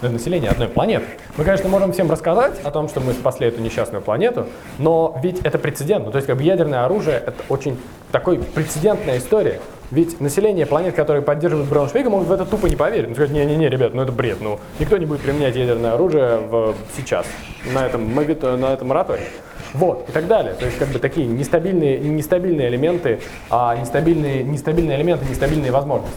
Но 0.00 0.08
это 0.08 0.10
население 0.10 0.50
одной 0.50 0.68
планеты. 0.68 1.04
Мы, 1.36 1.44
конечно, 1.44 1.68
можем 1.68 1.92
всем 1.92 2.10
рассказать 2.10 2.60
о 2.62 2.70
том, 2.70 2.88
что 2.88 3.00
мы 3.00 3.12
спасли 3.12 3.48
эту 3.48 3.60
несчастную 3.60 4.02
планету, 4.02 4.46
но 4.78 5.18
ведь 5.22 5.40
это 5.40 5.58
прецедент. 5.58 6.06
Ну, 6.06 6.10
то 6.10 6.16
есть 6.16 6.26
как 6.26 6.36
бы 6.36 6.42
ядерное 6.42 6.84
оружие— 6.84 7.22
это 7.26 7.42
очень 7.48 7.78
такой 8.10 8.38
прецедентная 8.38 9.18
история. 9.18 9.60
Ведь 9.92 10.20
население 10.20 10.64
планет, 10.64 10.94
которые 10.94 11.22
поддерживают 11.22 11.68
Брауншвейга, 11.68 12.08
могут 12.08 12.26
в 12.26 12.32
это 12.32 12.46
тупо 12.46 12.64
не 12.66 12.76
поверить. 12.76 13.10
Ну, 13.10 13.14
сказать, 13.14 13.30
не-не-не, 13.30 13.68
ребят, 13.68 13.92
ну 13.92 14.00
это 14.00 14.10
бред. 14.10 14.38
Ну, 14.40 14.58
никто 14.78 14.96
не 14.96 15.04
будет 15.04 15.20
применять 15.20 15.54
ядерное 15.54 15.92
оружие 15.92 16.38
в, 16.38 16.74
сейчас, 16.96 17.26
на 17.74 17.84
этом, 17.84 18.14
на 18.14 18.72
этом 18.72 18.88
моратории. 18.88 19.26
Вот, 19.74 20.08
и 20.08 20.12
так 20.12 20.26
далее. 20.26 20.54
То 20.54 20.64
есть, 20.64 20.78
как 20.78 20.88
бы 20.88 20.98
такие 20.98 21.26
нестабильные, 21.26 21.98
нестабильные 21.98 22.70
элементы, 22.70 23.20
а, 23.50 23.76
нестабильные, 23.76 24.42
нестабильные 24.42 24.96
элементы, 24.96 25.26
нестабильные 25.28 25.70
возможности. 25.70 26.16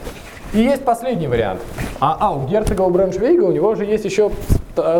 И 0.56 0.60
есть 0.60 0.86
последний 0.86 1.28
вариант. 1.28 1.60
А, 2.00 2.16
а 2.18 2.32
у 2.32 2.48
герцога 2.48 2.88
Брауншвейга 2.88 3.44
у 3.44 3.52
него 3.52 3.76
же 3.76 3.84
есть 3.84 4.06
еще 4.06 4.32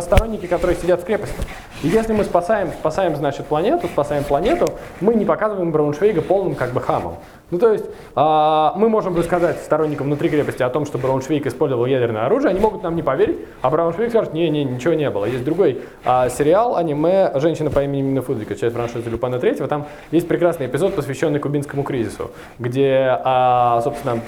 сторонники, 0.02 0.48
которые 0.48 0.76
сидят 0.76 1.02
в 1.02 1.06
крепости. 1.06 1.36
И 1.82 1.88
если 1.88 2.12
мы 2.12 2.26
спасаем, 2.26 2.72
спасаем, 2.78 3.16
значит, 3.16 3.46
планету, 3.46 3.88
спасаем 3.88 4.26
планету, 4.26 4.74
мы 5.00 5.16
не 5.16 5.24
показываем 5.24 5.72
Брауншвейга 5.72 6.22
полным 6.22 6.56
как 6.56 6.74
бы 6.74 6.82
хамом. 6.82 7.16
Ну, 7.52 7.60
то 7.60 7.72
есть, 7.72 7.86
э, 7.86 8.70
мы 8.76 8.90
можем 8.90 9.16
рассказать 9.16 9.60
сторонникам 9.60 10.08
внутри 10.08 10.28
крепости 10.30 10.62
о 10.62 10.70
том, 10.70 10.86
что 10.86 10.98
Брауншвейг 10.98 11.46
использовал 11.46 11.86
ядерное 11.86 12.26
оружие, 12.26 12.50
они 12.50 12.60
могут 12.60 12.84
нам 12.84 12.96
не 12.96 13.04
поверить, 13.04 13.38
а 13.62 13.70
Брауншвейг 13.70 14.10
скажет, 14.10 14.34
не-не, 14.34 14.66
ничего 14.66 14.94
не 14.94 15.10
было. 15.10 15.24
Есть 15.24 15.46
другой 15.46 15.82
э, 16.04 16.30
сериал, 16.32 16.76
аниме 16.76 17.32
«Женщина 17.36 17.70
по 17.70 17.82
имени 17.82 18.02
Мина 18.02 18.22
Фудвика», 18.22 18.56
часть 18.56 18.76
франшизы 18.76 19.10
Люпана 19.10 19.40
Третьего, 19.40 19.70
там 19.70 19.86
есть 20.12 20.28
прекрасный 20.28 20.66
эпизод, 20.66 20.96
посвященный 20.96 21.40
кубинскому 21.40 21.84
кризису, 21.84 22.32
где, 22.60 23.20
э, 23.24 23.82
собственно, 23.84 24.22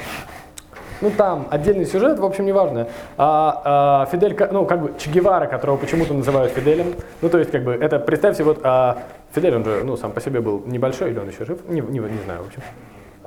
ну 1.01 1.11
там 1.11 1.47
отдельный 1.49 1.85
сюжет, 1.85 2.19
в 2.19 2.25
общем, 2.25 2.45
неважно. 2.45 2.87
А, 3.17 3.61
а, 4.03 4.05
Фидель, 4.11 4.35
ну 4.51 4.65
как 4.65 4.81
бы 4.81 4.93
Че 4.97 5.09
Гевара, 5.11 5.47
которого 5.47 5.77
почему-то 5.77 6.13
называют 6.13 6.53
Фиделем, 6.53 6.95
ну 7.21 7.29
то 7.29 7.37
есть 7.37 7.51
как 7.51 7.63
бы 7.63 7.73
это, 7.73 7.99
представьте, 7.99 8.43
вот 8.43 8.59
а, 8.63 8.99
Фидель, 9.33 9.55
он 9.55 9.63
же, 9.63 9.83
ну 9.83 9.97
сам 9.97 10.11
по 10.11 10.21
себе 10.21 10.41
был 10.41 10.63
небольшой, 10.65 11.11
или 11.11 11.19
он 11.19 11.29
еще 11.29 11.45
жив, 11.45 11.59
не, 11.67 11.81
не, 11.81 11.99
не 11.99 12.23
знаю, 12.25 12.43
в 12.43 12.47
общем. 12.47 12.61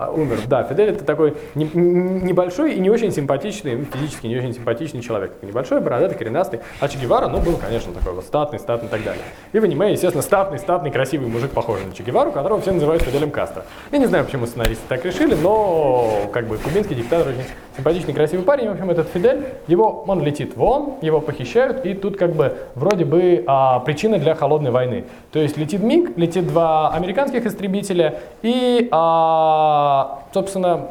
А, 0.01 0.11
умер. 0.11 0.39
Да, 0.47 0.63
Фидель 0.63 0.89
это 0.89 1.05
такой 1.05 1.35
не, 1.55 1.65
небольшой 1.75 2.73
и 2.73 2.81
не 2.81 2.89
очень 2.89 3.13
симпатичный, 3.13 3.77
ну, 3.77 3.85
физически 3.85 4.29
не 4.29 4.39
очень 4.39 4.55
симпатичный 4.55 5.03
человек. 5.03 5.33
Небольшой, 5.43 5.83
бородатый, 5.83 6.17
коренастый. 6.17 6.61
А 6.81 6.89
Че 6.89 6.97
Гевара, 6.97 7.29
ну, 7.29 7.39
был, 7.39 7.59
конечно, 7.59 7.93
такой 7.93 8.15
вот 8.15 8.25
статный, 8.25 8.59
статный 8.59 8.89
и 8.89 8.91
так 8.91 9.05
далее. 9.05 9.23
И 9.53 9.59
в 9.59 9.65
аниме, 9.65 9.93
естественно, 9.93 10.23
статный, 10.23 10.59
статный, 10.59 10.91
красивый 10.91 11.29
мужик, 11.29 11.51
похожий 11.51 11.85
на 11.85 11.93
Че 11.93 12.03
Гевару, 12.03 12.33
которого 12.33 12.63
все 12.63 12.73
называют 12.73 13.03
Фиделем 13.03 13.31
Кастро. 13.31 13.67
Я 13.93 13.99
не 13.99 14.07
знаю, 14.07 14.25
почему 14.25 14.47
сценаристы 14.47 14.83
так 14.89 15.05
решили, 15.05 15.35
но 15.35 16.31
как 16.33 16.47
бы 16.47 16.57
кубинский 16.57 16.97
диктатор 16.97 17.29
очень 17.29 17.45
симпатичный, 17.77 18.15
красивый 18.15 18.47
парень. 18.47 18.69
В 18.69 18.73
общем, 18.73 18.89
этот 18.89 19.09
Фидель, 19.09 19.49
его, 19.67 20.05
он 20.07 20.23
летит 20.23 20.57
вон, 20.57 20.95
его 21.03 21.21
похищают, 21.21 21.85
и 21.85 21.93
тут 21.93 22.17
как 22.17 22.35
бы 22.35 22.57
вроде 22.75 23.05
бы 23.05 23.45
а, 23.47 23.81
причина 23.81 24.19
для 24.19 24.35
холодной 24.35 24.71
войны. 24.71 25.05
То 25.31 25.41
есть 25.41 25.59
летит 25.59 25.83
МиГ, 25.83 26.17
летит 26.17 26.47
два 26.47 26.91
американских 26.91 27.45
истребителя, 27.45 28.21
и, 28.43 28.89
а, 28.91 29.90
собственно, 30.33 30.89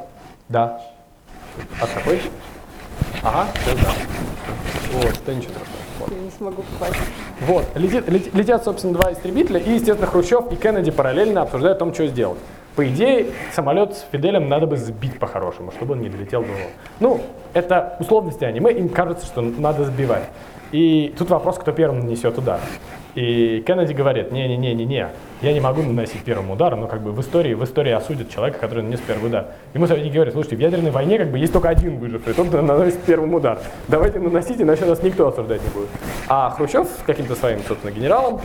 да. 0.47 0.81
А 1.81 1.87
какой? 1.87 2.21
Ага, 3.23 3.47
все, 3.53 3.75
да. 3.75 3.91
Вот, 4.93 5.05
это 5.05 5.35
ничего 5.35 5.53
страшного. 5.53 5.79
Вот. 5.99 6.11
Я 6.11 6.17
не 6.19 6.31
смогу 6.31 6.63
попасть. 6.73 6.99
Вот, 7.41 7.65
летит, 7.75 8.33
летят, 8.33 8.63
собственно, 8.63 8.93
два 8.93 9.11
истребителя, 9.11 9.59
и, 9.59 9.71
естественно, 9.73 10.07
Хрущев 10.07 10.51
и 10.51 10.55
Кеннеди 10.55 10.91
параллельно 10.91 11.41
обсуждают 11.41 11.77
о 11.77 11.79
том, 11.79 11.93
что 11.93 12.07
сделать. 12.07 12.39
По 12.75 12.87
идее, 12.87 13.27
самолет 13.53 13.95
с 13.95 14.05
Фиделем 14.11 14.47
надо 14.47 14.65
бы 14.65 14.77
сбить 14.77 15.19
по-хорошему, 15.19 15.71
чтобы 15.71 15.93
он 15.93 16.01
не 16.01 16.09
долетел 16.09 16.41
до 16.41 16.47
него. 16.47 16.69
Ну, 16.99 17.21
это 17.53 17.97
условности 17.99 18.45
аниме, 18.45 18.71
им 18.71 18.89
кажется, 18.89 19.25
что 19.25 19.41
надо 19.41 19.83
сбивать. 19.83 20.23
И 20.71 21.13
тут 21.17 21.29
вопрос, 21.29 21.57
кто 21.57 21.71
первым 21.71 21.99
нанесет 21.99 22.37
удар. 22.37 22.59
И 23.15 23.63
Кеннеди 23.65 23.93
говорит, 23.93 24.31
не-не-не-не-не, 24.31 25.09
я 25.41 25.53
не 25.53 25.59
могу 25.59 25.81
наносить 25.81 26.23
первым 26.23 26.51
ударом, 26.51 26.81
но 26.81 26.87
как 26.87 27.01
бы 27.01 27.11
в 27.11 27.19
истории, 27.21 27.55
в 27.55 27.63
истории 27.63 27.91
осудят 27.91 28.29
человека, 28.29 28.59
который 28.59 28.83
нанес 28.83 28.99
первый 29.05 29.27
удар. 29.27 29.47
Ему 29.73 29.87
советники 29.87 30.13
говорят, 30.13 30.33
слушайте, 30.33 30.57
в 30.57 30.59
ядерной 30.59 30.91
войне 30.91 31.17
как 31.17 31.31
бы 31.31 31.39
есть 31.39 31.51
только 31.51 31.69
один 31.69 31.97
выживший, 31.97 32.33
тот 32.33 32.51
наносит 32.51 33.01
первым 33.01 33.33
удар. 33.33 33.59
Давайте 33.87 34.19
наносите, 34.19 34.61
иначе 34.61 34.85
нас 34.85 35.01
никто 35.01 35.27
осуждать 35.27 35.63
не 35.63 35.69
будет. 35.69 35.89
А 36.27 36.51
Хрущев 36.51 36.87
с 36.87 37.03
каким-то 37.03 37.35
своим, 37.35 37.61
собственно, 37.67 37.91
генералом, 37.91 38.41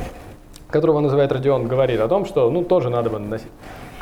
которого 0.70 1.00
называет 1.00 1.30
Родион, 1.30 1.68
говорит 1.68 2.00
о 2.00 2.08
том, 2.08 2.24
что 2.24 2.50
ну 2.50 2.64
тоже 2.64 2.88
надо 2.88 3.10
бы 3.10 3.18
наносить. 3.18 3.50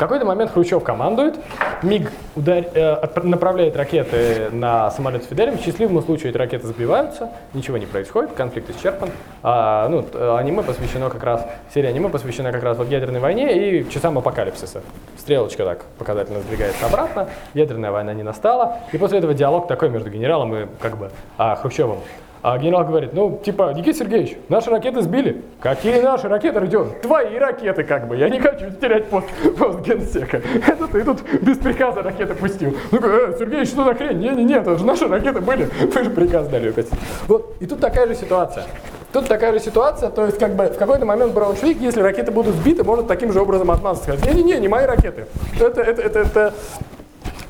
Какой-то 0.02 0.24
момент 0.24 0.50
Хрущев 0.50 0.82
командует, 0.82 1.38
МиГ 1.84 2.10
удар, 2.34 2.64
э, 2.74 3.20
направляет 3.22 3.76
ракеты 3.76 4.48
на 4.50 4.90
самолет 4.90 5.22
с 5.22 5.28
Фиделем. 5.28 5.56
В 5.56 5.60
счастливом 5.60 6.02
случае 6.02 6.30
эти 6.30 6.36
ракеты 6.36 6.66
сбиваются, 6.66 7.30
ничего 7.54 7.78
не 7.78 7.86
происходит, 7.86 8.32
конфликт 8.32 8.68
исчерпан. 8.70 9.10
А, 9.44 9.88
ну, 9.88 10.04
аниме 10.36 10.64
посвящено 10.64 11.08
как 11.08 11.22
раз, 11.22 11.46
серия 11.72 11.90
аниме 11.90 12.08
посвящена 12.08 12.50
как 12.50 12.64
раз 12.64 12.78
вот 12.78 12.88
ядерной 12.88 13.20
войне 13.20 13.78
и 13.78 13.88
часам 13.90 14.18
апокалипсиса. 14.18 14.82
Стрелочка 15.16 15.64
так 15.64 15.84
показательно 16.00 16.40
сдвигается 16.40 16.84
обратно, 16.84 17.28
ядерная 17.54 17.92
война 17.92 18.12
не 18.12 18.24
настала. 18.24 18.78
И 18.90 18.98
после 18.98 19.18
этого 19.18 19.34
диалог 19.34 19.68
такой 19.68 19.88
между 19.88 20.10
генералом 20.10 20.52
и 20.56 20.66
как 20.80 20.98
бы 20.98 21.12
а, 21.38 21.54
Хрущевым. 21.54 21.98
А 22.42 22.58
генерал 22.58 22.84
говорит, 22.84 23.12
ну, 23.12 23.40
типа, 23.44 23.72
Никита 23.72 23.98
Сергеевич, 23.98 24.36
наши 24.48 24.68
ракеты 24.68 25.00
сбили. 25.02 25.42
Какие 25.60 26.00
наши 26.00 26.26
ракеты, 26.26 26.58
Родион? 26.58 26.88
Твои 27.00 27.38
ракеты, 27.38 27.84
как 27.84 28.08
бы. 28.08 28.16
Я 28.16 28.28
не 28.28 28.40
хочу 28.40 28.68
терять 28.80 29.06
пост, 29.06 29.28
пост 29.56 29.78
генсека. 29.86 30.42
Это 30.66 30.88
ты 30.88 31.04
тут 31.04 31.22
без 31.40 31.58
приказа 31.58 32.02
ракеты 32.02 32.34
пустил. 32.34 32.76
Ну, 32.90 32.98
э, 33.00 33.36
Сергеевич, 33.38 33.68
что 33.68 33.84
за 33.84 33.94
хрень? 33.94 34.18
Не-не-не, 34.18 34.56
это 34.56 34.76
же 34.76 34.84
наши 34.84 35.06
ракеты 35.06 35.40
были. 35.40 35.66
Вы 35.66 36.02
же 36.02 36.10
приказ 36.10 36.48
дали 36.48 36.70
укатить. 36.70 36.92
Вот, 37.28 37.54
и 37.60 37.66
тут 37.66 37.78
такая 37.78 38.08
же 38.08 38.16
ситуация. 38.16 38.64
Тут 39.12 39.28
такая 39.28 39.52
же 39.52 39.60
ситуация, 39.60 40.10
то 40.10 40.24
есть 40.24 40.38
как 40.38 40.56
бы 40.56 40.64
в 40.64 40.78
какой-то 40.78 41.04
момент 41.04 41.34
Брауншвейг, 41.34 41.78
если 41.80 42.00
ракеты 42.00 42.32
будут 42.32 42.56
сбиты, 42.56 42.82
может 42.82 43.06
таким 43.06 43.32
же 43.32 43.40
образом 43.40 43.70
отмазаться. 43.70 44.14
Сказать, 44.14 44.34
не-не-не, 44.34 44.58
не 44.58 44.68
мои 44.68 44.86
ракеты. 44.86 45.26
Это, 45.60 45.80
это, 45.82 46.02
это, 46.02 46.18
это 46.20 46.54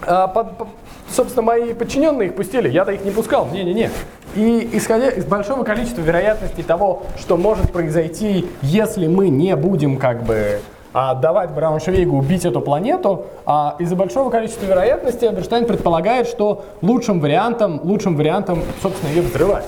а, 0.05 0.27
под, 0.27 0.59
под, 0.59 0.69
собственно, 1.13 1.43
мои 1.43 1.75
подчиненные 1.75 2.29
их 2.29 2.35
пустили, 2.35 2.69
я-то 2.69 2.93
их 2.93 3.05
не 3.05 3.11
пускал, 3.11 3.49
не-не-не. 3.53 3.91
И 4.35 4.71
исходя 4.73 5.09
из 5.11 5.25
большого 5.25 5.63
количества 5.63 6.01
вероятностей 6.01 6.63
того, 6.63 7.05
что 7.19 7.37
может 7.37 7.71
произойти, 7.73 8.49
если 8.63 9.07
мы 9.07 9.29
не 9.29 9.55
будем 9.57 9.99
как 9.99 10.23
бы 10.25 10.61
а, 10.95 11.15
давать 11.15 11.51
Брауншвейгу 11.51 12.17
убить 12.17 12.45
эту 12.45 12.61
планету, 12.61 13.27
а, 13.47 13.77
из-за 13.79 13.97
большого 13.97 14.31
количества 14.31 14.67
вероятностей 14.67 15.29
Эберштейн 15.29 15.67
предполагает, 15.67 16.27
что 16.27 16.65
лучшим 16.81 17.21
вариантом, 17.21 17.81
лучшим 17.83 18.17
вариантом, 18.17 18.63
собственно, 18.83 19.11
ее 19.11 19.23
взрывать. 19.23 19.67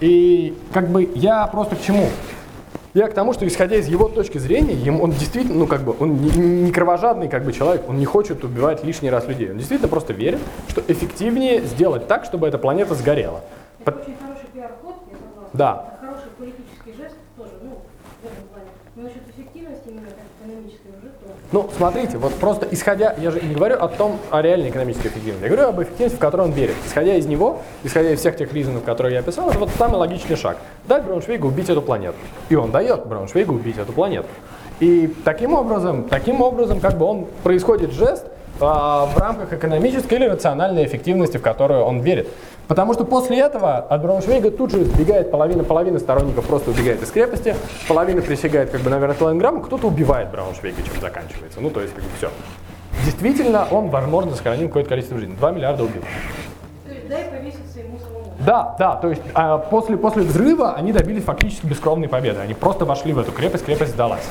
И 0.00 0.56
как 0.72 0.88
бы 0.88 1.10
я 1.14 1.46
просто 1.46 1.76
к 1.76 1.82
чему? 1.82 2.06
Я 2.92 3.06
к 3.06 3.14
тому, 3.14 3.32
что 3.32 3.46
исходя 3.46 3.76
из 3.76 3.86
его 3.86 4.08
точки 4.08 4.38
зрения, 4.38 4.74
ему, 4.74 5.04
он 5.04 5.12
действительно, 5.12 5.60
ну 5.60 5.66
как 5.68 5.82
бы, 5.82 5.94
он 6.00 6.16
не, 6.16 6.30
не 6.30 6.72
кровожадный 6.72 7.28
как 7.28 7.44
бы 7.44 7.52
человек, 7.52 7.88
он 7.88 7.98
не 7.98 8.04
хочет 8.04 8.42
убивать 8.42 8.82
лишний 8.82 9.10
раз 9.10 9.28
людей. 9.28 9.50
Он 9.50 9.58
действительно 9.58 9.88
просто 9.88 10.12
верит, 10.12 10.40
что 10.68 10.82
эффективнее 10.88 11.60
сделать 11.60 12.08
так, 12.08 12.24
чтобы 12.24 12.48
эта 12.48 12.58
планета 12.58 12.96
сгорела. 12.96 13.42
Это 13.78 13.92
Под... 13.92 14.02
очень 14.02 14.16
хороший 14.20 14.46
пиар-ход, 14.52 14.94
я 15.08 15.16
согласна. 15.18 15.50
Да. 15.52 15.94
Это 16.00 16.06
хороший 16.06 16.30
политический 16.36 16.92
жест 17.00 17.16
тоже, 17.36 17.52
ну, 17.62 17.78
в 18.22 18.26
этом 18.26 18.44
плане. 18.50 18.70
Но 18.96 19.02
насчет 19.02 19.22
эффективности 19.28 19.86
именно 19.86 20.08
как 20.08 20.26
экономической 20.42 20.88
уже 20.88 21.10
то. 21.10 21.30
Ну, 21.52 21.68
смотрите, 21.76 22.16
вот 22.16 22.34
просто 22.34 22.68
исходя, 22.70 23.12
я 23.18 23.32
же 23.32 23.40
не 23.40 23.54
говорю 23.54 23.76
о 23.80 23.88
том, 23.88 24.18
о 24.30 24.40
реальной 24.40 24.70
экономической 24.70 25.08
эффективности, 25.08 25.42
я 25.42 25.48
говорю 25.48 25.68
об 25.68 25.82
эффективности, 25.82 26.16
в 26.16 26.20
которой 26.20 26.42
он 26.42 26.52
верит. 26.52 26.76
Исходя 26.86 27.16
из 27.16 27.26
него, 27.26 27.62
исходя 27.82 28.12
из 28.12 28.20
всех 28.20 28.36
тех 28.36 28.52
ризонов, 28.52 28.84
которые 28.84 29.14
я 29.14 29.20
описал, 29.20 29.50
это 29.50 29.58
вот 29.58 29.70
самый 29.76 29.96
логичный 29.96 30.36
шаг. 30.36 30.58
Дать 30.86 31.02
Брауншвейгу 31.02 31.48
убить 31.48 31.68
эту 31.68 31.82
планету. 31.82 32.14
И 32.50 32.54
он 32.54 32.70
дает 32.70 33.04
Брауншвейгу 33.04 33.54
убить 33.54 33.78
эту 33.78 33.92
планету. 33.92 34.28
И 34.78 35.12
таким 35.24 35.54
образом, 35.54 36.04
таким 36.04 36.40
образом, 36.40 36.78
как 36.78 36.96
бы 36.96 37.04
он 37.04 37.26
происходит 37.42 37.92
жест 37.92 38.26
а, 38.60 39.06
в 39.06 39.18
рамках 39.18 39.52
экономической 39.52 40.14
или 40.14 40.26
рациональной 40.26 40.84
эффективности, 40.84 41.38
в 41.38 41.42
которую 41.42 41.82
он 41.82 42.00
верит. 42.00 42.28
Потому 42.70 42.94
что 42.94 43.04
после 43.04 43.40
этого 43.40 43.78
от 43.78 44.00
Брауншвейга 44.00 44.52
тут 44.52 44.70
же 44.70 44.84
сбегает 44.84 45.32
половина, 45.32 45.64
половина 45.64 45.98
сторонников 45.98 46.46
просто 46.46 46.70
убегает 46.70 47.02
из 47.02 47.10
крепости, 47.10 47.56
половина 47.88 48.22
присягает 48.22 48.70
как 48.70 48.82
бы 48.82 48.90
на 48.90 49.00
Вертленграмму, 49.00 49.60
кто-то 49.62 49.88
убивает 49.88 50.30
Брауншвейга, 50.30 50.80
чем 50.84 51.00
заканчивается. 51.00 51.60
Ну, 51.60 51.70
то 51.70 51.80
есть, 51.80 51.92
как 51.92 52.04
бы 52.04 52.10
все. 52.16 52.30
Действительно, 53.04 53.66
он, 53.72 53.88
возможно, 53.88 54.36
сохранил 54.36 54.68
какое-то 54.68 54.88
количество 54.88 55.18
жизней. 55.18 55.34
2 55.34 55.50
миллиарда 55.50 55.82
убил. 55.82 56.02
То 56.86 56.94
есть 56.94 57.08
дай 57.08 57.24
повеситься 57.24 57.80
ему 57.80 57.98
самому. 57.98 58.24
Да, 58.38 58.76
да, 58.78 58.94
то 58.94 59.08
есть 59.08 59.22
а, 59.34 59.58
после, 59.58 59.96
после 59.96 60.22
взрыва 60.22 60.74
они 60.74 60.92
добились 60.92 61.24
фактически 61.24 61.66
бескровной 61.66 62.06
победы. 62.06 62.38
Они 62.38 62.54
просто 62.54 62.84
вошли 62.84 63.12
в 63.12 63.18
эту 63.18 63.32
крепость, 63.32 63.64
крепость 63.64 63.94
сдалась. 63.94 64.28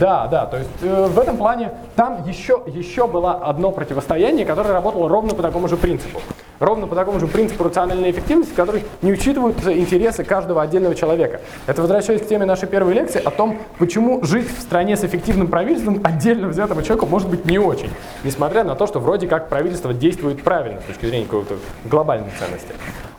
Да, 0.00 0.26
да, 0.26 0.46
то 0.46 0.56
есть 0.56 0.70
э, 0.82 1.06
в 1.06 1.16
этом 1.16 1.36
плане 1.36 1.70
там 1.94 2.24
еще, 2.26 2.60
еще 2.66 3.06
было 3.06 3.34
одно 3.34 3.70
противостояние, 3.70 4.44
которое 4.44 4.72
работало 4.72 5.08
ровно 5.08 5.32
по 5.32 5.42
такому 5.44 5.68
же 5.68 5.76
принципу. 5.76 6.20
Ровно 6.58 6.86
по 6.86 6.94
такому 6.94 7.20
же 7.20 7.26
принципу 7.26 7.64
рациональной 7.64 8.10
эффективности, 8.10 8.52
в 8.52 8.54
которой 8.56 8.84
не 9.02 9.12
учитываются 9.12 9.76
интересы 9.76 10.24
каждого 10.24 10.62
отдельного 10.62 10.94
человека. 10.94 11.40
Это 11.66 11.82
возвращаясь 11.82 12.22
к 12.22 12.26
теме 12.26 12.46
нашей 12.46 12.66
первой 12.66 12.94
лекции 12.94 13.20
о 13.22 13.30
том, 13.30 13.58
почему 13.78 14.24
жить 14.24 14.48
в 14.48 14.60
стране 14.60 14.96
с 14.96 15.04
эффективным 15.04 15.48
правительством 15.48 16.00
отдельно 16.02 16.48
взятому 16.48 16.82
человеку 16.82 17.06
может 17.06 17.28
быть 17.28 17.44
не 17.44 17.58
очень, 17.58 17.90
несмотря 18.24 18.64
на 18.64 18.74
то, 18.74 18.86
что 18.86 19.00
вроде 19.00 19.28
как 19.28 19.48
правительство 19.48 19.92
действует 19.92 20.42
правильно 20.42 20.80
с 20.80 20.84
точки 20.84 21.06
зрения 21.06 21.26
какой-то 21.26 21.56
глобальной 21.84 22.30
ценности. 22.38 22.72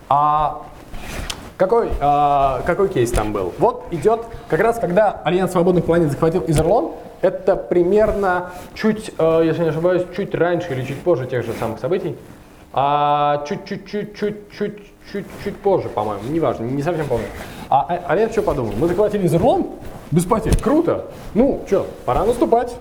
А 0.10 0.64
какой, 1.58 1.88
э, 1.88 2.62
какой 2.66 2.88
кейс 2.90 3.12
там 3.12 3.34
был? 3.34 3.54
Вот 3.58 3.86
идет 3.92 4.22
как 4.48 4.60
раз, 4.60 4.80
когда 4.80 5.22
Альянс 5.24 5.52
Свободных 5.52 5.86
Планет 5.86 6.12
захватил 6.12 6.44
Изерлон, 6.48 6.94
это 7.22 7.56
примерно 7.56 8.52
чуть, 8.76 9.12
э, 9.18 9.42
если 9.44 9.64
не 9.64 9.70
ошибаюсь, 9.70 10.04
чуть 10.16 10.36
раньше 10.36 10.74
или 10.74 10.84
чуть 10.84 11.00
позже 11.02 11.26
тех 11.26 11.44
же 11.44 11.54
самых 11.60 11.80
событий. 11.80 12.16
А 12.80 13.44
чуть-чуть-чуть-чуть-чуть-чуть 13.48 15.58
позже, 15.64 15.90
по-моему, 15.90 16.22
неважно, 16.30 16.66
не 16.66 16.84
совсем 16.84 17.08
помню. 17.08 17.26
А, 17.70 17.88
а 17.90 18.12
Альянс 18.12 18.34
что 18.34 18.44
подумал? 18.44 18.72
Мы 18.78 18.88
захватили 18.88 19.26
Изерлон, 19.26 19.66
без 20.12 20.26
потерь, 20.26 20.56
круто. 20.62 21.08
Ну, 21.34 21.64
что, 21.66 21.88
пора 22.06 22.24
наступать 22.24 22.78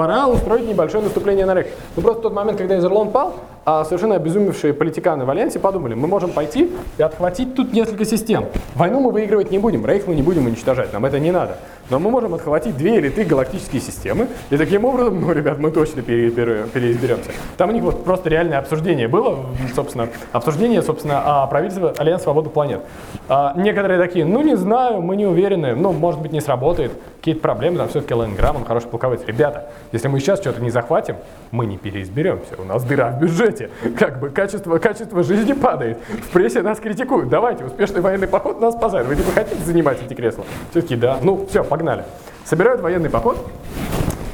пора 0.00 0.28
устроить 0.28 0.66
небольшое 0.66 1.04
наступление 1.04 1.44
на 1.44 1.54
Рейх. 1.54 1.66
Ну 1.94 2.00
просто 2.00 2.20
в 2.20 2.22
тот 2.22 2.32
момент, 2.32 2.56
когда 2.56 2.78
Изерлон 2.78 3.10
пал, 3.10 3.34
а 3.66 3.84
совершенно 3.84 4.14
обезумевшие 4.14 4.72
политиканы 4.72 5.26
в 5.26 5.30
Альянсе 5.30 5.58
подумали, 5.58 5.92
мы 5.92 6.08
можем 6.08 6.30
пойти 6.30 6.70
и 6.96 7.02
отхватить 7.02 7.54
тут 7.54 7.74
несколько 7.74 8.06
систем. 8.06 8.46
Войну 8.76 9.00
мы 9.00 9.10
выигрывать 9.10 9.50
не 9.50 9.58
будем, 9.58 9.84
Рейх 9.84 10.06
мы 10.06 10.14
не 10.14 10.22
будем 10.22 10.46
уничтожать, 10.46 10.94
нам 10.94 11.04
это 11.04 11.18
не 11.18 11.32
надо. 11.32 11.58
Но 11.90 11.98
мы 11.98 12.10
можем 12.10 12.34
отхватить 12.34 12.76
две 12.76 12.96
или 12.98 13.10
три 13.10 13.24
галактические 13.24 13.82
системы, 13.82 14.28
и 14.48 14.56
таким 14.56 14.84
образом, 14.84 15.20
ну, 15.20 15.32
ребят, 15.32 15.58
мы 15.58 15.70
точно 15.72 16.02
переизберемся. 16.02 17.30
Там 17.56 17.70
у 17.70 17.72
них 17.72 17.82
вот 17.82 18.04
просто 18.04 18.30
реальное 18.30 18.58
обсуждение 18.58 19.08
было, 19.08 19.46
собственно, 19.74 20.08
обсуждение, 20.32 20.82
собственно, 20.82 21.42
о 21.42 21.46
правительстве 21.48 21.92
Альянса 21.98 22.24
Свободы 22.24 22.48
Планет. 22.50 22.82
А, 23.28 23.54
некоторые 23.56 23.98
такие, 23.98 24.24
ну, 24.24 24.42
не 24.42 24.56
знаю, 24.56 25.02
мы 25.02 25.16
не 25.16 25.26
уверены, 25.26 25.74
ну, 25.74 25.92
может 25.92 26.20
быть, 26.20 26.32
не 26.32 26.40
сработает, 26.40 26.92
какие-то 27.18 27.40
проблемы, 27.40 27.78
там 27.78 27.88
все-таки 27.88 28.14
Ленграм, 28.14 28.56
он 28.56 28.64
хороший 28.64 28.88
полководец. 28.88 29.24
Ребята, 29.26 29.66
если 29.92 30.08
мы 30.08 30.20
сейчас 30.20 30.40
что-то 30.40 30.62
не 30.62 30.70
захватим, 30.70 31.16
мы 31.50 31.66
не 31.66 31.76
переизберемся, 31.76 32.54
у 32.58 32.64
нас 32.64 32.84
дыра 32.84 33.10
в 33.10 33.20
бюджете, 33.20 33.70
как 33.98 34.20
бы 34.20 34.30
качество, 34.30 34.78
качество 34.78 35.22
жизни 35.22 35.52
падает, 35.52 35.98
в 36.08 36.30
прессе 36.30 36.62
нас 36.62 36.78
критикуют, 36.78 37.28
давайте, 37.28 37.64
успешный 37.64 38.00
военный 38.00 38.28
поход 38.28 38.60
нас 38.60 38.74
спасает, 38.74 39.06
вы 39.06 39.16
типа 39.16 39.32
хотите 39.32 39.62
занимать 39.64 39.98
эти 40.04 40.14
кресла? 40.14 40.44
Все-таки 40.70 40.96
да, 40.96 41.18
ну, 41.22 41.46
все, 41.48 41.64
погнали 41.64 41.79
погнали. 41.80 42.04
Собирают 42.44 42.82
военный 42.82 43.08
поход, 43.08 43.38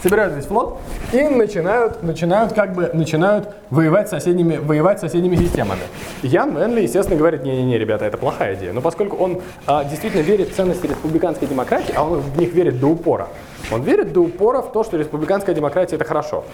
собирают 0.06 0.34
весь 0.34 0.44
флот 0.44 0.78
и 1.12 1.22
начинают, 1.22 2.02
начинают 2.02 2.52
как 2.52 2.74
бы, 2.74 2.90
начинают 2.92 3.48
воевать 3.70 4.06
с 4.06 4.10
соседними, 4.10 4.56
воевать 4.56 4.98
с 4.98 5.00
соседними 5.00 5.34
системами. 5.34 5.80
Ян 6.22 6.56
Венли, 6.56 6.82
естественно, 6.82 7.18
говорит, 7.18 7.42
не-не-не, 7.42 7.76
ребята, 7.76 8.04
это 8.04 8.16
плохая 8.16 8.54
идея. 8.54 8.72
Но 8.72 8.80
поскольку 8.80 9.16
он 9.16 9.42
а, 9.66 9.82
действительно 9.82 10.22
верит 10.22 10.50
в 10.50 10.54
ценности 10.54 10.86
республиканской 10.86 11.48
демократии, 11.48 11.92
а 11.96 12.04
он 12.04 12.20
в 12.20 12.38
них 12.38 12.52
верит 12.52 12.78
до 12.78 12.86
упора, 12.86 13.28
он 13.72 13.82
верит 13.82 14.12
до 14.12 14.20
упора 14.20 14.62
в 14.62 14.70
то, 14.70 14.84
что 14.84 14.96
республиканская 14.96 15.54
демократия 15.54 15.96
это 15.96 16.04
хорошо. 16.04 16.44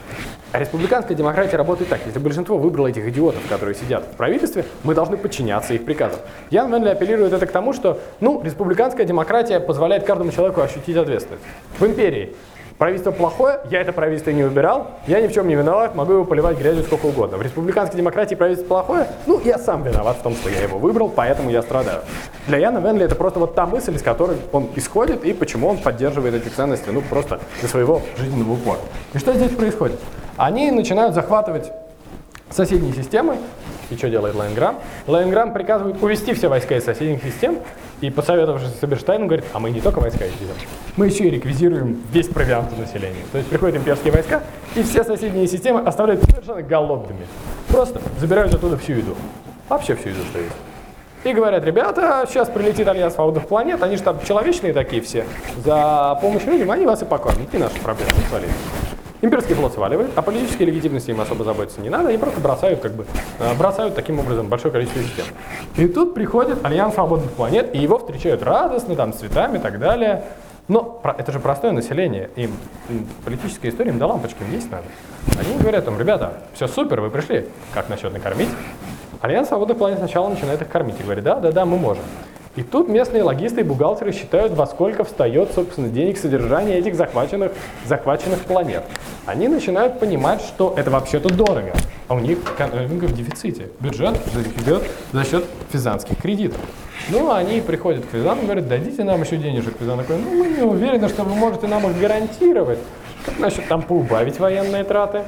А 0.53 0.59
республиканская 0.59 1.17
демократия 1.17 1.57
работает 1.57 1.91
так. 1.91 2.01
Если 2.07 2.19
большинство 2.19 2.57
выбрало 2.57 2.87
этих 2.87 3.07
идиотов, 3.09 3.43
которые 3.49 3.75
сидят 3.75 4.05
в 4.05 4.17
правительстве, 4.17 4.65
мы 4.83 4.95
должны 4.95 5.19
подчиняться 5.19 5.75
их 5.75 5.85
приказам. 5.85 6.21
Ян 6.51 6.73
Венли 6.73 6.89
апеллирует 6.89 7.35
это 7.35 7.47
к 7.47 7.53
тому, 7.53 7.75
что 7.75 8.01
ну, 8.21 8.43
республиканская 8.43 9.05
демократия 9.05 9.61
позволяет 9.61 10.05
каждому 10.05 10.33
человеку 10.33 10.63
ощутить 10.63 10.97
ответственность. 10.97 11.45
В 11.79 11.87
империи 11.87 12.35
Правительство 12.79 13.13
плохое, 13.13 13.61
я 13.71 13.81
это 13.81 13.93
правительство 13.93 14.31
не 14.31 14.43
выбирал, 14.43 14.91
я 15.07 15.21
ни 15.21 15.29
в 15.29 15.33
чем 15.33 15.47
не 15.47 15.55
виноват, 15.55 15.95
могу 15.95 16.13
его 16.13 16.25
поливать 16.25 16.59
грязью 16.59 16.83
сколько 16.85 17.07
угодно. 17.07 17.37
В 17.37 17.43
республиканской 17.43 17.97
демократии 17.97 18.35
правительство 18.35 18.69
плохое, 18.69 19.07
ну, 19.27 19.41
я 19.45 19.59
сам 19.59 19.83
виноват 19.83 20.19
в 20.19 20.23
том, 20.23 20.35
что 20.35 20.49
я 20.49 20.63
его 20.63 20.79
выбрал, 20.79 21.09
поэтому 21.09 21.51
я 21.51 21.63
страдаю. 21.63 22.01
Для 22.47 22.59
Яна 22.59 22.79
Венли 22.79 23.05
это 23.05 23.15
просто 23.15 23.39
вот 23.39 23.55
та 23.55 23.67
мысль, 23.67 23.95
из 23.95 24.03
которой 24.03 24.37
он 24.53 24.69
исходит, 24.75 25.25
и 25.25 25.33
почему 25.33 25.69
он 25.69 25.79
поддерживает 25.79 26.35
эти 26.35 26.49
ценности, 26.49 26.91
ну, 26.91 27.03
просто 27.03 27.41
для 27.61 27.69
своего 27.69 28.03
жизненного 28.19 28.55
упора. 28.55 28.79
И 29.13 29.19
что 29.19 29.33
здесь 29.33 29.53
происходит? 29.53 30.01
Они 30.37 30.71
начинают 30.71 31.15
захватывать 31.15 31.71
соседние 32.51 32.95
системы, 32.95 33.37
и 33.91 33.97
что 33.97 34.09
делает 34.09 34.35
Лайнграм? 34.35 34.77
Лайнграм 35.07 35.53
приказывает 35.53 36.03
увести 36.03 36.33
все 36.35 36.49
войска 36.49 36.77
из 36.77 36.85
соседних 36.85 37.23
систем, 37.23 37.59
и 38.01 38.11
посоветовавшись 38.11 38.79
с 38.81 38.83
Оберштейном, 38.83 39.29
говорит, 39.29 39.45
а 39.53 39.61
мы 39.61 39.71
не 39.71 39.81
только 39.81 40.01
войска 40.01 40.25
увезем, 40.25 40.57
мы 40.97 41.07
еще 41.07 41.25
и 41.25 41.31
реквизируем 41.31 42.03
весь 42.13 42.29
провиант 42.29 42.77
населения. 42.79 43.25
То 43.33 43.39
есть 43.39 43.49
приходят 43.49 43.77
имперские 43.77 44.13
войска, 44.13 44.43
и 44.75 44.83
все 44.83 45.05
соседние 45.05 45.47
системы 45.47 45.81
оставляют 45.81 46.23
совершенно 46.25 46.63
голодными. 46.63 47.27
Просто 47.69 48.01
забирают 48.19 48.55
оттуда 48.55 48.77
всю 48.77 48.93
еду. 48.95 49.17
Вообще 49.69 49.95
всю 49.95 50.11
еду, 50.11 50.21
что 50.31 50.39
есть. 50.39 50.57
И 51.25 51.33
говорят, 51.33 51.65
ребята, 51.65 52.27
сейчас 52.29 52.49
прилетит 52.49 52.89
Альянс 52.89 53.15
свободных 53.15 53.47
планет, 53.47 53.81
они 53.83 53.97
же 53.97 54.03
там 54.03 54.19
человечные 54.27 54.73
такие 54.73 55.01
все, 55.01 55.25
за 55.65 56.19
помощь 56.21 56.45
людям 56.45 56.71
они 56.73 56.85
вас 56.85 57.01
и 57.03 57.05
покормят, 57.05 57.53
не 57.53 57.61
наша 57.61 57.79
проблема, 57.81 58.11
свалить. 58.29 58.51
Имперский 59.21 59.55
флот 59.55 59.73
сваливает, 59.73 60.11
а 60.17 60.23
политической 60.23 60.65
легитимности 60.65 61.11
им 61.11 61.21
особо 61.21 61.45
заботиться 61.45 61.81
не 61.81 61.91
надо, 61.91 62.09
они 62.09 62.19
просто 62.19 62.41
бросают, 62.41 62.81
как 62.81 62.93
бы, 62.95 63.07
э, 63.39 63.55
бросают 63.55 63.95
таким 63.95 64.19
образом 64.19 64.49
большое 64.49 64.73
количество 64.73 65.01
систем. 65.01 65.27
И 65.77 65.87
тут 65.87 66.13
приходит 66.13 66.65
Альянс 66.65 66.95
свободных 66.95 67.31
планет, 67.31 67.73
и 67.73 67.79
его 67.79 68.01
встречают 68.01 68.43
радостно, 68.43 68.97
там, 68.97 69.13
цветами 69.13 69.59
и 69.59 69.61
так 69.61 69.79
далее. 69.79 70.25
Но 70.69 71.03
это 71.19 71.33
же 71.33 71.41
простое 71.41 71.73
население, 71.73 72.31
им, 72.37 72.53
им 72.89 73.07
политическая 73.25 73.69
история 73.69 73.91
им 73.91 73.99
до 73.99 74.07
лампочки, 74.07 74.43
им 74.43 74.53
есть 74.53 74.71
надо. 74.71 74.85
Они 75.39 75.59
говорят 75.59 75.87
им, 75.89 75.99
ребята, 75.99 76.35
все 76.55 76.69
супер, 76.69 77.01
вы 77.01 77.11
пришли, 77.11 77.47
как 77.75 77.89
насчет 77.89 78.13
накормить? 78.13 78.49
Альянс 79.21 79.49
свободных 79.49 79.79
планет 79.79 79.99
сначала 79.99 80.29
начинает 80.29 80.63
их 80.63 80.69
кормить 80.69 80.99
и 81.01 81.03
говорит, 81.03 81.25
да, 81.25 81.37
да, 81.37 81.53
да, 81.53 81.65
мы 81.65 81.79
можем. 81.79 82.05
И 82.55 82.63
тут 82.63 82.89
местные 82.89 83.23
логисты 83.23 83.61
и 83.61 83.65
бухгалтеры 83.65 84.13
считают, 84.13 84.53
во 84.53 84.67
сколько 84.67 85.05
встает, 85.05 85.53
собственно, 85.55 85.89
денег 85.89 86.19
содержания 86.19 86.77
этих 86.77 86.97
захваченных, 86.97 87.53
захваченных 87.87 88.41
планет. 88.41 88.83
Они 89.25 89.49
начинают 89.49 89.99
понимать, 89.99 90.43
что 90.43 90.75
это 90.77 90.91
вообще-то 90.91 91.33
дорого, 91.33 91.73
а 92.09 92.15
у 92.15 92.19
них 92.19 92.39
экономика 92.39 93.07
в 93.07 93.15
дефиците. 93.15 93.71
Бюджет 93.81 94.19
идет 94.59 94.83
за 95.13 95.25
счет 95.25 95.45
феззанских 95.73 96.19
кредитов. 96.19 96.61
Ну, 97.11 97.33
они 97.33 97.61
приходят 97.61 98.07
к 98.07 98.11
Феззану 98.11 98.43
и 98.43 98.45
говорят, 98.45 98.69
дадите 98.69 99.05
нам 99.05 99.23
еще 99.23 99.37
денежек. 99.37 99.77
Феззан 99.79 99.99
такой, 99.99 100.17
ну, 100.19 100.31
мы 100.31 100.49
не 100.49 100.63
уверены, 100.63 101.09
что 101.09 101.25
вы 101.25 101.35
можете 101.35 101.67
нам 101.67 101.89
их 101.91 102.01
гарантировать. 102.01 102.79
Как 103.25 103.39
насчет 103.39 103.67
там 103.69 103.83
поубавить 103.83 104.39
военные 104.39 104.85
траты? 104.85 105.23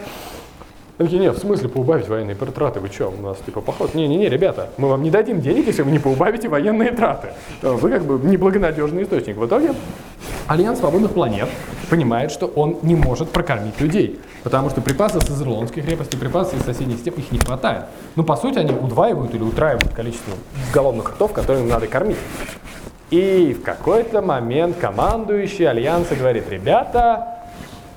Такие, 0.96 1.20
нет, 1.20 1.36
в 1.36 1.40
смысле 1.40 1.68
поубавить 1.68 2.08
военные 2.08 2.36
траты? 2.36 2.78
Вы 2.78 2.88
что, 2.88 3.08
у 3.08 3.20
нас 3.20 3.38
типа 3.44 3.60
поход? 3.60 3.94
Не-не-не, 3.94 4.28
ребята, 4.28 4.68
мы 4.76 4.88
вам 4.88 5.02
не 5.02 5.10
дадим 5.10 5.40
денег, 5.40 5.66
если 5.66 5.82
вы 5.82 5.90
не 5.90 5.98
поубавите 5.98 6.48
военные 6.48 6.92
траты. 6.92 7.28
Вы 7.62 7.90
как 7.90 8.04
бы 8.04 8.24
неблагонадежный 8.24 9.02
источник. 9.02 9.36
В 9.36 9.46
итоге 9.46 9.74
Альянс 10.46 10.78
Свободных 10.78 11.12
Планет 11.12 11.48
понимает, 11.90 12.30
что 12.30 12.46
он 12.46 12.78
не 12.82 12.94
может 12.94 13.30
прокормить 13.30 13.80
людей, 13.80 14.20
потому 14.44 14.70
что 14.70 14.80
припасы 14.82 15.20
с 15.20 15.28
Изерлонской 15.28 15.82
крепости, 15.82 16.14
припасы 16.16 16.56
из 16.56 16.62
соседних 16.62 16.98
систем, 16.98 17.18
их 17.18 17.32
не 17.32 17.38
хватает. 17.38 17.86
Ну, 18.14 18.22
по 18.22 18.36
сути, 18.36 18.58
они 18.58 18.72
удваивают 18.72 19.34
или 19.34 19.42
утраивают 19.42 19.92
количество 19.92 20.34
голодных 20.72 21.12
ртов, 21.12 21.32
которые 21.32 21.64
им 21.64 21.70
надо 21.70 21.88
кормить. 21.88 22.18
И 23.10 23.56
в 23.58 23.64
какой-то 23.64 24.22
момент 24.22 24.76
командующий 24.78 25.68
Альянса 25.68 26.14
говорит, 26.14 26.48
ребята, 26.50 27.38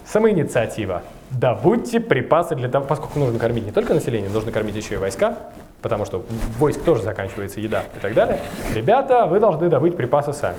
самоинициатива, 0.06 1.04
добудьте 1.32 2.00
припасы 2.00 2.56
для 2.56 2.70
того, 2.70 2.86
поскольку 2.86 3.20
нужно 3.20 3.38
кормить 3.40 3.66
не 3.66 3.72
только 3.72 3.94
население, 3.94 4.30
нужно 4.30 4.52
кормить 4.52 4.76
еще 4.76 4.96
и 4.96 4.98
войска, 4.98 5.38
потому 5.82 6.06
что 6.06 6.24
войск 6.58 6.82
тоже 6.82 7.04
заканчивается 7.04 7.60
еда 7.60 7.84
и 7.96 8.00
так 8.00 8.14
далее. 8.14 8.40
Ребята, 8.74 9.26
вы 9.26 9.40
должны 9.40 9.70
добыть 9.70 9.98
припасы 9.98 10.34
сами. 10.34 10.58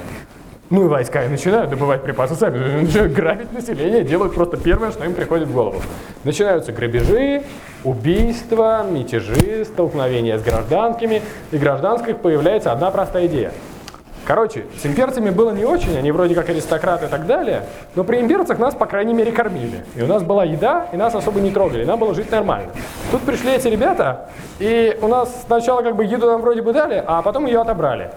Ну 0.70 0.84
и 0.84 0.88
войска 0.88 1.24
и 1.24 1.28
начинают 1.28 1.70
добывать 1.70 2.02
припасы 2.02 2.34
сами, 2.34 2.82
начинают 2.82 3.12
грабить 3.14 3.52
население, 3.52 4.04
делают 4.04 4.34
просто 4.34 4.56
первое, 4.56 4.90
что 4.90 5.04
им 5.04 5.14
приходит 5.14 5.48
в 5.48 5.52
голову. 5.52 5.80
Начинаются 6.24 6.72
грабежи, 6.72 7.42
убийства, 7.84 8.84
мятежи, 8.88 9.64
столкновения 9.64 10.38
с 10.38 10.42
гражданскими, 10.42 11.22
и 11.52 11.56
гражданских 11.56 12.18
появляется 12.18 12.72
одна 12.72 12.90
простая 12.90 13.26
идея– 13.26 13.52
Короче, 14.28 14.66
с 14.78 14.84
имперцами 14.84 15.30
было 15.30 15.52
не 15.52 15.64
очень, 15.64 15.96
они 15.96 16.12
вроде 16.12 16.34
как 16.34 16.50
аристократы 16.50 17.06
и 17.06 17.08
так 17.08 17.26
далее, 17.26 17.62
но 17.94 18.04
при 18.04 18.20
имперцах 18.20 18.58
нас, 18.58 18.74
по 18.74 18.84
крайней 18.84 19.14
мере, 19.14 19.32
кормили. 19.32 19.86
И 19.96 20.02
у 20.02 20.06
нас 20.06 20.22
была 20.22 20.44
еда, 20.44 20.86
и 20.92 20.98
нас 20.98 21.14
особо 21.14 21.40
не 21.40 21.50
трогали, 21.50 21.86
нам 21.86 21.98
было 21.98 22.14
жить 22.14 22.30
нормально. 22.30 22.68
Тут 23.10 23.22
пришли 23.22 23.52
эти 23.52 23.68
ребята, 23.68 24.28
и 24.58 24.98
у 25.00 25.08
нас 25.08 25.44
сначала 25.46 25.80
как 25.80 25.96
бы 25.96 26.04
еду 26.04 26.26
нам 26.26 26.42
вроде 26.42 26.60
бы 26.60 26.74
дали, 26.74 27.02
а 27.06 27.22
потом 27.22 27.46
ее 27.46 27.62
отобрали. 27.62 28.10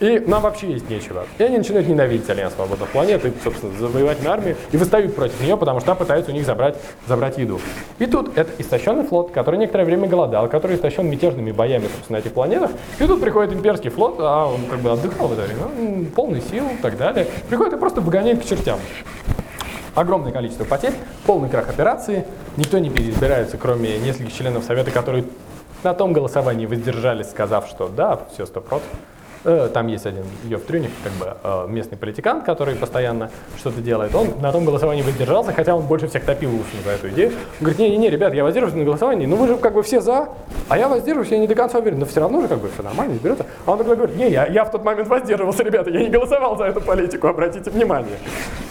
И 0.00 0.20
нам 0.20 0.42
вообще 0.42 0.70
есть 0.72 0.88
нечего. 0.88 1.24
И 1.38 1.42
они 1.42 1.58
начинают 1.58 1.88
ненавидеть 1.88 2.28
Альянс 2.30 2.54
Свободных 2.54 2.88
Планет 2.90 3.24
и, 3.24 3.32
собственно, 3.42 3.76
завоевать 3.78 4.22
на 4.22 4.32
армию 4.32 4.56
и 4.70 4.76
выставить 4.76 5.14
против 5.14 5.40
нее, 5.40 5.56
потому 5.56 5.80
что 5.80 5.88
там 5.88 5.96
пытаются 5.96 6.30
у 6.30 6.34
них 6.34 6.46
забрать, 6.46 6.76
забрать 7.06 7.38
еду. 7.38 7.60
И 7.98 8.06
тут 8.06 8.36
это 8.38 8.50
истощенный 8.58 9.04
флот, 9.04 9.32
который 9.32 9.58
некоторое 9.58 9.84
время 9.84 10.06
голодал, 10.06 10.48
который 10.48 10.76
истощен 10.76 11.08
мятежными 11.08 11.50
боями, 11.50 11.84
собственно, 11.84 12.18
на 12.18 12.22
этих 12.22 12.32
планетах. 12.32 12.70
И 13.00 13.06
тут 13.06 13.20
приходит 13.20 13.52
имперский 13.52 13.90
флот, 13.90 14.16
а 14.20 14.46
он 14.46 14.66
как 14.66 14.78
бы 14.78 14.92
отдыхал 14.92 15.28
в 15.28 15.32
это 15.32 15.42
время, 15.42 15.62
ну, 15.76 16.04
полный 16.14 16.42
сил 16.42 16.64
и 16.72 16.80
так 16.80 16.96
далее. 16.96 17.26
Приходит 17.48 17.74
и 17.74 17.76
просто 17.76 18.00
выгоняет 18.00 18.42
к 18.42 18.46
чертям 18.46 18.78
огромное 19.94 20.30
количество 20.30 20.64
потерь, 20.64 20.94
полный 21.26 21.48
крах 21.48 21.68
операции, 21.68 22.24
никто 22.56 22.78
не 22.78 22.88
переизбирается, 22.88 23.58
кроме 23.58 23.98
нескольких 23.98 24.32
членов 24.32 24.62
Совета, 24.62 24.92
которые 24.92 25.24
на 25.82 25.92
том 25.92 26.12
голосовании 26.12 26.66
воздержались, 26.66 27.30
сказав, 27.30 27.66
что 27.66 27.88
да, 27.88 28.20
все 28.32 28.46
сто 28.46 28.60
100% 28.60 28.80
там 29.44 29.86
есть 29.86 30.06
один 30.06 30.24
Йов 30.44 30.62
Трюник, 30.62 30.90
как 31.02 31.12
бы 31.12 31.36
э, 31.42 31.66
местный 31.68 31.96
политикант, 31.96 32.44
который 32.44 32.74
постоянно 32.74 33.30
что-то 33.56 33.80
делает. 33.80 34.14
Он 34.14 34.28
на 34.40 34.52
том 34.52 34.64
голосовании 34.64 35.02
воздержался, 35.02 35.52
хотя 35.52 35.74
он 35.74 35.86
больше 35.86 36.08
всех 36.08 36.24
топил 36.24 36.50
устно 36.50 36.80
за 36.84 36.90
эту 36.90 37.08
идею. 37.10 37.30
Он 37.30 37.36
говорит, 37.60 37.78
не-не-не, 37.78 38.10
ребят, 38.10 38.34
я 38.34 38.44
воздерживаюсь 38.44 38.78
на 38.78 38.84
голосовании, 38.84 39.26
ну 39.26 39.36
вы 39.36 39.48
же 39.48 39.56
как 39.56 39.74
бы 39.74 39.82
все 39.82 40.00
за, 40.00 40.28
а 40.68 40.78
я 40.78 40.88
воздерживаюсь, 40.88 41.30
я 41.30 41.38
не 41.38 41.46
до 41.46 41.54
конца 41.54 41.78
уверен, 41.78 41.98
но 41.98 42.06
все 42.06 42.20
равно 42.20 42.42
же 42.42 42.48
как 42.48 42.58
бы 42.58 42.68
все 42.68 42.82
нормально, 42.82 43.14
изберется. 43.14 43.46
А 43.64 43.72
он 43.72 43.78
такой 43.78 43.96
говорит, 43.96 44.16
не, 44.16 44.30
я, 44.30 44.46
я 44.46 44.64
в 44.64 44.70
тот 44.70 44.84
момент 44.84 45.08
воздерживался, 45.08 45.62
ребята, 45.62 45.90
я 45.90 46.00
не 46.00 46.08
голосовал 46.08 46.56
за 46.56 46.64
эту 46.64 46.80
политику, 46.80 47.28
обратите 47.28 47.70
внимание. 47.70 48.18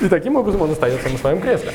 И 0.02 0.10
таким 0.10 0.36
образом 0.36 0.62
он 0.62 0.72
остается 0.72 1.10
на 1.10 1.18
своем 1.18 1.42
кресле. 1.42 1.72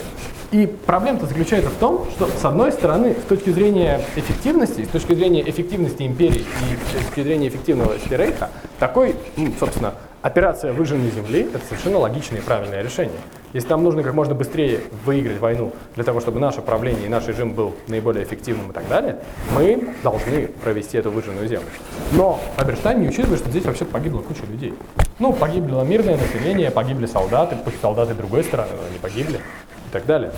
И 0.52 0.66
проблема-то 0.66 1.24
заключается 1.24 1.70
в 1.70 1.77
том, 1.77 2.06
что, 2.14 2.28
с 2.28 2.44
одной 2.44 2.73
стороны, 2.73 3.16
с 3.19 3.27
точки 3.27 3.48
зрения 3.48 4.02
эффективности, 4.16 4.85
с 4.85 4.89
точки 4.89 5.14
зрения 5.14 5.48
эффективности 5.48 6.02
империи 6.02 6.44
и 6.44 6.98
с 7.01 7.06
точки 7.06 7.23
зрения 7.23 7.48
эффективного 7.48 7.94
рейха, 8.10 8.51
такой, 8.82 9.14
ну, 9.36 9.52
собственно, 9.60 9.94
операция 10.22 10.72
выжженной 10.72 11.12
земли– 11.12 11.48
это 11.54 11.64
совершенно 11.64 11.98
логичное 11.98 12.40
и 12.40 12.42
правильное 12.42 12.82
решение. 12.82 13.20
Если 13.52 13.68
нам 13.68 13.84
нужно 13.84 14.02
как 14.02 14.12
можно 14.12 14.34
быстрее 14.34 14.80
выиграть 15.04 15.38
войну 15.38 15.72
для 15.94 16.02
того, 16.02 16.18
чтобы 16.18 16.40
наше 16.40 16.62
правление 16.62 17.06
и 17.06 17.09
наш 17.09 17.28
режим 17.28 17.52
был 17.52 17.76
наиболее 17.86 18.24
эффективным 18.24 18.72
и 18.72 18.72
так 18.72 18.88
далее, 18.88 19.18
мы 19.54 19.94
должны 20.02 20.48
провести 20.64 20.98
эту 20.98 21.12
выжженную 21.12 21.46
землю. 21.46 21.68
Но 22.10 22.40
Аберштайн 22.56 23.00
не 23.00 23.06
учитывает, 23.06 23.38
что 23.38 23.50
здесь 23.50 23.64
вообще 23.64 23.84
погибла 23.84 24.20
куча 24.22 24.42
людей. 24.50 24.74
Ну, 25.20 25.32
погибло 25.32 25.82
мирное 25.82 26.16
население, 26.16 26.72
погибли 26.72 27.06
солдаты, 27.06 27.54
пусть 27.64 27.80
солдаты 27.80 28.14
другой 28.14 28.42
стороны, 28.42 28.70
но 28.76 28.84
они 28.88 28.98
погибли 28.98 29.36
и 29.36 29.92
так 29.92 30.06
далее. 30.06 30.32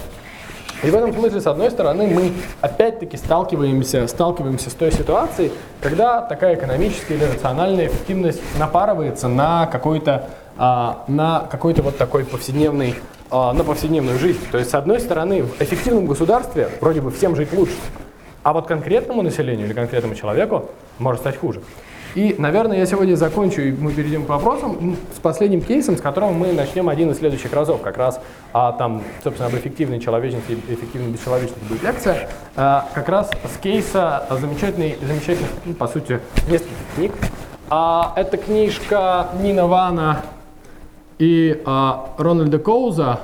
И 0.84 0.90
в 0.90 0.94
этом 0.94 1.14
смысле, 1.14 1.40
с 1.40 1.46
одной 1.46 1.70
стороны, 1.70 2.08
мы 2.08 2.32
опять-таки 2.60 3.16
сталкиваемся, 3.16 4.06
сталкиваемся 4.06 4.68
с 4.68 4.74
той 4.74 4.92
ситуацией, 4.92 5.50
когда 5.80 6.20
такая 6.20 6.56
экономическая 6.56 7.14
или 7.14 7.24
рациональная 7.24 7.86
эффективность 7.86 8.42
напарывается 8.58 9.28
на 9.28 9.66
какой-то 9.66 10.28
а, 10.56 11.04
на 11.08 11.48
какой-то 11.50 11.82
вот 11.82 11.96
такой 11.96 12.24
повседневный 12.24 12.96
а, 13.30 13.54
на 13.54 13.64
повседневную 13.64 14.18
жизнь. 14.18 14.40
То 14.52 14.58
есть, 14.58 14.70
с 14.70 14.74
одной 14.74 15.00
стороны, 15.00 15.42
в 15.42 15.60
эффективном 15.60 16.06
государстве 16.06 16.68
вроде 16.80 17.00
бы 17.00 17.10
всем 17.10 17.34
жить 17.34 17.52
лучше, 17.52 17.74
а 18.42 18.52
вот 18.52 18.66
конкретному 18.66 19.22
населению 19.22 19.66
или 19.66 19.72
конкретному 19.72 20.14
человеку 20.14 20.70
может 20.98 21.22
стать 21.22 21.38
хуже. 21.38 21.62
И, 22.14 22.36
наверное, 22.38 22.78
я 22.78 22.86
сегодня 22.86 23.16
закончу, 23.16 23.60
и 23.60 23.72
мы 23.72 23.92
перейдем 23.92 24.24
к 24.24 24.28
вопросам 24.28 24.96
с 25.16 25.18
последним 25.18 25.60
кейсом, 25.60 25.96
с 25.96 26.00
которым 26.00 26.34
мы 26.34 26.52
начнем 26.52 26.88
один 26.88 27.10
из 27.10 27.18
следующих 27.18 27.52
разов. 27.52 27.80
Как 27.80 27.98
раз 27.98 28.20
а, 28.52 28.70
там, 28.72 29.02
собственно, 29.24 29.48
об 29.48 29.54
эффективной 29.56 29.98
человечности 29.98 30.52
и 30.52 30.74
эффективной 30.74 31.10
бесчеловечности 31.10 31.64
будет 31.68 31.82
лекция. 31.82 32.28
А, 32.54 32.88
как 32.94 33.08
раз 33.08 33.30
с 33.52 33.58
кейса 33.58 34.28
замечательный, 34.30 34.96
замечательных, 35.02 35.50
ну, 35.64 35.74
по 35.74 35.88
сути, 35.88 36.20
нескольких 36.48 36.76
книг. 36.94 37.12
А, 37.68 38.12
это 38.14 38.36
книжка 38.36 39.30
Нина 39.40 39.66
Вана 39.66 40.22
и 41.18 41.60
а, 41.66 42.10
Рональда 42.16 42.60
Коуза 42.60 43.18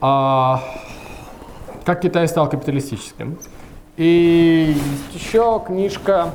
а, 0.00 0.62
«Как 1.84 2.00
Китай 2.02 2.28
стал 2.28 2.48
капиталистическим». 2.48 3.38
И 3.96 4.76
еще 5.12 5.62
книжка 5.64 6.32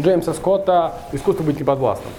Джеймса 0.00 0.32
Скотта 0.32 0.94
«Искусство 1.12 1.42
быть 1.44 1.60
неподвластным». 1.60 2.10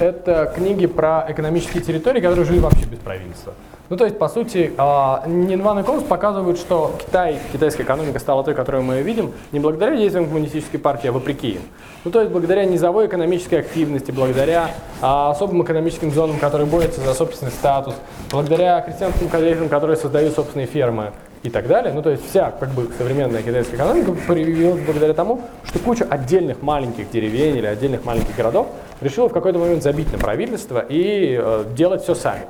Это 0.00 0.52
книги 0.56 0.86
про 0.86 1.24
экономические 1.28 1.84
территории, 1.84 2.20
которые 2.20 2.44
жили 2.44 2.58
вообще 2.58 2.84
без 2.84 2.98
правительства. 2.98 3.54
Ну, 3.88 3.96
то 3.96 4.04
есть, 4.04 4.18
по 4.18 4.28
сути, 4.28 4.72
а, 4.76 5.22
Нинван 5.26 5.80
и 5.80 5.82
Коус 5.84 6.02
показывают, 6.02 6.58
что 6.58 6.96
Китай, 6.98 7.38
китайская 7.52 7.84
экономика 7.84 8.18
стала 8.18 8.42
той, 8.42 8.54
которую 8.54 8.82
мы 8.82 9.02
видим, 9.02 9.32
не 9.52 9.60
благодаря 9.60 9.96
действиям 9.96 10.26
коммунистической 10.26 10.80
партии, 10.80 11.08
а 11.08 11.12
вопреки 11.12 11.50
им. 11.50 11.62
Ну, 12.04 12.10
то 12.10 12.20
есть, 12.20 12.32
благодаря 12.32 12.64
низовой 12.64 13.06
экономической 13.06 13.60
активности, 13.60 14.10
благодаря 14.10 14.70
а, 15.00 15.30
особым 15.30 15.62
экономическим 15.62 16.10
зонам, 16.10 16.38
которые 16.38 16.66
борются 16.66 17.00
за 17.00 17.14
собственный 17.14 17.52
статус, 17.52 17.94
благодаря 18.30 18.80
крестьянским 18.80 19.28
коллегиям, 19.28 19.68
которые 19.68 19.96
создают 19.96 20.34
собственные 20.34 20.66
фермы, 20.66 21.12
и 21.42 21.50
так 21.50 21.66
далее. 21.66 21.92
Ну, 21.92 22.02
то 22.02 22.10
есть 22.10 22.28
вся 22.28 22.52
как 22.52 22.70
бы 22.70 22.88
современная 22.96 23.42
китайская 23.42 23.76
экономика 23.76 24.14
появилась 24.26 24.80
благодаря 24.84 25.12
тому, 25.12 25.42
что 25.64 25.78
куча 25.80 26.04
отдельных 26.04 26.62
маленьких 26.62 27.10
деревень 27.10 27.56
или 27.56 27.66
отдельных 27.66 28.04
маленьких 28.04 28.36
городов 28.36 28.68
решила 29.00 29.28
в 29.28 29.32
какой-то 29.32 29.58
момент 29.58 29.82
забить 29.82 30.12
на 30.12 30.18
правительство 30.18 30.84
и 30.88 31.36
э, 31.40 31.64
делать 31.74 32.02
все 32.02 32.14
сами. 32.14 32.44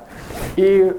И 0.57 0.91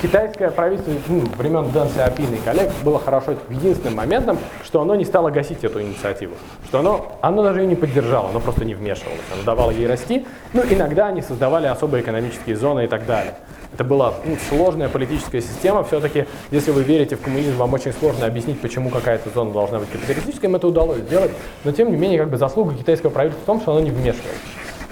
китайское 0.00 0.50
правительство 0.50 0.92
ну, 1.08 1.20
времен 1.36 1.70
Дэн 1.70 1.88
Сяопина 1.90 2.34
и 2.34 2.38
коллег 2.38 2.70
было 2.84 2.98
хорошо 2.98 3.34
единственным 3.50 3.96
моментом, 3.96 4.38
что 4.64 4.80
оно 4.80 4.94
не 4.94 5.04
стало 5.04 5.30
гасить 5.30 5.64
эту 5.64 5.82
инициативу, 5.82 6.34
что 6.66 6.78
оно, 6.80 7.18
оно 7.20 7.42
даже 7.42 7.60
ее 7.60 7.66
не 7.66 7.76
поддержало, 7.76 8.30
оно 8.30 8.40
просто 8.40 8.64
не 8.64 8.74
вмешивалось, 8.74 9.20
оно 9.32 9.42
давало 9.42 9.70
ей 9.70 9.86
расти. 9.86 10.26
Ну, 10.52 10.62
иногда 10.68 11.08
они 11.08 11.22
создавали 11.22 11.66
особые 11.66 12.02
экономические 12.02 12.56
зоны 12.56 12.84
и 12.84 12.88
так 12.88 13.06
далее. 13.06 13.34
Это 13.74 13.84
была 13.84 14.14
ну, 14.24 14.36
сложная 14.50 14.88
политическая 14.88 15.40
система. 15.40 15.82
Все-таки, 15.84 16.26
если 16.50 16.70
вы 16.72 16.82
верите 16.82 17.16
в 17.16 17.22
коммунизм, 17.22 17.56
вам 17.56 17.72
очень 17.72 17.92
сложно 17.92 18.26
объяснить, 18.26 18.60
почему 18.60 18.90
какая-то 18.90 19.30
зона 19.30 19.50
должна 19.50 19.78
быть 19.78 19.90
капиталистической. 19.90 20.46
Им 20.46 20.56
это 20.56 20.68
удалось 20.68 20.98
сделать. 20.98 21.30
Но, 21.64 21.72
тем 21.72 21.90
не 21.90 21.96
менее, 21.96 22.18
как 22.18 22.28
бы 22.28 22.36
заслуга 22.36 22.74
китайского 22.74 23.10
правительства 23.10 23.42
в 23.42 23.46
том, 23.46 23.60
что 23.62 23.72
оно 23.72 23.80
не 23.80 23.90
вмешивалось. 23.90 24.36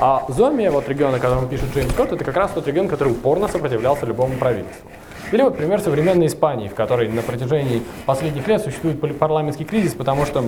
А 0.02 0.24
Зомия, 0.28 0.70
вот 0.70 0.88
регион, 0.88 1.14
о 1.14 1.18
котором 1.18 1.46
пишет 1.46 1.74
Джеймс 1.74 1.92
Скотт, 1.92 2.12
это 2.12 2.24
как 2.24 2.34
раз 2.34 2.52
тот 2.52 2.66
регион, 2.66 2.88
который 2.88 3.12
упорно 3.12 3.48
сопротивлялся 3.48 4.06
любому 4.06 4.38
правительству. 4.38 4.88
Или 5.30 5.42
вот 5.42 5.58
пример 5.58 5.78
современной 5.78 6.28
Испании, 6.28 6.68
в 6.68 6.74
которой 6.74 7.06
на 7.08 7.20
протяжении 7.20 7.82
последних 8.06 8.48
лет 8.48 8.62
существует 8.62 9.18
парламентский 9.18 9.64
кризис, 9.64 9.92
потому 9.92 10.24
что 10.24 10.44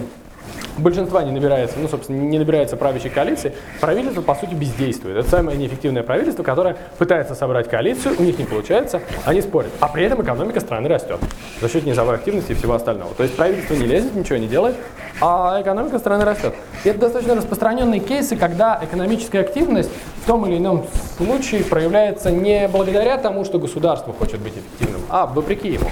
большинства 0.76 1.22
не 1.22 1.30
набирается, 1.30 1.78
ну, 1.78 1.88
собственно, 1.88 2.16
не 2.16 2.38
набирается 2.38 2.76
правящей 2.76 3.10
коалиции, 3.10 3.52
правительство, 3.80 4.22
по 4.22 4.34
сути, 4.34 4.54
бездействует. 4.54 5.16
Это 5.16 5.28
самое 5.28 5.56
неэффективное 5.58 6.02
правительство, 6.02 6.42
которое 6.42 6.76
пытается 6.98 7.34
собрать 7.34 7.68
коалицию, 7.68 8.14
у 8.18 8.22
них 8.22 8.38
не 8.38 8.44
получается, 8.44 9.00
они 9.24 9.42
спорят. 9.42 9.70
А 9.80 9.88
при 9.88 10.04
этом 10.04 10.22
экономика 10.22 10.60
страны 10.60 10.88
растет 10.88 11.20
за 11.60 11.68
счет 11.68 11.84
низовой 11.84 12.14
активности 12.14 12.52
и 12.52 12.54
всего 12.54 12.74
остального. 12.74 13.14
То 13.14 13.22
есть 13.22 13.36
правительство 13.36 13.74
не 13.74 13.86
лезет, 13.86 14.14
ничего 14.14 14.38
не 14.38 14.48
делает, 14.48 14.76
а 15.20 15.60
экономика 15.60 15.98
страны 15.98 16.24
растет. 16.24 16.54
И 16.84 16.88
это 16.88 17.00
достаточно 17.00 17.34
распространенные 17.34 18.00
кейсы, 18.00 18.36
когда 18.36 18.80
экономическая 18.82 19.40
активность 19.40 19.90
в 20.22 20.26
том 20.26 20.46
или 20.46 20.58
ином 20.58 20.86
случае 21.16 21.64
проявляется 21.64 22.30
не 22.30 22.68
благодаря 22.68 23.18
тому, 23.18 23.44
что 23.44 23.58
государство 23.58 24.12
хочет 24.12 24.40
быть 24.40 24.54
эффективным, 24.54 25.02
а 25.08 25.26
вопреки 25.26 25.68
ему. 25.68 25.90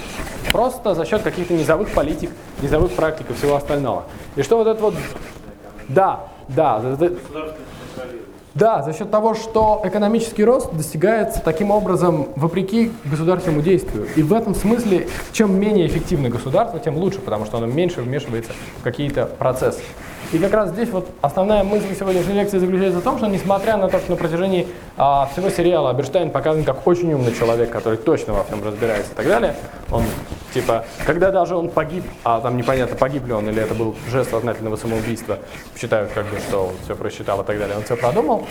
Просто 0.51 0.95
за 0.95 1.05
счет 1.05 1.21
каких-то 1.21 1.53
низовых 1.53 1.89
политик, 1.91 2.31
низовых 2.61 2.91
практик 2.91 3.29
и 3.29 3.33
всего 3.33 3.55
остального. 3.55 4.03
И 4.35 4.43
что 4.43 4.57
вот 4.57 4.67
это 4.67 4.81
вот... 4.81 4.95
Да, 5.87 6.27
да. 6.47 6.81
Да, 8.53 8.81
за 8.81 8.91
счет 8.91 9.09
того, 9.09 9.33
что 9.33 9.81
экономический 9.85 10.43
рост 10.43 10.73
достигается 10.73 11.41
таким 11.41 11.71
образом 11.71 12.27
вопреки 12.35 12.91
государственному 13.05 13.61
действию. 13.61 14.07
И 14.17 14.23
в 14.23 14.33
этом 14.33 14.55
смысле, 14.55 15.07
чем 15.31 15.57
менее 15.57 15.87
эффективно 15.87 16.29
государство, 16.29 16.77
тем 16.77 16.97
лучше, 16.97 17.19
потому 17.19 17.45
что 17.45 17.57
оно 17.57 17.67
меньше 17.67 18.01
вмешивается 18.01 18.51
в 18.79 18.83
какие-то 18.83 19.25
процессы. 19.25 19.81
И 20.33 20.37
как 20.37 20.53
раз 20.53 20.69
здесь 20.71 20.89
вот 20.89 21.09
основная 21.21 21.63
мысль 21.63 21.95
сегодняшней 21.97 22.33
лекции 22.33 22.57
заключается 22.57 22.99
в 22.99 23.03
том, 23.03 23.17
что 23.17 23.27
несмотря 23.27 23.77
на 23.77 23.87
то, 23.87 23.99
что 23.99 24.11
на 24.11 24.17
протяжении 24.17 24.67
а, 24.97 25.29
всего 25.31 25.49
сериала 25.49 25.89
Аберштайн 25.89 26.29
показан 26.29 26.63
как 26.63 26.85
очень 26.87 27.13
умный 27.13 27.33
человек, 27.33 27.69
который 27.69 27.97
точно 27.97 28.33
во 28.33 28.43
всем 28.43 28.63
разбирается 28.63 29.11
и 29.11 29.15
так 29.15 29.27
далее, 29.27 29.55
он 29.91 30.03
типа, 30.53 30.85
когда 31.05 31.31
даже 31.31 31.55
он 31.55 31.69
погиб, 31.69 32.03
а 32.23 32.41
там 32.41 32.57
непонятно, 32.57 32.95
погиб 32.95 33.25
ли 33.25 33.33
он 33.33 33.49
или 33.49 33.61
это 33.61 33.73
был 33.73 33.95
жест 34.09 34.31
сознательного 34.31 34.75
самоубийства, 34.75 35.39
считают 35.75 36.11
как 36.11 36.25
бы, 36.25 36.37
что 36.39 36.67
он 36.67 36.73
все 36.83 36.95
просчитал 36.95 37.41
и 37.41 37.45
так 37.45 37.57
далее, 37.57 37.77
он 37.77 37.83
все 37.83 37.95
продумал, 37.95 38.45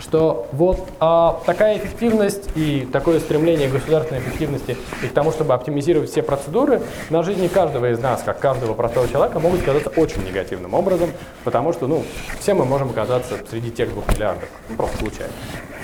что 0.00 0.48
вот 0.52 0.88
а, 1.00 1.40
такая 1.46 1.78
эффективность 1.78 2.50
и 2.54 2.88
такое 2.92 3.20
стремление 3.20 3.68
к 3.68 3.72
государственной 3.72 4.20
эффективности 4.20 4.76
и 5.02 5.06
к 5.06 5.12
тому, 5.12 5.32
чтобы 5.32 5.54
оптимизировать 5.54 6.10
все 6.10 6.22
процедуры 6.22 6.82
на 7.10 7.22
жизни 7.22 7.48
каждого 7.48 7.90
из 7.90 7.98
нас, 7.98 8.22
как 8.22 8.38
каждого 8.40 8.74
простого 8.74 9.08
человека, 9.08 9.38
могут 9.40 9.60
сказаться 9.60 9.90
очень 9.90 10.24
негативным 10.24 10.74
образом, 10.74 11.10
потому 11.44 11.72
что, 11.72 11.86
ну, 11.86 12.04
все 12.38 12.54
мы 12.54 12.64
можем 12.64 12.90
оказаться 12.90 13.34
среди 13.50 13.70
тех 13.70 13.90
двух 13.90 14.06
миллиардов, 14.08 14.48
ну, 14.68 14.76
просто 14.76 14.98
случайно. 14.98 15.32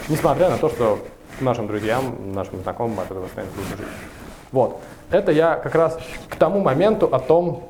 Несмотря 0.09 0.51
на 0.51 0.59
то, 0.59 0.69
что 0.69 0.99
нашим 1.41 1.67
друзьям, 1.67 2.33
нашим 2.33 2.63
знакомым 2.63 3.01
от 3.01 3.11
этого 3.11 3.27
станет 3.29 3.51
лучше 3.57 3.77
жить. 3.77 3.87
Вот. 4.53 4.81
Это 5.11 5.31
я 5.31 5.55
как 5.57 5.75
раз 5.75 5.99
к 6.29 6.37
тому 6.37 6.61
моменту 6.61 7.07
о 7.07 7.19
том, 7.21 7.63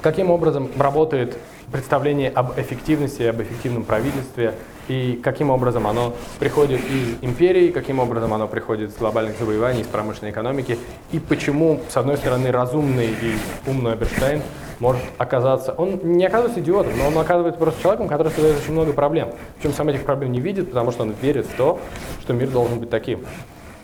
каким 0.00 0.30
образом 0.30 0.70
работает 0.78 1.36
представление 1.72 2.30
об 2.30 2.58
эффективности, 2.58 3.22
об 3.22 3.42
эффективном 3.42 3.84
правительстве, 3.84 4.54
и 4.86 5.20
каким 5.22 5.50
образом 5.50 5.86
оно 5.86 6.14
приходит 6.38 6.80
из 6.80 7.16
империи, 7.20 7.68
каким 7.68 7.98
образом 7.98 8.32
оно 8.32 8.48
приходит 8.48 8.90
из 8.90 8.96
глобальных 8.96 9.38
завоеваний, 9.38 9.82
из 9.82 9.86
промышленной 9.86 10.30
экономики, 10.30 10.78
и 11.12 11.18
почему, 11.18 11.80
с 11.88 11.96
одной 11.96 12.16
стороны, 12.16 12.50
разумный 12.50 13.08
и 13.08 13.36
умный 13.66 13.94
Эберштейн 13.94 14.40
может 14.78 15.02
оказаться, 15.18 15.72
он 15.72 16.00
не 16.04 16.24
оказывается 16.24 16.60
идиотом, 16.60 16.96
но 16.96 17.08
он 17.08 17.18
оказывается 17.18 17.60
просто 17.60 17.82
человеком, 17.82 18.08
который 18.08 18.32
создает 18.32 18.58
очень 18.58 18.72
много 18.72 18.92
проблем. 18.92 19.32
Причем 19.58 19.74
сам 19.74 19.88
этих 19.88 20.04
проблем 20.04 20.32
не 20.32 20.40
видит, 20.40 20.68
потому 20.68 20.92
что 20.92 21.02
он 21.02 21.14
верит 21.20 21.46
в 21.46 21.54
то, 21.56 21.80
что 22.22 22.32
мир 22.32 22.48
должен 22.48 22.78
быть 22.78 22.88
таким. 22.88 23.24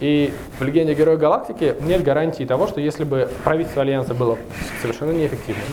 И 0.01 0.33
в 0.59 0.65
«Легенде 0.65 0.95
Героя 0.95 1.17
Галактики» 1.17 1.77
нет 1.81 2.03
гарантии 2.03 2.45
того, 2.45 2.67
что 2.67 2.81
если 2.81 3.05
бы 3.05 3.29
правительство 3.45 3.83
Альянса 3.83 4.13
было 4.13 4.37
совершенно 4.83 5.13
неэффективным 5.13 5.65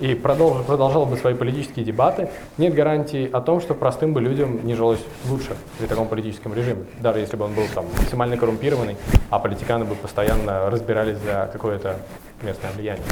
и 0.00 0.14
продолжало, 0.14 0.62
продолжало 0.64 1.04
бы 1.04 1.16
свои 1.16 1.34
политические 1.34 1.84
дебаты, 1.84 2.30
нет 2.58 2.74
гарантии 2.74 3.30
о 3.30 3.40
том, 3.40 3.60
что 3.60 3.74
простым 3.74 4.12
бы 4.12 4.20
людям 4.20 4.66
не 4.66 4.74
жилось 4.74 5.00
лучше 5.28 5.50
при 5.78 5.86
таком 5.86 6.08
политическом 6.08 6.54
режиме, 6.54 6.84
даже 7.00 7.20
если 7.20 7.36
бы 7.36 7.44
он 7.44 7.54
был 7.54 7.64
там 7.74 7.84
максимально 7.96 8.36
коррумпированный, 8.36 8.96
а 9.28 9.38
политиканы 9.38 9.84
бы 9.84 9.94
постоянно 9.94 10.68
разбирались 10.70 11.18
за 11.18 11.48
какое-то 11.52 11.96
местное 12.42 12.70
влияние. 12.72 13.04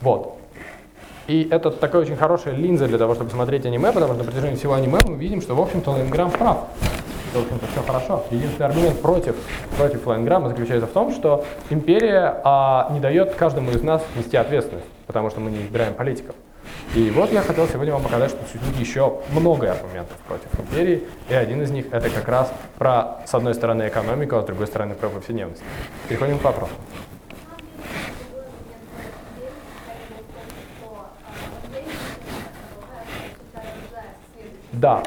Вот. 0.00 0.38
И 1.28 1.46
это 1.50 1.70
такая 1.70 2.02
очень 2.02 2.16
хорошая 2.16 2.54
линза 2.54 2.88
для 2.88 2.96
того, 2.96 3.14
чтобы 3.14 3.30
смотреть 3.30 3.66
аниме, 3.66 3.92
потому 3.92 4.14
что 4.14 4.24
на 4.24 4.30
протяжении 4.30 4.56
всего 4.56 4.72
аниме 4.72 4.98
мы 5.04 5.16
видим, 5.16 5.42
что, 5.42 5.54
в 5.54 5.60
общем-то, 5.60 5.90
Лэнграм 5.90 6.30
прав. 6.30 6.68
В 7.34 7.42
общем-то, 7.42 7.66
все 7.66 7.82
хорошо. 7.82 8.24
Единственный 8.30 8.66
аргумент 8.66 9.00
против, 9.02 9.36
против 9.76 10.06
Лэнграма 10.06 10.48
заключается 10.48 10.86
в 10.86 10.90
том, 10.90 11.12
что 11.12 11.44
империя 11.70 12.40
а, 12.44 12.88
не 12.92 13.00
дает 13.00 13.34
каждому 13.34 13.70
из 13.70 13.82
нас 13.82 14.02
нести 14.16 14.36
ответственность, 14.36 14.86
потому 15.06 15.30
что 15.30 15.40
мы 15.40 15.50
не 15.50 15.62
избираем 15.62 15.94
политиков. 15.94 16.34
И 16.94 17.10
вот 17.10 17.32
я 17.32 17.42
хотел 17.42 17.68
сегодня 17.68 17.92
вам 17.92 18.02
показать, 18.02 18.30
что 18.30 18.42
существует 18.46 18.76
еще 18.78 19.20
много 19.30 19.70
аргументов 19.70 20.16
против 20.26 20.48
империи, 20.58 21.04
и 21.28 21.34
один 21.34 21.62
из 21.62 21.70
них 21.70 21.86
это 21.92 22.08
как 22.08 22.26
раз 22.28 22.52
про, 22.78 23.18
с 23.26 23.34
одной 23.34 23.54
стороны, 23.54 23.88
экономику, 23.88 24.36
а 24.36 24.42
с 24.42 24.46
другой 24.46 24.66
стороны, 24.66 24.94
про 24.94 25.08
повседневность. 25.08 25.62
Переходим 26.08 26.38
к 26.38 26.44
вопросу. 26.44 26.72
Да. 34.72 35.02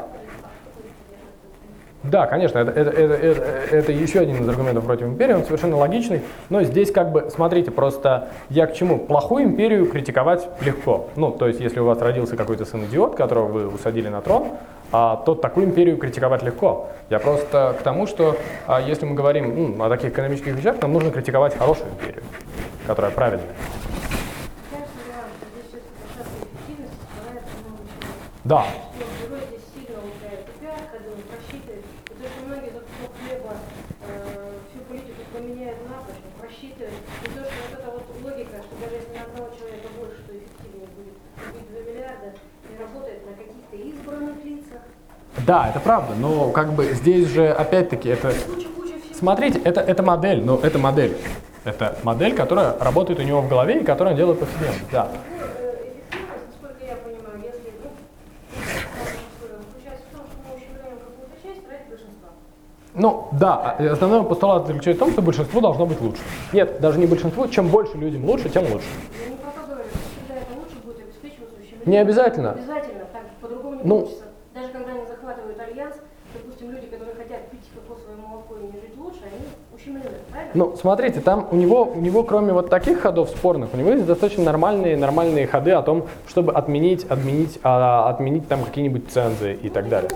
Да, 2.02 2.26
конечно, 2.26 2.58
это, 2.58 2.72
это, 2.72 2.90
это, 2.90 3.14
это, 3.14 3.42
это 3.76 3.92
еще 3.92 4.20
один 4.20 4.42
из 4.42 4.48
аргументов 4.48 4.84
против 4.84 5.06
империи, 5.06 5.34
он 5.34 5.44
совершенно 5.44 5.76
логичный, 5.76 6.22
но 6.48 6.62
здесь 6.64 6.90
как 6.90 7.12
бы, 7.12 7.30
смотрите, 7.30 7.70
просто 7.70 8.28
я 8.50 8.66
к 8.66 8.74
чему? 8.74 8.98
Плохую 8.98 9.44
империю 9.44 9.86
критиковать 9.86 10.48
легко. 10.62 11.08
Ну, 11.14 11.30
то 11.30 11.46
есть, 11.46 11.60
если 11.60 11.78
у 11.78 11.84
вас 11.84 12.00
родился 12.00 12.36
какой-то 12.36 12.64
сын-идиот, 12.64 13.14
которого 13.14 13.46
вы 13.46 13.68
усадили 13.68 14.08
на 14.08 14.20
трон, 14.20 14.48
а, 14.90 15.16
то 15.16 15.34
такую 15.34 15.66
империю 15.66 15.96
критиковать 15.96 16.42
легко. 16.42 16.90
Я 17.08 17.18
просто 17.18 17.74
к 17.78 17.82
тому, 17.82 18.06
что 18.06 18.36
а, 18.66 18.80
если 18.80 19.06
мы 19.06 19.14
говорим 19.14 19.74
м, 19.76 19.82
о 19.82 19.88
таких 19.88 20.10
экономических 20.10 20.54
вещах, 20.54 20.82
нам 20.82 20.92
нужно 20.92 21.10
критиковать 21.12 21.56
хорошую 21.56 21.88
империю, 21.92 22.22
которая 22.86 23.10
правильная. 23.12 23.46
Да, 24.70 24.78
здесь 25.48 25.64
все-таки 25.70 25.96
достаточно 26.02 26.44
эффективности, 26.44 26.98
бывает 27.16 27.44
много 27.64 27.82
чего. 27.88 28.12
Да, 28.44 28.64
Но 28.98 29.04
герой 29.22 29.40
здесь 29.48 29.64
сильно 29.72 29.98
ударяет 30.04 30.44
себя, 30.52 30.74
когда 30.92 31.08
он 31.08 31.22
просчитывает. 31.24 31.84
И 31.88 32.14
то, 32.20 32.24
что 32.28 32.38
многие 32.44 32.70
за 32.76 32.80
кусок 32.84 33.12
хлеба 33.16 33.52
э, 33.56 34.60
всю 34.68 34.78
политику 34.84 35.22
поменяют 35.32 35.78
напрочь, 35.88 36.20
он 36.20 36.32
просчитывает. 36.36 37.00
И 37.24 37.26
то, 37.32 37.40
что 37.48 37.56
вот 37.64 37.72
эта 37.80 37.88
вот 37.96 38.04
логика, 38.20 38.56
что 38.60 38.74
даже 38.76 38.94
если 39.00 39.12
на 39.16 39.24
одного 39.24 39.48
человека 39.56 39.88
больше, 39.96 40.20
то 40.28 40.32
эффективнее 40.36 40.88
будет 40.92 41.16
убить 41.48 41.68
2 41.72 41.80
миллиарда, 41.80 42.28
не 42.68 42.76
работает 42.76 43.20
на 43.24 43.32
каких-то 43.36 43.76
избранных 43.76 44.36
лицах. 44.44 44.82
Да, 45.52 45.68
это 45.68 45.80
правда, 45.80 46.14
но 46.18 46.48
как 46.48 46.72
бы 46.72 46.94
здесь 46.94 47.28
же 47.28 47.46
опять-таки 47.46 48.08
это. 48.08 48.32
Смотрите, 49.12 49.60
это, 49.62 49.82
это 49.82 50.02
модель, 50.02 50.42
но 50.42 50.58
это 50.62 50.78
модель. 50.78 51.14
Это 51.64 51.98
модель, 52.04 52.34
которая 52.34 52.74
работает 52.78 53.18
у 53.18 53.22
него 53.22 53.42
в 53.42 53.50
голове 53.50 53.80
и 53.80 53.84
которую 53.84 54.12
он 54.12 54.16
делает 54.16 54.40
повседневно. 54.40 54.80
Да. 54.90 55.08
Ну, 62.94 63.28
да, 63.32 63.76
основной 63.90 64.24
постулат 64.24 64.66
заключается 64.66 65.02
в 65.02 65.06
том, 65.06 65.12
что 65.12 65.20
большинству 65.22 65.60
должно 65.60 65.84
быть 65.84 66.00
лучше. 66.00 66.22
Нет, 66.54 66.80
даже 66.80 66.98
не 66.98 67.06
большинству, 67.06 67.46
чем 67.48 67.68
больше 67.68 67.98
людям 67.98 68.24
лучше, 68.24 68.48
тем 68.48 68.64
лучше. 68.72 68.86
Не 71.84 71.98
обязательно. 71.98 72.52
Обязательно, 72.52 73.04
так 73.12 73.22
по-другому 73.40 73.76
не 73.76 73.82
Ну. 73.84 74.00
получится. 74.00 74.24
Даже 74.54 74.68
когда 74.68 74.92
захватывают 75.22 75.58
альянс, 75.60 75.94
допустим, 76.34 76.70
люди, 76.72 76.86
которые 76.86 77.14
хотят 77.14 77.48
пить 77.50 77.68
кокосовое 77.74 78.16
молоко 78.16 78.56
и 78.56 78.62
не 78.62 78.80
жить 78.80 78.96
лучше, 78.98 79.20
они 79.24 79.46
ущемлены, 79.74 80.18
правильно? 80.30 80.52
Ну, 80.54 80.76
смотрите, 80.76 81.20
там 81.20 81.48
у 81.50 81.56
него, 81.56 81.84
у 81.84 82.00
него, 82.00 82.24
кроме 82.24 82.52
вот 82.52 82.70
таких 82.70 83.00
ходов 83.00 83.30
спорных, 83.30 83.72
у 83.72 83.76
него 83.76 83.90
есть 83.90 84.06
достаточно 84.06 84.44
нормальные, 84.44 84.96
нормальные 84.96 85.46
ходы 85.46 85.70
о 85.72 85.82
том, 85.82 86.08
чтобы 86.26 86.52
отменить, 86.52 87.04
отменить, 87.04 87.60
а, 87.62 88.08
отменить 88.08 88.48
там 88.48 88.64
какие-нибудь 88.64 89.10
цензы 89.10 89.54
и 89.54 89.68
так 89.68 89.88
далее. 89.88 90.10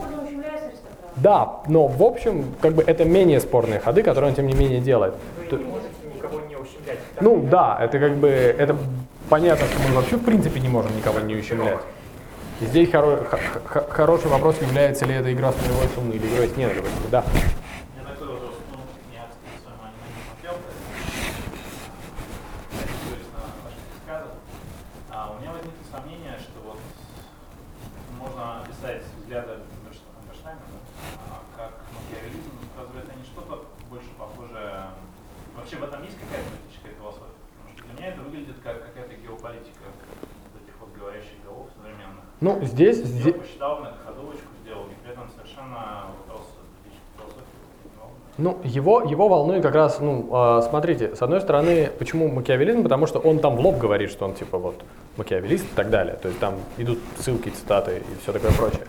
Да, 1.16 1.60
но 1.66 1.86
в 1.86 2.02
общем, 2.02 2.44
как 2.60 2.74
бы 2.74 2.82
это 2.82 3.06
менее 3.06 3.40
спорные 3.40 3.80
ходы, 3.80 4.02
которые 4.02 4.30
он 4.30 4.36
тем 4.36 4.46
не 4.46 4.54
менее 4.54 4.80
делает. 4.80 5.14
Вы 5.50 5.58
не 5.58 5.64
можете 5.64 5.88
никого 6.14 6.40
не 6.40 6.56
ущемлять. 6.56 6.98
Ну 7.22 7.46
да, 7.50 7.78
это 7.80 7.98
как 7.98 8.16
бы, 8.16 8.28
это 8.28 8.76
понятно, 9.30 9.66
что 9.66 9.88
мы 9.88 9.94
вообще 9.94 10.16
в 10.16 10.24
принципе 10.24 10.60
не 10.60 10.68
можем 10.68 10.94
никого 10.94 11.20
не 11.20 11.36
ущемлять. 11.36 11.78
Здесь 12.60 12.88
хоро- 12.88 13.22
х- 13.24 13.36
х- 13.66 13.86
хороший 13.90 14.28
вопрос, 14.30 14.60
является 14.62 15.04
ли 15.04 15.14
это 15.14 15.30
игра 15.32 15.52
с 15.52 15.56
нулевой 15.60 15.88
суммой 15.94 16.16
или 16.16 16.26
игрой 16.26 16.48
с 16.48 16.56
ненавистью. 16.56 16.90
Да. 17.10 17.22
У 17.22 17.98
меня 18.00 18.08
такой 18.08 18.28
вопрос, 18.28 18.54
ну, 18.72 18.78
не 19.12 19.18
отступился, 19.20 19.68
аниме 19.76 20.08
не 20.08 20.22
смотрел, 20.24 20.56
ориентируясь 22.80 23.28
на 23.36 23.40
ваших 23.60 23.82
рассказов. 23.92 24.32
А 25.12 25.36
у 25.36 25.40
меня 25.40 25.52
возникло 25.52 25.84
сомнение, 25.92 26.38
что 26.40 26.56
вот 26.64 26.80
можно 28.16 28.62
описать 28.64 29.02
взгляды 29.20 29.60
Эйнштейна 29.84 30.56
да, 30.64 30.80
а, 31.28 31.44
как 31.60 31.84
макиавелизм, 31.92 32.56
но 32.56 32.64
разве 32.80 33.00
это 33.04 33.12
не 33.20 33.24
что-то 33.24 33.68
больше 33.90 34.08
похожее... 34.16 34.96
Вообще 35.54 35.76
в 35.76 35.84
этом 35.84 36.00
есть 36.04 36.16
какая-то 36.16 36.48
политическая 36.56 36.96
философия? 36.96 37.36
Потому 37.36 37.68
что 37.76 37.84
для 37.84 37.92
меня 38.00 38.06
это 38.16 38.20
выглядит 38.24 38.56
как 38.64 38.80
какая-то 38.80 39.12
геополитика 39.20 39.84
вот 39.92 40.56
этих 40.64 40.72
вот 40.80 40.88
говорящих 40.96 41.36
голов 41.44 41.68
современных. 41.76 42.24
Ну, 42.40 42.58
здесь, 42.62 42.98
Я 42.98 43.04
здесь, 43.04 43.34
посчитал, 43.34 43.78
многоходовочку 43.78 44.48
сделал, 44.62 44.84
и 44.84 44.94
при 45.02 45.12
этом 45.12 45.24
совершенно 45.34 46.06
вопрос 46.18 46.46
ну, 48.38 48.58
его, 48.64 49.00
его 49.00 49.28
волнует 49.28 49.62
как 49.62 49.74
раз, 49.74 49.98
ну, 50.00 50.28
а, 50.32 50.60
смотрите, 50.60 51.16
с 51.16 51.22
одной 51.22 51.40
стороны, 51.40 51.90
почему 51.98 52.28
макиавелизм, 52.28 52.82
потому 52.82 53.06
что 53.06 53.18
он 53.18 53.38
там 53.38 53.56
в 53.56 53.60
лоб 53.60 53.78
говорит, 53.78 54.10
что 54.10 54.26
он 54.26 54.34
типа 54.34 54.58
вот 54.58 54.74
макиавелист 55.16 55.64
и 55.64 55.74
так 55.74 55.90
далее, 55.90 56.16
то 56.20 56.28
есть 56.28 56.40
там 56.40 56.54
идут 56.76 56.98
ссылки, 57.18 57.48
цитаты 57.48 57.98
и 57.98 58.22
все 58.22 58.32
такое 58.32 58.52
прочее. 58.52 58.82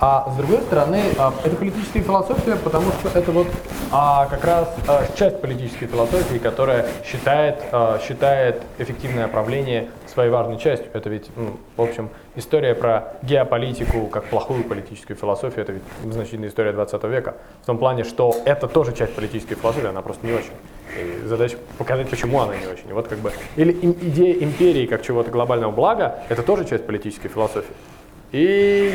А 0.00 0.28
с 0.28 0.36
другой 0.36 0.60
стороны, 0.62 1.02
а, 1.18 1.32
это 1.44 1.56
политическая 1.56 2.00
философия, 2.00 2.56
потому 2.56 2.90
что 2.92 3.16
это 3.16 3.30
вот 3.30 3.46
а, 3.92 4.26
как 4.26 4.44
раз 4.44 4.68
а, 4.88 5.06
часть 5.16 5.40
политической 5.40 5.86
философии, 5.86 6.38
которая 6.38 6.86
считает, 7.04 7.62
а, 7.70 8.00
считает 8.00 8.62
эффективное 8.78 9.28
правление 9.28 9.88
своей 10.12 10.30
важной 10.30 10.58
частью. 10.58 10.90
Это 10.92 11.08
ведь, 11.08 11.30
ну, 11.36 11.58
в 11.76 11.82
общем, 11.82 12.10
история 12.34 12.74
про 12.74 13.14
геополитику 13.22 14.08
как 14.08 14.24
плохую 14.24 14.64
политическую 14.64 15.16
философию, 15.16 15.62
это 15.62 15.72
ведь 15.72 15.82
значительная 16.12 16.48
история 16.48 16.72
20 16.72 17.04
века. 17.04 17.36
В 17.62 17.66
том 17.66 17.78
плане, 17.78 18.02
что 18.04 18.34
это 18.44 18.66
тоже 18.66 18.92
часть 18.94 19.14
политической 19.14 19.54
философии, 19.54 19.88
она 19.88 20.02
просто 20.02 20.26
не 20.26 20.32
очень. 20.32 20.52
И 20.96 21.26
задача 21.26 21.56
показать, 21.78 22.08
почему 22.08 22.40
она 22.40 22.56
не 22.56 22.66
очень. 22.66 22.92
Вот 22.92 23.08
как 23.08 23.18
бы, 23.18 23.32
или 23.56 23.72
им- 23.72 23.96
идея 24.00 24.34
империи 24.42 24.86
как 24.86 25.02
чего-то 25.02 25.30
глобального 25.30 25.72
блага, 25.72 26.20
это 26.28 26.42
тоже 26.42 26.64
часть 26.64 26.86
политической 26.86 27.28
философии. 27.28 27.74
И 28.32 28.92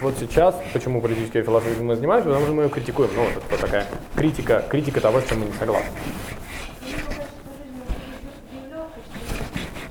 вот 0.00 0.14
сейчас, 0.18 0.54
почему 0.72 1.00
политической 1.00 1.42
философией 1.42 1.82
мы 1.82 1.96
занимаемся, 1.96 2.28
потому 2.28 2.44
что 2.46 2.54
мы 2.54 2.62
ее 2.64 2.68
критикуем. 2.68 3.10
Ну, 3.16 3.22
вот 3.22 3.42
это 3.50 3.60
такая 3.60 3.86
критика, 4.16 4.64
критика 4.68 5.00
того, 5.00 5.20
с 5.20 5.28
чем 5.28 5.40
мы 5.40 5.46
не 5.46 5.52
согласны. 5.52 5.90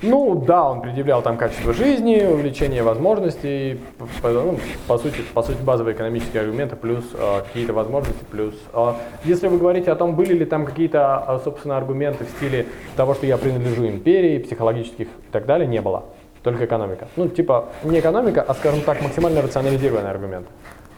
Ну 0.04 0.36
да, 0.46 0.70
он 0.70 0.82
предъявлял 0.82 1.24
там 1.24 1.38
качество 1.38 1.74
жизни, 1.74 2.22
увеличение 2.22 2.84
возможностей, 2.84 3.80
ну, 4.22 4.60
по 4.88 4.98
сути, 5.00 5.22
по 5.34 5.42
сути 5.42 5.60
базовые 5.64 5.96
экономические 5.96 6.44
аргументы 6.44 6.76
плюс 6.76 7.04
э, 7.14 7.42
какие-то 7.48 7.74
возможности 7.74 8.24
плюс. 8.30 8.54
э, 8.74 8.94
если 9.24 9.48
вы 9.48 9.58
говорите 9.58 9.92
о 9.92 9.96
том, 9.96 10.16
были 10.16 10.34
ли 10.34 10.46
там 10.46 10.66
какие-то, 10.66 11.26
э, 11.28 11.40
собственно, 11.44 11.78
аргументы 11.78 12.26
в 12.26 12.30
стиле 12.30 12.68
того, 12.96 13.16
что 13.16 13.26
я 13.26 13.38
принадлежу 13.38 13.88
империи, 13.88 14.38
психологических 14.38 15.08
и 15.08 15.32
так 15.32 15.48
далее, 15.48 15.68
не 15.68 15.82
было. 15.82 16.06
Только 16.44 16.66
экономика. 16.66 17.08
Ну 17.16 17.28
типа 17.28 17.70
не 17.84 18.00
экономика, 18.00 18.44
а 18.48 18.54
скажем 18.54 18.82
так 18.82 19.02
максимально 19.02 19.42
рационализированный 19.42 20.12
аргумент. 20.12 20.48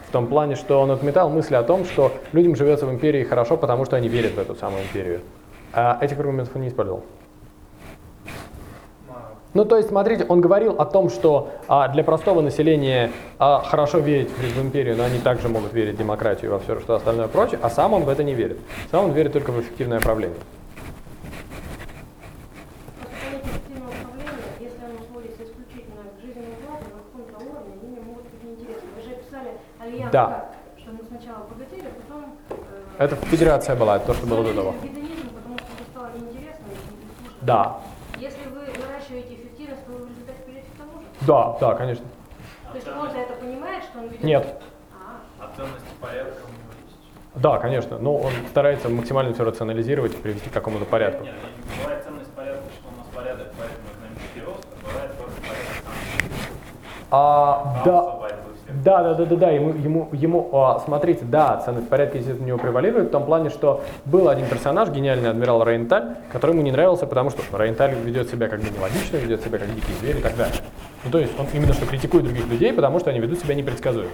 В 0.09 0.11
том 0.11 0.27
плане, 0.27 0.55
что 0.55 0.81
он 0.81 0.91
отметал 0.91 1.29
мысли 1.29 1.55
о 1.55 1.63
том, 1.63 1.85
что 1.85 2.11
людям 2.33 2.55
живется 2.55 2.85
в 2.85 2.91
империи 2.91 3.23
хорошо, 3.23 3.55
потому 3.55 3.85
что 3.85 3.95
они 3.95 4.09
верят 4.09 4.33
в 4.33 4.39
эту 4.39 4.55
самую 4.55 4.83
империю. 4.83 5.21
А 5.71 5.97
этих 6.01 6.19
аргументов 6.19 6.55
он 6.55 6.63
не 6.63 6.67
использовал. 6.67 7.03
Ну, 9.53 9.65
то 9.65 9.77
есть, 9.77 9.89
смотрите, 9.89 10.25
он 10.29 10.41
говорил 10.41 10.75
о 10.79 10.85
том, 10.85 11.09
что 11.09 11.49
а, 11.67 11.87
для 11.87 12.03
простого 12.03 12.41
населения 12.41 13.11
а, 13.39 13.61
хорошо 13.61 13.97
верить 13.97 14.29
в 14.29 14.61
империю, 14.61 14.95
но 14.95 15.03
они 15.03 15.19
также 15.19 15.49
могут 15.49 15.73
верить 15.73 15.95
в 15.95 15.97
демократию 15.97 16.51
и 16.51 16.53
во 16.53 16.59
все 16.59 16.79
что 16.79 16.95
остальное 16.95 17.27
прочее, 17.27 17.59
а 17.63 17.69
сам 17.69 17.93
он 17.93 18.03
в 18.03 18.09
это 18.09 18.23
не 18.23 18.35
верит. 18.35 18.59
Сам 18.91 19.05
он 19.05 19.11
верит 19.11 19.33
только 19.33 19.51
в 19.51 19.59
эффективное 19.59 19.99
правление. 19.99 20.37
Да. 30.11 30.25
как, 30.25 30.81
что 30.81 30.91
мы 30.91 31.03
сначала 31.03 31.45
богатели, 31.45 31.87
потом... 32.07 32.35
э, 32.97 33.03
Это 33.03 33.15
федерация 33.15 33.75
была, 33.75 33.97
это 33.97 34.07
то, 34.07 34.13
что 34.15 34.25
было 34.25 34.43
до 34.43 34.53
того. 34.53 34.73
Гедонизм, 34.81 35.29
потому 35.35 35.57
что 35.57 35.67
стало 35.91 36.09
неинтересно 36.15 36.65
и 36.65 36.73
не 36.73 37.11
слушать. 37.21 37.37
Да, 37.41 37.79
Если 38.17 38.43
вы 38.49 38.59
выращиваете 38.59 39.35
эффективность, 39.35 39.85
то 39.85 39.91
вы 39.91 40.05
в 40.05 40.09
результате 40.09 40.39
придете 40.45 40.65
к 40.73 40.77
тому 40.77 41.01
же. 41.01 41.05
Да, 41.29 41.57
да, 41.61 41.75
конечно. 41.75 42.05
То 42.71 42.75
есть 42.75 42.87
он-то 42.87 43.17
это 43.17 43.33
понимает, 43.33 43.83
что 43.83 43.99
он 43.99 44.07
ведет... 44.07 44.23
Нет. 44.23 44.61
А, 44.91 45.43
А 45.45 45.55
ценность 45.55 45.85
порядка 46.01 46.41
у 46.43 46.49
него 46.49 46.71
есть. 46.83 46.97
Да, 47.35 47.57
конечно. 47.59 47.99
Но 47.99 48.15
он 48.17 48.31
старается 48.49 48.89
максимально 48.89 49.33
все 49.35 49.43
рационализировать 49.43 50.13
и 50.13 50.17
привести 50.17 50.49
к 50.49 50.53
какому-то 50.53 50.85
порядку. 50.85 51.23
Нет, 51.23 51.35
не 51.35 51.81
бывает 51.83 52.03
ценность 52.03 52.31
порядка, 52.33 52.63
что 52.73 52.89
у 52.89 52.97
нас 52.97 53.07
порядок, 53.13 53.47
поэтому 53.59 53.87
экономический 53.93 54.41
рост, 54.41 54.67
а 54.71 54.87
бывает 54.87 55.11
просто 55.13 55.41
порядок 55.41 55.75
сам. 55.85 55.93
А, 57.11 57.81
да, 57.85 58.01
Да, 58.83 59.03
да, 59.03 59.13
да, 59.13 59.25
да, 59.25 59.35
да. 59.35 59.49
Ему, 59.49 59.73
ему, 59.73 60.09
ему, 60.11 60.49
а, 60.53 60.79
смотрите, 60.79 61.25
да, 61.25 61.61
ценность 61.63 61.89
порядка, 61.89 62.17
естественно, 62.17 62.45
у 62.45 62.47
него 62.49 62.57
превалирует 62.57 63.07
в 63.07 63.11
том 63.11 63.25
плане, 63.25 63.49
что 63.49 63.83
был 64.05 64.29
один 64.29 64.45
персонаж, 64.45 64.89
гениальный 64.89 65.29
адмирал 65.29 65.63
Рейнталь, 65.63 66.17
который 66.31 66.51
ему 66.51 66.61
не 66.61 66.71
нравился, 66.71 67.07
потому 67.07 67.29
что 67.29 67.41
Рейнталь 67.57 67.95
ведет 67.95 68.29
себя 68.29 68.47
как 68.47 68.61
бы 68.61 68.69
нелогично, 68.69 69.17
ведет 69.17 69.43
себя 69.43 69.57
как 69.57 69.73
дикий 69.73 69.93
зверь 69.99 70.17
и 70.17 70.21
так 70.21 70.35
далее. 70.35 70.55
Ну, 71.03 71.11
то 71.11 71.19
есть 71.19 71.37
он 71.39 71.47
именно 71.53 71.73
что 71.73 71.85
критикует 71.85 72.25
других 72.25 72.47
людей, 72.47 72.73
потому 72.73 72.99
что 72.99 73.09
они 73.09 73.19
ведут 73.19 73.39
себя 73.39 73.55
непредсказуемо. 73.55 74.11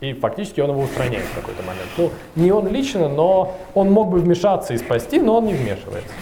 И 0.00 0.14
фактически 0.14 0.60
он 0.60 0.70
его 0.70 0.82
устраняет 0.82 1.24
в 1.24 1.34
какой-то 1.36 1.62
момент. 1.62 1.88
Ну, 1.96 2.10
не 2.34 2.50
он 2.50 2.66
лично, 2.68 3.08
но 3.08 3.56
он 3.74 3.90
мог 3.92 4.10
бы 4.10 4.18
вмешаться 4.18 4.74
и 4.74 4.78
спасти, 4.78 5.20
но 5.20 5.38
он 5.38 5.46
не 5.46 5.54
вмешивается. 5.54 6.12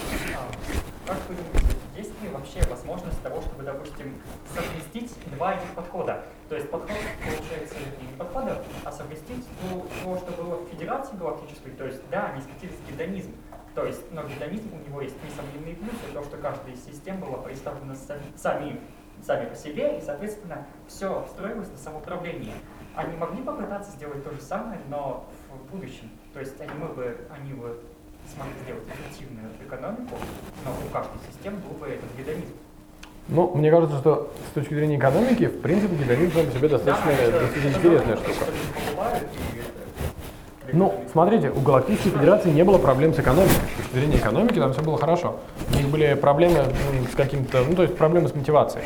Как 1.07 1.17
вы 1.29 1.35
есть 1.97 2.11
ли 2.23 2.29
вообще 2.29 2.61
возможность 2.69 3.23
того, 3.23 3.41
чтобы, 3.41 3.63
допустим, 3.65 4.15
совместить 4.55 5.11
два 5.35 5.55
этих 5.55 5.69
подхода? 5.75 6.21
То 6.51 6.57
есть 6.57 6.69
подход, 6.69 6.91
подхода, 8.31 8.63
а 8.85 8.93
совместить 8.93 9.47
ну, 9.69 9.87
то, 10.05 10.19
что 10.19 10.43
было 10.43 10.57
в 10.57 10.69
Федерации 10.69 11.17
Галактической, 11.17 11.73
то 11.73 11.87
есть, 11.87 12.01
да, 12.11 12.27
они 12.27 12.41
скатились 12.43 12.75
в 12.75 12.91
гедонизм, 12.91 13.35
то 13.75 13.85
есть, 13.85 14.11
но 14.13 14.23
гедонизм 14.23 14.73
у 14.75 14.89
него 14.89 15.01
есть 15.01 15.17
несомненные 15.25 15.77
плюсы, 15.77 16.13
то, 16.13 16.23
что 16.23 16.37
каждая 16.39 16.73
из 16.73 16.85
систем 16.85 17.21
была 17.21 17.39
представлена 17.39 17.95
сами, 18.37 18.81
сами 19.23 19.49
по 19.49 19.55
себе, 19.55 19.99
и, 19.99 20.01
соответственно, 20.01 20.67
все 20.89 21.27
строилось 21.33 21.71
на 21.71 21.79
самоуправлении. 21.79 22.53
Они 22.95 23.17
могли 23.17 23.43
попытаться 23.43 23.93
сделать 23.93 24.25
то 24.25 24.33
же 24.33 24.41
самое, 24.41 24.81
но 24.89 25.29
в 25.51 25.71
будущем. 25.71 26.11
То 26.33 26.41
есть 26.41 26.61
они, 26.61 26.73
мы 26.73 26.89
бы, 26.89 27.17
они 27.31 27.53
бы 27.55 27.81
смогли 28.33 28.55
сделать 28.63 28.85
эффективную 28.89 29.51
экономику, 29.65 30.17
но 30.65 30.73
у 30.73 30.93
каждой 30.93 31.19
системы 31.31 31.59
был 31.59 31.77
бы 31.77 31.89
этот 31.89 32.11
гедонизм. 32.17 32.55
Ну, 33.29 33.55
мне 33.55 33.71
кажется, 33.71 33.99
что 33.99 34.33
с 34.51 34.55
точки 34.55 34.75
зрения 34.75 34.97
экономики, 34.97 35.47
в 35.47 35.61
принципе, 35.61 35.95
гедонизм 35.95 36.35
сам 36.35 36.47
по 36.47 36.53
себе 36.53 36.69
достаточно, 36.69 37.13
достаточно 37.31 37.69
интересная 37.69 38.17
штука. 38.17 38.45
Ну, 40.73 41.05
смотрите, 41.11 41.51
у 41.51 41.61
Галактической 41.61 42.13
Федерации 42.13 42.51
не 42.51 42.65
было 42.65 42.79
проблем 42.79 43.13
с 43.15 43.19
экономикой. 43.19 43.51
С 43.53 43.77
точки 43.77 43.95
зрения 43.95 44.17
экономики 44.17 44.59
там 44.59 44.73
все 44.73 44.83
было 44.83 44.99
хорошо. 44.99 45.41
У 45.73 45.77
них 45.77 45.89
были 45.89 46.15
проблемы 46.15 46.65
с 47.11 47.15
каким-то, 47.15 47.65
ну, 47.69 47.75
то 47.75 47.83
есть 47.83 47.97
проблемы 47.97 48.29
с 48.29 48.35
мотивацией. 48.35 48.85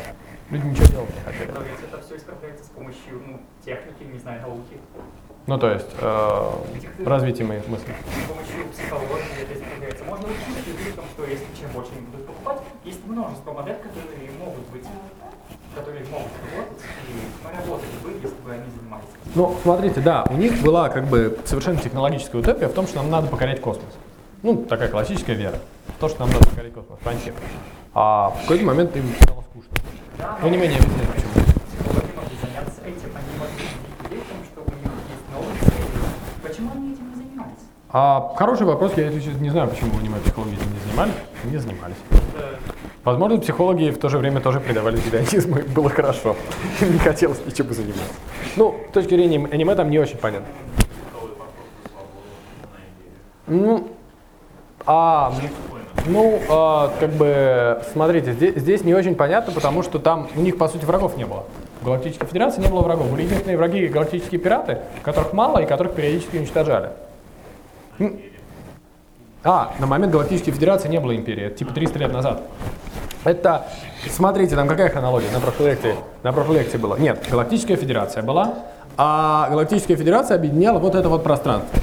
Люди 0.49 0.67
ничего 0.67 0.87
делать 0.87 1.09
не 1.15 1.21
хотели. 1.21 1.51
То 1.51 1.61
есть 1.61 1.81
это 1.91 2.01
все 2.03 2.17
исправляется 2.17 2.63
с 2.63 2.67
помощью 2.69 3.21
ну, 3.25 3.39
техники, 3.63 4.03
не 4.11 4.19
знаю, 4.19 4.41
науки, 4.41 4.77
Ну, 5.47 5.57
то 5.59 5.69
есть, 5.71 5.85
э, 6.01 6.51
развитие 7.05 7.45
моих 7.45 7.67
мыслей. 7.67 7.93
с 7.93 8.27
помощью 8.27 8.67
психологии 8.73 9.43
это 9.43 9.53
исправляется. 9.53 10.03
Можно 10.05 10.25
учить 10.27 10.67
людей 10.67 10.91
в 10.91 10.95
том, 10.95 11.05
что 11.13 11.23
если 11.25 11.45
чем 11.59 11.69
больше 11.71 11.91
они 11.95 12.01
будут 12.07 12.25
покупать, 12.25 12.59
есть 12.83 13.05
множество 13.05 13.53
моделей, 13.53 13.77
которые 13.77 14.31
могут 14.39 14.65
быть, 14.69 14.85
которые 15.75 16.05
могут 16.05 16.31
работать, 16.41 16.81
и 17.09 17.57
работали 17.57 17.91
бы, 18.03 18.09
если 18.23 18.41
бы 18.41 18.51
они 18.51 18.63
занимались. 18.75 19.05
Ну, 19.35 19.55
смотрите, 19.61 20.01
да, 20.01 20.25
у 20.29 20.33
них 20.33 20.59
была 20.63 20.89
как 20.89 21.05
бы 21.05 21.37
совершенно 21.45 21.77
технологическая 21.79 22.39
утопия 22.39 22.67
в 22.67 22.73
том, 22.73 22.87
что 22.87 22.97
нам 22.97 23.11
надо 23.11 23.27
покорять 23.27 23.61
космос. 23.61 23.93
Ну, 24.41 24.65
такая 24.65 24.89
классическая 24.89 25.35
вера. 25.35 25.59
То, 25.99 26.09
что 26.09 26.21
нам 26.21 26.29
надо 26.31 26.47
покорять 26.49 26.73
космос, 26.73 26.97
фронтир. 27.01 27.33
А 27.93 28.29
в 28.31 28.41
какой-то 28.41 28.65
момент 28.65 28.95
им 28.95 29.05
стало 29.21 29.43
скучно. 29.43 29.71
Да, 30.17 30.37
Ну, 30.41 30.49
не 30.49 30.57
менее 30.57 30.79
объясняю, 30.79 31.07
почему. 31.13 31.31
психологи 31.33 32.11
могли 32.15 32.37
заняться 32.41 32.81
этим, 32.81 33.09
они 33.15 33.31
могли 33.39 33.65
убедить 33.65 34.03
людей 34.03 34.19
в 34.19 34.27
том, 34.29 34.37
что 34.45 34.61
у 34.61 34.75
них 34.75 34.91
есть 35.09 35.25
новые 35.33 35.59
цели. 35.59 36.47
Почему 36.47 36.71
они 36.75 36.93
этим 36.93 37.09
не 37.09 37.15
занимались? 37.15 37.63
А, 37.97 38.33
хороший 38.35 38.65
вопрос, 38.65 38.91
я 38.97 39.09
честно, 39.09 39.41
не 39.41 39.49
знаю, 39.49 39.69
почему 39.69 39.91
внимание 39.91 40.21
психологи 40.21 40.55
этим 40.55 40.73
не 40.73 40.79
занимались. 40.81 41.13
Не 41.45 41.57
занимались. 41.57 41.95
Возможно, 43.05 43.39
психологи 43.39 43.89
в 43.89 43.97
то 43.99 44.09
же 44.09 44.17
время 44.17 44.41
тоже 44.41 44.59
предавались 44.59 44.99
гедонизму, 45.01 45.59
и 45.59 45.61
было 45.61 45.89
хорошо. 45.89 46.35
Не 46.81 46.99
хотелось 46.99 47.39
ничем 47.45 47.71
заниматься. 47.71 48.03
Ну, 48.57 48.75
с 48.89 48.93
точки 48.93 49.11
зрения 49.11 49.47
аниме 49.49 49.75
там 49.75 49.89
не 49.89 49.97
очень 49.97 50.17
понятно. 50.17 50.47
Ну, 53.47 53.87
а, 54.85 55.33
ну, 56.05 56.41
а, 56.49 56.91
как 56.99 57.11
бы, 57.11 57.81
смотрите, 57.93 58.33
здесь, 58.33 58.55
здесь 58.55 58.83
не 58.83 58.93
очень 58.93 59.15
понятно, 59.15 59.53
потому 59.53 59.83
что 59.83 59.99
там 59.99 60.27
у 60.35 60.41
них, 60.41 60.57
по 60.57 60.67
сути, 60.67 60.83
врагов 60.83 61.15
не 61.15 61.23
было. 61.23 61.45
В 61.79 61.85
Галактической 61.85 62.27
Федерации 62.27 62.59
не 62.59 62.67
было 62.67 62.81
врагов. 62.81 63.09
Были 63.09 63.21
единственные 63.21 63.55
враги 63.55 63.87
галактические 63.87 64.41
пираты, 64.41 64.79
которых 65.01 65.31
мало 65.31 65.59
и 65.59 65.65
которых 65.65 65.93
периодически 65.93 66.35
уничтожали. 66.35 66.89
М. 67.99 68.19
А, 69.43 69.73
на 69.79 69.85
момент 69.85 70.11
Галактической 70.11 70.51
Федерации 70.51 70.89
не 70.89 70.99
было 70.99 71.15
империи, 71.15 71.45
это 71.45 71.57
типа 71.57 71.73
300 71.73 71.99
лет 71.99 72.11
назад. 72.11 72.41
Это, 73.23 73.67
смотрите, 74.09 74.55
там 74.55 74.67
какая 74.67 74.89
хронология 74.89 75.31
на 75.31 75.39
прошлой 75.39 75.71
лекции? 75.71 75.95
На 76.23 76.31
прошлой 76.31 76.59
лекции 76.59 76.77
было. 76.77 76.95
Нет, 76.95 77.25
Галактическая 77.29 77.77
Федерация 77.77 78.23
была, 78.23 78.55
а 78.97 79.47
Галактическая 79.49 79.97
Федерация 79.97 80.37
объединяла 80.37 80.79
вот 80.79 80.95
это 80.95 81.09
вот 81.09 81.23
пространство. 81.23 81.79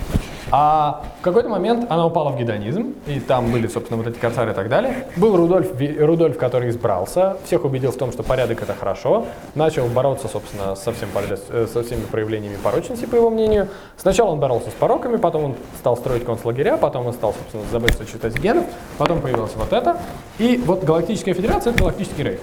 А 0.55 1.03
в 1.19 1.23
какой-то 1.23 1.49
момент 1.49 1.87
она 1.91 2.05
упала 2.05 2.31
в 2.31 2.39
гедонизм, 2.39 2.95
и 3.07 3.21
там 3.21 3.51
были, 3.51 3.67
собственно, 3.69 3.97
вот 3.97 4.07
эти 4.07 4.19
корсары 4.19 4.51
и 4.51 4.55
так 4.55 4.69
далее. 4.69 5.07
Был 5.17 5.35
Рудольф, 5.35 5.71
Рудольф, 5.99 6.37
который 6.37 6.69
избрался, 6.69 7.39
всех 7.47 7.65
убедил 7.65 7.91
в 7.91 7.97
том, 7.97 8.13
что 8.13 8.23
порядок 8.23 8.63
это 8.63 8.75
хорошо, 8.75 9.25
начал 9.55 9.87
бороться, 9.87 10.29
собственно, 10.29 10.77
со, 10.77 10.93
всем 10.93 11.09
э, 11.49 11.67
со 11.67 11.83
всеми 11.83 12.03
проявлениями 12.03 12.57
порочности, 12.63 13.07
по 13.07 13.15
его 13.15 13.31
мнению. 13.31 13.69
Сначала 13.97 14.29
он 14.29 14.41
боролся 14.41 14.69
с 14.69 14.75
пороками, 14.75 15.17
потом 15.17 15.45
он 15.45 15.55
стал 15.79 15.97
строить 15.97 16.27
концлагеря, 16.27 16.77
потом 16.77 17.07
он 17.07 17.15
стал, 17.15 17.33
собственно, 17.33 17.65
заботиться 17.73 18.05
читать 18.05 18.39
генов, 18.39 18.67
потом 18.99 19.23
появилось 19.23 19.53
вот 19.57 19.73
это. 19.73 19.97
И 20.39 20.63
вот 20.67 20.85
Галактическая 20.85 21.33
Федерация— 21.33 21.71
это 21.73 21.79
Галактический 21.79 22.25
рейх. 22.25 22.41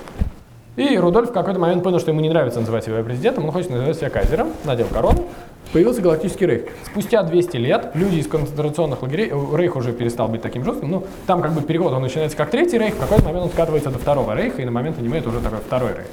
И 0.80 0.98
Рудольф 0.98 1.31
в 1.31 1.34
какой-то 1.34 1.60
момент 1.60 1.84
понял, 1.84 1.99
что 1.99 2.11
ему 2.11 2.22
не 2.22 2.30
нравится 2.30 2.61
называть 2.61 2.86
себя 2.86 3.03
президентом, 3.03 3.44
он 3.44 3.52
хочет 3.52 3.69
называть 3.69 3.98
себя 3.98 4.10
кайзером, 4.10 4.53
надел 4.64 4.88
корону, 4.88 5.26
появился 5.71 6.01
Галактический 6.01 6.45
рейх. 6.45 6.61
Спустя 6.85 7.23
200 7.23 7.57
лет 7.57 7.91
люди 7.93 8.17
из 8.17 8.27
концентрационных 8.27 9.01
лагерей, 9.01 9.29
э, 9.31 9.57
рейх 9.57 9.75
уже 9.75 9.93
перестал 9.93 10.27
быть 10.27 10.41
таким 10.41 10.63
жестким, 10.63 10.89
ну, 10.89 11.03
там 11.27 11.41
как 11.41 11.53
бы 11.53 11.61
переход, 11.61 11.93
он 11.93 12.01
начинается 12.01 12.37
как 12.37 12.49
третий 12.49 12.77
рейх, 12.77 12.95
в 12.95 12.99
какой-то 12.99 13.23
момент 13.23 13.45
он 13.45 13.49
скатывается 13.51 13.89
до 13.89 13.99
второго 13.99 14.35
рейха, 14.35 14.61
и 14.61 14.65
на 14.65 14.71
момент 14.71 14.99
аниме 14.99 15.19
это 15.19 15.29
уже 15.29 15.39
такой 15.41 15.59
второй 15.59 15.93
рейх. 15.93 16.07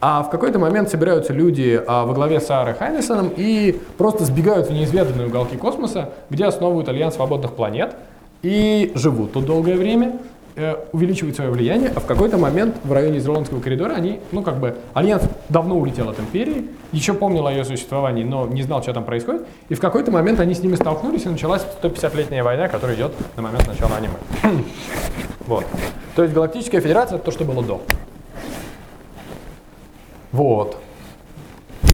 А 0.00 0.24
в 0.24 0.30
какой-то 0.30 0.58
момент 0.58 0.90
собираются 0.90 1.32
люди 1.32 1.80
а, 1.86 2.04
во 2.04 2.12
главе 2.12 2.40
с 2.40 2.46
с 2.46 2.52
Арле 2.52 2.74
Хайнессеном 2.74 3.32
и 3.36 3.80
просто 3.98 4.24
сбегают 4.24 4.68
в 4.68 4.72
неизведанные 4.72 5.28
уголки 5.28 5.56
космоса, 5.56 6.10
где 6.28 6.44
основывают 6.44 6.88
Альянс 6.88 7.14
свободных 7.14 7.52
планет 7.52 7.94
и 8.42 8.90
живут 8.96 9.32
тут 9.32 9.46
долгое 9.46 9.76
время, 9.76 10.18
увеличивают 10.92 11.36
свое 11.36 11.50
влияние, 11.50 11.90
а 11.94 12.00
в 12.00 12.06
какой-то 12.06 12.36
момент 12.36 12.76
в 12.84 12.92
районе 12.92 13.18
Изерлонского 13.18 13.60
коридора 13.60 13.94
они, 13.94 14.20
ну 14.32 14.42
как 14.42 14.58
бы, 14.58 14.76
Альянс 14.92 15.22
давно 15.48 15.78
улетел 15.78 16.10
от 16.10 16.20
Империи, 16.20 16.66
еще 16.92 17.14
помнил 17.14 17.46
о 17.46 17.52
ее 17.52 17.64
существовании, 17.64 18.22
но 18.22 18.46
не 18.46 18.62
знал, 18.62 18.82
что 18.82 18.92
там 18.92 19.04
происходит, 19.04 19.46
и 19.70 19.74
в 19.74 19.80
какой-то 19.80 20.10
момент 20.10 20.40
они 20.40 20.54
с 20.54 20.62
ними 20.62 20.74
столкнулись, 20.74 21.24
и 21.24 21.28
началась 21.28 21.64
150-летняя 21.82 22.42
война, 22.42 22.68
которая 22.68 22.96
идет 22.96 23.12
на 23.36 23.42
момент 23.42 23.66
начала 23.66 23.96
аниме. 23.96 24.14
вот. 25.46 25.64
То 26.14 26.22
есть 26.22 26.34
Галактическая 26.34 26.80
Федерация— 26.80 27.16
это 27.16 27.24
то, 27.24 27.30
что 27.30 27.44
было 27.44 27.62
до. 27.62 27.80
Вот. 30.32 30.76